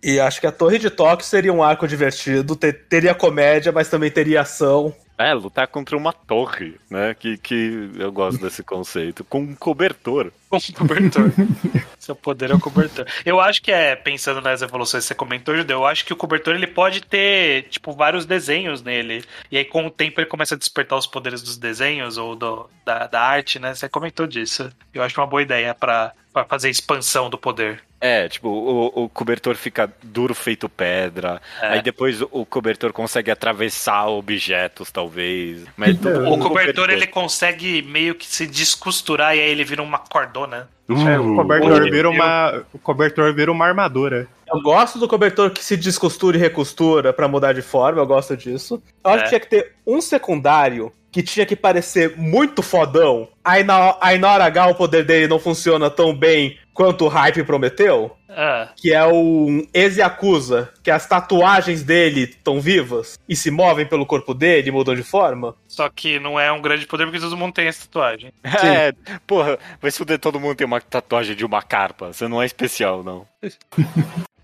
E 0.03 0.19
acho 0.19 0.41
que 0.41 0.47
a 0.47 0.51
Torre 0.51 0.79
de 0.79 0.89
Tóquio 0.89 1.25
seria 1.25 1.53
um 1.53 1.61
arco 1.61 1.87
divertido, 1.87 2.55
ter- 2.55 2.85
teria 2.89 3.13
comédia, 3.13 3.71
mas 3.71 3.87
também 3.87 4.09
teria 4.09 4.41
ação. 4.41 4.93
É, 5.29 5.33
lutar 5.33 5.67
contra 5.67 5.95
uma 5.95 6.11
torre, 6.13 6.75
né? 6.89 7.13
Que, 7.13 7.37
que 7.37 7.91
eu 7.97 8.11
gosto 8.11 8.39
desse 8.43 8.63
conceito. 8.63 9.23
Com 9.23 9.41
um 9.41 9.55
cobertor. 9.55 10.31
Com 10.49 10.57
o 10.57 10.73
cobertor. 10.73 11.31
Seu 11.99 12.15
poder 12.15 12.51
é 12.51 12.55
o 12.55 12.59
cobertor. 12.59 13.05
Eu 13.25 13.39
acho 13.39 13.61
que 13.61 13.71
é, 13.71 13.95
pensando 13.95 14.41
nas 14.41 14.61
evoluções 14.61 15.03
que 15.03 15.09
você 15.09 15.15
comentou, 15.15 15.55
Judeu, 15.55 15.79
eu 15.79 15.85
acho 15.85 16.03
que 16.03 16.13
o 16.13 16.15
cobertor 16.15 16.55
ele 16.55 16.67
pode 16.67 17.01
ter, 17.01 17.63
tipo, 17.69 17.93
vários 17.93 18.25
desenhos 18.25 18.81
nele. 18.81 19.23
E 19.51 19.57
aí, 19.57 19.63
com 19.63 19.85
o 19.85 19.91
tempo, 19.91 20.19
ele 20.19 20.27
começa 20.27 20.55
a 20.55 20.57
despertar 20.57 20.97
os 20.97 21.05
poderes 21.05 21.41
dos 21.41 21.57
desenhos 21.57 22.17
ou 22.17 22.35
do, 22.35 22.69
da, 22.83 23.05
da 23.07 23.21
arte, 23.21 23.59
né? 23.59 23.75
Você 23.75 23.87
comentou 23.87 24.25
disso. 24.25 24.71
Eu 24.93 25.03
acho 25.03 25.19
uma 25.21 25.27
boa 25.27 25.41
ideia 25.41 25.75
pra, 25.75 26.11
pra 26.33 26.45
fazer 26.45 26.69
expansão 26.69 27.29
do 27.29 27.37
poder. 27.37 27.81
É, 27.99 28.27
tipo, 28.27 28.49
o, 28.49 29.03
o 29.03 29.09
cobertor 29.09 29.55
fica 29.55 29.91
duro 30.01 30.33
feito 30.33 30.67
pedra. 30.67 31.39
É. 31.61 31.73
Aí 31.73 31.81
depois 31.83 32.19
o 32.31 32.43
cobertor 32.45 32.91
consegue 32.91 33.29
atravessar 33.29 34.07
objetos, 34.07 34.89
talvez. 34.91 35.63
Mas 35.77 35.97
tudo 36.01 36.27
O 36.27 36.37
com 36.37 36.39
cobertor, 36.39 36.89
ele 36.89 37.05
consegue 37.05 37.81
meio 37.83 38.15
que 38.15 38.25
se 38.25 38.47
descosturar 38.47 39.35
e 39.35 39.39
aí 39.39 39.49
ele 39.51 39.63
vira 39.63 39.83
uma 39.83 39.99
cordona. 39.99 40.67
É, 40.89 41.19
o 41.19 41.33
Uh, 41.33 41.35
cobertor 41.35 41.81
uh, 41.81 41.91
vira 41.91 42.09
uma. 42.09 42.63
O 42.73 42.79
cobertor 42.79 43.33
vira 43.33 43.51
uma 43.51 43.65
armadura. 43.65 44.27
Eu 44.51 44.61
gosto 44.61 44.99
do 44.99 45.07
cobertor 45.07 45.51
que 45.51 45.63
se 45.63 45.77
descostura 45.77 46.35
e 46.35 46.39
recostura 46.39 47.13
pra 47.13 47.27
mudar 47.27 47.53
de 47.53 47.61
forma, 47.61 48.01
eu 48.01 48.05
gosto 48.07 48.35
disso. 48.35 48.81
Eu 49.05 49.11
acho 49.11 49.19
É. 49.19 49.23
que 49.23 49.29
tinha 49.29 49.39
que 49.39 49.47
ter 49.49 49.73
um 49.87 50.01
secundário 50.01 50.91
que 51.11 51.21
tinha 51.21 51.45
que 51.45 51.55
parecer 51.55 52.15
muito 52.17 52.61
fodão. 52.61 53.27
Aí 53.43 53.63
na, 53.63 53.97
aí 53.99 54.17
na 54.17 54.31
hora 54.31 54.45
H 54.45 54.67
o 54.67 54.75
poder 54.75 55.03
dele 55.05 55.27
não 55.27 55.39
funciona 55.39 55.89
tão 55.89 56.15
bem 56.15 56.57
quanto 56.73 57.05
o 57.05 57.07
hype 57.09 57.43
prometeu. 57.43 58.15
Ah, 58.29 58.69
Que 58.77 58.93
é 58.93 59.05
o 59.05 59.67
Ex-Yakuza, 59.73 60.69
que 60.81 60.89
as 60.89 61.05
tatuagens 61.05 61.83
dele 61.83 62.21
estão 62.21 62.61
vivas 62.61 63.19
e 63.27 63.35
se 63.35 63.51
movem 63.51 63.85
pelo 63.85 64.05
corpo 64.05 64.33
dele 64.33 64.69
e 64.69 64.71
mudam 64.71 64.95
de 64.95 65.03
forma. 65.03 65.53
só 65.67 65.89
que 65.89 66.17
não 66.17 66.39
é 66.39 66.49
um 66.49 66.61
grande 66.61 66.85
poder 66.87 67.03
porque 67.05 67.19
todo 67.19 67.35
mundo 67.35 67.53
tem 67.53 67.67
essa 67.67 67.81
tatuagem. 67.81 68.31
É, 68.63 68.93
porra, 69.27 69.59
vai 69.81 69.91
se 69.91 69.97
fuder, 69.97 70.17
todo 70.17 70.39
mundo 70.39 70.55
tem 70.55 70.65
uma 70.65 70.79
tatuagem 70.79 71.35
de 71.35 71.43
uma 71.43 71.61
carpa. 71.61 72.13
Você 72.13 72.25
não 72.27 72.41
é 72.41 72.45
especial, 72.45 73.03
não. 73.03 73.27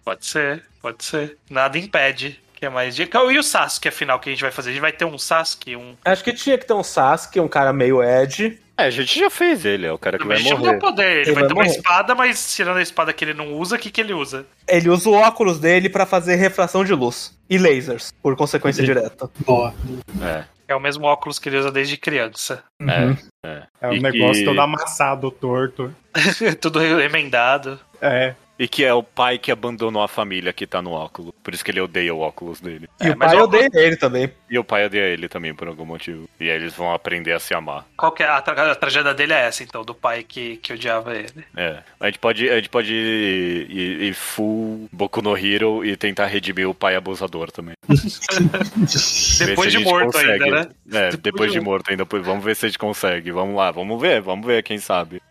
Pode 0.04 0.26
ser, 0.26 0.64
pode 0.82 1.04
ser. 1.04 1.38
Nada 1.50 1.78
impede. 1.78 2.40
Que 2.60 2.66
é 2.66 2.70
mais 2.70 2.96
dica. 2.96 3.20
E 3.32 3.38
o 3.38 3.44
Sasuke, 3.44 3.88
afinal, 3.88 4.20
que 4.20 4.30
a 4.30 4.32
gente 4.34 4.42
vai 4.42 4.50
fazer? 4.52 4.72
A 4.72 4.74
gente 4.74 4.82
vai 4.82 4.92
ter 4.92 5.06
um 5.06 5.16
Sasuke, 5.16 5.76
um. 5.76 5.96
Acho 6.04 6.24
que 6.24 6.34
tinha 6.34 6.58
que 6.58 6.66
ter 6.66 6.74
um 6.74 6.82
Sasuke, 6.84 7.40
um 7.40 7.48
cara 7.48 7.72
meio 7.72 8.02
Ed. 8.04 8.60
É, 8.76 8.86
a 8.86 8.90
gente 8.90 9.20
já 9.20 9.30
fez 9.30 9.64
ele, 9.64 9.86
é 9.86 9.92
o 9.92 9.98
cara 9.98 10.18
que 10.18 10.26
vai 10.26 10.40
morrer. 10.42 10.76
o 10.76 10.80
poder. 10.80 11.04
Ele, 11.04 11.20
Ele 11.22 11.26
vai, 11.34 11.34
vai 11.44 11.48
ter 11.48 11.54
uma 11.54 11.64
morrer. 11.64 11.76
espada, 11.78 12.16
mas 12.16 12.56
tirando 12.56 12.78
a 12.78 12.82
espada 12.82 13.14
que 13.14 13.24
ele 13.26 13.34
não 13.36 13.54
usa, 13.54 13.76
o 13.76 13.80
que, 13.80 13.92
que 13.92 14.02
ele 14.02 14.14
usa? 14.14 14.44
Ele 14.68 14.90
usa 14.90 15.08
o 15.10 15.14
óculos 15.14 15.60
dele 15.60 15.88
pra 15.88 16.06
fazer 16.06 16.36
refração 16.36 16.84
de 16.84 16.94
luz 16.94 17.38
e 17.48 17.58
lasers, 17.60 18.12
por 18.24 18.36
consequência 18.36 18.84
direta. 18.84 19.30
Boa. 19.46 19.74
É, 20.24 20.44
É 20.68 20.76
o 20.76 20.80
mesmo 20.80 21.06
óculos 21.06 21.38
que 21.40 21.50
ele 21.50 21.58
usa 21.58 21.72
desde 21.72 21.96
criança. 21.98 22.64
é, 22.82 23.16
é. 23.48 23.64
É 23.82 23.88
um 23.88 23.94
E 23.94 24.00
negócio 24.00 24.42
que- 24.42 24.46
todo 24.46 24.60
amassado, 24.62 25.30
torto. 25.32 25.94
Tudo 26.62 26.82
emendado. 27.02 27.80
É. 28.02 28.34
E 28.60 28.68
que 28.68 28.84
é 28.84 28.92
o 28.94 29.04
pai 29.04 29.38
que 29.38 29.52
abandonou 29.52 30.02
a 30.02 30.08
família 30.08 30.52
que 30.52 30.66
tá 30.66 30.82
no 30.82 30.92
óculos. 30.92 31.32
Por 31.44 31.54
isso 31.54 31.64
que 31.64 31.70
ele 31.72 31.80
odeia 31.82 32.14
o 32.14 32.20
óculos 32.20 32.60
dele. 32.60 32.90
E 33.00 33.08
É, 33.08 33.12
o 33.12 33.18
pai 33.18 33.38
odeia 33.40 33.70
ele 33.74 33.96
também. 33.96 34.32
E 34.50 34.58
o 34.58 34.64
pai 34.64 34.86
odeia 34.86 35.06
ele 35.06 35.30
também, 35.30 35.54
por 35.54 35.68
algum 35.68 35.86
motivo. 35.86 36.28
E 36.40 36.50
aí 36.50 36.56
eles 36.56 36.74
vão 36.74 36.92
aprender 36.92 37.34
a 37.34 37.40
se 37.40 37.54
amar. 37.54 37.86
Qual 37.96 38.12
que 38.12 38.24
é 38.24 38.28
a, 38.28 38.42
tra- 38.42 38.72
a 38.72 38.76
tragédia 38.76 39.14
dele 39.14 39.34
é 39.34 39.46
essa, 39.48 39.62
então, 39.64 39.84
do 39.86 39.94
pai 39.94 40.24
que, 40.24 40.58
que 40.58 40.74
odiava 40.74 41.16
ele. 41.16 41.46
É. 41.56 41.80
A 42.00 42.08
gente 42.08 42.18
pode, 42.20 42.50
a 42.50 42.56
gente 42.56 42.70
pode 42.70 42.92
ir, 42.94 43.70
ir- 43.70 44.02
ir 44.10 44.14
full 44.14 44.90
Boku 44.92 45.22
no 45.22 45.38
Hero 45.38 45.86
e 45.86 45.96
tentar 45.96 46.26
redimir 46.26 46.68
o 46.68 46.74
pai 46.74 46.96
abusador 46.96 47.52
também. 47.52 47.76
Depois 49.46 49.72
de 49.72 49.80
morto 49.80 50.06
consegue. 50.14 50.44
ainda, 50.44 50.62
né? 50.64 50.70
É, 50.92 51.10
Depois 51.12 51.22
depois, 51.22 51.52
de 51.52 51.60
morto 51.60 51.90
ainda. 51.92 52.06
Vamos 52.06 52.44
ver 52.44 52.56
se 52.56 52.66
a 52.66 52.70
gente 52.70 52.80
consegue. 52.80 53.32
Vamos 53.32 53.56
lá, 53.56 53.72
vamos 53.72 54.00
ver, 54.02 54.22
vamos 54.22 54.46
ver, 54.46 54.64
quem 54.64 54.78
sabe. 54.80 55.22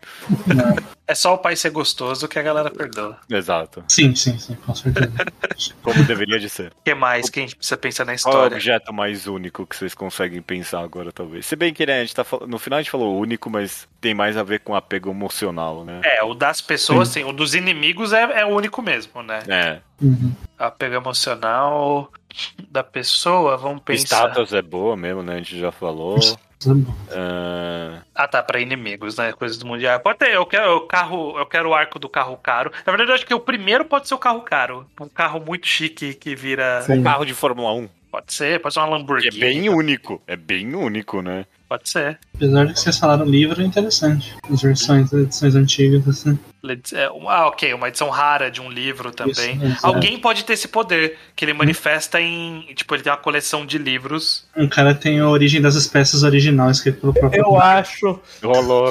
É 1.07 1.15
só 1.15 1.33
o 1.33 1.37
pai 1.37 1.55
ser 1.55 1.69
gostoso 1.69 2.27
que 2.27 2.37
a 2.37 2.41
galera 2.41 2.69
perdoa. 2.69 3.17
Exato. 3.29 3.81
Sim, 3.87 4.13
sim, 4.13 4.37
sim, 4.37 4.55
com 4.55 4.75
certeza. 4.75 5.09
Como 5.81 6.03
deveria 6.03 6.37
de 6.37 6.49
ser. 6.49 6.71
O 6.71 6.83
que 6.83 6.93
mais 6.93 7.29
que 7.29 7.39
a 7.39 7.43
gente 7.43 7.55
precisa 7.55 7.77
pensar 7.77 8.05
na 8.05 8.17
Qual 8.17 8.33
é 8.33 8.35
o 8.35 8.39
história? 8.39 8.55
objeto 8.57 8.93
mais 8.93 9.25
único 9.25 9.65
que 9.65 9.75
vocês 9.75 9.93
conseguem 9.93 10.41
pensar 10.41 10.81
agora, 10.81 11.11
talvez? 11.13 11.45
Se 11.45 11.55
bem 11.55 11.73
que 11.73 11.85
né, 11.85 12.01
a 12.01 12.01
gente 12.03 12.13
tá 12.13 12.25
no 12.45 12.59
final 12.59 12.79
a 12.79 12.81
gente 12.81 12.91
falou 12.91 13.17
único, 13.17 13.49
mas 13.49 13.87
tem 14.01 14.13
mais 14.13 14.35
a 14.35 14.43
ver 14.43 14.59
com 14.59 14.75
apego 14.75 15.09
emocional, 15.09 15.85
né? 15.85 16.01
É, 16.03 16.21
o 16.23 16.33
das 16.33 16.59
pessoas, 16.59 17.07
sim. 17.07 17.23
O 17.23 17.31
dos 17.31 17.55
inimigos 17.55 18.11
é, 18.11 18.41
é 18.41 18.45
o 18.45 18.49
único 18.49 18.81
mesmo, 18.81 19.23
né? 19.23 19.39
É. 19.47 19.79
Uhum. 20.01 20.33
Apego 20.59 20.95
emocional 20.95 22.11
da 22.69 22.83
pessoa, 22.83 23.55
vamos 23.55 23.81
pensar. 23.81 24.29
Status 24.29 24.51
é 24.51 24.61
boa 24.61 24.97
mesmo, 24.97 25.23
né? 25.23 25.35
A 25.35 25.37
gente 25.37 25.57
já 25.57 25.71
falou. 25.71 26.19
Ah, 27.11 28.01
Ah, 28.15 28.27
tá, 28.27 28.41
pra 28.41 28.59
inimigos, 28.59 29.17
né? 29.17 29.31
Coisas 29.33 29.57
do 29.57 29.65
mundial. 29.65 29.99
Pode 29.99 30.17
ter, 30.19 30.33
eu 30.33 30.45
quero 30.45 30.77
o 30.77 30.81
carro, 30.87 31.37
eu 31.37 31.45
quero 31.45 31.69
o 31.69 31.73
arco 31.73 31.99
do 31.99 32.09
carro 32.09 32.35
caro. 32.37 32.71
Na 32.85 32.91
verdade, 32.91 33.11
eu 33.11 33.15
acho 33.15 33.25
que 33.25 33.33
o 33.33 33.39
primeiro 33.39 33.85
pode 33.85 34.07
ser 34.07 34.15
o 34.15 34.17
carro 34.19 34.41
caro. 34.41 34.85
Um 34.99 35.07
carro 35.07 35.39
muito 35.39 35.67
chique 35.67 36.13
que 36.13 36.35
vira. 36.35 36.81
Sim. 36.81 36.99
um 36.99 37.03
carro 37.03 37.25
de 37.25 37.33
Fórmula 37.33 37.73
1. 37.73 37.89
Pode 38.17 38.33
ser, 38.33 38.59
pode 38.59 38.73
ser 38.73 38.79
uma 38.79 38.87
Que 38.87 38.93
é 38.93 38.97
Lamborghini. 38.97 39.39
bem 39.39 39.69
único. 39.69 40.19
É 40.25 40.35
bem 40.35 40.73
único, 40.73 41.21
né? 41.21 41.45
Pode 41.69 41.87
ser. 41.87 42.17
Apesar 42.33 42.65
de 42.65 42.73
que 42.73 42.79
vocês 42.79 42.97
falaram 42.97 43.25
livro, 43.25 43.61
é 43.61 43.63
interessante. 43.63 44.35
As 44.51 44.59
versões, 44.59 45.13
as 45.13 45.21
edições 45.21 45.53
antigas, 45.55 46.07
assim. 46.07 46.39
É, 46.93 47.05
Ah, 47.27 47.45
ok, 47.45 47.71
uma 47.75 47.89
edição 47.89 48.09
rara 48.09 48.49
de 48.49 48.59
um 48.59 48.71
livro 48.71 49.11
também. 49.11 49.55
Isso, 49.57 49.65
exato. 49.65 49.85
Alguém 49.85 50.17
pode 50.17 50.45
ter 50.45 50.53
esse 50.53 50.67
poder, 50.67 51.15
que 51.35 51.45
ele 51.45 51.53
manifesta 51.53 52.19
em. 52.19 52.61
Tipo, 52.73 52.95
ele 52.95 53.03
tem 53.03 53.11
uma 53.11 53.19
coleção 53.19 53.63
de 53.67 53.77
livros. 53.77 54.47
Um 54.57 54.67
cara 54.67 54.95
tem 54.95 55.19
a 55.19 55.29
origem 55.29 55.61
das 55.61 55.75
espécies 55.75 56.23
original 56.23 56.71
escrito 56.71 56.99
pelo 56.99 57.13
próprio. 57.13 57.39
Eu 57.39 57.61
acho 57.61 58.19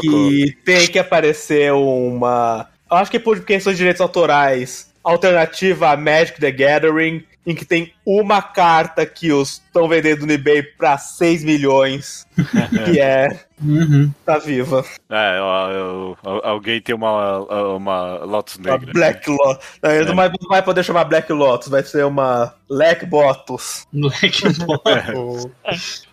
que 0.03 0.57
tem 0.64 0.87
que 0.87 1.01
aparecer 1.01 1.72
uma 1.72 2.68
Eu 2.89 2.97
acho 2.99 3.11
que 3.11 3.18
por 3.18 3.41
questões 3.41 3.74
de 3.74 3.79
direitos 3.79 4.01
autorais, 4.01 4.93
alternativa 5.03 5.91
a 5.91 5.97
Magic 5.97 6.39
the 6.39 6.53
Gathering, 6.53 7.24
em 7.47 7.55
que 7.55 7.64
tem 7.64 7.92
uma 8.05 8.42
carta 8.42 9.07
que 9.07 9.32
os 9.32 9.62
estão 9.76 9.88
vendendo 9.88 10.26
no 10.26 10.32
eBay 10.32 10.62
pra 10.62 10.99
6 10.99 11.44
milhões, 11.44 12.26
que 12.86 12.99
é 13.01 13.47
Uhum. 13.62 14.12
tá 14.24 14.36
viva. 14.36 14.84
É, 15.09 15.38
ó, 15.40 15.70
eu- 15.70 16.16
alguém 16.44 16.78
tem 16.80 16.94
uma, 16.94 17.38
uma 17.74 18.18
Lotus 18.24 18.57
Uma 18.57 18.72
Negra. 18.72 18.92
Black 18.92 19.30
Lotus. 19.30 19.66
É. 19.82 20.05
não 20.05 20.14
vai, 20.14 20.28
não 20.28 20.49
vai 20.49 20.62
poder 20.62 20.82
chamar 20.84 21.05
Black 21.05 21.32
Lotus, 21.32 21.68
vai 21.68 21.82
ser 21.82 22.05
uma 22.05 22.53
Black 22.68 23.07
Botus. 23.07 23.86
O- 25.14 25.51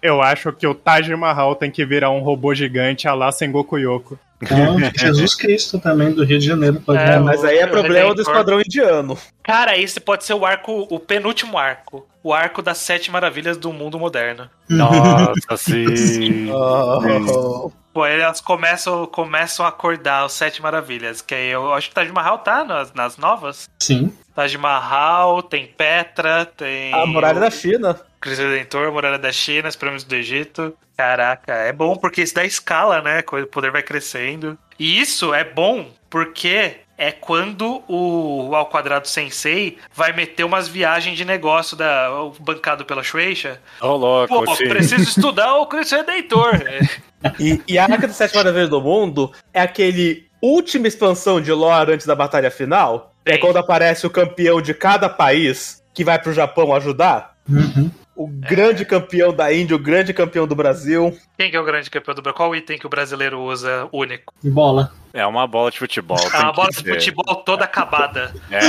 Eu 0.01 0.21
acho 0.21 0.51
que 0.53 0.65
o 0.67 0.73
Taj 0.75 1.13
Mahal 1.15 1.55
tem 1.55 1.69
que 1.71 1.85
virar 1.85 2.11
um 2.11 2.19
robô 2.19 2.53
gigante 2.53 3.07
a 3.07 3.13
lá 3.13 3.31
Sengoku 3.31 3.77
Yoko. 3.77 4.17
Então, 4.41 4.77
Jesus 4.97 5.35
Cristo 5.35 5.79
também 5.79 6.11
do 6.11 6.23
Rio 6.23 6.39
de 6.39 6.45
Janeiro. 6.45 6.81
Pode 6.81 7.01
É, 7.01 7.13
é, 7.13 7.19
Mas 7.19 7.43
aí 7.45 7.57
é 7.59 7.67
problema 7.67 8.07
do 8.13 8.21
Redentor. 8.21 8.33
Esquadrão 8.33 8.61
Indiano. 8.61 9.17
Cara, 9.41 9.77
esse 9.77 9.99
pode 9.99 10.23
ser 10.25 10.33
o 10.33 10.45
arco, 10.45 10.87
o 10.89 10.99
penúltimo 11.23 11.57
arco. 11.57 12.05
O 12.21 12.33
arco 12.33 12.61
das 12.61 12.79
sete 12.79 13.09
maravilhas 13.09 13.57
do 13.57 13.71
mundo 13.71 13.97
moderno. 13.97 14.49
Nossa, 14.67 15.55
sim. 15.57 16.49
Oh. 16.51 17.71
Pô, 17.93 18.05
elas 18.05 18.41
começam, 18.41 19.05
começam 19.05 19.65
a 19.65 19.69
acordar 19.69 20.25
os 20.25 20.33
sete 20.33 20.61
maravilhas. 20.61 21.21
Que 21.21 21.33
aí 21.33 21.49
eu 21.49 21.73
acho 21.73 21.89
que 21.89 21.95
Taj 21.95 22.11
Mahal 22.11 22.39
tá 22.39 22.63
nas, 22.63 22.93
nas 22.93 23.17
novas. 23.17 23.69
Sim. 23.79 24.11
Taj 24.35 24.57
Mahal, 24.57 25.43
tem 25.43 25.67
Petra, 25.67 26.45
tem. 26.45 26.93
A 26.93 27.05
muralha 27.05 27.37
o 27.37 27.41
da 27.41 27.51
China. 27.51 27.99
Cristo 28.19 28.41
Redentor, 28.41 28.91
Muralha 28.91 29.19
da 29.19 29.31
China, 29.31 29.67
as 29.67 29.75
pirâmides 29.75 30.05
do 30.05 30.15
Egito. 30.15 30.73
Caraca, 30.95 31.53
é 31.53 31.73
bom 31.73 31.95
porque 31.97 32.21
isso 32.21 32.33
dá 32.33 32.45
escala, 32.45 33.01
né? 33.01 33.19
O 33.19 33.47
poder 33.47 33.69
vai 33.69 33.83
crescendo. 33.83 34.57
E 34.79 34.99
isso 34.99 35.33
é 35.33 35.43
bom 35.43 35.91
porque 36.09 36.77
é 37.03 37.11
quando 37.11 37.83
o 37.85 38.55
ao 38.55 38.67
quadrado 38.67 39.09
sensei 39.09 39.77
vai 39.93 40.13
meter 40.13 40.45
umas 40.45 40.69
viagens 40.69 41.17
de 41.17 41.25
negócio 41.25 41.75
da 41.75 42.09
bancado 42.39 42.85
pela 42.85 43.03
Shueisha. 43.03 43.59
Ô, 43.81 43.97
louco, 43.97 44.45
Pô, 44.45 44.55
sim. 44.55 44.69
preciso 44.69 45.03
estudar 45.03 45.57
o 45.57 45.67
Cristo 45.67 45.95
Redentor. 45.95 46.55
É. 46.65 46.79
E, 47.39 47.61
e 47.69 47.77
a 47.77 47.85
Arca 47.85 48.05
das 48.05 48.17
Sete 48.17 48.35
Maravilhas 48.35 48.67
do 48.67 48.81
Mundo 48.81 49.31
é 49.53 49.61
aquele 49.61 50.27
última 50.41 50.89
expansão 50.89 51.39
de 51.39 51.53
lore 51.53 51.93
antes 51.93 52.05
da 52.05 52.13
batalha 52.13 52.51
final. 52.51 53.15
É 53.25 53.35
Sim. 53.35 53.39
quando 53.39 53.55
aparece 53.55 54.05
o 54.05 54.09
campeão 54.09 54.61
de 54.61 54.73
cada 54.73 55.07
país 55.07 55.81
que 55.93 56.03
vai 56.03 56.19
pro 56.19 56.33
Japão 56.33 56.75
ajudar. 56.75 57.37
Uhum. 57.49 57.89
O 58.15 58.27
grande 58.27 58.85
campeão 58.85 59.33
da 59.33 59.51
Índia, 59.53 59.75
o 59.75 59.79
grande 59.79 60.13
campeão 60.13 60.45
do 60.47 60.55
Brasil. 60.55 61.17
Quem 61.37 61.49
que 61.49 61.57
é 61.57 61.59
o 61.59 61.63
grande 61.63 61.89
campeão 61.89 62.13
do 62.13 62.21
Brasil? 62.21 62.37
Qual 62.37 62.55
item 62.55 62.77
que 62.77 62.85
o 62.85 62.89
brasileiro 62.89 63.39
usa 63.41 63.87
único? 63.91 64.31
E 64.43 64.49
bola. 64.49 64.91
É 65.13 65.25
uma 65.25 65.47
bola 65.47 65.71
de 65.71 65.79
futebol. 65.79 66.17
É 66.17 66.29
tem 66.29 66.39
uma 66.41 66.53
bola 66.53 66.69
de 66.69 66.75
ser. 66.75 66.93
futebol 66.93 67.35
toda 67.37 67.63
acabada, 67.65 68.31
É, 68.51 68.59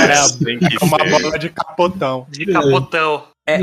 tem 0.43 0.57
que 0.59 0.77
Uma 0.83 0.97
ser. 0.99 1.09
bola 1.09 1.39
de 1.39 1.49
capotão. 1.49 2.25
de 2.29 2.45
capotão. 2.47 3.23
É, 3.47 3.61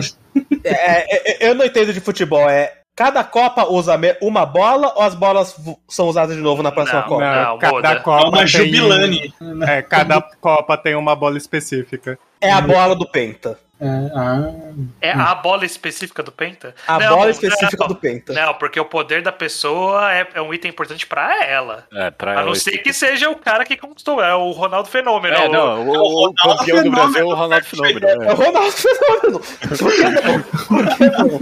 é, 0.64 1.44
é, 1.44 1.48
eu 1.50 1.54
não 1.54 1.64
entendo 1.64 1.92
de 1.92 2.00
futebol. 2.00 2.48
É 2.48 2.72
cada 2.94 3.24
Copa 3.24 3.64
usa 3.64 3.98
uma 4.20 4.44
bola 4.46 4.92
ou 4.94 5.02
as 5.02 5.14
bolas 5.14 5.56
são 5.88 6.08
usadas 6.08 6.36
de 6.36 6.42
novo 6.42 6.62
na 6.62 6.70
próxima 6.70 7.00
Não, 7.00 7.08
Copa? 7.08 7.24
não. 7.44 7.58
cada 7.58 7.72
muda. 7.74 7.88
É 7.88 7.96
Copa 7.96 8.28
uma 8.28 8.38
tem- 8.38 8.46
jubilane. 8.46 9.34
É, 9.66 9.82
cada 9.82 10.20
Copa 10.20 10.76
tem 10.76 10.94
uma 10.94 11.16
bola 11.16 11.36
específica. 11.38 12.18
É 12.40 12.52
a 12.52 12.60
bola 12.60 12.94
do 12.94 13.08
Penta. 13.08 13.58
É, 15.00 15.08
É 15.08 15.12
a 15.12 15.34
bola 15.34 15.64
específica 15.64 16.22
do 16.22 16.30
Penta? 16.30 16.72
A 16.86 16.98
Não, 17.00 17.16
bola 17.16 17.30
específica 17.30 17.76
não. 17.80 17.88
do 17.88 17.96
Penta. 17.96 18.32
Não, 18.32 18.54
porque 18.54 18.78
o 18.78 18.84
poder 18.84 19.22
da 19.22 19.32
pessoa 19.32 20.12
é, 20.14 20.26
é 20.34 20.40
um 20.40 20.54
item 20.54 20.70
importante 20.70 21.04
pra 21.06 21.44
ela. 21.44 21.84
É, 21.92 22.10
pra 22.10 22.32
A 22.32 22.34
não 22.36 22.42
ela 22.42 22.54
ser 22.54 22.78
que 22.78 22.92
seja 22.92 23.28
o 23.28 23.34
cara 23.36 23.64
que 23.64 23.76
conquistou, 23.76 24.22
é 24.22 24.34
o 24.34 24.50
Ronaldo 24.52 24.88
Fenômeno. 24.88 25.34
É, 25.34 25.48
o- 25.48 25.52
não, 25.52 25.88
o, 25.88 25.94
É 25.94 25.98
o 25.98 26.02
o 26.02 26.08
Ronaldo 26.08 26.34
campeão 26.36 26.56
do 26.58 26.64
Fenômeno. 26.82 26.90
Brasil 26.92 27.20
é 27.20 27.24
o 27.24 27.34
Ronaldo 27.34 27.66
Fenômeno. 27.66 28.06
É 28.08 28.32
o 28.32 28.36
Ronaldo 28.36 28.72
Fenômeno. 28.72 29.40
Por 29.78 29.92
que 29.96 30.02
não? 30.04 30.42
Por 30.68 30.96
que 30.96 31.10
não? 31.10 31.40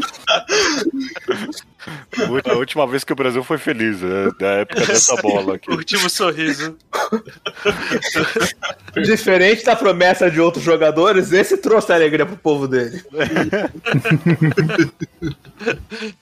A 2.44 2.52
última 2.54 2.86
vez 2.86 3.04
que 3.04 3.12
o 3.12 3.16
Brasil 3.16 3.42
foi 3.42 3.58
feliz, 3.58 4.02
é, 4.02 4.30
da 4.38 4.48
época 4.60 4.86
dessa 4.86 5.16
bola 5.16 5.56
aqui. 5.56 5.70
O 5.70 5.76
último 5.76 6.08
sorriso. 6.10 6.76
Diferente 9.02 9.64
da 9.64 9.74
promessa 9.74 10.30
de 10.30 10.40
outros 10.40 10.64
jogadores, 10.64 11.32
esse 11.32 11.56
trouxe 11.56 11.92
alegria 11.92 12.26
pro 12.26 12.36
povo 12.36 12.68
dele. 12.68 13.02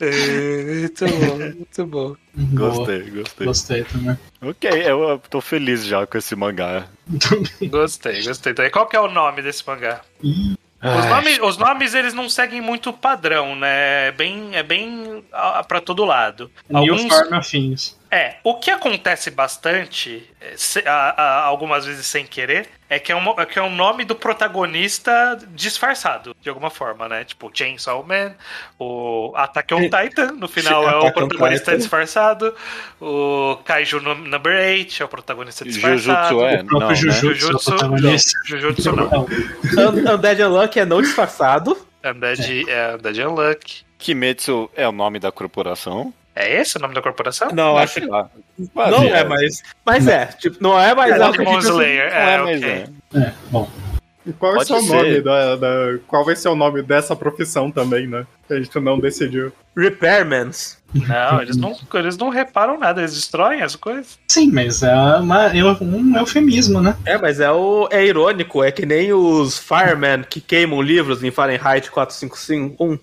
É, 0.01 0.81
muito 0.81 1.07
bom, 1.07 1.39
muito 1.39 1.87
bom. 1.87 2.17
boa. 2.35 2.71
Gostei, 2.71 3.11
gostei. 3.11 3.47
Gostei 3.47 3.85
também. 3.85 4.19
Ok, 4.43 4.71
eu, 4.71 5.21
tô 5.31 5.41
feliz 5.41 5.85
já 5.85 6.07
com 6.07 6.19
esse 6.19 6.37
mangá. 6.37 6.87
Gostei, 7.71 8.23
gostei. 8.23 8.53
Então, 8.53 8.71
qual 8.71 8.87
que 8.87 8.97
é 8.97 9.01
o 9.01 9.11
nome 9.11 9.43
desse 9.43 9.67
mangá? 9.67 10.03
Os 10.81 11.07
nomes, 11.07 11.39
os 11.41 11.57
nomes, 11.57 11.95
eles 11.95 12.15
não 12.15 12.29
seguem 12.29 12.61
muito 12.61 12.93
padrão, 12.93 13.57
né? 13.57 14.09
É 14.09 14.13
bem, 14.13 14.51
é 14.55 14.63
bem 14.63 15.25
pra 15.67 15.81
todo 15.81 16.05
lado. 16.05 16.51
New 16.69 16.95
Alguns, 16.95 17.09
Farm 17.13 17.35
afins. 17.35 17.97
É, 18.11 18.37
o 18.45 18.55
que 18.55 18.71
acontece 18.71 19.31
bastante, 19.31 20.29
é, 20.41 20.53
se- 20.57 20.87
a- 20.87 21.15
a- 21.17 21.43
algumas 21.43 21.85
vezes 21.85 22.07
sem 22.07 22.25
querer, 22.25 22.69
é 22.91 22.99
que 22.99 23.13
é, 23.13 23.17
um, 23.17 23.29
é 23.41 23.45
que 23.47 23.59
é 23.59 23.63
um 23.63 23.75
nome 23.75 24.05
do 24.05 24.15
protagonista 24.15 25.39
disfarçado, 25.51 26.35
de 26.41 26.49
alguma 26.49 26.71
forma, 26.71 27.09
né? 27.09 27.25
Tipo, 27.25 27.51
Chainsaw 27.53 28.03
Man, 28.05 28.35
o 28.79 29.33
Attack 29.37 29.75
on 29.75 29.83
Titan, 29.83 30.33
no 30.33 30.49
final 30.49 30.83
é 30.89 30.95
o 30.95 30.99
Attack 30.99 31.19
on 31.23 31.29
protagonista 31.29 31.77
disfarçado, 31.77 32.55
o 33.01 33.59
Kaiju 33.65 34.01
no- 34.01 34.15
Number 34.15 34.57
8 34.57 35.03
é 35.03 35.05
o 35.05 35.09
protagonista 35.09 35.65
disfarçado. 35.65 35.99
Jujutsu 36.35 36.45
é? 36.47 36.61
O 36.61 36.65
próprio 36.67 36.81
Não, 36.81 36.89
né? 36.89 36.95
Jujutsu, 36.95 37.27
é 37.27 37.31
o 37.31 37.35
Jujutsu, 37.35 37.71
protagonista. 37.71 38.31
Jujutsu 38.47 38.93
não. 38.93 39.09
Não, 39.75 39.89
Un- 40.13 40.15
Undead 40.17 40.43
Unluck 40.43 40.79
é 40.81 40.85
não 40.85 41.03
disfarçado. 41.03 41.77
Undead 42.05 42.71
é 42.71 42.95
Undead 42.95 43.21
Unluck. 43.23 43.83
Kimetsu 43.99 44.71
é 44.77 44.89
o 44.89 44.93
nome 44.93 45.19
da 45.19 45.31
corporação. 45.33 46.13
É 46.41 46.61
esse 46.61 46.77
o 46.77 46.81
nome 46.81 46.95
da 46.95 47.03
corporação? 47.03 47.49
Não, 47.53 47.77
acho 47.77 48.01
que 48.01 48.07
lá. 48.07 48.31
não 48.75 49.03
é, 49.05 49.25
mas. 49.25 49.63
Mas 49.85 50.07
é, 50.07 50.27
tipo, 50.27 50.57
não 50.61 50.79
é 50.79 50.95
mais 50.95 51.13
É, 51.13 51.23
algo 51.23 51.33
que 51.37 51.39
Demon 51.45 51.59
Slayer, 51.59 52.11
Não 52.11 52.17
é, 52.19 52.35
é, 52.35 52.39
mas 52.39 52.59
ok. 52.59 52.71
é. 52.71 53.19
é, 53.19 53.33
bom. 53.51 53.71
E 54.27 54.33
qual 54.35 54.53
vai 54.53 54.65
Pode 54.67 54.69
ser 54.69 54.75
o 54.75 54.87
ser. 54.89 54.95
nome 55.05 55.21
da, 55.23 55.57
da- 55.57 55.99
Qual 56.07 56.23
vai 56.25 56.37
ser 56.37 56.49
o 56.49 56.55
nome 56.55 56.83
dessa 56.83 57.17
profissão 57.17 57.71
também, 57.71 58.07
né? 58.07 58.27
Que 58.47 58.55
a 58.55 58.61
gente 58.61 58.79
não 58.79 58.99
decidiu. 59.01 59.51
Repairmans. 59.75 60.77
Não, 60.95 61.41
eles 61.43 61.57
não, 61.57 61.75
eles 61.95 62.17
não 62.19 62.29
reparam 62.29 62.79
nada, 62.79 63.01
eles 63.01 63.15
destroem 63.15 63.63
as 63.63 63.75
coisas. 63.77 64.19
Sim, 64.29 64.51
mas 64.53 64.83
é 64.83 64.95
uma, 64.95 65.47
é 65.47 65.63
um 65.65 66.17
eufemismo, 66.19 66.81
né? 66.81 66.97
É, 67.07 67.17
mas 67.19 67.41
é, 67.41 67.51
o, 67.51 67.89
é 67.91 68.05
irônico, 68.05 68.63
é 68.63 68.71
que 68.71 68.85
nem 68.87 69.13
os 69.13 69.59
firemen 69.59 70.23
que 70.29 70.41
queimam 70.41 70.81
livros 70.83 71.23
em 71.25 71.31
Fahrenheit 71.31 71.91
4551. 71.91 72.99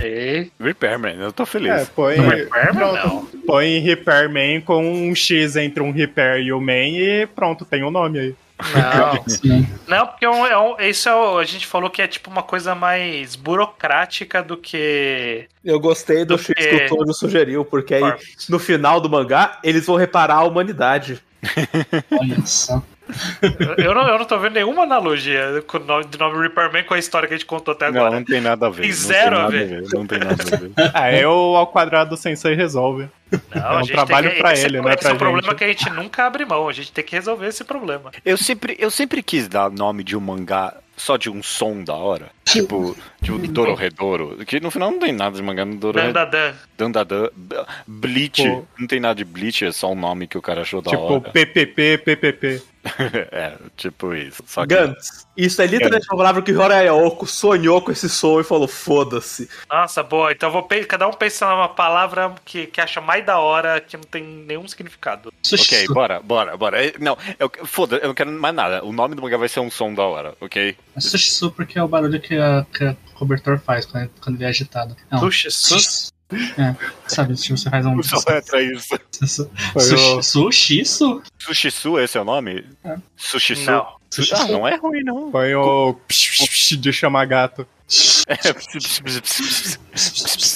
E... 0.00 0.48
Repairman, 0.60 1.16
eu 1.20 1.32
tô 1.32 1.44
feliz. 1.46 1.70
É, 1.72 1.84
põe, 1.84 2.16
Não 2.16 2.30
é 2.32 2.36
Repairman, 2.36 2.74
pronto, 2.74 3.06
não. 3.06 3.26
põe 3.46 3.78
Repairman 3.80 4.60
com 4.60 4.84
um 4.84 5.14
X 5.14 5.56
entre 5.56 5.82
um 5.82 5.90
Repair 5.92 6.42
e 6.42 6.52
o 6.52 6.60
Man 6.60 6.72
e 6.88 7.26
pronto, 7.34 7.64
tem 7.64 7.82
o 7.82 7.90
nome 7.90 8.18
aí. 8.18 8.34
Não, 8.74 9.24
Sim. 9.28 9.66
não 9.88 10.06
porque 10.06 10.24
é 10.24 10.30
um, 10.30 10.46
é 10.46 10.56
um- 10.58 10.76
isso 10.80 11.08
é 11.08 11.14
o- 11.14 11.38
a 11.38 11.44
gente 11.44 11.66
falou 11.66 11.90
que 11.90 12.00
é 12.00 12.06
tipo 12.06 12.30
uma 12.30 12.42
coisa 12.44 12.74
mais 12.76 13.34
burocrática 13.34 14.40
do 14.42 14.56
que. 14.56 15.46
Eu 15.64 15.80
gostei 15.80 16.18
do 16.24 16.36
Do 16.36 16.38
X 16.38 16.54
que- 16.54 16.54
que 16.78 16.84
o 16.84 16.88
Tônio 16.88 17.12
sugeriu, 17.12 17.64
porque 17.64 17.94
aí 17.94 18.14
no 18.48 18.58
final 18.60 19.00
do 19.00 19.10
mangá 19.10 19.58
eles 19.64 19.84
vão 19.86 19.96
reparar 19.96 20.36
a 20.36 20.44
humanidade. 20.44 21.20
Olha 22.12 22.46
só. 22.46 22.80
Eu 23.78 23.94
não, 23.94 24.08
eu 24.08 24.18
não 24.18 24.24
tô 24.24 24.38
vendo 24.38 24.54
nenhuma 24.54 24.82
analogia 24.82 25.62
com 25.66 25.78
o 25.78 25.84
nome, 25.84 26.04
do 26.04 26.18
nome 26.18 26.42
Repairman 26.42 26.84
com 26.84 26.94
a 26.94 26.98
história 26.98 27.26
que 27.28 27.34
a 27.34 27.36
gente 27.36 27.46
contou 27.46 27.72
até 27.72 27.90
Não, 27.90 28.00
agora. 28.00 28.16
não 28.16 28.24
tem 28.24 28.40
nada 28.40 28.66
a 28.66 28.70
ver. 28.70 28.82
Tem 28.82 28.90
não 28.90 28.96
zero 28.96 29.30
tem 29.30 29.38
a 29.38 29.42
nada 29.42 29.50
ver. 29.50 29.82
Não 29.92 30.06
tem 30.06 30.18
nada 30.18 30.42
a 30.42 30.56
ver. 30.56 30.72
Ah, 30.94 31.12
eu 31.12 31.30
ao 31.30 31.66
quadrado 31.66 32.16
sensei 32.16 32.54
resolve. 32.54 33.08
Não, 33.54 33.62
é 33.62 33.76
a 33.76 33.78
um 33.78 33.86
trabalho 33.86 34.30
que, 34.30 34.38
pra 34.38 34.52
esse, 34.52 34.66
ele, 34.66 34.80
né, 34.80 34.94
Esse 34.94 35.06
é 35.06 35.08
pra 35.08 35.14
um 35.14 35.18
problema 35.18 35.54
que 35.54 35.64
a 35.64 35.68
gente 35.68 35.88
nunca 35.90 36.26
abre 36.26 36.44
mão. 36.44 36.68
A 36.68 36.72
gente 36.72 36.92
tem 36.92 37.04
que 37.04 37.14
resolver 37.14 37.46
esse 37.46 37.64
problema. 37.64 38.10
Eu 38.24 38.36
sempre, 38.36 38.76
eu 38.78 38.90
sempre 38.90 39.22
quis 39.22 39.48
dar 39.48 39.70
nome 39.70 40.04
de 40.04 40.16
um 40.16 40.20
mangá 40.20 40.74
só 40.96 41.16
de 41.16 41.30
um 41.30 41.42
som 41.42 41.82
da 41.82 41.94
hora. 41.94 42.30
Tipo, 42.44 42.96
tipo 43.22 43.38
Dororedoro. 43.48 44.44
Que 44.44 44.60
no 44.60 44.70
final 44.70 44.90
não 44.90 44.98
tem 44.98 45.12
nada 45.12 45.34
de 45.34 45.42
mangá 45.42 45.64
no 45.64 45.76
Dororedoro. 45.76 46.12
Dandadan. 46.12 46.54
Dandadan. 46.76 47.28
Bleach. 47.86 48.42
Pô. 48.42 48.64
Não 48.78 48.86
tem 48.86 49.00
nada 49.00 49.14
de 49.14 49.24
Bleach, 49.24 49.64
é 49.64 49.72
só 49.72 49.90
um 49.90 49.96
nome 49.96 50.26
que 50.26 50.36
o 50.38 50.42
cara 50.42 50.60
achou 50.62 50.82
da 50.82 50.90
tipo, 50.90 51.02
hora. 51.02 51.20
PPP, 51.20 51.98
PPP. 51.98 52.62
é, 53.30 53.56
tipo 53.76 54.12
isso. 54.14 54.42
Só 54.46 54.62
que 54.62 54.74
Gantz. 54.74 55.26
Isso 55.36 55.62
é 55.62 55.66
literalmente 55.66 56.06
uma 56.10 56.16
palavra 56.18 56.42
que 56.42 56.52
Horayaoko 56.52 57.26
sonhou 57.26 57.80
com 57.80 57.90
esse 57.92 58.08
som 58.08 58.40
e 58.40 58.44
falou: 58.44 58.66
foda-se. 58.68 59.48
Nossa, 59.70 60.02
boa. 60.02 60.32
Então 60.32 60.48
eu 60.48 60.52
vou 60.52 60.62
pe- 60.64 60.84
cada 60.84 61.06
um 61.06 61.12
pensa 61.12 61.48
numa 61.48 61.68
palavra 61.68 62.34
que, 62.44 62.66
que 62.66 62.80
acha 62.80 63.00
mais 63.00 63.24
da 63.24 63.38
hora, 63.38 63.80
que 63.80 63.96
não 63.96 64.04
tem 64.04 64.22
nenhum 64.22 64.66
significado. 64.66 65.32
Ok, 65.52 65.86
bora, 65.88 66.20
bora, 66.20 66.56
bora. 66.56 66.84
É, 66.84 66.92
Não, 66.98 67.16
eu, 67.38 67.50
foda, 67.64 67.96
eu 67.96 68.08
não 68.08 68.14
quero 68.14 68.30
mais 68.32 68.54
nada. 68.54 68.84
O 68.84 68.92
nome 68.92 69.14
do 69.14 69.22
mangá 69.22 69.36
vai 69.36 69.48
ser 69.48 69.60
um 69.60 69.70
som 69.70 69.94
da 69.94 70.02
hora, 70.02 70.34
ok? 70.40 70.76
É 70.96 71.00
Sushisu 71.00 71.50
porque 71.50 71.78
é 71.78 71.82
o 71.82 71.88
barulho 71.88 72.20
que 72.20 72.36
a, 72.36 72.66
que 72.72 72.84
a 72.84 72.96
cobertor 73.14 73.58
faz 73.58 73.86
quando, 73.86 74.10
quando 74.20 74.36
ele 74.36 74.44
é 74.44 74.48
agitado. 74.48 74.96
É 75.10 75.16
um 75.16 75.20
Puxa, 75.20 75.50
sus. 75.50 76.11
É, 76.58 76.74
sabe, 77.06 77.34
tipo, 77.34 77.56
você 77.56 77.68
faz 77.70 77.84
um. 77.86 77.96
O- 77.98 78.02
Sushi, 79.80 80.22
sushi, 80.22 80.80
isso? 80.80 81.22
Sushisu, 81.38 81.98
esse 81.98 82.16
é 82.18 82.20
o 82.20 82.24
nome? 82.24 82.64
É. 82.84 82.96
Sushisu? 83.16 83.70
Não. 83.70 83.86
Sushi. 84.10 84.34
Ah, 84.34 84.46
não 84.48 84.66
é 84.68 84.76
ruim, 84.76 85.02
não. 85.02 85.30
Foi 85.30 85.54
o 85.54 85.96
de 86.78 86.92
chamar 86.92 87.24
gato. 87.26 87.66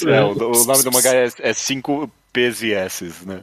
É, 0.07 0.23
o, 0.23 0.31
o 0.31 0.65
nome 0.65 0.83
do 0.83 0.91
mangá 0.91 1.13
é, 1.13 1.29
é 1.39 1.53
5 1.53 2.11
P's 2.33 2.61
e 2.63 2.71
S's, 2.73 3.25
né? 3.25 3.41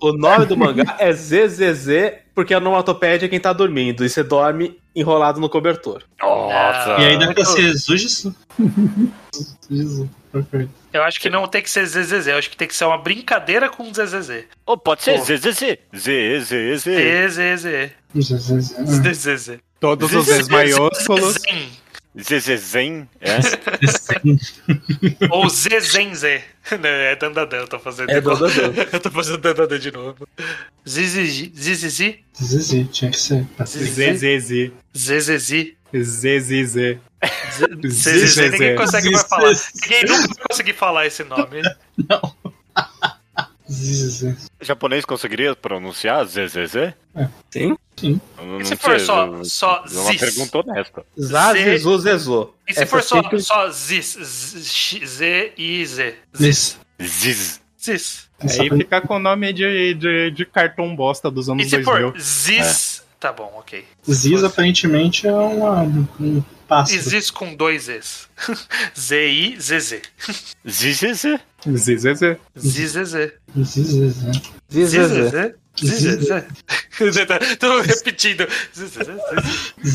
O 0.00 0.12
nome 0.12 0.46
do 0.46 0.56
mangá 0.56 0.96
é 0.98 1.12
ZZZ, 1.12 1.88
porque 2.34 2.52
a 2.54 2.58
onomatopeia 2.58 3.16
é 3.24 3.28
quem 3.28 3.40
tá 3.40 3.52
dormindo, 3.52 4.04
e 4.04 4.08
você 4.08 4.22
dorme 4.22 4.78
enrolado 4.94 5.40
no 5.40 5.48
cobertor. 5.48 6.02
Nossa. 6.20 6.96
E 7.00 7.16
pra 7.16 7.26
muito- 7.26 7.44
ser 7.46 7.74
Zujisu. 7.76 8.34
Zujisu, 9.68 10.10
perfeito. 10.42 10.70
Eu 10.92 11.02
acho 11.02 11.20
que 11.20 11.30
não 11.30 11.46
tem 11.46 11.62
que 11.62 11.70
ser 11.70 11.86
ZZZ, 11.86 12.26
eu 12.26 12.38
acho 12.38 12.50
que 12.50 12.56
tem 12.56 12.68
que 12.68 12.74
ser 12.74 12.84
uma 12.84 12.98
brincadeira 12.98 13.68
com 13.68 13.92
ZZZ. 13.92 14.44
Oh, 14.64 14.76
pode 14.76 15.02
ser. 15.02 15.18
ZZZ. 15.18 15.78
ZZZ. 15.94 16.84
Zujisu. 18.14 18.60
ZZZ. 18.86 19.58
Todos 19.80 20.12
os 20.12 20.26
Z's 20.26 20.48
maiúsculos. 20.48 21.34
Zen. 21.34 21.68
ZZzen, 22.18 23.08
é? 23.20 23.36
Ou 25.30 25.48
ZZZ. 25.50 26.42
Não, 26.80 26.88
é 26.88 27.14
Dandadan, 27.14 27.58
eu 27.58 27.68
tô 27.68 27.78
fazendo 27.78 28.10
É. 28.10 28.20
Dandadan. 28.20 28.72
Eu 28.90 29.00
tô 29.00 29.10
fazendo 29.10 29.38
Dandadan 29.38 29.78
de 29.78 29.92
novo. 29.92 30.26
ZZZ. 30.88 31.50
ZZZ. 31.54 32.14
Zizi, 32.42 32.84
tinha 32.86 33.10
que 33.10 33.18
ser. 33.18 33.44
pra 33.56 33.66
ser. 33.66 33.84
ZZZ. 33.84 34.72
ZZZ. 37.24 38.36
Ninguém 38.52 38.76
consegue 38.76 39.10
mais 39.10 39.26
falar. 39.26 39.52
Ninguém 39.82 40.04
nunca 40.04 40.28
vai 40.34 40.44
conseguir 40.50 40.72
falar 40.74 41.06
esse 41.06 41.24
nome. 41.24 41.62
Zizi. 43.70 44.36
O 44.60 44.64
japonês 44.64 45.04
conseguiria 45.04 45.56
pronunciar 45.56 46.24
ZZZ? 46.24 46.94
Sim? 47.50 47.76
Sim. 47.96 48.20
Não 48.38 48.60
E 48.60 48.64
se 48.64 48.76
for 48.76 49.00
só, 49.00 49.42
só 49.42 49.84
É 49.90 49.98
uma 49.98 50.10
Ziz? 50.12 50.20
pergunta 50.20 50.58
honesta. 50.58 51.04
Zazizu 51.18 51.98
Zezô. 51.98 52.54
E 52.68 52.74
se 52.74 52.86
for 52.86 53.02
só, 53.02 53.20
simples- 53.22 53.46
só 53.46 53.68
Ziz? 53.70 54.16
Z, 54.20 55.04
Z, 55.06 55.52
I, 55.58 55.84
Z. 55.86 56.14
Ziz. 56.36 56.78
Ziz. 57.02 57.60
Ziz. 57.82 58.26
Aí 58.60 58.68
fica 58.70 59.00
com 59.00 59.16
o 59.16 59.18
nome 59.18 59.52
de, 59.52 59.94
de, 59.94 60.30
de 60.30 60.44
cartão 60.46 60.94
bosta 60.94 61.30
dos 61.30 61.48
E 61.48 61.52
anos 61.52 61.64
se 61.70 61.78
2000. 61.78 62.12
for 62.12 62.20
Ziz? 62.20 63.02
Tá 63.18 63.32
bom, 63.32 63.52
ok. 63.58 63.84
Ziz 64.08 64.44
aparentemente 64.44 65.26
é 65.26 65.32
uma, 65.32 65.82
um 65.82 66.06
E 66.20 66.44
pássaro. 66.66 67.00
Ziz 67.00 67.30
com 67.30 67.54
dois 67.54 67.84
Zs. 67.84 68.28
Z-I, 68.94 69.56
Z-Z. 69.60 70.02
ZZZ. 70.66 71.38
ZZZ. 71.66 72.28
Z-Z-Z. 72.56 73.32
ZZZ. 74.70 75.54
Z-Z-Z. 75.78 77.56
Tô 77.58 77.80
repetindo. 77.82 78.46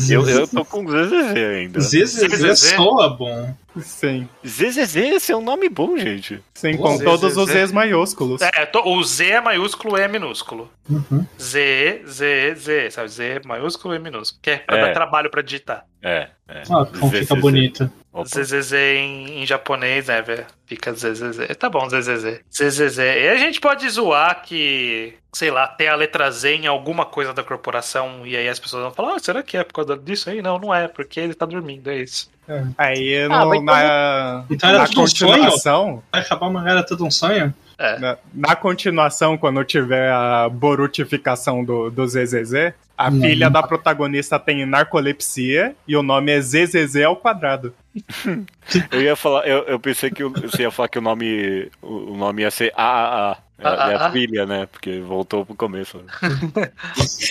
Eu, 0.08 0.28
eu 0.28 0.46
tô 0.46 0.64
com 0.64 0.86
ZZZ 0.86 1.36
ainda. 1.36 1.80
ZZZ. 1.80 2.58
soa 2.76 3.08
bom. 3.10 3.54
Sim. 3.80 4.28
ZZZ, 4.46 4.96
esse 4.96 5.32
é 5.32 5.36
um 5.36 5.42
nome 5.42 5.68
bom, 5.68 5.96
gente. 5.98 6.40
Sim, 6.54 6.76
com 6.76 6.98
todos 6.98 7.36
os 7.36 7.50
Z's 7.50 7.72
maiúsculos. 7.72 8.40
É, 8.42 8.70
o 8.84 9.02
Z 9.02 9.26
é 9.26 9.40
maiúsculo, 9.40 9.98
E 9.98 10.02
é 10.02 10.08
minúsculo. 10.08 10.70
Uhum. 10.88 11.26
Z, 11.40 12.02
Z, 12.06 12.54
Z, 12.56 12.90
sabe? 12.90 13.08
Z 13.08 13.40
maiúsculo, 13.44 13.94
E 13.94 13.98
minúsculo. 13.98 14.40
Que 14.42 14.50
é 14.50 14.56
pra 14.58 14.76
É. 14.78 14.80
dar 14.86 14.92
trabalho 14.92 15.30
pra 15.30 15.42
digitar. 15.42 15.84
É, 16.02 16.28
é. 16.48 16.62
Ah, 16.70 16.84
como 16.98 17.10
fica 17.12 17.34
bonito. 17.36 17.90
Opa. 18.12 18.28
ZZZ 18.28 18.72
em, 18.72 19.42
em 19.42 19.46
japonês, 19.46 20.08
né, 20.08 20.20
velho? 20.20 20.44
Fica 20.66 20.92
ZZZ. 20.92 21.56
Tá 21.58 21.70
bom, 21.70 21.88
ZZZ. 21.88 22.40
ZZZ. 22.52 22.98
E 22.98 23.28
a 23.28 23.36
gente 23.36 23.58
pode 23.60 23.88
zoar 23.88 24.42
que, 24.42 25.14
sei 25.32 25.50
lá, 25.50 25.66
tem 25.68 25.88
a 25.88 25.94
letra 25.96 26.30
Z 26.30 26.56
em 26.56 26.66
alguma 26.66 27.06
coisa 27.06 27.32
da 27.32 27.42
corporação 27.42 28.26
e 28.26 28.36
aí 28.36 28.48
as 28.48 28.58
pessoas 28.58 28.82
vão 28.82 28.92
falar, 28.92 29.14
ah, 29.14 29.18
será 29.18 29.42
que 29.42 29.56
é 29.56 29.64
por 29.64 29.72
causa 29.74 29.96
disso 29.96 30.28
aí? 30.28 30.42
Não, 30.42 30.58
não 30.58 30.74
é, 30.74 30.88
porque 30.88 31.20
ele 31.20 31.32
tá 31.34 31.46
dormindo, 31.46 31.88
é 31.88 31.96
isso. 31.98 32.30
Aí 32.76 33.16
Ah, 33.30 33.44
no- 33.46 33.62
na, 33.62 34.44
Então 34.50 34.68
era 34.68 34.78
na 34.80 34.86
tudo 34.86 35.02
um 35.02 35.06
sonho? 35.06 35.32
continuação, 35.32 36.02
Vai 36.12 36.20
acabar 36.20 36.46
o 36.48 36.52
mangá, 36.52 36.72
era 36.72 36.82
tudo 36.84 37.06
um 37.06 37.10
sonho? 37.10 37.54
É. 37.82 37.98
na, 37.98 38.16
na 38.32 38.54
continuação, 38.56 39.36
quando 39.36 39.64
tiver 39.64 40.10
a 40.12 40.48
borutificação 40.48 41.64
do, 41.64 41.90
do 41.90 42.06
ZZZ, 42.06 42.72
a 42.96 43.08
Hum. 43.08 43.20
filha 43.20 43.50
da 43.50 43.62
protagonista 43.62 44.38
tem 44.38 44.64
narcolepsia 44.64 45.74
e 45.88 45.96
o 45.96 46.02
nome 46.02 46.30
é 46.30 46.40
ZZZ 46.40 46.96
ao 47.04 47.16
quadrado. 47.16 47.74
Eu 48.92 49.02
ia 49.02 49.16
falar, 49.16 49.46
eu, 49.46 49.64
eu 49.64 49.78
pensei 49.80 50.10
que 50.10 50.22
você 50.24 50.62
ia 50.62 50.70
falar 50.70 50.88
que 50.88 50.98
o 50.98 51.02
nome, 51.02 51.68
o 51.82 52.12
o 52.12 52.16
nome 52.16 52.42
ia 52.42 52.50
ser 52.50 52.72
AAA. 52.76 53.36
É, 53.58 53.64
é 53.64 53.68
AAA? 53.68 54.06
a 54.06 54.12
filha, 54.12 54.46
né? 54.46 54.66
Porque 54.70 55.00
voltou 55.00 55.44
pro 55.44 55.54
começo. 55.54 55.98
né? 55.98 56.70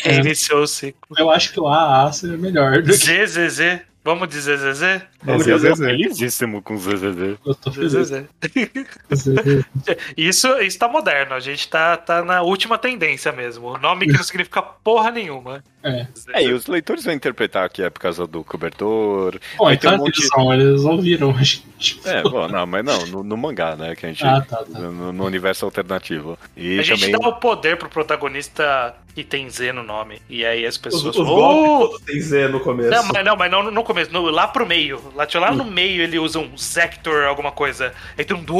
Iniciou 0.19 0.64
o 0.64 0.68
ciclo. 0.68 1.15
Eu 1.18 1.32
acho 1.32 1.52
que 1.53 1.60
o 1.60 1.68
AA 1.68 2.11
seria 2.11 2.38
melhor 2.38 2.84
ZZZ. 2.84 3.80
Vamos 4.03 4.28
de 4.30 4.40
ZZZ? 4.41 4.82
É 4.84 5.02
Eu 5.28 5.38
tô 5.38 5.57
ZZZ. 5.60 5.78
felizíssimo 5.78 6.61
com 6.61 6.76
ZZZ. 6.76 7.38
eu 7.45 7.56
tô 7.56 7.72
feliz. 7.72 7.91
ZZZ. 7.94 8.23
Isso, 10.18 10.48
isso 10.60 10.80
tá 10.80 10.88
moderno, 10.88 11.34
a 11.36 11.40
gente 11.40 11.68
tá, 11.69 11.98
tá 11.98 12.23
na 12.23 12.41
última 12.41 12.78
tendência 12.78 13.32
mesmo. 13.32 13.68
O 13.68 13.78
nome 13.78 14.07
que 14.07 14.14
não 14.14 14.23
significa 14.23 14.61
porra 14.61 15.11
nenhuma. 15.11 15.64
É. 15.84 16.06
É, 16.34 16.44
e 16.44 16.53
os 16.53 16.68
leitores 16.68 17.03
vão 17.03 17.14
interpretar 17.14 17.70
que 17.70 17.82
é 17.82 17.90
por 17.90 17.99
causa 17.99 18.28
do 18.28 18.44
cobertor. 18.44 19.40
Bom, 19.58 19.68
Aí 19.68 19.76
então 19.76 19.91
tem 19.91 19.99
um 19.99 20.02
a 20.02 20.06
monte- 20.06 20.18
eles, 20.20 20.28
são, 20.30 20.53
eles 20.53 20.82
ouviram 20.84 21.32
a 21.32 21.44
gente. 21.44 21.99
É, 22.06 22.22
bom, 22.22 22.48
não, 22.48 22.66
mas 22.68 22.86
não, 22.86 23.06
no, 23.08 23.24
no 23.24 23.38
mangá, 23.38 23.76
né? 23.76 23.95
Que 23.95 24.06
a 24.06 24.10
gente. 24.10 24.24
Ah, 24.26 24.41
tá, 24.48 24.58
tá. 24.58 24.80
No, 24.80 25.12
no 25.12 25.26
universo 25.26 25.66
alternativo. 25.66 26.38
E 26.56 26.80
a 26.80 26.84
gente 26.84 26.99
também. 27.10 27.20
dá 27.20 27.28
o 27.28 27.34
poder 27.40 27.78
pro 27.78 27.90
protagonista 27.90 28.95
que 29.16 29.24
tem 29.24 29.49
Z 29.49 29.74
no 29.74 29.84
nome. 29.84 30.22
E 30.30 30.45
aí 30.45 30.66
as 30.66 30.78
pessoas. 30.78 31.16
os 31.18 31.28
"Oh!" 31.28 31.98
têm 32.06 32.20
Z 32.22 32.48
no 32.49 32.60
começo. 32.60 32.90
Não, 32.90 33.03
mas 33.12 33.26
não, 33.26 33.36
mas 33.36 33.52
não 33.52 33.72
no 33.72 33.84
começo, 33.84 34.12
no- 34.14 34.30
lá 34.30 34.48
pro 34.48 34.66
meio. 34.66 35.02
Lá, 35.16 35.28
lá 35.36 35.52
no 35.52 35.66
meio 35.66 36.02
ele 36.03 36.20
usa 36.20 36.40
um 36.40 36.56
Sector, 36.58 37.24
alguma 37.26 37.52
coisa. 37.52 37.94
Aí 38.18 38.24
todo 38.24 38.38
mundo. 38.38 38.53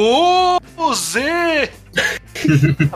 Oh, 0.78 0.94
Z! 0.94 1.70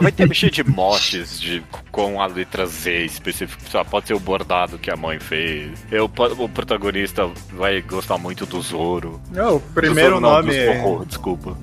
Vai 0.02 0.12
ter 0.12 0.34
cheio 0.34 0.52
de 0.52 0.64
motes 0.64 1.40
de, 1.40 1.62
com 1.92 2.22
a 2.22 2.26
letra 2.28 2.66
Z 2.66 3.06
específico. 3.06 3.62
Só 3.70 3.84
pode 3.84 4.08
ser 4.08 4.14
o 4.14 4.20
bordado 4.20 4.78
que 4.78 4.90
a 4.90 4.96
mãe 4.96 5.20
fez. 5.20 5.72
Eu, 5.92 6.06
o 6.40 6.50
protagonista 6.50 7.30
vai 7.54 7.82
gostar 7.82 8.18
muito 8.18 8.46
do 8.46 8.62
Zoro. 8.62 9.20
Não, 9.32 9.58
o 9.58 9.60
primeiro 9.60 10.16
Do 10.16 10.22
Zoro, 10.22 10.22
não, 10.22 10.42
nome. 10.42 10.58
do 10.58 10.66
Zorro, 10.82 11.06
desculpa. 11.06 11.58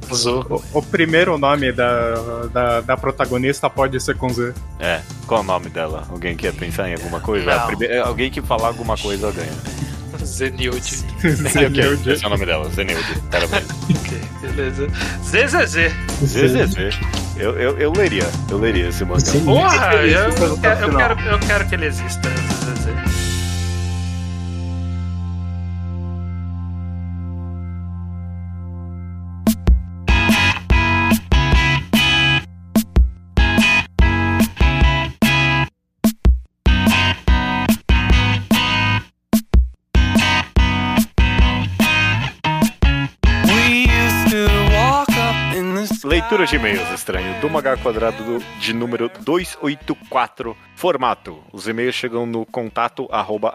O, 0.75 0.79
o 0.79 0.83
primeiro 0.83 1.37
nome 1.39 1.73
da, 1.73 2.15
da, 2.53 2.81
da 2.83 2.97
protagonista 2.97 3.69
pode 3.69 3.99
ser 4.01 4.17
com 4.17 4.29
Z. 4.29 4.53
É, 4.79 5.01
qual 5.27 5.41
é 5.41 5.45
o 5.45 5.47
nome 5.47 5.69
dela? 5.69 6.07
Alguém 6.11 6.37
quer 6.37 6.53
pensar 6.53 6.89
em 6.89 6.95
alguma 6.95 7.21
coisa? 7.21 7.59
Primeira- 7.67 8.05
alguém 8.05 8.31
que 8.31 8.41
falar 8.43 8.69
alguma 8.69 8.97
coisa 8.97 9.31
ganha. 9.33 9.53
Zenilde. 10.27 11.05
ok, 11.17 12.13
esse 12.13 12.25
é 12.25 12.27
o 12.27 12.31
nome 12.31 12.47
dela, 12.47 12.69
Zenilde. 12.71 13.23
Parabéns. 13.31 13.65
ok, 13.91 14.21
beleza. 14.43 14.89
ZZZ. 15.25 15.93
ZZZ. 16.25 16.99
Eu, 17.37 17.59
eu, 17.59 17.79
eu 17.79 17.93
leria, 17.93 18.29
eu 18.51 18.59
leria 18.59 18.89
esse 18.89 19.05
mangá. 19.05 19.23
Porra, 19.45 19.95
eu, 19.95 20.07
eu, 20.07 20.47
eu, 20.47 20.59
quero, 20.59 21.21
eu 21.21 21.39
quero 21.41 21.69
que 21.69 21.75
ele 21.75 21.87
exista. 21.87 22.29
Leitura 46.23 46.47
de 46.47 46.57
e-mails 46.57 46.91
estranho 46.93 47.39
do 47.41 47.51
Magar 47.51 47.77
Quadrado 47.83 48.23
do- 48.25 48.45
de 48.59 48.73
número 48.73 49.11
284. 49.21 50.57
Formato: 50.75 51.43
os 51.53 51.67
e-mails 51.69 51.95
chegam 51.95 52.25
no 52.25 52.47
contato 52.47 53.07
arroba 53.11 53.51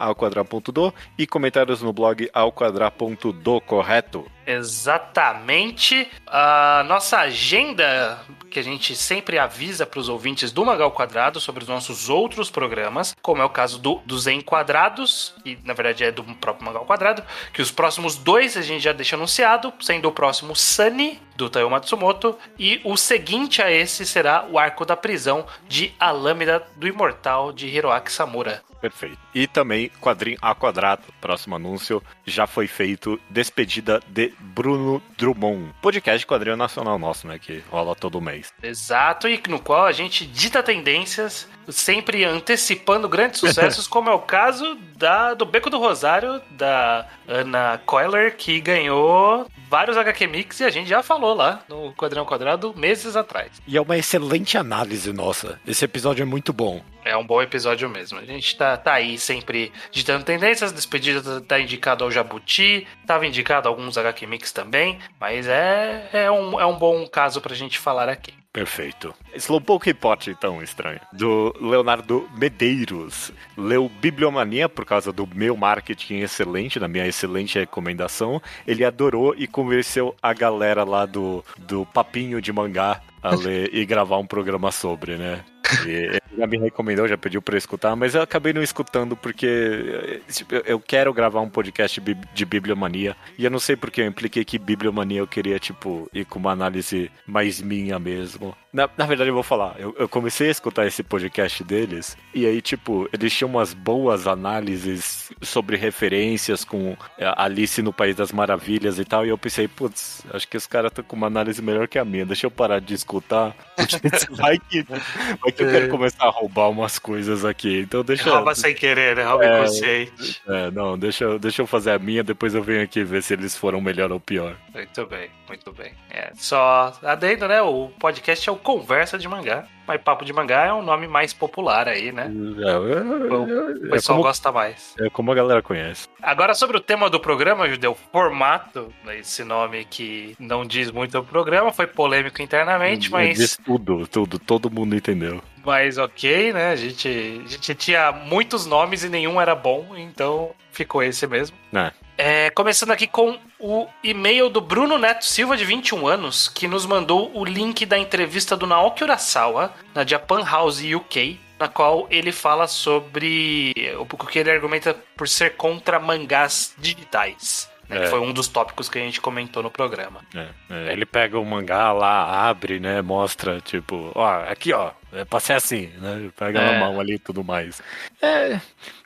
e 1.17 1.25
comentários 1.25 1.81
no 1.81 1.91
blog 1.91 2.29
alquadra.do, 2.33 3.61
correto? 3.61 4.25
Exatamente. 4.47 6.09
A 6.25 6.85
nossa 6.87 7.19
agenda, 7.19 8.17
que 8.49 8.57
a 8.57 8.63
gente 8.63 8.95
sempre 8.95 9.37
avisa 9.37 9.85
para 9.85 9.99
os 9.99 10.07
ouvintes 10.07 10.53
do 10.53 10.65
Magal 10.65 10.89
Quadrado 10.91 11.41
sobre 11.41 11.63
os 11.63 11.69
nossos 11.69 12.07
outros 12.07 12.49
programas, 12.49 13.13
como 13.21 13.41
é 13.41 13.45
o 13.45 13.49
caso 13.49 13.77
do, 13.77 14.01
dos 14.05 14.25
Enquadrados, 14.25 15.35
que 15.43 15.59
na 15.65 15.73
verdade 15.73 16.05
é 16.05 16.11
do 16.13 16.23
próprio 16.23 16.65
Magal 16.65 16.85
Quadrado, 16.85 17.23
que 17.51 17.61
os 17.61 17.71
próximos 17.71 18.15
dois 18.15 18.55
a 18.55 18.61
gente 18.61 18.81
já 18.81 18.93
deixa 18.93 19.17
anunciado, 19.17 19.73
sendo 19.81 20.07
o 20.07 20.13
próximo 20.13 20.55
Sunny, 20.55 21.19
do 21.35 21.49
Taiyo 21.49 21.69
Matsumoto, 21.69 22.37
e 22.57 22.79
o 22.85 22.95
seguinte 22.95 23.61
a 23.61 23.69
esse 23.69 24.05
será 24.05 24.47
o 24.49 24.57
Arco 24.57 24.85
da 24.85 24.95
Prisão 24.95 25.45
de 25.67 25.93
A 25.99 26.09
Lâmina 26.09 26.63
do 26.77 26.87
Imortal 26.87 27.51
de 27.51 27.67
Hiroaki 27.67 28.11
Samura. 28.11 28.63
Perfeito. 28.79 29.17
E 29.33 29.47
também 29.47 29.89
quadrinho 29.99 30.37
A 30.41 30.53
Quadrado, 30.53 31.03
próximo 31.19 31.55
anúncio, 31.55 32.01
já 32.25 32.45
foi 32.47 32.67
feito 32.67 33.19
Despedida 33.29 34.01
de 34.07 34.33
Bruno 34.39 35.01
Drummond. 35.17 35.73
Podcast 35.81 36.19
de 36.19 36.25
quadrinho 36.25 36.57
nacional 36.57 36.97
nosso, 36.99 37.27
né? 37.27 37.39
Que 37.39 37.63
rola 37.69 37.95
todo 37.95 38.21
mês. 38.21 38.53
Exato, 38.61 39.27
e 39.27 39.41
no 39.47 39.59
qual 39.59 39.85
a 39.85 39.91
gente 39.91 40.25
dita 40.25 40.61
tendências, 40.61 41.47
sempre 41.69 42.23
antecipando 42.23 43.09
grandes 43.09 43.39
sucessos, 43.39 43.87
como 43.89 44.09
é 44.09 44.13
o 44.13 44.19
caso 44.19 44.77
da, 44.95 45.33
do 45.33 45.45
Beco 45.45 45.69
do 45.69 45.77
Rosário, 45.77 46.41
da 46.51 47.07
Ana 47.27 47.79
Coiler, 47.85 48.35
que 48.35 48.59
ganhou 48.59 49.47
vários 49.69 49.97
HQ 49.97 50.27
Mix 50.27 50.59
e 50.59 50.63
a 50.63 50.69
gente 50.69 50.87
já 50.87 51.03
falou 51.03 51.33
lá 51.33 51.63
no 51.67 51.93
Quadrão 51.93 52.25
Quadrado 52.25 52.73
meses 52.75 53.15
atrás. 53.15 53.51
E 53.67 53.77
é 53.77 53.81
uma 53.81 53.97
excelente 53.97 54.57
análise 54.57 55.11
nossa. 55.11 55.59
Esse 55.67 55.85
episódio 55.85 56.23
é 56.23 56.25
muito 56.25 56.53
bom. 56.53 56.81
É 57.03 57.15
um 57.15 57.25
bom 57.25 57.41
episódio 57.41 57.89
mesmo. 57.89 58.19
A 58.19 58.25
gente 58.25 58.57
tá, 58.57 58.75
tá 58.75 58.93
aí 58.93 59.17
sempre 59.17 59.71
ditando 59.91 60.25
tendências. 60.25 60.73
Despedida 60.73 61.41
tá 61.41 61.59
indicado 61.59 62.03
ao 62.03 62.11
Jabuti, 62.11 62.85
tava 63.05 63.25
indicado 63.25 63.67
a 63.67 63.71
alguns 63.71 63.97
HQ 63.97 64.27
Mix 64.27 64.51
também, 64.51 64.99
mas 65.19 65.47
é, 65.47 66.09
é, 66.11 66.31
um, 66.31 66.59
é 66.59 66.65
um 66.65 66.77
bom 66.77 67.07
caso 67.07 67.39
pra 67.39 67.55
gente 67.55 67.79
falar 67.79 68.09
aqui. 68.09 68.33
Perfeito. 68.51 69.13
Slowpoke 69.35 69.85
Report, 69.85 70.27
então, 70.27 70.63
estranho. 70.63 70.99
Do 71.13 71.53
Leonardo 71.61 72.27
Medeiros. 72.37 73.31
Leu 73.55 73.87
Bibliomania 73.87 74.67
por 74.67 74.83
causa 74.83 75.11
do 75.13 75.27
meu 75.27 75.55
marketing 75.55 76.21
excelente, 76.21 76.79
da 76.79 76.87
minha 76.87 77.07
excelente 77.07 77.59
recomendação. 77.59 78.41
Ele 78.65 78.83
adorou 78.83 79.35
e 79.37 79.45
convenceu 79.45 80.15
a 80.21 80.33
galera 80.33 80.83
lá 80.83 81.05
do, 81.05 81.45
do 81.57 81.85
Papinho 81.85 82.41
de 82.41 82.51
Mangá 82.51 83.01
a 83.21 83.35
ler 83.35 83.73
e 83.73 83.85
gravar 83.85 84.17
um 84.17 84.25
programa 84.25 84.71
sobre, 84.71 85.15
né? 85.15 85.43
Ele 85.85 86.21
já 86.37 86.47
me 86.47 86.57
recomendou, 86.57 87.07
já 87.07 87.17
pediu 87.17 87.43
eu 87.45 87.57
escutar, 87.57 87.95
mas 87.95 88.15
eu 88.15 88.21
acabei 88.21 88.53
não 88.53 88.63
escutando 88.63 89.17
porque 89.17 90.21
tipo, 90.29 90.55
eu 90.55 90.79
quero 90.79 91.13
gravar 91.13 91.41
um 91.41 91.49
podcast 91.49 92.01
de 92.33 92.45
bibliomania. 92.45 93.15
E 93.37 93.43
eu 93.43 93.51
não 93.51 93.59
sei 93.59 93.75
porque 93.75 94.01
eu 94.01 94.05
impliquei 94.05 94.45
que 94.45 94.57
bibliomania 94.57 95.19
eu 95.19 95.27
queria, 95.27 95.59
tipo, 95.59 96.09
ir 96.13 96.25
com 96.25 96.39
uma 96.39 96.51
análise 96.51 97.11
mais 97.25 97.61
minha 97.61 97.99
mesmo. 97.99 98.55
Na, 98.77 98.87
na 98.95 99.07
verdade, 99.07 99.31
eu 99.31 99.33
vou 99.33 99.41
falar, 99.41 99.75
eu, 99.79 99.95
eu, 99.97 100.07
comecei 100.07 100.49
a 100.49 100.51
escutar 100.51 100.85
esse 100.85 101.01
podcast 101.01 101.63
deles, 101.63 102.15
e 102.31 102.45
aí, 102.45 102.61
tipo, 102.61 103.09
eles 103.11 103.33
tinham 103.33 103.49
umas 103.49 103.73
boas 103.73 104.27
análises 104.27 105.31
sobre 105.41 105.75
referências 105.75 106.63
com 106.63 106.95
é, 107.17 107.33
Alice 107.37 107.81
no 107.81 107.91
País 107.91 108.15
das 108.15 108.31
Maravilhas 108.31 108.99
e 108.99 109.03
tal, 109.03 109.25
e 109.25 109.29
eu 109.29 109.37
pensei, 109.37 109.67
putz, 109.67 110.23
acho 110.31 110.47
que 110.47 110.55
os 110.55 110.67
caras 110.67 110.91
estão 110.91 111.03
com 111.03 111.15
uma 111.15 111.25
análise 111.25 111.59
melhor 111.59 111.87
que 111.87 111.97
a 111.97 112.05
minha, 112.05 112.23
deixa 112.23 112.45
eu 112.45 112.51
parar 112.51 112.79
de 112.79 112.93
escutar. 112.93 113.55
vai 114.37 114.59
que, 114.59 114.83
vai 114.83 115.51
que 115.51 115.63
eu 115.63 115.71
quero 115.71 115.89
começar 115.89 116.25
a 116.25 116.29
roubar 116.29 116.69
umas 116.69 116.99
coisas 116.99 117.43
aqui, 117.43 117.79
então 117.79 118.03
deixa 118.03 118.29
Rouba 118.29 118.53
sem 118.53 118.75
querer, 118.75 119.15
né? 119.15 119.23
Rouba 119.23 119.43
é, 119.43 119.57
inconsciente. 119.57 120.41
É, 120.47 120.69
não, 120.69 120.99
deixa, 120.99 121.39
deixa 121.39 121.63
eu 121.63 121.65
fazer 121.65 121.93
a 121.93 121.97
minha, 121.97 122.23
depois 122.23 122.53
eu 122.53 122.61
venho 122.61 122.83
aqui 122.83 123.03
ver 123.03 123.23
se 123.23 123.33
eles 123.33 123.57
foram 123.57 123.81
melhor 123.81 124.11
ou 124.11 124.19
pior. 124.19 124.55
Muito 124.71 125.05
bem, 125.07 125.31
muito 125.47 125.71
bem. 125.71 125.93
É, 126.11 126.31
só 126.35 126.93
adendo, 127.01 127.47
né? 127.47 127.59
O 127.63 127.89
podcast 127.99 128.47
é 128.47 128.51
o 128.51 128.66
Conversa 128.67 129.17
de 129.17 129.29
Mangá. 129.29 129.65
Mas 129.87 130.01
Papo 130.01 130.25
de 130.25 130.33
Mangá 130.33 130.65
é 130.65 130.73
um 130.73 130.81
nome 130.81 131.07
mais 131.07 131.31
popular 131.31 131.87
aí, 131.87 132.11
né? 132.11 132.29
É, 132.59 132.69
é, 132.69 132.77
o 132.77 133.85
é 133.87 133.89
pessoal 133.91 134.17
como, 134.17 134.27
gosta 134.27 134.51
mais. 134.51 134.93
É 134.99 135.09
como 135.09 135.31
a 135.31 135.35
galera 135.35 135.61
conhece. 135.61 136.09
Agora, 136.21 136.53
sobre 136.53 136.75
o 136.75 136.81
tema 136.81 137.09
do 137.09 137.17
programa, 137.17 137.69
Judeu, 137.69 137.95
formato, 138.11 138.93
né, 139.05 139.19
esse 139.19 139.45
nome 139.45 139.85
que 139.85 140.35
não 140.37 140.65
diz 140.65 140.91
muito 140.91 141.17
o 141.17 141.23
programa, 141.23 141.71
foi 141.71 141.87
polêmico 141.87 142.41
internamente, 142.41 143.09
mas. 143.09 143.37
Diz 143.37 143.55
tudo, 143.55 144.05
tudo, 144.05 144.37
todo 144.37 144.69
mundo 144.69 144.97
entendeu. 144.97 145.41
Mas 145.65 145.97
ok, 145.97 146.51
né? 146.51 146.71
A 146.71 146.75
gente, 146.75 147.07
a 147.45 147.47
gente 147.47 147.73
tinha 147.73 148.11
muitos 148.11 148.65
nomes 148.65 149.05
e 149.05 149.07
nenhum 149.07 149.39
era 149.39 149.55
bom, 149.55 149.95
então 149.95 150.51
ficou 150.73 151.01
esse 151.01 151.25
mesmo. 151.25 151.55
É. 151.73 151.91
É, 152.17 152.49
começando 152.49 152.91
aqui 152.91 153.07
com 153.07 153.37
o 153.59 153.87
e-mail 154.03 154.49
do 154.49 154.61
Bruno 154.61 154.97
Neto 154.97 155.25
Silva, 155.25 155.57
de 155.57 155.65
21 155.65 156.07
anos, 156.07 156.47
que 156.47 156.67
nos 156.67 156.85
mandou 156.85 157.31
o 157.33 157.43
link 157.43 157.85
da 157.85 157.97
entrevista 157.97 158.55
do 158.55 158.67
Naoki 158.67 159.03
Urasawa 159.03 159.73
na 159.93 160.05
Japan 160.05 160.43
House 160.43 160.81
UK, 160.81 161.39
na 161.59 161.67
qual 161.67 162.07
ele 162.09 162.31
fala 162.31 162.67
sobre 162.67 163.73
o 163.97 164.05
que 164.05 164.39
ele 164.39 164.51
argumenta 164.51 164.95
por 165.15 165.27
ser 165.27 165.55
contra 165.55 165.99
mangás 165.99 166.75
digitais. 166.77 167.69
Né, 167.89 167.97
é. 167.97 168.01
Que 168.01 168.07
foi 168.07 168.19
um 168.19 168.33
dos 168.33 168.47
tópicos 168.47 168.89
que 168.89 168.99
a 168.99 169.01
gente 169.01 169.21
comentou 169.21 169.63
no 169.63 169.71
programa. 169.71 170.21
É, 170.35 170.47
é, 170.69 170.93
ele 170.93 171.05
pega 171.05 171.39
o 171.39 171.45
mangá 171.45 171.91
lá, 171.93 172.47
abre, 172.49 172.79
né? 172.79 173.01
Mostra, 173.01 173.61
tipo, 173.61 174.11
ó, 174.13 174.43
aqui 174.43 174.73
ó, 174.73 174.91
é 175.13 175.23
pra 175.23 175.39
ser 175.39 175.53
assim, 175.53 175.87
né? 175.97 176.29
Pega 176.35 176.61
na 176.61 176.73
é. 176.73 176.79
mão 176.79 176.99
ali 176.99 177.13
e 177.13 177.19
tudo 177.19 177.43
mais. 177.43 177.81
É. 178.21 178.59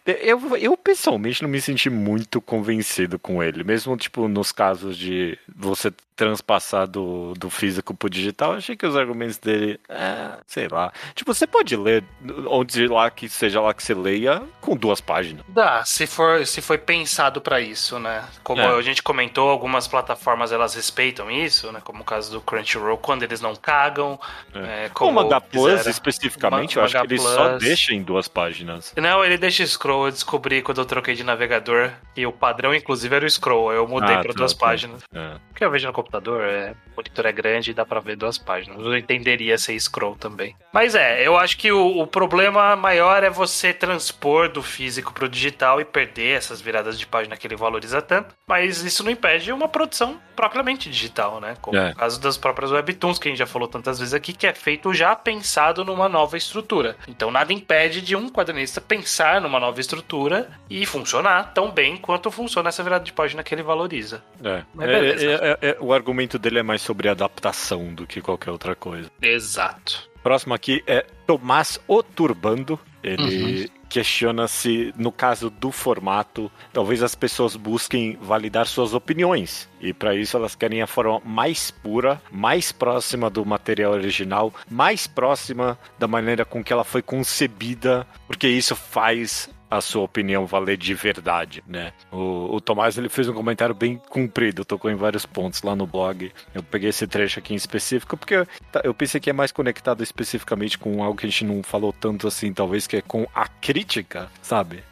Eu, 0.06 0.58
eu 0.58 0.76
pessoalmente 0.76 1.44
não 1.44 1.50
me 1.50 1.62
senti 1.62 1.90
muito 1.90 2.42
convencido 2.42 3.20
com 3.20 3.44
ele, 3.44 3.64
mesmo 3.64 3.96
tipo 3.96 4.28
nos 4.28 4.52
casos 4.52 4.98
de 4.98 5.38
você 5.56 5.92
transpassar 6.22 6.88
do, 6.88 7.34
do 7.34 7.50
físico 7.50 7.96
pro 7.96 8.08
digital, 8.08 8.54
achei 8.54 8.76
que 8.76 8.86
os 8.86 8.96
argumentos 8.96 9.40
dele, 9.40 9.80
é, 9.90 10.34
sei 10.46 10.68
lá. 10.68 10.94
Tipo, 11.16 11.34
você 11.34 11.48
pode 11.48 11.76
ler 11.76 12.04
onde 12.46 12.88
lá 12.88 13.10
que 13.10 13.28
seja 13.28 13.60
lá 13.60 13.74
que 13.74 13.82
você 13.82 13.96
leia 13.96 14.44
com 14.60 14.76
duas 14.76 15.02
páginas. 15.02 15.44
Dá, 15.48 15.84
se 15.84 16.06
for 16.06 16.46
se 16.46 16.62
foi 16.62 16.78
pensado 16.78 17.42
para 17.42 17.60
isso, 17.60 17.98
né? 17.98 18.24
Como 18.44 18.62
é. 18.62 18.68
a 18.68 18.82
gente 18.84 19.02
comentou, 19.02 19.50
algumas 19.50 19.88
plataformas 19.88 20.52
elas 20.52 20.76
respeitam 20.76 21.32
isso, 21.32 21.72
né? 21.72 21.82
Como 21.84 22.02
o 22.02 22.06
caso 22.06 22.32
do 22.32 22.40
Crunchyroll, 22.40 23.00
quando 23.00 23.24
eles 23.24 23.42
não 23.42 23.56
cagam. 23.56 24.20
É. 24.54 24.86
É, 24.86 24.90
como 24.90 25.12
o 25.12 25.24
Manga 25.24 25.42
Plus, 25.42 25.88
especificamente, 25.88 26.78
eu 26.78 26.84
acho 26.84 26.94
que 26.94 27.08
ele 27.08 27.16
Plus... 27.16 27.34
só 27.34 27.58
deixa 27.58 27.96
em 27.96 28.04
duas 28.04 28.28
páginas. 28.28 28.94
Não, 28.96 29.26
ele 29.26 29.40
deixa 29.40 29.64
scroll. 29.92 30.06
Eu 30.06 30.12
descobri 30.12 30.62
quando 30.62 30.80
eu 30.80 30.86
troquei 30.86 31.16
de 31.16 31.24
navegador 31.24 31.92
e 32.16 32.26
o 32.26 32.32
padrão, 32.32 32.74
inclusive, 32.74 33.14
era 33.16 33.26
o 33.26 33.30
scroll. 33.30 33.74
Eu 33.74 33.88
mudei 33.88 34.16
ah, 34.16 34.22
para 34.22 34.34
duas 34.34 34.54
tá, 34.54 34.60
páginas. 34.60 35.04
É. 35.14 35.36
Porque 35.50 35.64
eu 35.64 35.72
vejo 35.72 35.88
no 35.88 35.94
computador 35.94 36.42
é, 36.42 36.72
o 36.72 36.98
monitor 36.98 37.26
é 37.26 37.32
grande 37.32 37.72
e 37.72 37.74
dá 37.74 37.86
pra 37.86 38.00
ver 38.00 38.16
duas 38.16 38.38
páginas. 38.38 38.80
Eu 38.80 38.98
entenderia 38.98 39.58
ser 39.58 39.80
scroll 39.80 40.16
também. 40.16 40.56
Mas 40.72 40.96
é, 40.96 41.26
eu 41.26 41.38
acho 41.38 41.58
que 41.58 41.72
o, 41.72 42.00
o 42.00 42.08
problema 42.08 42.76
maior 42.76 43.24
é 43.24 43.30
você 43.30 43.74
transpor 43.74 44.50
do 44.50 44.64
físico 44.64 45.14
pro 45.14 45.30
digital 45.30 45.82
e 45.82 45.86
perder 45.86 46.38
essas 46.38 46.62
viradas 46.62 46.98
de 46.98 47.06
página 47.06 47.36
que 47.36 47.46
ele 47.48 47.56
valoriza 47.56 48.02
tanto. 48.02 48.34
Mas 48.48 48.84
isso 48.84 49.04
não 49.04 49.12
impede 49.12 49.52
uma 49.52 49.68
produção 49.68 50.20
propriamente 50.36 50.90
digital, 50.90 51.40
né? 51.40 51.56
Como 51.62 51.78
é. 51.78 51.92
o 51.92 51.96
caso 51.96 52.20
das 52.20 52.38
próprias 52.38 52.72
webtoons, 52.72 53.20
que 53.20 53.28
a 53.28 53.32
gente 53.32 53.40
já 53.40 53.46
falou 53.46 53.68
tantas 53.68 54.00
vezes 54.00 54.14
aqui, 54.14 54.34
que 54.34 54.48
é 54.48 54.54
feito 54.54 54.94
já 54.94 55.16
pensado 55.16 55.84
numa 55.86 56.10
nova 56.10 56.38
estrutura. 56.38 56.96
Então 57.08 57.30
nada 57.30 57.54
impede 57.54 58.02
de 58.02 58.16
um 58.16 58.30
quadrinista 58.30 58.82
pensar 58.82 59.42
numa 59.42 59.60
nova 59.60 59.80
estrutura 59.82 60.50
e 60.70 60.86
funcionar 60.86 61.54
tão 61.54 61.72
bem 61.72 61.98
quanto 61.98 62.32
funciona 62.32 62.70
essa 62.70 62.84
virada 62.84 63.04
de 63.04 63.12
página 63.14 63.44
que 63.44 63.54
ele 63.54 63.64
valoriza. 63.64 64.24
É. 64.44 64.64
É, 64.80 65.60
é, 65.62 65.70
é, 65.70 65.78
o 65.80 65.94
argumento 65.94 66.40
dele 66.40 66.60
é 66.60 66.64
mais 66.64 66.82
sobre 66.82 67.10
adaptação 67.10 67.94
do 67.94 68.08
que 68.08 68.22
qualquer 68.22 68.52
outra 68.52 68.76
coisa. 68.76 69.10
Exato. 69.22 70.10
Próximo 70.24 70.54
aqui 70.54 70.84
é 70.86 71.06
Tomás 71.26 71.80
Oturbando. 71.88 72.80
Ele 73.04 73.64
uhum. 73.64 73.68
questiona 73.90 74.48
se, 74.48 74.94
no 74.96 75.12
caso 75.12 75.50
do 75.50 75.72
formato, 75.72 76.52
talvez 76.72 77.02
as 77.02 77.16
pessoas 77.16 77.56
busquem 77.56 78.16
validar 78.22 78.68
suas 78.68 78.94
opiniões. 78.94 79.68
E 79.80 79.92
para 79.92 80.16
isso 80.16 80.38
elas 80.38 80.54
querem 80.54 80.84
a 80.84 80.88
forma 80.88 81.20
mais 81.26 81.72
pura, 81.72 82.22
mais 82.32 82.72
próxima 82.72 83.30
do 83.30 83.44
material 83.44 83.94
original, 83.94 84.54
mais 84.70 85.08
próxima 85.08 85.78
da 85.98 86.08
maneira 86.08 86.46
com 86.46 86.64
que 86.64 86.72
ela 86.72 86.84
foi 86.84 87.02
concebida, 87.02 88.06
porque 88.28 88.48
isso 88.48 88.76
faz 88.76 89.50
a 89.72 89.80
sua 89.80 90.04
opinião 90.04 90.46
valer 90.46 90.76
de 90.76 90.94
verdade, 90.94 91.64
né? 91.66 91.94
O, 92.12 92.56
o 92.56 92.60
Tomás 92.62 92.98
ele 92.98 93.08
fez 93.08 93.30
um 93.30 93.34
comentário 93.34 93.74
bem 93.74 94.00
comprido, 94.10 94.66
tocou 94.66 94.92
em 94.92 94.96
vários 94.96 95.26
pontos 95.26 95.62
lá 95.64 95.74
no 95.74 95.88
blog. 95.88 96.30
Eu 96.54 96.62
peguei 96.62 96.90
esse 96.90 97.08
trecho 97.08 97.40
aqui 97.40 97.54
em 97.54 97.56
específico 97.56 98.18
porque 98.18 98.46
tá, 98.70 98.82
eu 98.84 98.94
pensei 98.94 99.22
que 99.22 99.30
é 99.30 99.34
mais 99.34 99.52
conectado 99.54 100.04
especificamente 100.04 100.78
com 100.78 101.02
algo 101.02 101.18
que 101.18 101.26
a 101.26 101.30
gente 101.30 101.46
não 101.46 101.64
falou 101.64 101.94
tanto 101.94 102.28
assim, 102.28 102.52
talvez 102.54 102.86
que 102.86 102.98
é 102.98 103.02
com 103.02 103.26
a 103.34 103.48
crítica, 103.48 104.30
sabe? 104.42 104.84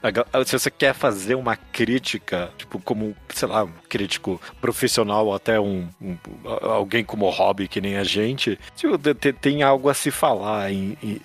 Se 0.45 0.57
você 0.57 0.71
quer 0.71 0.93
fazer 0.93 1.35
uma 1.35 1.57
crítica, 1.57 2.49
tipo 2.57 2.79
como, 2.79 3.13
sei 3.29 3.49
lá, 3.49 3.65
um 3.65 3.73
crítico 3.89 4.39
profissional 4.61 5.27
ou 5.27 5.35
até 5.35 5.59
um, 5.59 5.89
um 6.01 6.17
alguém 6.61 7.03
como 7.03 7.29
hobby 7.29 7.67
que 7.67 7.81
nem 7.81 7.97
a 7.97 8.03
gente, 8.05 8.57
tipo, 8.77 8.97
tem 9.41 9.61
algo 9.61 9.89
a 9.89 9.93
se 9.93 10.09
falar 10.09 10.71
em, 10.71 10.97
em, 11.03 11.21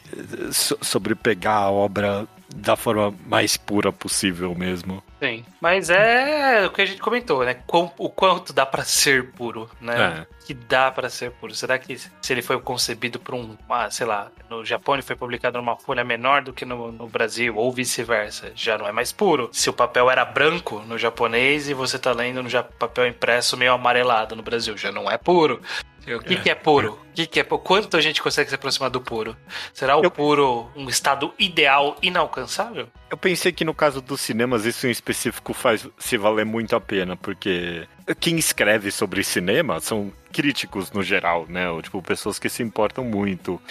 sobre 0.51 1.15
pegar 1.15 1.55
a 1.55 1.71
obra 1.71 2.27
da 2.55 2.77
forma 2.77 3.13
mais 3.27 3.57
pura 3.57 3.93
possível 3.93 4.55
mesmo. 4.55 5.03
Sim, 5.21 5.45
mas 5.61 5.91
é 5.91 6.67
o 6.67 6.71
que 6.71 6.83
a 6.83 6.87
gente 6.87 7.01
comentou, 7.01 7.45
né? 7.45 7.57
O 7.99 8.09
quanto 8.09 8.53
dá 8.53 8.65
para 8.65 8.85
ser 8.85 9.33
puro, 9.33 9.69
né? 9.81 10.27
É. 10.31 10.45
Que 10.47 10.55
dá 10.55 10.91
para 10.91 11.09
ser 11.09 11.33
puro. 11.33 11.55
Será 11.55 11.79
que 11.79 11.97
se 11.99 12.33
ele 12.33 12.43
foi 12.43 12.61
concebido 12.61 13.19
por 13.19 13.35
um, 13.35 13.57
ah, 13.69 13.91
sei 13.91 14.07
lá, 14.07 14.31
no 14.49 14.65
Japão 14.65 14.95
ele 14.95 15.03
foi 15.03 15.17
publicado 15.17 15.59
numa 15.59 15.77
folha 15.77 16.05
menor 16.05 16.43
do 16.43 16.53
que 16.53 16.65
no, 16.65 16.93
no 16.93 17.09
Brasil, 17.09 17.57
ou 17.57 17.73
vice-versa, 17.73 18.53
já 18.55 18.79
não 18.79 18.87
é 18.87 18.93
mais 18.93 19.11
puro? 19.13 19.49
Se 19.53 19.69
o 19.69 19.73
papel 19.73 20.11
era 20.11 20.25
branco 20.25 20.81
no 20.81 20.99
japonês 20.99 21.69
e 21.69 21.75
você 21.75 21.99
tá 21.99 22.13
lendo 22.13 22.43
no 22.43 22.51
papel 22.79 23.09
impresso 23.09 23.57
meio 23.57 23.73
amarelado 23.73 24.37
no 24.37 24.43
Brasil, 24.43 24.77
já 24.77 24.93
não 24.93 25.11
é 25.11 25.17
puro. 25.17 25.61
O 26.07 26.21
que, 26.21 26.37
que 26.37 26.51
é 26.51 26.55
puro? 26.55 27.01
O 27.11 27.15
que, 27.15 27.27
que 27.27 27.41
é? 27.41 27.45
Quanto 27.45 27.97
a 27.97 28.01
gente 28.01 28.21
consegue 28.23 28.49
se 28.49 28.55
aproximar 28.55 28.91
do 28.91 29.01
puro? 29.01 29.37
Será 29.73 29.97
o 29.97 30.03
Eu- 30.05 30.11
puro 30.11 30.71
um 30.77 30.89
estado 30.89 31.33
ideal 31.39 31.97
inalcançável? 32.03 32.89
Eu 33.15 33.17
pensei 33.17 33.53
que 33.53 33.65
no 33.65 33.73
caso 33.73 34.01
dos 34.01 34.21
cinemas, 34.21 34.65
isso 34.65 34.89
em 34.89 34.91
específico 34.91 35.55
faz 35.55 35.89
se 35.97 36.19
valer 36.19 36.45
muito 36.45 36.75
a 36.75 36.81
pena, 36.81 37.17
porque 37.17 37.87
quem 38.19 38.37
escreve 38.37 38.91
sobre 38.91 39.23
cinema 39.23 39.79
são 39.81 40.13
críticos 40.33 40.91
no 40.91 41.01
geral, 41.01 41.47
né? 41.49 41.71
Ou, 41.71 41.81
tipo, 41.81 42.03
pessoas 42.03 42.41
que 42.41 42.49
se 42.49 42.61
importam 42.61 43.05
muito. 43.05 43.63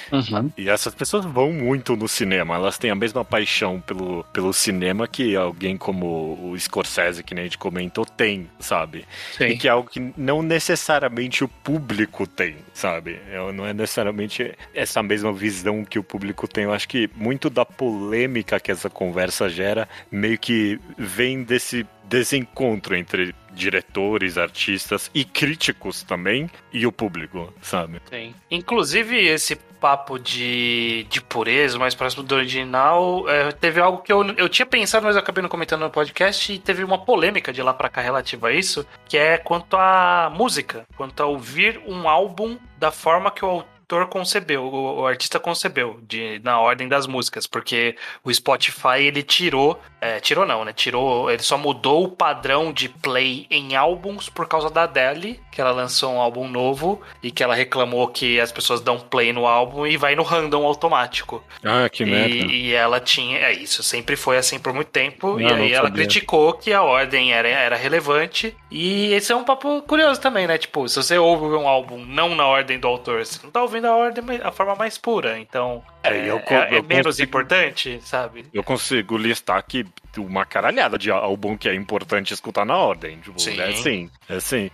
E 0.57 0.69
essas 0.69 0.95
pessoas 0.95 1.25
vão 1.25 1.51
muito 1.51 1.93
no 1.97 2.07
cinema, 2.07 2.55
elas 2.55 2.77
têm 2.77 2.89
a 2.89 2.95
mesma 2.95 3.25
paixão 3.25 3.81
pelo, 3.81 4.23
pelo 4.31 4.53
cinema 4.53 5.05
que 5.05 5.35
alguém 5.35 5.75
como 5.75 6.39
o 6.41 6.57
Scorsese, 6.57 7.21
que 7.21 7.35
nem 7.35 7.41
a 7.41 7.45
gente 7.47 7.57
comentou, 7.57 8.05
tem, 8.05 8.49
sabe? 8.61 9.05
E 9.53 9.57
que 9.57 9.67
é 9.67 9.71
algo 9.71 9.89
que 9.89 10.13
não 10.15 10.41
necessariamente 10.41 11.43
o 11.43 11.49
público 11.49 12.25
tem, 12.25 12.55
sabe? 12.73 13.19
É, 13.29 13.51
Não 13.51 13.67
é 13.67 13.73
necessariamente 13.73 14.53
essa 14.73 15.03
mesma 15.03 15.33
visão 15.33 15.83
que 15.83 15.99
o 15.99 16.03
público 16.03 16.47
tem. 16.47 16.63
Eu 16.63 16.73
acho 16.73 16.87
que 16.87 17.09
muito 17.13 17.49
da 17.49 17.65
polêmica 17.65 18.57
que 18.57 18.71
essa 18.71 18.89
conversa 18.89 19.32
gera 19.49 19.87
meio 20.11 20.37
que 20.37 20.79
vem 20.97 21.43
desse 21.43 21.85
desencontro 22.03 22.95
entre 22.95 23.33
diretores, 23.53 24.37
artistas 24.37 25.09
e 25.13 25.23
críticos 25.23 26.03
também 26.03 26.49
e 26.71 26.85
o 26.85 26.91
público, 26.91 27.53
sabe? 27.61 28.01
Sim. 28.09 28.33
Inclusive, 28.49 29.17
esse 29.27 29.55
papo 29.55 30.17
de, 30.17 31.05
de 31.09 31.21
pureza, 31.21 31.77
mais 31.77 31.93
próximo 31.93 32.23
do 32.23 32.35
original, 32.35 33.27
é, 33.29 33.51
teve 33.51 33.81
algo 33.81 34.01
que 34.01 34.13
eu, 34.13 34.23
eu 34.37 34.47
tinha 34.47 34.65
pensado, 34.65 35.05
mas 35.05 35.15
eu 35.15 35.21
acabei 35.21 35.41
não 35.41 35.49
comentando 35.49 35.81
no 35.81 35.89
podcast, 35.89 36.53
e 36.53 36.57
teve 36.57 36.83
uma 36.83 36.97
polêmica 36.97 37.51
de 37.51 37.61
lá 37.61 37.73
pra 37.73 37.89
cá 37.89 37.99
relativa 37.99 38.47
a 38.47 38.53
isso, 38.53 38.87
que 39.09 39.17
é 39.17 39.37
quanto 39.37 39.75
à 39.75 40.31
música, 40.33 40.85
quanto 40.95 41.21
a 41.21 41.25
ouvir 41.25 41.81
um 41.85 42.07
álbum 42.07 42.57
da 42.77 42.91
forma 42.91 43.29
que 43.29 43.43
o 43.43 43.63
autor 43.93 44.07
concebeu, 44.07 44.63
o, 44.63 45.01
o 45.01 45.07
artista 45.07 45.39
concebeu, 45.39 45.99
de, 46.07 46.39
na 46.43 46.59
ordem 46.59 46.87
das 46.87 47.05
músicas, 47.07 47.45
porque 47.45 47.95
o 48.23 48.33
Spotify, 48.33 48.99
ele 49.01 49.21
tirou, 49.23 49.79
é, 50.01 50.19
tirou 50.19 50.45
não, 50.45 50.65
né, 50.65 50.73
tirou, 50.73 51.29
ele 51.29 51.43
só 51.43 51.57
mudou 51.57 52.03
o 52.03 52.09
padrão 52.09 52.71
de 52.71 52.89
play 52.89 53.45
em 53.49 53.75
álbuns 53.75 54.29
por 54.29 54.47
causa 54.47 54.69
da 54.69 54.83
Adele, 54.83 55.39
que 55.51 55.61
ela 55.61 55.71
lançou 55.71 56.13
um 56.13 56.19
álbum 56.19 56.47
novo, 56.47 57.01
e 57.21 57.31
que 57.31 57.43
ela 57.43 57.53
reclamou 57.53 58.07
que 58.07 58.39
as 58.39 58.51
pessoas 58.51 58.81
dão 58.81 58.99
play 58.99 59.31
no 59.31 59.45
álbum 59.45 59.85
e 59.85 59.97
vai 59.97 60.15
no 60.15 60.23
random 60.23 60.65
automático. 60.65 61.43
Ah, 61.63 61.87
que 61.89 62.03
E, 62.03 62.69
e 62.69 62.73
ela 62.73 62.99
tinha. 62.99 63.37
É 63.39 63.53
isso, 63.53 63.83
sempre 63.83 64.15
foi 64.15 64.37
assim 64.37 64.59
por 64.59 64.73
muito 64.73 64.89
tempo. 64.89 65.39
e 65.39 65.43
Não, 65.43 65.55
aí 65.55 65.69
não 65.69 65.75
ela 65.75 65.87
sabia. 65.87 66.03
criticou 66.03 66.53
que 66.53 66.73
a 66.73 66.81
ordem 66.81 67.33
era, 67.33 67.47
era 67.47 67.75
relevante. 67.75 68.55
E 68.71 69.13
esse 69.13 69.31
é 69.31 69.35
um 69.35 69.43
papo 69.43 69.81
curioso 69.83 70.19
também, 70.19 70.47
né? 70.47 70.57
Tipo, 70.57 70.87
se 70.89 70.95
você 70.95 71.17
ouve 71.17 71.45
um 71.55 71.67
álbum 71.67 72.03
não 72.03 72.35
na 72.35 72.45
ordem 72.45 72.79
do 72.79 72.87
autor, 72.87 73.25
você 73.25 73.39
não 73.43 73.51
tá 73.51 73.61
ouvindo 73.61 73.82
a 73.85 73.95
ordem, 73.95 74.23
a 74.43 74.51
forma 74.51 74.75
mais 74.75 74.97
pura. 74.97 75.39
Então. 75.39 75.83
É, 76.03 76.17
É, 76.17 76.29
eu 76.29 76.39
co- 76.41 76.53
é- 76.53 76.75
é 76.75 76.77
eu 76.79 76.83
menos 76.83 77.05
consigo- 77.05 77.27
importante, 77.27 77.99
sabe? 78.03 78.45
Eu 78.53 78.63
consigo 78.63 79.17
listar 79.17 79.57
aqui 79.57 79.85
uma 80.17 80.45
caralhada 80.45 80.97
de 80.97 81.09
álbum 81.09 81.55
que 81.57 81.67
é 81.69 81.73
importante 81.75 82.33
escutar 82.33 82.65
na 82.65 82.75
ordem. 82.77 83.19
Tipo, 83.19 83.39
Sim. 83.39 83.59
É 83.59 83.69
assim, 83.69 84.09
é 84.29 84.35
assim. 84.35 84.71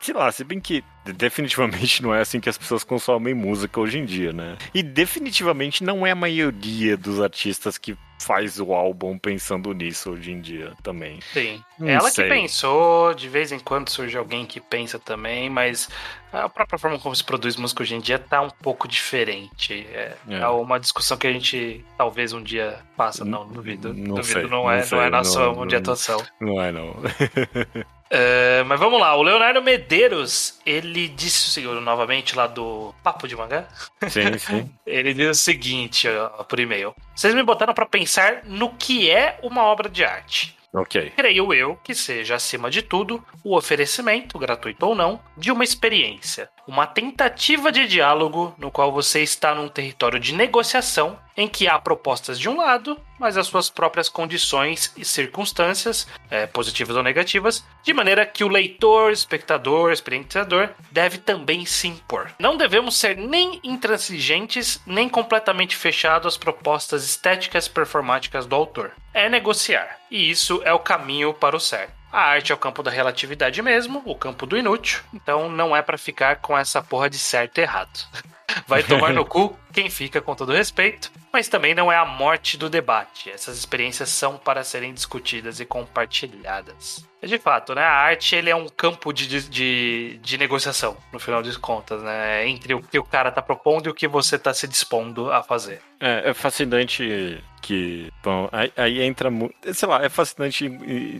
Sei 0.00 0.14
lá, 0.14 0.30
se 0.32 0.44
bem 0.44 0.60
que 0.60 0.82
definitivamente 1.04 2.02
não 2.02 2.14
é 2.14 2.20
assim 2.20 2.40
que 2.40 2.48
as 2.48 2.56
pessoas 2.58 2.84
consomem 2.84 3.34
música 3.34 3.80
hoje 3.80 3.98
em 3.98 4.04
dia, 4.04 4.32
né? 4.32 4.56
E 4.72 4.82
definitivamente 4.82 5.82
não 5.84 6.06
é 6.06 6.10
a 6.12 6.14
maioria 6.14 6.96
dos 6.96 7.20
artistas 7.20 7.76
que 7.76 7.96
faz 8.18 8.58
o 8.60 8.72
álbum 8.74 9.16
pensando 9.18 9.72
nisso 9.72 10.10
hoje 10.10 10.32
em 10.32 10.40
dia 10.40 10.72
também. 10.82 11.20
Sim. 11.32 11.62
Não 11.78 11.88
Ela 11.88 12.10
sei. 12.10 12.24
que 12.24 12.30
pensou, 12.34 13.14
de 13.14 13.28
vez 13.28 13.52
em 13.52 13.58
quando 13.58 13.88
surge 13.90 14.16
alguém 14.18 14.44
que 14.44 14.60
pensa 14.60 14.98
também, 14.98 15.48
mas 15.48 15.88
a 16.32 16.48
própria 16.48 16.78
forma 16.78 16.98
como 16.98 17.14
se 17.14 17.22
produz 17.24 17.56
música 17.56 17.82
hoje 17.82 17.94
em 17.94 18.00
dia 18.00 18.18
tá 18.18 18.42
um 18.42 18.50
pouco 18.50 18.86
diferente. 18.88 19.86
É, 19.92 20.16
É. 20.28 20.38
é 20.40 20.48
uma 20.48 20.78
discussão 20.80 21.16
que 21.16 21.26
a 21.26 21.32
gente 21.32 21.84
talvez 21.96 22.32
um 22.32 22.42
dia 22.42 22.80
faça. 22.96 23.24
Não, 23.24 23.46
duvido. 23.46 23.94
Não 23.94 24.16
duvido, 24.16 24.24
sei, 24.24 24.42
não, 24.42 24.48
não 24.64 24.70
é, 24.70 24.82
sei, 24.82 24.98
não 24.98 25.04
é 25.04 25.10
nossa 25.10 25.40
não- 25.40 25.54
mão 25.54 25.66
de 25.66 25.74
não- 25.74 25.80
atuação. 25.80 26.22
Não 26.40 26.60
é, 26.62 26.72
não. 26.72 26.96
É, 28.10 28.62
mas 28.64 28.80
vamos 28.80 28.98
lá, 29.00 29.14
o 29.16 29.22
Leonardo 29.22 29.60
Medeiros, 29.62 30.58
ele 30.64 31.08
disse 31.08 31.48
o 31.48 31.50
seguinte, 31.50 31.80
novamente 31.80 32.34
lá 32.34 32.46
do 32.46 32.94
Papo 33.02 33.28
de 33.28 33.36
Mangá, 33.36 33.68
sim, 34.08 34.38
sim. 34.38 34.70
ele 34.86 35.12
diz 35.12 35.30
o 35.30 35.40
seguinte 35.40 36.08
ó, 36.08 36.42
por 36.44 36.58
e-mail. 36.58 36.94
Vocês 37.14 37.34
me 37.34 37.42
botaram 37.42 37.74
pra 37.74 37.84
pensar 37.84 38.42
no 38.44 38.70
que 38.70 39.10
é 39.10 39.38
uma 39.42 39.62
obra 39.62 39.88
de 39.88 40.04
arte. 40.04 40.56
Ok. 40.72 41.12
Creio 41.16 41.52
eu 41.52 41.76
que 41.76 41.94
seja, 41.94 42.34
acima 42.34 42.70
de 42.70 42.82
tudo, 42.82 43.24
o 43.42 43.56
oferecimento, 43.56 44.38
gratuito 44.38 44.86
ou 44.86 44.94
não, 44.94 45.20
de 45.36 45.50
uma 45.50 45.64
experiência. 45.64 46.48
Uma 46.68 46.86
tentativa 46.86 47.72
de 47.72 47.88
diálogo 47.88 48.54
no 48.58 48.70
qual 48.70 48.92
você 48.92 49.22
está 49.22 49.54
num 49.54 49.68
território 49.68 50.20
de 50.20 50.34
negociação 50.34 51.18
em 51.34 51.48
que 51.48 51.66
há 51.66 51.78
propostas 51.78 52.38
de 52.38 52.46
um 52.46 52.58
lado, 52.58 53.00
mas 53.18 53.38
as 53.38 53.46
suas 53.46 53.70
próprias 53.70 54.10
condições 54.10 54.92
e 54.94 55.02
circunstâncias, 55.02 56.06
eh, 56.30 56.46
positivas 56.46 56.94
ou 56.94 57.02
negativas, 57.02 57.64
de 57.82 57.94
maneira 57.94 58.26
que 58.26 58.44
o 58.44 58.48
leitor, 58.48 59.12
espectador, 59.12 59.92
experienciador 59.92 60.68
deve 60.90 61.16
também 61.16 61.64
se 61.64 61.88
impor. 61.88 62.32
Não 62.38 62.54
devemos 62.54 62.98
ser 62.98 63.16
nem 63.16 63.58
intransigentes, 63.64 64.78
nem 64.84 65.08
completamente 65.08 65.74
fechados 65.74 66.34
às 66.34 66.36
propostas 66.36 67.02
estéticas 67.02 67.66
performáticas 67.66 68.44
do 68.44 68.54
autor. 68.54 68.92
É 69.14 69.26
negociar, 69.26 69.98
e 70.10 70.30
isso 70.30 70.60
é 70.66 70.72
o 70.74 70.78
caminho 70.78 71.32
para 71.32 71.56
o 71.56 71.60
certo. 71.60 71.97
A 72.10 72.20
arte 72.20 72.52
é 72.52 72.54
o 72.54 72.58
campo 72.58 72.82
da 72.82 72.90
relatividade 72.90 73.60
mesmo, 73.60 74.02
o 74.04 74.14
campo 74.14 74.46
do 74.46 74.56
inútil, 74.56 75.00
então 75.12 75.50
não 75.50 75.76
é 75.76 75.82
pra 75.82 75.98
ficar 75.98 76.36
com 76.36 76.56
essa 76.56 76.82
porra 76.82 77.10
de 77.10 77.18
certo 77.18 77.58
e 77.58 77.62
errado. 77.62 77.98
Vai 78.66 78.82
tomar 78.82 79.12
no 79.12 79.24
cu 79.26 79.56
quem 79.72 79.90
fica 79.90 80.20
com 80.20 80.34
todo 80.34 80.52
respeito, 80.52 81.10
mas 81.32 81.48
também 81.48 81.74
não 81.74 81.92
é 81.92 81.96
a 81.96 82.04
morte 82.04 82.56
do 82.56 82.68
debate. 82.70 83.30
Essas 83.30 83.56
experiências 83.58 84.08
são 84.08 84.36
para 84.38 84.64
serem 84.64 84.92
discutidas 84.94 85.60
e 85.60 85.64
compartilhadas. 85.66 87.06
É 87.20 87.26
de 87.26 87.38
fato, 87.38 87.74
né? 87.74 87.82
A 87.82 87.92
arte 87.92 88.36
ele 88.36 88.48
é 88.48 88.54
um 88.54 88.68
campo 88.68 89.12
de, 89.12 89.26
de, 89.48 90.18
de 90.22 90.38
negociação, 90.38 90.96
no 91.12 91.18
final 91.18 91.42
das 91.42 91.56
contas, 91.56 92.00
né? 92.02 92.46
Entre 92.48 92.74
o 92.74 92.80
que 92.82 92.98
o 92.98 93.04
cara 93.04 93.30
tá 93.32 93.42
propondo 93.42 93.86
e 93.86 93.90
o 93.90 93.94
que 93.94 94.06
você 94.06 94.38
tá 94.38 94.54
se 94.54 94.68
dispondo 94.68 95.30
a 95.32 95.42
fazer. 95.42 95.80
É, 96.00 96.30
é 96.30 96.34
fascinante 96.34 97.42
que. 97.60 98.08
Bom, 98.22 98.48
aí, 98.52 98.72
aí 98.76 99.02
entra. 99.02 99.30
Sei 99.72 99.88
lá, 99.88 100.04
é 100.04 100.08
fascinante 100.08 100.70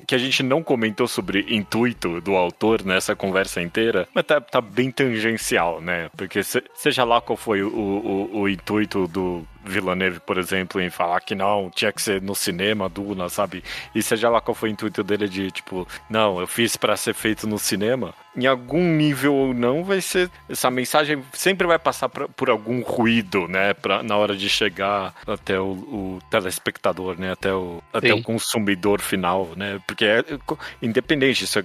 que 0.06 0.14
a 0.14 0.18
gente 0.18 0.40
não 0.44 0.62
comentou 0.62 1.08
sobre 1.08 1.44
intuito 1.48 2.20
do 2.20 2.36
autor 2.36 2.84
nessa 2.84 3.16
conversa 3.16 3.60
inteira, 3.60 4.08
mas 4.14 4.24
tá, 4.24 4.40
tá 4.40 4.60
bem 4.60 4.92
tangencial, 4.92 5.80
né? 5.80 6.08
Porque 6.16 6.44
se- 6.44 6.62
seja 6.76 7.02
lá 7.02 7.17
qual 7.20 7.36
foi 7.36 7.62
o, 7.62 7.68
o, 7.68 8.40
o 8.40 8.48
intuito 8.48 9.06
do 9.08 9.44
Villeneuve, 9.64 10.20
por 10.20 10.38
exemplo, 10.38 10.80
em 10.80 10.90
falar 10.90 11.20
que 11.20 11.34
não, 11.34 11.70
tinha 11.70 11.92
que 11.92 12.00
ser 12.00 12.22
no 12.22 12.34
cinema, 12.34 12.88
Duna, 12.88 13.28
sabe? 13.28 13.62
E 13.94 14.02
seja 14.02 14.28
lá 14.30 14.40
qual 14.40 14.54
foi 14.54 14.70
o 14.70 14.72
intuito 14.72 15.02
dele 15.04 15.28
de, 15.28 15.50
tipo, 15.50 15.86
não, 16.08 16.40
eu 16.40 16.46
fiz 16.46 16.76
pra 16.76 16.96
ser 16.96 17.14
feito 17.14 17.46
no 17.46 17.58
cinema, 17.58 18.14
em 18.36 18.46
algum 18.46 18.82
nível 18.82 19.34
ou 19.34 19.52
não, 19.52 19.82
vai 19.82 20.00
ser. 20.00 20.30
Essa 20.48 20.70
mensagem 20.70 21.22
sempre 21.32 21.66
vai 21.66 21.78
passar 21.78 22.08
pra- 22.08 22.28
por 22.28 22.48
algum 22.48 22.82
ruído, 22.82 23.48
né? 23.48 23.74
Pra, 23.74 24.02
na 24.02 24.16
hora 24.16 24.36
de 24.36 24.48
chegar 24.48 25.12
até 25.26 25.58
o, 25.58 25.64
o 25.72 26.18
telespectador, 26.30 27.18
né? 27.18 27.32
Até, 27.32 27.52
o, 27.52 27.82
até 27.92 28.08
o 28.14 28.22
consumidor 28.22 29.00
final, 29.00 29.48
né? 29.56 29.80
Porque 29.86 30.04
é 30.04 30.24
independente, 30.80 31.44
isso 31.44 31.58
é, 31.58 31.64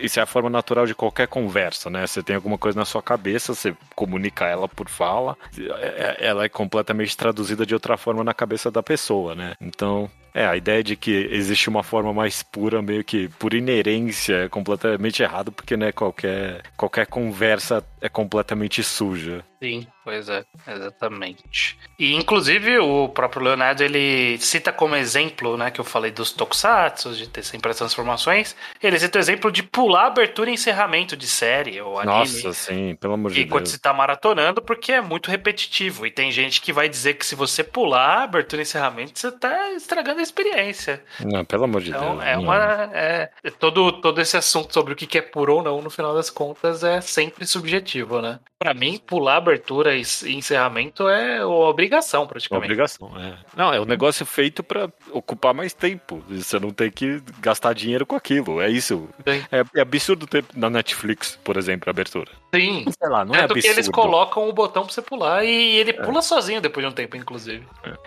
isso 0.00 0.18
é 0.18 0.22
a 0.22 0.26
forma 0.26 0.48
natural 0.48 0.86
de 0.86 0.94
qualquer 0.94 1.28
conversa, 1.28 1.90
né? 1.90 2.06
Você 2.06 2.22
tem 2.22 2.36
alguma 2.36 2.56
coisa 2.56 2.78
na 2.78 2.84
sua 2.86 3.02
cabeça, 3.02 3.54
você 3.54 3.76
comunica 3.94 4.46
ela 4.46 4.66
por 4.66 4.88
fala, 4.88 5.36
é- 5.58 6.16
é- 6.20 6.26
ela 6.26 6.44
é 6.44 6.48
completamente 6.48 7.14
traduzida 7.16 7.33
de 7.66 7.74
outra 7.74 7.96
forma 7.96 8.22
na 8.22 8.34
cabeça 8.34 8.70
da 8.70 8.82
pessoa, 8.82 9.34
né? 9.34 9.54
Então, 9.60 10.10
é, 10.34 10.44
a 10.44 10.56
ideia 10.56 10.82
de 10.82 10.96
que 10.96 11.28
existe 11.30 11.68
uma 11.68 11.84
forma 11.84 12.12
mais 12.12 12.42
pura, 12.42 12.82
meio 12.82 13.04
que 13.04 13.28
por 13.38 13.54
inerência, 13.54 14.44
é 14.44 14.48
completamente 14.48 15.22
errado, 15.22 15.52
porque 15.52 15.76
né, 15.76 15.92
qualquer, 15.92 16.62
qualquer 16.76 17.06
conversa 17.06 17.84
é 18.00 18.08
completamente 18.08 18.82
suja. 18.82 19.44
Sim, 19.62 19.86
pois 20.04 20.28
é, 20.28 20.44
exatamente. 20.68 21.78
E 21.98 22.14
inclusive 22.14 22.78
o 22.78 23.08
próprio 23.08 23.42
Leonardo 23.42 23.82
ele 23.82 24.36
cita 24.38 24.70
como 24.72 24.94
exemplo, 24.94 25.56
né, 25.56 25.70
que 25.70 25.80
eu 25.80 25.84
falei 25.84 26.10
dos 26.10 26.32
tokusatsu, 26.32 27.14
de 27.14 27.28
ter 27.28 27.42
sempre 27.42 27.70
as 27.70 27.78
transformações, 27.78 28.54
ele 28.82 28.98
cita 28.98 29.18
o 29.18 29.20
exemplo 29.22 29.50
de 29.50 29.62
pular 29.62 30.08
abertura 30.08 30.50
e 30.50 30.54
encerramento 30.54 31.16
de 31.16 31.26
série 31.26 31.80
ou 31.80 31.98
anime. 31.98 32.18
Nossa, 32.18 32.52
sim, 32.52 32.94
pelo 33.00 33.14
amor 33.14 33.30
de 33.32 33.40
E 33.40 33.46
quando 33.46 33.64
Deus. 33.64 33.70
você 33.70 33.78
tá 33.78 33.92
maratonando, 33.94 34.60
porque 34.60 34.92
é 34.92 35.00
muito 35.00 35.30
repetitivo. 35.30 36.04
E 36.06 36.10
tem 36.10 36.30
gente 36.30 36.60
que 36.60 36.72
vai 36.72 36.88
dizer 36.88 37.14
que 37.14 37.24
se 37.24 37.34
você 37.34 37.64
pular 37.64 38.24
abertura 38.24 38.60
e 38.60 38.64
encerramento, 38.64 39.18
você 39.18 39.32
tá 39.32 39.72
estragando 39.72 40.20
a 40.20 40.23
experiência. 40.24 41.02
Não, 41.24 41.44
pelo 41.44 41.64
amor 41.64 41.80
de 41.82 41.90
Então, 41.90 42.16
Deus. 42.16 42.24
é 42.24 42.34
não. 42.36 42.42
uma. 42.42 42.90
É, 42.92 43.30
é 43.44 43.50
todo, 43.50 43.92
todo 44.00 44.20
esse 44.20 44.36
assunto 44.36 44.72
sobre 44.74 44.92
o 44.92 44.96
que 44.96 45.06
que 45.06 45.18
é 45.18 45.22
puro 45.22 45.56
ou 45.56 45.62
não, 45.62 45.80
no 45.80 45.90
final 45.90 46.14
das 46.14 46.30
contas, 46.30 46.82
é 46.82 47.00
sempre 47.00 47.46
subjetivo, 47.46 48.20
né? 48.20 48.40
Pra 48.58 48.72
mim, 48.72 48.98
pular 49.06 49.36
abertura 49.36 49.94
e 49.94 50.00
encerramento 50.26 51.06
é 51.08 51.44
uma 51.44 51.68
obrigação, 51.68 52.22
Uma 52.22 52.28
praticamente. 52.28 52.64
obrigação, 52.64 53.12
é. 53.18 53.36
Não, 53.56 53.72
é 53.74 53.80
um 53.80 53.84
negócio 53.84 54.24
feito 54.24 54.62
pra 54.62 54.88
ocupar 55.10 55.52
mais 55.52 55.74
tempo. 55.74 56.24
Você 56.30 56.58
não 56.58 56.70
tem 56.70 56.90
que 56.90 57.22
gastar 57.40 57.74
dinheiro 57.74 58.06
com 58.06 58.16
aquilo. 58.16 58.60
É 58.62 58.70
isso. 58.70 59.08
É, 59.26 59.64
é 59.76 59.80
absurdo 59.80 60.26
ter 60.26 60.44
na 60.54 60.70
Netflix, 60.70 61.38
por 61.44 61.56
exemplo, 61.58 61.88
a 61.88 61.92
abertura. 61.92 62.30
Sim. 62.54 62.84
Sei 62.98 63.08
lá, 63.08 63.24
não 63.24 63.34
é 63.34 63.38
Tanto 63.42 63.54
que 63.54 63.58
absurdo. 63.60 63.74
eles 63.76 63.88
colocam 63.88 64.48
o 64.48 64.52
botão 64.52 64.84
pra 64.84 64.92
você 64.94 65.02
pular 65.02 65.44
e 65.44 65.76
ele 65.76 65.92
pula 65.92 66.22
sozinho 66.22 66.60
depois 66.60 66.86
de 66.86 66.90
um 66.90 66.94
tempo, 66.94 67.16
inclusive. 67.18 67.66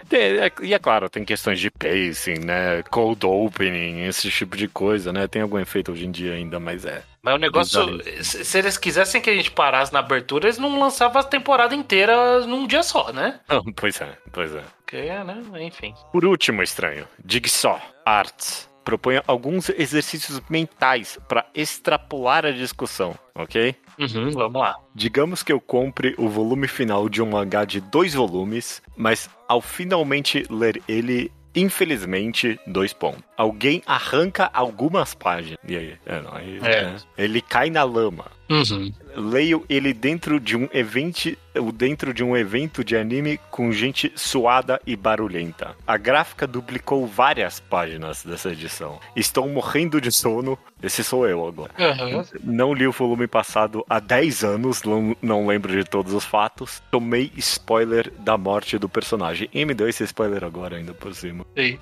Tem- 0.10 0.38
é- 0.40 0.52
e 0.64 0.74
é 0.74 0.80
claro, 0.80 1.10
tem 1.10 1.24
questões 1.24 1.60
de 1.60 1.70
pacing, 2.08 2.40
né? 2.46 2.84
Cold 2.90 3.26
opening, 3.26 4.04
esse 4.06 4.30
tipo 4.30 4.56
de 4.56 4.68
coisa, 4.68 5.12
né? 5.12 5.28
Tem 5.28 5.42
algum 5.42 5.60
efeito 5.60 5.92
hoje 5.92 6.06
em 6.06 6.12
dia 6.12 6.34
ainda, 6.34 6.60
mas 6.60 6.86
é. 6.86 7.04
Mas 7.22 7.36
o 7.36 7.38
negócio, 7.38 8.24
se, 8.24 8.46
se 8.46 8.58
eles 8.58 8.78
quisessem 8.78 9.22
que 9.22 9.30
a 9.30 9.36
gente 9.36 9.52
parasse 9.52 9.92
na 9.92 10.00
abertura, 10.00 10.46
eles 10.46 10.58
não 10.58 10.80
lançavam 10.80 11.20
a 11.20 11.24
temporada 11.24 11.76
inteira 11.76 12.46
num 12.46 12.66
dia 12.66 12.84
só, 12.84 13.12
né? 13.12 13.40
Pois 13.76 14.00
é, 14.02 14.18
pois 14.32 14.56
é. 14.56 14.64
Porque, 14.78 14.98
né? 14.98 15.44
Enfim. 15.62 15.94
Por 16.12 16.26
último, 16.26 16.64
estranho, 16.64 17.06
Jigsaw 17.26 17.80
Arts 18.06 18.68
propõe 18.88 19.22
alguns 19.28 19.68
exercícios 19.68 20.42
mentais 20.50 21.20
para 21.28 21.46
extrapolar 21.54 22.46
a 22.46 22.52
discussão, 22.52 23.14
ok? 23.36 23.76
Uhum, 24.00 24.32
vamos 24.32 24.62
lá. 24.62 24.78
Digamos 24.96 25.44
que 25.44 25.52
eu 25.52 25.60
compre 25.60 26.16
o 26.18 26.30
volume 26.30 26.70
final 26.70 27.10
de 27.10 27.22
um 27.22 27.26
mangá 27.26 27.66
de 27.66 27.82
dois 27.82 28.14
volumes, 28.14 28.82
mas 28.96 29.30
ao 29.46 29.60
finalmente 29.60 30.46
ler 30.50 30.82
ele, 30.88 31.30
infelizmente, 31.58 32.60
dois 32.66 32.94
pontos. 32.94 33.24
Alguém 33.36 33.82
arranca 33.86 34.50
algumas 34.54 35.14
páginas. 35.14 35.58
E 35.68 35.76
aí? 35.76 35.94
É, 36.06 36.22
não, 36.22 36.34
aí 36.34 36.60
É. 36.64 36.72
é. 36.72 36.96
Ele 37.18 37.42
cai 37.42 37.70
na 37.70 37.84
lama. 37.84 38.26
Uhum. 38.50 38.94
Leio 39.16 39.66
ele 39.68 39.94
dentro 39.94 40.40
de 40.40 40.56
um 40.56 40.70
evento, 40.72 41.36
dentro 41.72 42.14
de 42.14 42.24
um 42.24 42.36
evento 42.36 42.84
de 42.84 42.96
anime 42.96 43.40
com 43.52 43.72
gente 43.72 44.12
suada 44.16 44.82
e 44.86 44.96
barulhenta. 44.96 45.76
A 45.86 45.98
gráfica 45.98 46.48
duplicou 46.48 47.06
várias 47.06 47.60
páginas 47.60 48.24
dessa 48.24 48.50
edição. 48.52 49.00
Estou 49.16 49.48
morrendo 49.48 50.00
de 50.00 50.12
sono. 50.12 50.58
Esse 50.82 51.04
sou 51.04 51.28
eu 51.28 51.48
agora. 51.48 51.72
Uhum. 51.78 52.24
Não 52.44 52.74
li 52.74 52.88
o 52.88 52.92
volume 52.92 53.28
passado 53.28 53.84
há 53.90 54.00
10 54.00 54.44
anos, 54.44 54.84
não, 54.84 55.16
não 55.22 55.48
lembro 55.48 55.76
de 55.76 55.84
todos 55.84 56.14
os 56.14 56.24
fatos. 56.24 56.82
Tomei 56.92 57.32
spoiler 57.38 58.12
da 58.20 58.38
morte 58.38 58.78
do 58.78 58.88
personagem. 58.88 59.50
E 59.52 59.66
me 59.66 59.74
deu 59.74 59.90
esse 59.90 60.04
spoiler 60.04 60.44
agora, 60.44 60.78
ainda 60.78 60.94
por 60.94 61.14
cima. 61.16 61.46
Sim. 61.56 61.80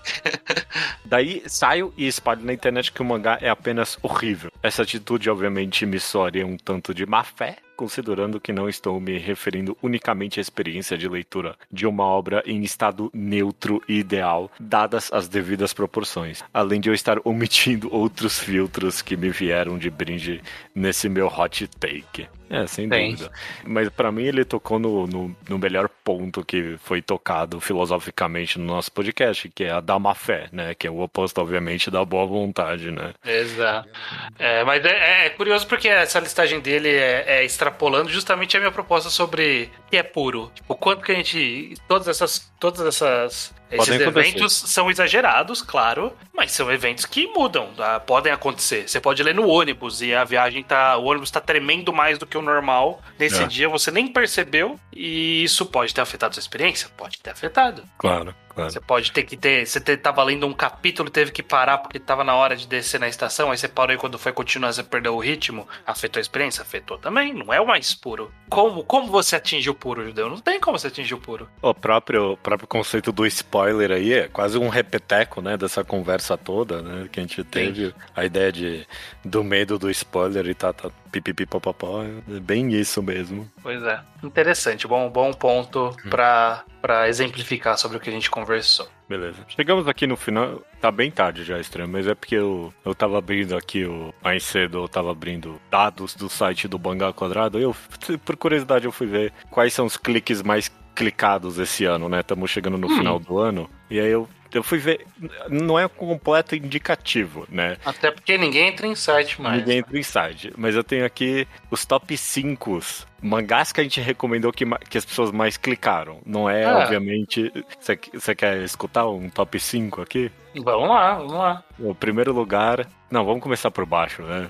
Daí 1.03 1.43
saio 1.45 1.93
e 1.97 2.07
espalho 2.07 2.43
na 2.43 2.53
internet 2.53 2.91
que 2.91 3.02
o 3.02 3.06
mangá 3.06 3.38
é 3.41 3.49
apenas 3.49 3.97
horrível. 4.02 4.52
Essa 4.64 4.84
atitude, 4.84 5.30
obviamente, 5.30 5.85
me 5.85 5.99
soaria 5.99 6.45
um 6.45 6.57
tanto 6.57 6.93
de 6.93 7.06
má 7.06 7.23
fé, 7.23 7.57
considerando 7.76 8.39
que 8.39 8.53
não 8.53 8.69
estou 8.69 8.99
me 8.99 9.18
referindo 9.18 9.77
unicamente 9.81 10.39
à 10.39 10.41
experiência 10.41 10.97
de 10.97 11.07
leitura 11.07 11.56
de 11.72 11.85
uma 11.85 12.03
obra 12.03 12.43
em 12.45 12.64
estado 12.64 13.11
neutro 13.14 13.81
e 13.88 13.99
ideal, 13.99 14.52
dadas 14.60 15.11
as 15.11 15.27
devidas 15.27 15.73
proporções. 15.73 16.43
Além 16.53 16.80
de 16.80 16.89
eu 16.89 16.93
estar 16.93 17.18
omitindo 17.23 17.93
outros 17.93 18.39
filtros 18.39 19.02
que 19.02 19.18
me 19.18 19.30
vieram 19.30 19.77
de 19.77 19.89
brinde 19.89 20.41
nesse 20.73 21.10
meu 21.10 21.27
hot 21.27 21.68
take. 21.80 22.27
É, 22.50 22.68
sem 22.68 22.88
Tem. 22.88 23.12
dúvida. 23.12 23.32
Mas 23.66 23.90
pra 23.90 24.12
mim 24.12 24.24
ele 24.24 24.46
tocou 24.46 24.78
no, 24.78 25.08
no, 25.08 25.36
no 25.48 25.58
melhor 25.58 25.90
ponto 26.04 26.46
que 26.46 26.78
foi 26.84 27.02
tocado 27.02 27.60
filosoficamente 27.60 28.60
no 28.60 28.66
nosso 28.66 28.92
podcast, 28.92 29.50
que 29.50 29.64
é 29.64 29.72
a 29.72 29.80
da 29.80 29.98
má 29.98 30.14
fé, 30.14 30.48
né? 30.52 30.74
Que 30.76 30.88
é 30.88 30.92
o 30.92 31.00
oposto, 31.00 31.40
obviamente, 31.42 31.90
da 31.90 32.04
boa 32.06 32.26
vontade, 32.26 32.92
né? 32.92 33.14
Exato. 33.26 33.90
É, 34.38 34.64
mas 34.64 34.84
é, 34.86 35.26
é 35.26 35.30
curioso 35.30 35.68
porque 35.68 35.88
essa 35.88 36.20
listagem 36.20 36.60
dele 36.60 36.90
é, 36.90 37.24
é 37.40 37.44
extrapolando 37.44 38.10
justamente 38.10 38.56
a 38.56 38.60
minha 38.60 38.72
proposta 38.72 39.10
sobre 39.10 39.72
o 39.88 39.90
que 39.90 39.98
é 39.98 40.04
puro. 40.04 40.52
Tipo, 40.54 40.74
o 40.74 40.78
quanto 40.78 41.04
que 41.04 41.12
a 41.12 41.16
gente. 41.16 41.76
Todas 41.88 42.08
essas. 42.08 42.52
Todas 42.60 42.82
essas. 42.86 43.53
Esses 43.72 43.88
Podem 43.90 44.07
acontecer. 44.07 44.30
eventos 44.30 44.53
são 44.53 44.90
exagerados, 44.91 45.61
claro, 45.61 46.14
mas 46.34 46.52
são 46.52 46.72
eventos 46.72 47.06
que 47.06 47.27
mudam, 47.27 47.73
tá? 47.76 47.99
podem 47.99 48.32
acontecer. 48.32 48.88
Você 48.88 49.02
pode 49.02 49.22
ler 49.23 49.34
no 49.36 49.48
ônibus 49.48 50.02
e 50.02 50.14
a 50.14 50.23
viagem 50.23 50.64
tá. 50.64 50.95
O 50.98 51.06
ônibus 51.06 51.32
tá 51.32 51.41
tremendo 51.41 51.91
mais 51.91 52.18
do 52.18 52.26
que 52.27 52.38
o 52.38 52.41
normal. 52.41 53.02
Nesse 53.19 53.41
É. 53.44 53.48
dia 53.48 53.68
você 53.68 53.90
nem 53.91 54.07
percebeu 54.07 54.80
e 54.94 55.44
isso 55.44 55.65
pode 55.65 55.94
ter 55.94 56.02
afetado 56.02 56.36
sua 56.36 56.41
experiência? 56.41 56.88
Pode 56.95 57.19
ter 57.19 57.32
afetado. 57.32 57.84
Claro, 57.98 58.34
claro. 58.56 58.72
Você 58.72 58.80
pode 58.80 59.11
ter 59.11 59.23
que 59.23 59.36
ter. 59.38 59.65
Você 59.68 59.80
te- 59.80 59.98
tava 59.98 60.23
lendo 60.23 60.48
um 60.48 60.53
capítulo 60.53 61.10
e 61.10 61.11
teve 61.11 61.32
que 61.32 61.44
parar 61.44 61.77
porque 61.80 61.99
tava 61.99 62.23
na 62.23 62.34
hora 62.36 62.56
de 62.56 62.68
descer 62.68 62.99
na 62.99 63.07
estação, 63.07 63.52
aí 63.52 63.57
você 63.57 63.68
parou 63.68 63.94
e 63.94 63.98
quando 63.98 64.18
foi 64.18 64.32
continuar 64.32 64.72
você 64.73 64.84
perdeu 64.84 65.15
o 65.15 65.19
ritmo. 65.19 65.68
Afetou 65.86 66.19
a 66.19 66.22
experiência? 66.22 66.61
Afetou 66.61 66.98
também. 66.98 67.34
Não 67.34 67.53
é 67.53 67.60
o 67.61 67.68
mais 67.68 67.94
puro. 67.94 68.32
Como, 68.49 68.84
como 68.84 69.07
você 69.07 69.36
atingiu 69.36 69.73
o 69.73 69.76
puro, 69.76 70.06
judeu? 70.06 70.30
Não 70.30 70.40
tem 70.40 70.60
como 70.60 70.77
você 70.80 70.88
atingir 70.88 71.14
o 71.14 71.19
puro. 71.19 71.49
O 71.61 71.73
próprio, 71.73 72.32
o 72.34 72.38
próprio 72.38 72.68
conceito 72.68 73.11
do 73.11 73.26
spoiler 73.26 73.91
aí 73.91 74.14
é 74.14 74.27
quase 74.27 74.57
um 74.57 74.69
repeteco, 74.69 75.41
né, 75.41 75.57
dessa 75.57 75.84
conversa 75.84 76.38
toda, 76.38 76.82
né, 76.82 77.10
que 77.11 77.19
a 77.19 77.23
gente 77.23 77.44
teve. 77.44 77.94
A 78.15 78.23
ideia 78.23 78.52
de, 78.52 78.88
do 79.23 79.44
medo 79.44 79.77
do 79.77 79.90
spoiler 79.90 80.45
e 80.48 80.53
tá, 80.53 80.72
tá 80.72 80.90
pipipipopopó, 81.22 82.04
é 82.04 82.40
bem 82.40 82.74
isso 82.74 83.02
mesmo. 83.02 83.50
Pois 83.62 83.82
é. 83.84 84.00
Interessante. 84.24 84.88
Bom, 84.88 85.10
bom 85.10 85.32
ponto 85.32 85.96
pra, 86.10 86.64
pra 86.82 87.08
exemplificar 87.08 87.78
sobre 87.78 87.98
o 87.98 88.00
que 88.00 88.10
a 88.10 88.14
gente 88.14 88.30
conversou. 88.30 88.88
Beleza. 89.08 89.38
Chegamos 89.48 89.88
aqui 89.88 90.08
no 90.08 90.18
final. 90.18 90.62
Tá 90.82 90.92
bem 90.92 91.12
tarde 91.12 91.44
já, 91.44 91.60
estranho, 91.60 91.90
mas 91.90 92.08
é 92.08 92.16
porque 92.16 92.36
eu, 92.36 92.74
eu 92.84 92.96
tava 92.96 93.18
abrindo 93.18 93.56
aqui 93.56 93.86
o. 93.86 94.14
Mais 94.24 94.44
cedo 94.44 94.80
eu 94.80 94.88
tava 94.88 95.12
abrindo 95.12 95.60
dados 95.70 96.16
do 96.16 96.30
site 96.30 96.68
do 96.68 96.80
Bangá 96.80 97.14
Quadrado. 97.14 97.60
Eu, 97.60 97.76
por 98.24 98.36
curiosidade, 98.36 98.86
eu 98.86 98.92
fui 98.92 99.08
ver 99.08 99.32
quais 99.52 99.74
são 99.74 99.86
os 99.86 99.98
cliques 99.98 100.42
mais 100.42 100.72
clicados 100.96 101.60
esse 101.60 101.86
ano, 101.86 102.10
né? 102.10 102.22
Estamos 102.22 102.50
chegando 102.50 102.78
no 102.78 102.90
final 102.90 103.20
do 103.20 103.38
ano. 103.38 103.70
E 103.90 104.00
aí 104.00 104.10
eu, 104.10 104.28
eu 104.57 104.64
fui 104.64 104.77
ver. 104.77 105.06
Não 105.49 105.77
é 105.77 105.86
um 105.86 105.90
completo 105.90 106.56
indicativo, 106.56 107.45
né? 107.49 107.77
Até 107.86 108.11
porque 108.11 108.38
ninguém 108.38 108.69
entra 108.69 108.88
em 108.88 108.95
site 108.95 109.41
mais. 109.41 109.60
Ninguém 109.60 109.80
entra 109.80 109.98
em 109.98 110.03
site. 110.03 110.53
Mas 110.57 110.76
eu 110.76 110.84
tenho 110.84 111.06
aqui 111.06 111.48
os 111.69 111.86
top 111.86 112.15
5 112.15 112.82
mangás 113.22 113.72
que 113.72 113.82
a 113.82 113.84
gente 113.84 114.00
recomendou 114.02 114.52
que, 114.52 114.66
que 114.90 114.98
as 114.98 115.06
pessoas 115.06 115.32
mais 115.32 115.58
clicaram. 115.58 116.20
Não 116.26 116.50
é, 116.50 116.64
Ah. 116.66 116.80
obviamente. 116.80 117.52
Você- 117.80 118.36
quer 118.36 118.58
escutar 118.64 119.08
um 119.08 119.30
top 119.30 119.60
5 119.60 120.02
aqui? 120.02 120.32
Vamos 120.64 120.88
lá, 120.90 121.16
vamos 121.16 121.34
lá. 121.34 121.64
O 121.80 121.94
primeiro 121.94 122.32
lugar. 122.34 122.88
Não, 123.12 123.26
vamos 123.26 123.42
começar 123.44 123.70
por 123.72 123.86
baixo, 123.86 124.22
né? 124.24 124.50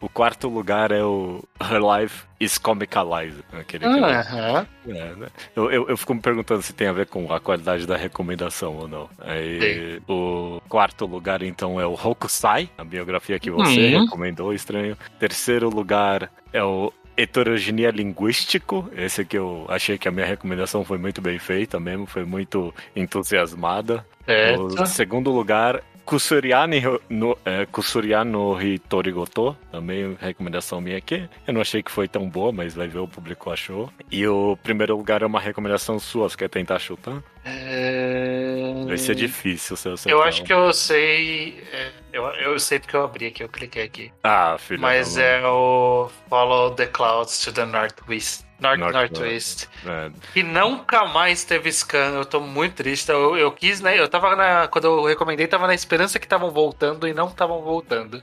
O, 0.00 0.06
o 0.06 0.08
quarto 0.08 0.48
lugar 0.48 0.90
é 0.92 1.02
o 1.02 1.42
Her 1.60 1.80
Life 1.80 2.24
is 2.40 2.56
Comicalized. 2.56 3.42
Aquele 3.52 3.84
que 3.84 3.98
eu- 3.98 4.06
é, 4.06 4.64
né? 5.16 5.28
eu, 5.56 5.70
eu, 5.70 5.88
eu 5.88 5.96
fico 5.96 6.14
me 6.14 6.20
perguntando 6.20 6.62
se 6.62 6.72
tem 6.72 6.86
a 6.88 6.92
ver 6.92 7.06
com 7.06 7.32
a 7.32 7.40
qualidade 7.40 7.86
da 7.86 7.96
recomendação 7.96 8.76
ou 8.76 8.88
não. 8.88 9.08
Aí, 9.20 10.00
o 10.08 10.60
quarto 10.68 11.04
lugar, 11.04 11.42
então, 11.42 11.80
é 11.80 11.86
o 11.86 11.92
Hokusai, 11.94 12.70
a 12.78 12.84
biografia 12.84 13.38
que 13.38 13.50
você 13.50 13.94
Uhum. 13.96 14.04
recomendou, 14.04 14.52
estranho. 14.54 14.96
Terceiro 15.18 15.68
lugar 15.68 16.30
é 16.52 16.62
o 16.62 16.92
Heterogenia 17.18 17.90
Linguístico. 17.90 18.88
Esse 18.96 19.22
aqui 19.22 19.36
eu 19.36 19.66
achei 19.68 19.98
que 19.98 20.06
a 20.06 20.12
minha 20.12 20.24
recomendação 20.24 20.84
foi 20.84 20.98
muito 20.98 21.20
bem 21.20 21.36
feita 21.36 21.80
mesmo, 21.80 22.06
foi 22.06 22.24
muito 22.24 22.72
entusiasmada. 22.94 24.06
Certo. 24.24 24.82
O 24.82 24.86
segundo 24.86 25.32
lugar, 25.32 25.82
Kusuriani 26.08 26.80
no, 27.10 27.36
é, 27.44 27.66
Kusuriani 27.66 28.30
no 28.30 28.58
Hitorigoto, 28.58 29.54
também 29.70 30.16
recomendação 30.18 30.80
minha 30.80 30.96
aqui. 30.96 31.28
Eu 31.46 31.52
não 31.52 31.60
achei 31.60 31.82
que 31.82 31.90
foi 31.90 32.08
tão 32.08 32.26
boa, 32.26 32.50
mas 32.50 32.74
vai 32.74 32.88
ver 32.88 33.00
o 33.00 33.06
público 33.06 33.50
achou. 33.50 33.92
E 34.10 34.26
o 34.26 34.56
primeiro 34.62 34.96
lugar 34.96 35.20
é 35.20 35.26
uma 35.26 35.38
recomendação 35.38 35.98
sua, 35.98 36.26
você 36.30 36.34
quer 36.38 36.48
tentar 36.48 36.78
chutar? 36.78 37.22
É... 37.44 38.84
Vai 38.86 38.96
ser 38.96 39.14
difícil 39.14 39.76
se 39.76 39.86
eu. 39.86 39.96
Eu 40.06 40.22
acho 40.22 40.42
que 40.44 40.52
eu 40.52 40.72
sei. 40.72 41.62
é, 41.72 41.90
Eu, 42.10 42.24
eu 42.24 42.58
sei 42.58 42.78
porque 42.78 42.96
eu 42.96 43.04
abri 43.04 43.26
aqui, 43.26 43.42
eu 43.44 43.48
cliquei 43.50 43.82
aqui. 43.84 44.10
Ah, 44.24 44.56
filho. 44.58 44.80
Mas 44.80 45.18
é 45.18 45.46
o 45.46 46.08
Follow 46.30 46.70
the 46.70 46.86
Clouds 46.86 47.44
to 47.44 47.52
the 47.52 47.66
Northwest. 47.66 48.47
North, 48.60 48.78
North- 48.78 48.92
Northwest. 48.94 49.66
é, 49.86 50.10
Que 50.32 50.42
nunca 50.42 51.04
mais 51.06 51.44
teve 51.44 51.70
scan. 51.70 52.14
Eu 52.14 52.24
tô 52.24 52.40
muito 52.40 52.74
triste. 52.74 53.08
Eu, 53.10 53.36
eu 53.36 53.52
quis, 53.52 53.80
né? 53.80 53.98
Eu 53.98 54.08
tava 54.08 54.34
na. 54.34 54.66
Quando 54.68 54.86
eu 54.86 55.04
recomendei, 55.04 55.46
tava 55.46 55.66
na 55.66 55.74
esperança 55.74 56.18
que 56.18 56.26
estavam 56.26 56.50
voltando 56.50 57.06
e 57.06 57.14
não 57.14 57.28
estavam 57.28 57.62
voltando. 57.62 58.22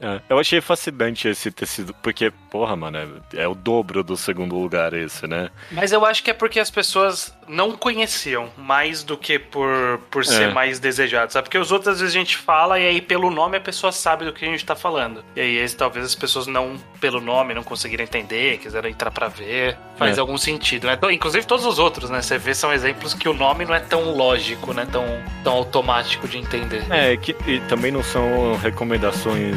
é. 0.00 0.20
Eu 0.28 0.38
achei 0.38 0.60
fascinante 0.60 1.28
esse 1.28 1.50
ter 1.50 1.66
sido. 1.66 1.92
Porque, 1.94 2.30
porra, 2.50 2.76
mano, 2.76 2.98
é, 3.34 3.42
é 3.42 3.48
o 3.48 3.54
dobro 3.54 4.02
do 4.02 4.16
segundo 4.16 4.54
lugar 4.56 4.94
esse, 4.94 5.26
né? 5.26 5.50
Mas 5.72 5.92
eu 5.92 6.04
acho 6.06 6.22
que 6.22 6.30
é 6.30 6.34
porque 6.34 6.60
as 6.60 6.70
pessoas 6.70 7.33
não 7.48 7.72
conheciam, 7.72 8.48
mais 8.56 9.02
do 9.02 9.16
que 9.16 9.38
por, 9.38 9.98
por 10.10 10.24
ser 10.24 10.50
É. 10.50 10.52
mais 10.52 10.78
desejado, 10.78 11.32
sabe? 11.32 11.44
Porque 11.44 11.58
os 11.58 11.70
outros 11.72 11.94
às 11.94 12.00
vezes 12.00 12.14
a 12.14 12.18
gente 12.18 12.36
fala 12.36 12.78
e 12.78 12.86
aí 12.86 13.00
pelo 13.00 13.30
nome 13.30 13.56
a 13.56 13.60
pessoa 13.60 13.92
sabe 13.92 14.24
do 14.24 14.32
que 14.32 14.44
a 14.44 14.48
gente 14.48 14.64
tá 14.64 14.74
falando. 14.76 15.24
E 15.36 15.40
aí 15.40 15.68
talvez 15.70 16.04
as 16.06 16.14
pessoas 16.14 16.46
não, 16.46 16.76
pelo 17.00 17.20
nome, 17.20 17.54
não 17.54 17.62
conseguiram 17.62 18.04
entender, 18.04 18.58
quiseram 18.58 18.88
entrar 18.88 19.10
pra 19.10 19.28
ver. 19.28 19.76
Faz 19.96 20.16
É. 20.18 20.20
algum 20.20 20.36
sentido, 20.38 20.86
né? 20.86 20.98
Inclusive 21.12 21.46
todos 21.46 21.64
os 21.64 21.78
outros, 21.78 22.10
né? 22.10 22.20
Você 22.20 22.36
vê 22.38 22.54
são 22.54 22.72
exemplos 22.72 23.14
que 23.14 23.28
o 23.28 23.34
nome 23.34 23.64
não 23.64 23.74
é 23.74 23.80
tão 23.80 24.14
lógico, 24.16 24.72
né? 24.72 24.86
Tão, 24.90 25.04
tão 25.42 25.52
automático 25.54 26.26
de 26.28 26.38
entender. 26.38 26.84
É, 26.90 27.16
que, 27.16 27.34
e 27.46 27.60
também 27.68 27.90
não 27.92 28.02
são 28.02 28.56
recomendações, 28.62 29.56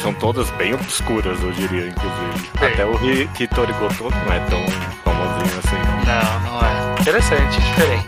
são 0.00 0.12
todas 0.14 0.50
bem 0.52 0.74
obscuras, 0.74 1.42
eu 1.42 1.50
diria, 1.52 1.86
inclusive. 1.88 2.50
É. 2.60 2.66
Até 2.72 2.84
o 2.84 2.96
Ri- 2.96 3.28
Hitori 3.38 3.72
Goto 3.74 4.04
não 4.26 4.32
é 4.32 4.40
tão 4.50 4.64
famosinho 5.04 5.58
assim, 5.58 5.76
não. 5.76 6.08
Não, 6.08 6.40
não 6.52 6.66
é. 6.66 6.77
Interessante, 7.08 7.58
diferente. 7.58 8.06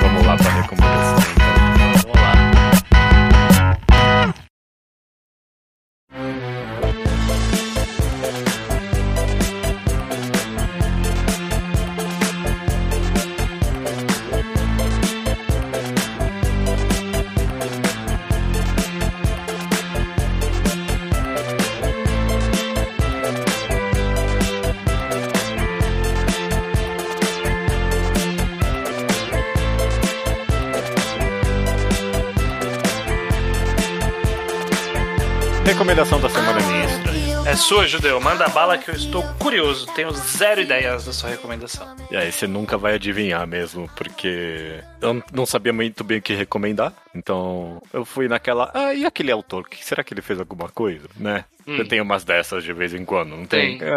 Vamos 0.00 0.24
lá 0.24 0.38
pra 0.38 0.50
recomendação, 0.50 1.18
então. 1.34 1.46
Vamos 2.00 2.16
lá. 2.16 2.32
Recomendação 35.76 36.18
da 36.18 36.30
semana 36.30 36.58
ministra. 36.58 37.12
É 37.46 37.54
sua, 37.54 37.86
Judeu. 37.86 38.18
Manda 38.18 38.48
bala 38.48 38.78
que 38.78 38.90
eu 38.90 38.94
estou 38.94 39.22
curioso. 39.38 39.86
Tenho 39.94 40.10
zero 40.10 40.62
ideias 40.62 41.04
da 41.04 41.12
sua 41.12 41.28
recomendação. 41.28 41.94
E 42.10 42.16
aí 42.16 42.32
você 42.32 42.46
nunca 42.46 42.78
vai 42.78 42.94
adivinhar 42.94 43.46
mesmo, 43.46 43.86
porque 43.94 44.82
eu 45.02 45.22
não 45.30 45.44
sabia 45.44 45.74
muito 45.74 46.02
bem 46.02 46.16
o 46.16 46.22
que 46.22 46.32
recomendar. 46.32 46.94
Então 47.16 47.82
eu 47.92 48.04
fui 48.04 48.28
naquela. 48.28 48.70
Ah, 48.74 48.94
e 48.94 49.04
aquele 49.04 49.32
autor? 49.32 49.68
Que 49.68 49.84
será 49.84 50.04
que 50.04 50.12
ele 50.12 50.22
fez 50.22 50.38
alguma 50.38 50.68
coisa, 50.68 51.08
né? 51.16 51.44
Hum. 51.66 51.76
Eu 51.78 51.88
tenho 51.88 52.04
umas 52.04 52.22
dessas 52.22 52.62
de 52.62 52.72
vez 52.72 52.94
em 52.94 53.04
quando, 53.04 53.30
não 53.30 53.44
tem? 53.44 53.78
Tem. 53.78 53.88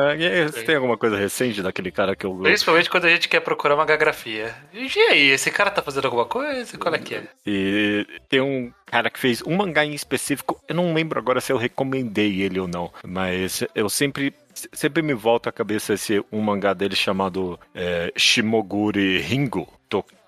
Você 0.43 0.51
Tem. 0.53 0.65
tem 0.65 0.75
alguma 0.75 0.97
coisa 0.97 1.15
recente 1.15 1.61
daquele 1.61 1.91
cara 1.91 2.15
que 2.15 2.25
eu. 2.25 2.33
Principalmente 2.35 2.89
quando 2.89 3.05
a 3.05 3.09
gente 3.09 3.29
quer 3.29 3.41
procurar 3.41 3.75
uma 3.75 3.85
gagrafia. 3.85 4.55
E 4.73 4.89
aí, 5.11 5.29
esse 5.29 5.51
cara 5.51 5.69
tá 5.69 5.81
fazendo 5.81 6.05
alguma 6.05 6.25
coisa? 6.25 6.77
Qual 6.77 6.93
é 6.95 6.97
que 6.97 7.15
é? 7.15 7.23
E 7.45 8.07
tem 8.27 8.41
um 8.41 8.71
cara 8.87 9.09
que 9.11 9.19
fez 9.19 9.43
um 9.45 9.55
mangá 9.55 9.85
em 9.85 9.93
específico. 9.93 10.59
Eu 10.67 10.75
não 10.75 10.93
lembro 10.93 11.19
agora 11.19 11.39
se 11.39 11.51
eu 11.51 11.57
recomendei 11.57 12.41
ele 12.41 12.59
ou 12.59 12.67
não, 12.67 12.91
mas 13.05 13.63
eu 13.75 13.89
sempre. 13.89 14.33
Sempre 14.73 15.01
me 15.01 15.13
volta 15.13 15.49
à 15.49 15.53
cabeça 15.53 15.93
esse 15.93 16.21
um 16.33 16.41
mangá 16.41 16.73
dele 16.73 16.93
chamado 16.93 17.57
é, 17.73 18.11
Shimoguri 18.17 19.19
Ringo. 19.19 19.71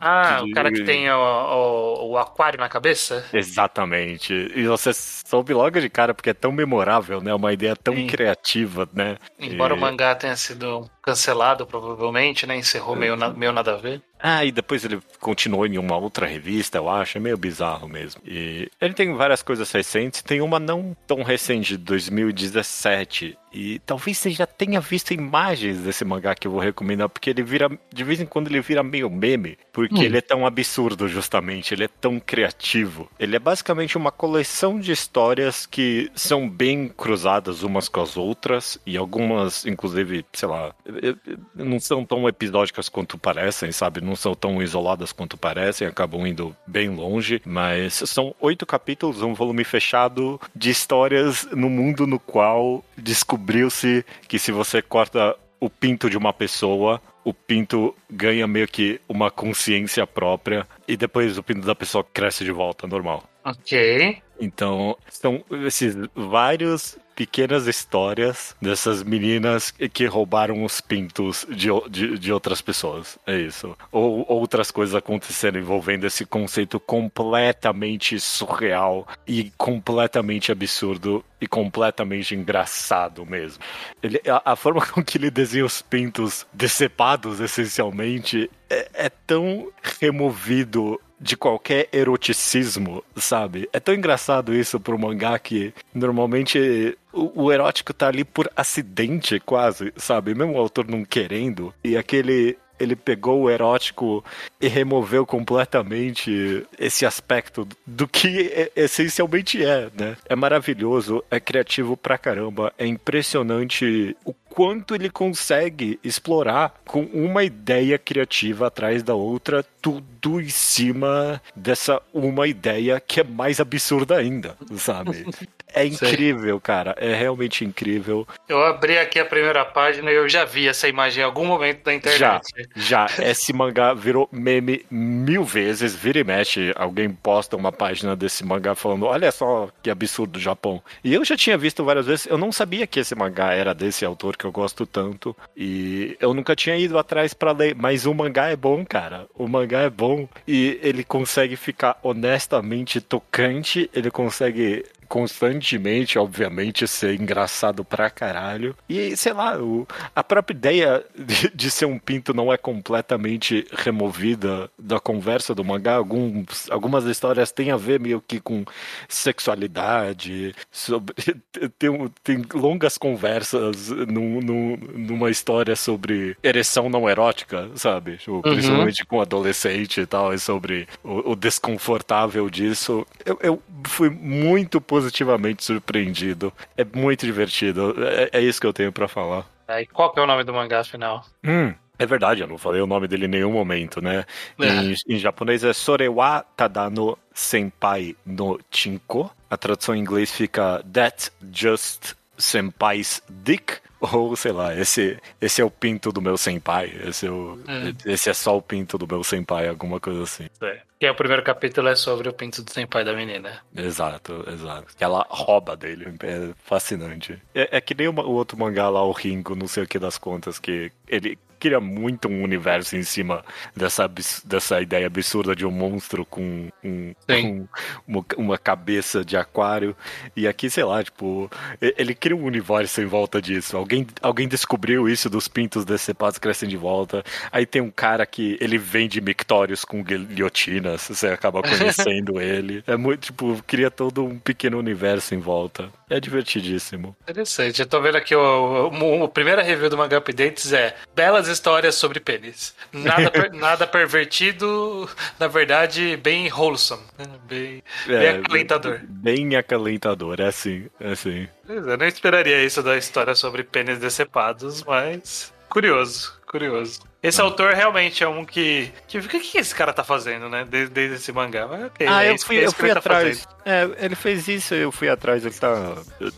Ah, 0.02 0.42
o 0.44 0.50
cara 0.50 0.72
que 0.72 0.82
tem 0.84 1.10
o, 1.12 1.16
o, 1.16 2.10
o 2.12 2.18
aquário 2.18 2.60
na 2.60 2.68
cabeça? 2.68 3.24
Exatamente. 3.32 4.34
E 4.56 4.66
você 4.68 4.92
soube 4.94 5.54
logo 5.54 5.80
de 5.80 5.90
cara, 5.90 6.14
porque 6.14 6.32
é 6.32 6.34
tão 6.34 6.52
memorável, 6.52 7.22
né? 7.22 7.34
Uma 7.34 7.54
ideia 7.54 7.76
tão 7.76 7.94
Sim. 7.96 8.08
criativa, 8.08 8.90
né? 8.94 9.18
Embora 9.40 9.74
E- 9.74 9.78
o 9.78 9.80
mangá 9.80 10.16
tenha 10.16 10.36
sido 10.36 10.90
cancelado, 11.02 11.66
provavelmente, 11.66 12.46
né? 12.48 12.56
Encerrou 12.58 12.96
meio, 12.96 13.16
na- 13.16 13.30
meio 13.30 13.52
nada 13.52 13.74
a 13.74 13.78
ver. 13.78 14.02
Ah, 14.22 14.46
e 14.46 14.52
depois 14.52 14.86
ele 14.86 15.00
continuou 15.20 15.66
em 15.66 15.78
uma 15.78 15.98
outra 15.98 16.26
revista, 16.28 16.78
eu 16.78 16.90
acho. 16.90 17.18
É 17.18 17.22
meio 17.22 17.38
bizarro 17.38 17.88
mesmo. 17.88 18.22
E 18.26 18.70
ele 18.80 18.94
tem 18.94 19.14
várias 19.16 19.42
coisas 19.42 19.72
recentes. 19.72 20.22
Tem 20.22 20.42
uma 20.42 20.60
não 20.60 20.96
tão 21.08 21.24
recente, 21.24 21.76
de 21.78 21.84
2017. 21.84 23.38
E 23.54 23.80
talvez 23.80 24.18
você 24.18 24.30
já 24.32 24.46
tenha 24.46 24.80
visto 24.80 25.14
imagens 25.14 25.80
desse 25.80 26.06
mangá 26.06 26.34
que 26.34 26.48
eu 26.48 26.52
vou 26.52 26.62
recomendar, 26.62 27.10
porque 27.10 27.30
ele 27.30 27.44
vira. 27.44 27.70
De 27.94 28.04
vez 28.04 28.22
em 28.22 28.26
quando 28.26 28.48
ele 28.48 28.62
vira 28.62 28.82
meio 28.84 29.10
meme. 29.10 29.58
Porque 29.74 29.96
Hum. 29.96 30.04
ele 30.04 30.18
é 30.18 30.22
tão 30.22 30.46
absurdo, 30.46 31.08
justamente. 31.08 31.74
Ele 31.74 31.84
é 31.84 31.88
tão 31.90 32.20
criativo. 32.20 33.10
Ele 33.20 33.36
é 33.36 33.40
basicamente 33.40 33.98
uma 33.98 34.12
coleção 34.12 34.80
de 34.80 34.92
histórias 34.92 35.66
que 35.66 36.10
são 36.16 36.50
bem 36.50 36.88
cruzadas 36.88 37.62
umas 37.64 37.90
com 37.90 38.02
as 38.02 38.16
outras. 38.16 38.78
E 38.86 38.96
algumas, 38.96 39.66
inclusive, 39.66 40.26
sei 40.32 40.48
lá, 40.48 40.74
eh, 40.86 41.10
eh, 41.28 41.36
não 41.56 41.80
são 41.80 42.06
tão 42.06 42.28
episódicas 42.30 42.88
quanto 42.88 43.18
parecem, 43.18 43.72
sabe? 43.72 44.00
Não 44.02 44.11
são 44.16 44.34
tão 44.34 44.62
isoladas 44.62 45.12
quanto 45.12 45.38
parecem, 45.38 45.88
acabam 45.88 46.26
indo 46.26 46.56
bem 46.66 46.90
longe. 46.90 47.42
Mas 47.46 47.94
são 48.06 48.36
oito 48.40 48.66
capítulos, 48.66 49.22
um 49.22 49.34
volume 49.34 49.64
fechado 49.64 50.40
de 50.56 50.70
histórias 50.70 51.48
no 51.52 51.70
mundo 51.70 52.06
no 52.06 52.20
qual 52.20 52.84
descobriu-se 52.98 54.06
que 54.28 54.40
se 54.40 54.52
você 54.52 54.82
corta 54.82 55.36
o 55.60 55.70
pinto 55.70 56.10
de 56.10 56.18
uma 56.18 56.34
pessoa, 56.34 57.00
o 57.24 57.34
pinto 57.34 57.96
ganha 58.10 58.48
meio 58.48 58.68
que 58.68 59.00
uma 59.08 59.30
consciência 59.30 60.08
própria 60.08 60.68
e 60.88 60.98
depois 60.98 61.38
o 61.38 61.44
pinto 61.44 61.66
da 61.66 61.76
pessoa 61.76 62.04
cresce 62.04 62.44
de 62.44 62.52
volta 62.52 62.88
normal. 62.88 63.24
Ok. 63.44 64.22
Então, 64.40 64.98
são 65.08 65.44
esses 65.66 65.96
vários 66.16 66.98
pequenas 67.16 67.68
histórias 67.68 68.56
dessas 68.60 69.04
meninas 69.04 69.70
que 69.70 70.08
roubaram 70.08 70.64
os 70.64 70.82
pintos 70.82 71.46
de, 71.48 71.68
de, 71.88 72.18
de 72.18 72.34
outras 72.34 72.62
pessoas. 72.62 73.20
É 73.28 73.38
isso. 73.38 73.78
Ou 73.92 74.26
outras 74.28 74.72
coisas 74.72 74.96
acontecendo 74.96 75.60
envolvendo 75.60 76.08
esse 76.08 76.26
conceito 76.26 76.80
completamente 76.80 78.20
surreal 78.20 79.08
e 79.28 79.52
completamente 79.56 80.52
absurdo 80.52 81.24
e 81.40 81.48
completamente 81.48 82.34
engraçado 82.34 83.24
mesmo. 83.24 83.62
Ele, 84.02 84.20
a, 84.28 84.54
a 84.54 84.56
forma 84.56 84.84
com 84.90 85.04
que 85.04 85.20
ele 85.20 85.30
desenha 85.30 85.66
os 85.66 85.82
pintos 85.84 86.48
decepados, 86.52 87.40
essencialmente, 87.40 88.50
é, 88.68 88.90
é 88.94 89.10
tão 89.10 89.72
removido 90.00 91.00
de 91.22 91.38
qualquer 91.38 91.88
eroticismo, 91.94 93.04
sabe? 93.16 93.70
É 93.72 93.80
tão 93.80 93.94
engraçado 93.94 94.56
isso 94.56 94.80
pro 94.80 94.98
mangá 94.98 95.38
que 95.38 95.72
normalmente 95.94 96.98
o, 97.14 97.44
o 97.44 97.52
erótico 97.52 97.94
tá 97.94 98.08
ali 98.08 98.24
por 98.24 98.50
acidente, 98.56 99.40
quase, 99.40 99.94
sabe? 99.96 100.34
Mesmo 100.34 100.54
o 100.54 100.58
autor 100.58 100.88
não 100.88 101.06
querendo. 101.06 101.74
E 101.84 101.96
aquele. 101.96 102.58
Ele 102.82 102.96
pegou 102.96 103.42
o 103.42 103.50
erótico 103.50 104.24
e 104.60 104.68
removeu 104.68 105.26
completamente 105.26 106.66
esse 106.80 107.06
aspecto 107.06 107.68
do 107.86 108.08
que 108.08 108.28
e- 108.28 108.72
essencialmente 108.76 109.64
é, 109.64 109.90
né? 109.98 110.18
É 110.28 110.36
maravilhoso, 110.36 111.24
é 111.30 111.40
criativo 111.40 111.96
pra 111.96 112.18
caramba, 112.18 112.74
é 112.78 112.86
impressionante 112.86 114.16
o 114.26 114.34
quanto 114.34 114.94
ele 114.94 115.10
consegue 115.10 115.98
explorar 116.04 116.74
com 116.86 117.04
uma 117.14 117.44
ideia 117.44 117.98
criativa 117.98 118.68
atrás 118.68 119.02
da 119.02 119.16
outra, 119.16 119.64
tudo 119.82 120.42
em 120.42 120.50
cima 120.50 121.42
dessa 121.56 122.02
uma 122.14 122.46
ideia 122.48 123.00
que 123.00 123.22
é 123.22 123.24
mais 123.24 123.60
absurda 123.62 124.18
ainda, 124.18 124.58
sabe? 124.78 125.26
É 125.74 125.86
incrível, 125.86 126.60
cara. 126.60 126.96
É 126.98 127.14
realmente 127.14 127.64
incrível. 127.64 128.28
Eu 128.48 128.64
abri 128.64 128.98
aqui 128.98 129.20
a 129.20 129.26
primeira 129.26 129.64
página 129.64 130.12
e 130.12 130.16
eu 130.16 130.28
já 130.28 130.46
vi 130.46 130.68
essa 130.68 130.88
imagem 130.88 131.22
em 131.22 131.26
algum 131.26 131.46
momento 131.46 131.84
da 131.84 131.94
internet. 131.94 132.44
Já, 132.76 133.08
esse 133.20 133.54
mangá 133.54 133.94
virou 133.94 134.28
meme 134.32 134.86
mil 134.90 135.44
vezes. 135.44 135.96
Vira 135.96 136.20
e 136.20 136.24
mexe, 136.24 136.74
alguém 136.76 137.10
posta 137.10 137.56
uma 137.56 137.72
página 137.72 138.16
desse 138.16 138.44
mangá 138.44 138.76
falando: 138.76 139.06
Olha 139.06 139.32
só 139.32 139.70
que 139.82 139.90
absurdo 139.90 140.38
o 140.38 140.42
Japão. 140.42 140.82
E 141.04 141.14
eu 141.14 141.24
já 141.24 141.38
tinha 141.38 141.58
visto 141.58 141.84
várias 141.84 142.06
vezes. 142.06 142.26
Eu 142.26 142.38
não 142.38 142.52
sabia 142.52 142.86
que 142.86 143.00
esse 143.00 143.16
mangá 143.16 143.54
era 143.54 143.74
desse 143.74 144.04
autor 144.06 144.36
que 144.36 144.46
eu 144.46 144.52
gosto 144.52 144.86
tanto. 144.86 145.36
E 145.56 146.18
eu 146.20 146.34
nunca 146.34 146.56
tinha 146.56 146.78
ido 146.78 146.98
atrás 146.98 147.34
pra 147.34 147.52
ler. 147.52 147.76
Mas 147.76 148.06
o 148.06 148.14
mangá 148.14 148.50
é 148.50 148.56
bom, 148.56 148.86
cara. 148.86 149.28
O 149.36 149.48
mangá 149.48 149.82
é 149.82 149.90
bom. 149.90 150.28
E 150.48 150.80
ele 150.82 151.04
consegue 151.04 151.56
ficar 151.56 151.98
honestamente 152.04 153.00
tocante. 153.00 153.90
Ele 153.94 154.12
consegue 154.12 154.86
constantemente, 155.12 156.18
obviamente, 156.18 156.88
ser 156.88 157.20
engraçado 157.20 157.84
pra 157.84 158.10
caralho. 158.10 158.74
E, 158.88 159.16
sei 159.18 159.34
lá, 159.34 159.58
o, 159.62 159.86
a 160.16 160.24
própria 160.24 160.56
ideia 160.56 161.04
de, 161.14 161.52
de 161.54 161.70
ser 161.70 161.86
um 161.86 162.00
pinto 162.00 162.34
não 162.34 162.52
é 162.52 162.56
completamente 162.56 163.68
removida 163.74 164.72
da 164.80 165.02
conversa 165.02 165.54
do 165.54 165.66
mangá. 165.66 165.96
Alguns, 165.96 166.72
algumas 166.72 167.04
histórias 167.04 167.52
têm 167.52 167.72
a 167.72 167.78
ver 167.78 168.00
meio 168.00 168.24
que 168.26 168.40
com 168.40 168.64
sexualidade, 169.10 170.56
sobre, 170.72 171.14
tem, 171.78 171.92
tem 172.24 172.46
longas 172.54 172.98
conversas 172.98 173.90
num, 173.90 174.40
num- 174.42 174.78
numa 174.96 175.30
história 175.30 175.76
sobre 175.76 176.38
ereção 176.42 176.90
não 176.90 177.10
erótica, 177.10 177.70
sabe? 177.76 178.18
Tipo, 178.18 178.42
Principalmente 178.42 179.06
com 179.06 179.20
adolescente 179.20 180.00
e 180.02 180.06
tal, 180.06 180.34
e 180.34 180.40
sobre 180.40 180.88
o, 181.04 181.32
o 181.32 181.36
desconfortável 181.36 182.50
disso. 182.50 183.06
Eu, 183.26 183.38
eu 183.42 183.62
fui 183.86 184.10
muito 184.10 184.80
positivamente 185.02 185.64
surpreendido. 185.64 186.54
É 186.78 186.84
muito 186.86 187.26
divertido. 187.26 187.96
É, 188.06 188.30
é 188.40 188.42
isso 188.42 188.60
que 188.62 188.68
eu 188.68 188.74
tenho 188.74 188.92
pra 188.92 189.08
falar. 189.08 189.46
Aí, 189.68 189.86
qual 189.88 190.12
que 190.12 190.20
é 190.20 190.24
o 190.24 190.28
nome 190.28 190.44
do 190.44 190.54
mangá, 190.54 190.82
afinal? 190.82 191.26
Hum, 191.44 191.74
É 191.98 192.06
verdade, 192.06 192.42
eu 192.42 192.48
não 192.48 192.58
falei 192.58 192.82
o 192.82 192.88
nome 192.88 193.08
dele 193.08 193.26
em 193.26 193.30
nenhum 193.30 193.52
momento, 193.52 194.02
né? 194.02 194.26
É. 194.60 194.68
Em, 194.68 194.96
em 195.08 195.18
japonês 195.20 195.64
é 195.64 195.72
Sorewa 195.72 196.44
Tadano 196.58 197.18
Senpai 197.34 198.16
no 198.26 198.60
Chinko. 198.72 199.32
A 199.50 199.56
tradução 199.58 199.96
em 199.96 200.00
inglês 200.00 200.32
fica 200.32 200.84
That's 200.92 201.32
Just 201.54 202.16
Senpai's 202.38 203.22
Dick. 203.30 203.76
Ou, 204.02 204.36
sei 204.36 204.52
lá, 204.52 204.76
esse, 204.76 205.18
esse 205.40 205.62
é 205.62 205.66
o 205.66 205.70
pinto 205.70 206.12
do 206.12 206.22
meu 206.22 206.36
senpai. 206.36 206.92
Esse 207.06 207.28
é, 207.28 207.32
o, 207.32 207.60
esse 208.04 208.30
é 208.30 208.34
só 208.34 208.58
o 208.58 208.62
pinto 208.62 208.98
do 208.98 209.08
meu 209.08 209.24
senpai, 209.24 209.68
alguma 209.68 210.00
coisa 210.00 210.24
assim. 210.24 210.50
É. 210.62 210.82
Que 211.00 211.06
é 211.06 211.12
o 211.12 211.16
primeiro 211.16 211.44
capítulo 211.44 211.88
é 211.88 211.96
sobre 211.96 212.30
o 212.30 212.34
pinto 212.34 212.64
do 212.64 212.72
senpai 212.72 213.04
da 213.04 213.14
menina. 213.14 213.60
Exato, 213.76 214.44
exato. 214.48 214.96
Que 214.96 215.04
ela 215.04 215.26
rouba 215.30 215.76
dele. 215.76 216.14
É 216.22 216.50
fascinante. 216.64 217.42
É, 217.54 217.78
é 217.78 217.82
que 217.82 217.96
nem 217.96 218.08
o, 218.08 218.12
o 218.12 218.32
outro 218.32 218.58
mangá 218.58 218.90
lá, 218.90 219.04
o 219.04 219.12
Ringo, 219.12 219.56
não 219.56 219.68
sei 219.68 219.84
o 219.84 219.88
que 219.88 219.98
das 219.98 220.18
contas, 220.18 220.60
que 220.60 220.92
ele 221.08 221.38
cria 221.62 221.80
muito 221.80 222.28
um 222.28 222.42
universo 222.44 222.98
em 222.98 223.04
cima 223.04 223.46
dessa, 223.76 224.10
dessa 224.44 224.82
ideia 224.82 225.06
absurda 225.06 225.56
de 225.56 225.64
um 225.64 225.70
monstro 225.70 226.26
com, 226.26 226.70
um, 226.84 227.14
com 227.28 227.68
uma, 228.08 228.26
uma 228.36 228.58
cabeça 228.58 229.24
de 229.24 229.38
aquário. 229.38 229.96
E 230.36 230.48
aqui, 230.48 230.72
sei 230.72 230.84
lá, 230.84 231.04
tipo, 231.04 231.50
ele 231.80 232.16
cria 232.16 232.36
um 232.36 232.44
universo 232.44 233.00
em 233.00 233.06
volta 233.06 233.40
disso. 233.40 233.78
Alguém, 233.78 234.08
alguém 234.24 234.48
descobriu 234.48 235.08
isso 235.08 235.30
dos 235.30 235.48
pintos 235.48 235.86
decepados 235.86 236.40
crescem 236.40 236.68
de 236.68 236.78
volta. 236.78 237.24
Aí 237.52 237.68
tem 237.68 237.82
um 237.82 237.92
cara 237.92 238.26
que 238.26 238.58
ele 238.60 238.80
vende 238.80 239.22
mictórios 239.22 239.86
com 239.86 240.04
guilhotinas, 240.04 241.10
você 241.10 241.28
acaba 241.28 241.62
conhecendo 241.62 242.40
ele. 242.42 242.84
É 242.88 242.98
muito, 242.98 243.26
tipo, 243.26 243.62
cria 243.68 243.92
todo 243.92 244.26
um 244.26 244.40
pequeno 244.40 244.80
universo 244.80 245.36
em 245.36 245.40
volta. 245.40 245.90
É 246.12 246.20
divertidíssimo. 246.20 247.16
Interessante. 247.22 247.80
Eu 247.80 247.86
tô 247.86 248.02
vendo 248.02 248.18
aqui 248.18 248.36
o, 248.36 248.90
o, 248.90 249.24
o 249.24 249.30
primeira 249.30 249.62
review 249.62 249.90
do 249.90 249.98
Manga 249.98 250.18
Updates 250.18 250.74
é 250.74 250.94
Belas 251.16 251.48
histórias 251.48 251.96
sobre 251.96 252.20
pênis. 252.20 252.76
Nada, 252.92 253.32
per- 253.32 253.52
nada 253.56 253.88
pervertido, 253.88 255.10
na 255.40 255.48
verdade, 255.48 256.18
bem 256.18 256.52
wholesome. 256.52 257.04
né? 257.18 257.26
Bem, 257.48 257.84
bem 258.06 258.28
acalentador. 258.28 259.00
Bem 259.08 259.56
acalentador, 259.56 260.40
é 260.42 260.48
assim, 260.48 260.90
é 261.00 261.12
assim. 261.14 261.48
É, 261.70 261.74
Eu 261.74 261.98
não 261.98 262.06
esperaria 262.06 262.64
isso 262.64 262.84
da 262.84 262.98
história 262.98 263.34
sobre 263.34 263.64
pênis 263.64 263.98
decepados, 264.00 264.84
mas 264.84 265.54
curioso, 265.70 266.34
curioso. 266.46 267.00
Esse 267.24 267.40
autor 267.40 267.74
realmente 267.74 268.24
é 268.24 268.28
um 268.28 268.44
que. 268.44 268.92
que 269.08 269.20
o 269.20 269.22
que, 269.22 269.40
que 269.40 269.58
esse 269.60 269.76
cara 269.76 269.94
tá 269.94 270.04
fazendo, 270.04 270.50
né? 270.50 270.66
Desde, 270.68 270.92
desde 270.92 271.16
esse 271.18 271.32
mangá. 271.32 271.68
Mas, 271.68 271.86
ok, 271.86 272.08
Ah, 272.08 272.24
é 272.24 272.32
eu 272.32 272.40
fui, 272.40 272.58
é 272.58 272.66
eu 272.66 272.72
que 272.72 272.78
fui 272.80 272.88
ele 272.88 272.94
tá 272.94 273.00
atrás. 273.00 273.42
fazendo. 273.42 273.52
É, 273.64 274.06
ele 274.06 274.16
fez 274.16 274.48
isso, 274.48 274.74
eu 274.74 274.92
fui 274.92 275.08
atrás. 275.08 275.46
Ele 275.46 275.54
tá, 275.54 275.98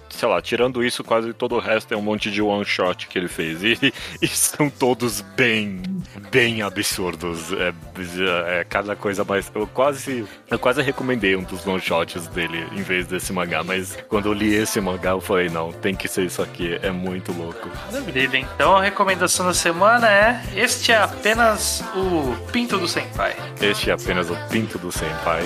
sei 0.10 0.28
lá, 0.28 0.42
tirando 0.42 0.84
isso, 0.84 1.02
quase 1.02 1.32
todo 1.34 1.56
o 1.56 1.60
resto 1.60 1.94
é 1.94 1.98
um 1.98 2.02
monte 2.02 2.30
de 2.30 2.42
one 2.42 2.66
shot 2.66 3.08
que 3.08 3.18
ele 3.18 3.30
fez. 3.30 3.64
E, 3.64 3.94
e 4.22 4.28
são 4.28 4.70
todos 4.70 5.22
bem, 5.22 5.82
bem 6.30 6.62
absurdos. 6.62 7.54
É, 7.54 7.74
é 8.60 8.64
cada 8.66 8.94
coisa 8.94 9.24
mais. 9.24 9.50
Eu 9.56 9.66
quase, 9.68 10.26
eu 10.52 10.60
quase 10.60 10.82
recomendei 10.82 11.36
um 11.38 11.44
dos 11.44 11.66
one 11.66 11.80
shots 11.80 12.28
dele 12.28 12.68
em 12.74 12.82
vez 12.84 13.08
desse 13.08 13.32
mangá, 13.32 13.64
mas 13.64 13.98
quando 14.10 14.26
eu 14.26 14.34
li 14.34 14.54
esse 14.54 14.82
mangá, 14.82 15.12
eu 15.12 15.22
falei, 15.22 15.48
não, 15.48 15.72
tem 15.72 15.96
que 15.96 16.10
ser 16.10 16.26
isso 16.26 16.42
aqui, 16.42 16.78
é 16.82 16.92
muito 16.92 17.32
louco. 17.32 17.70
Maravilha. 17.90 18.40
Então 18.56 18.76
a 18.76 18.82
recomendação 18.82 19.46
da 19.46 19.54
semana 19.54 20.10
é: 20.12 20.42
Este 20.74 20.92
é 20.92 20.98
apenas 20.98 21.84
o 21.96 22.36
Pinto 22.52 22.80
do 22.80 22.88
Senpai. 22.88 23.36
Este 23.62 23.92
é 23.92 23.94
apenas 23.94 24.28
o 24.32 24.36
pinto 24.50 24.80
do 24.80 24.92
Senpai. 24.92 25.44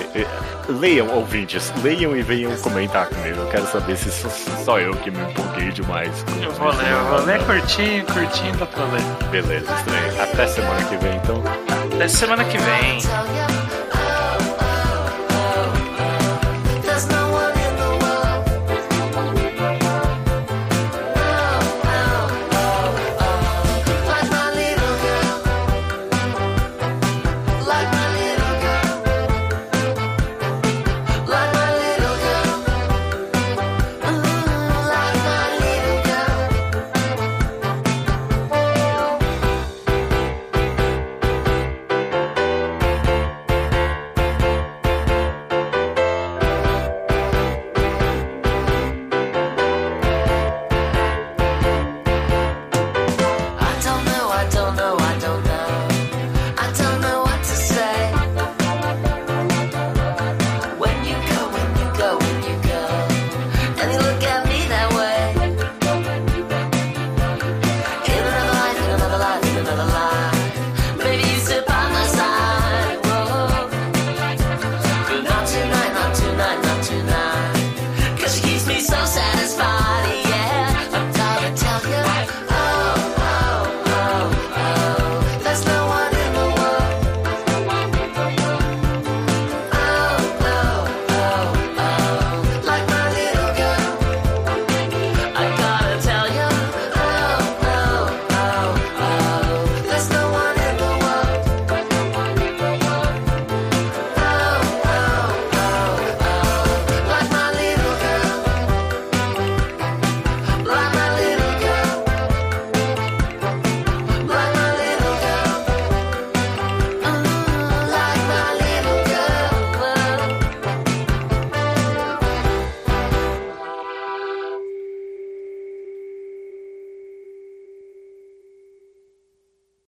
Leiam, 0.68 1.06
ouvintes, 1.14 1.70
leiam 1.82 2.16
e 2.16 2.22
venham 2.22 2.56
comentar 2.56 3.06
comigo. 3.08 3.36
Eu 3.36 3.46
quero 3.48 3.66
saber 3.66 3.98
se 3.98 4.10
sou 4.10 4.30
só 4.64 4.80
eu 4.80 4.96
que 4.96 5.10
me 5.10 5.20
empolguei 5.20 5.70
demais. 5.70 6.24
Eu 6.42 6.50
vou 6.52 6.72
ler, 6.72 6.90
eu 6.90 7.04
vou 7.04 7.24
ler 7.26 7.44
curtinho, 7.44 8.04
curtinho, 8.06 8.56
dá 8.56 8.66
pra 8.66 8.84
ler. 8.84 9.02
Beleza, 9.30 9.72
estranho. 9.74 10.22
Até 10.22 10.46
semana 10.46 10.84
que 10.84 10.96
vem, 10.96 11.16
então. 11.16 11.42
Até 11.94 12.08
semana 12.08 12.44
que 12.44 12.56
vem. 12.56 13.57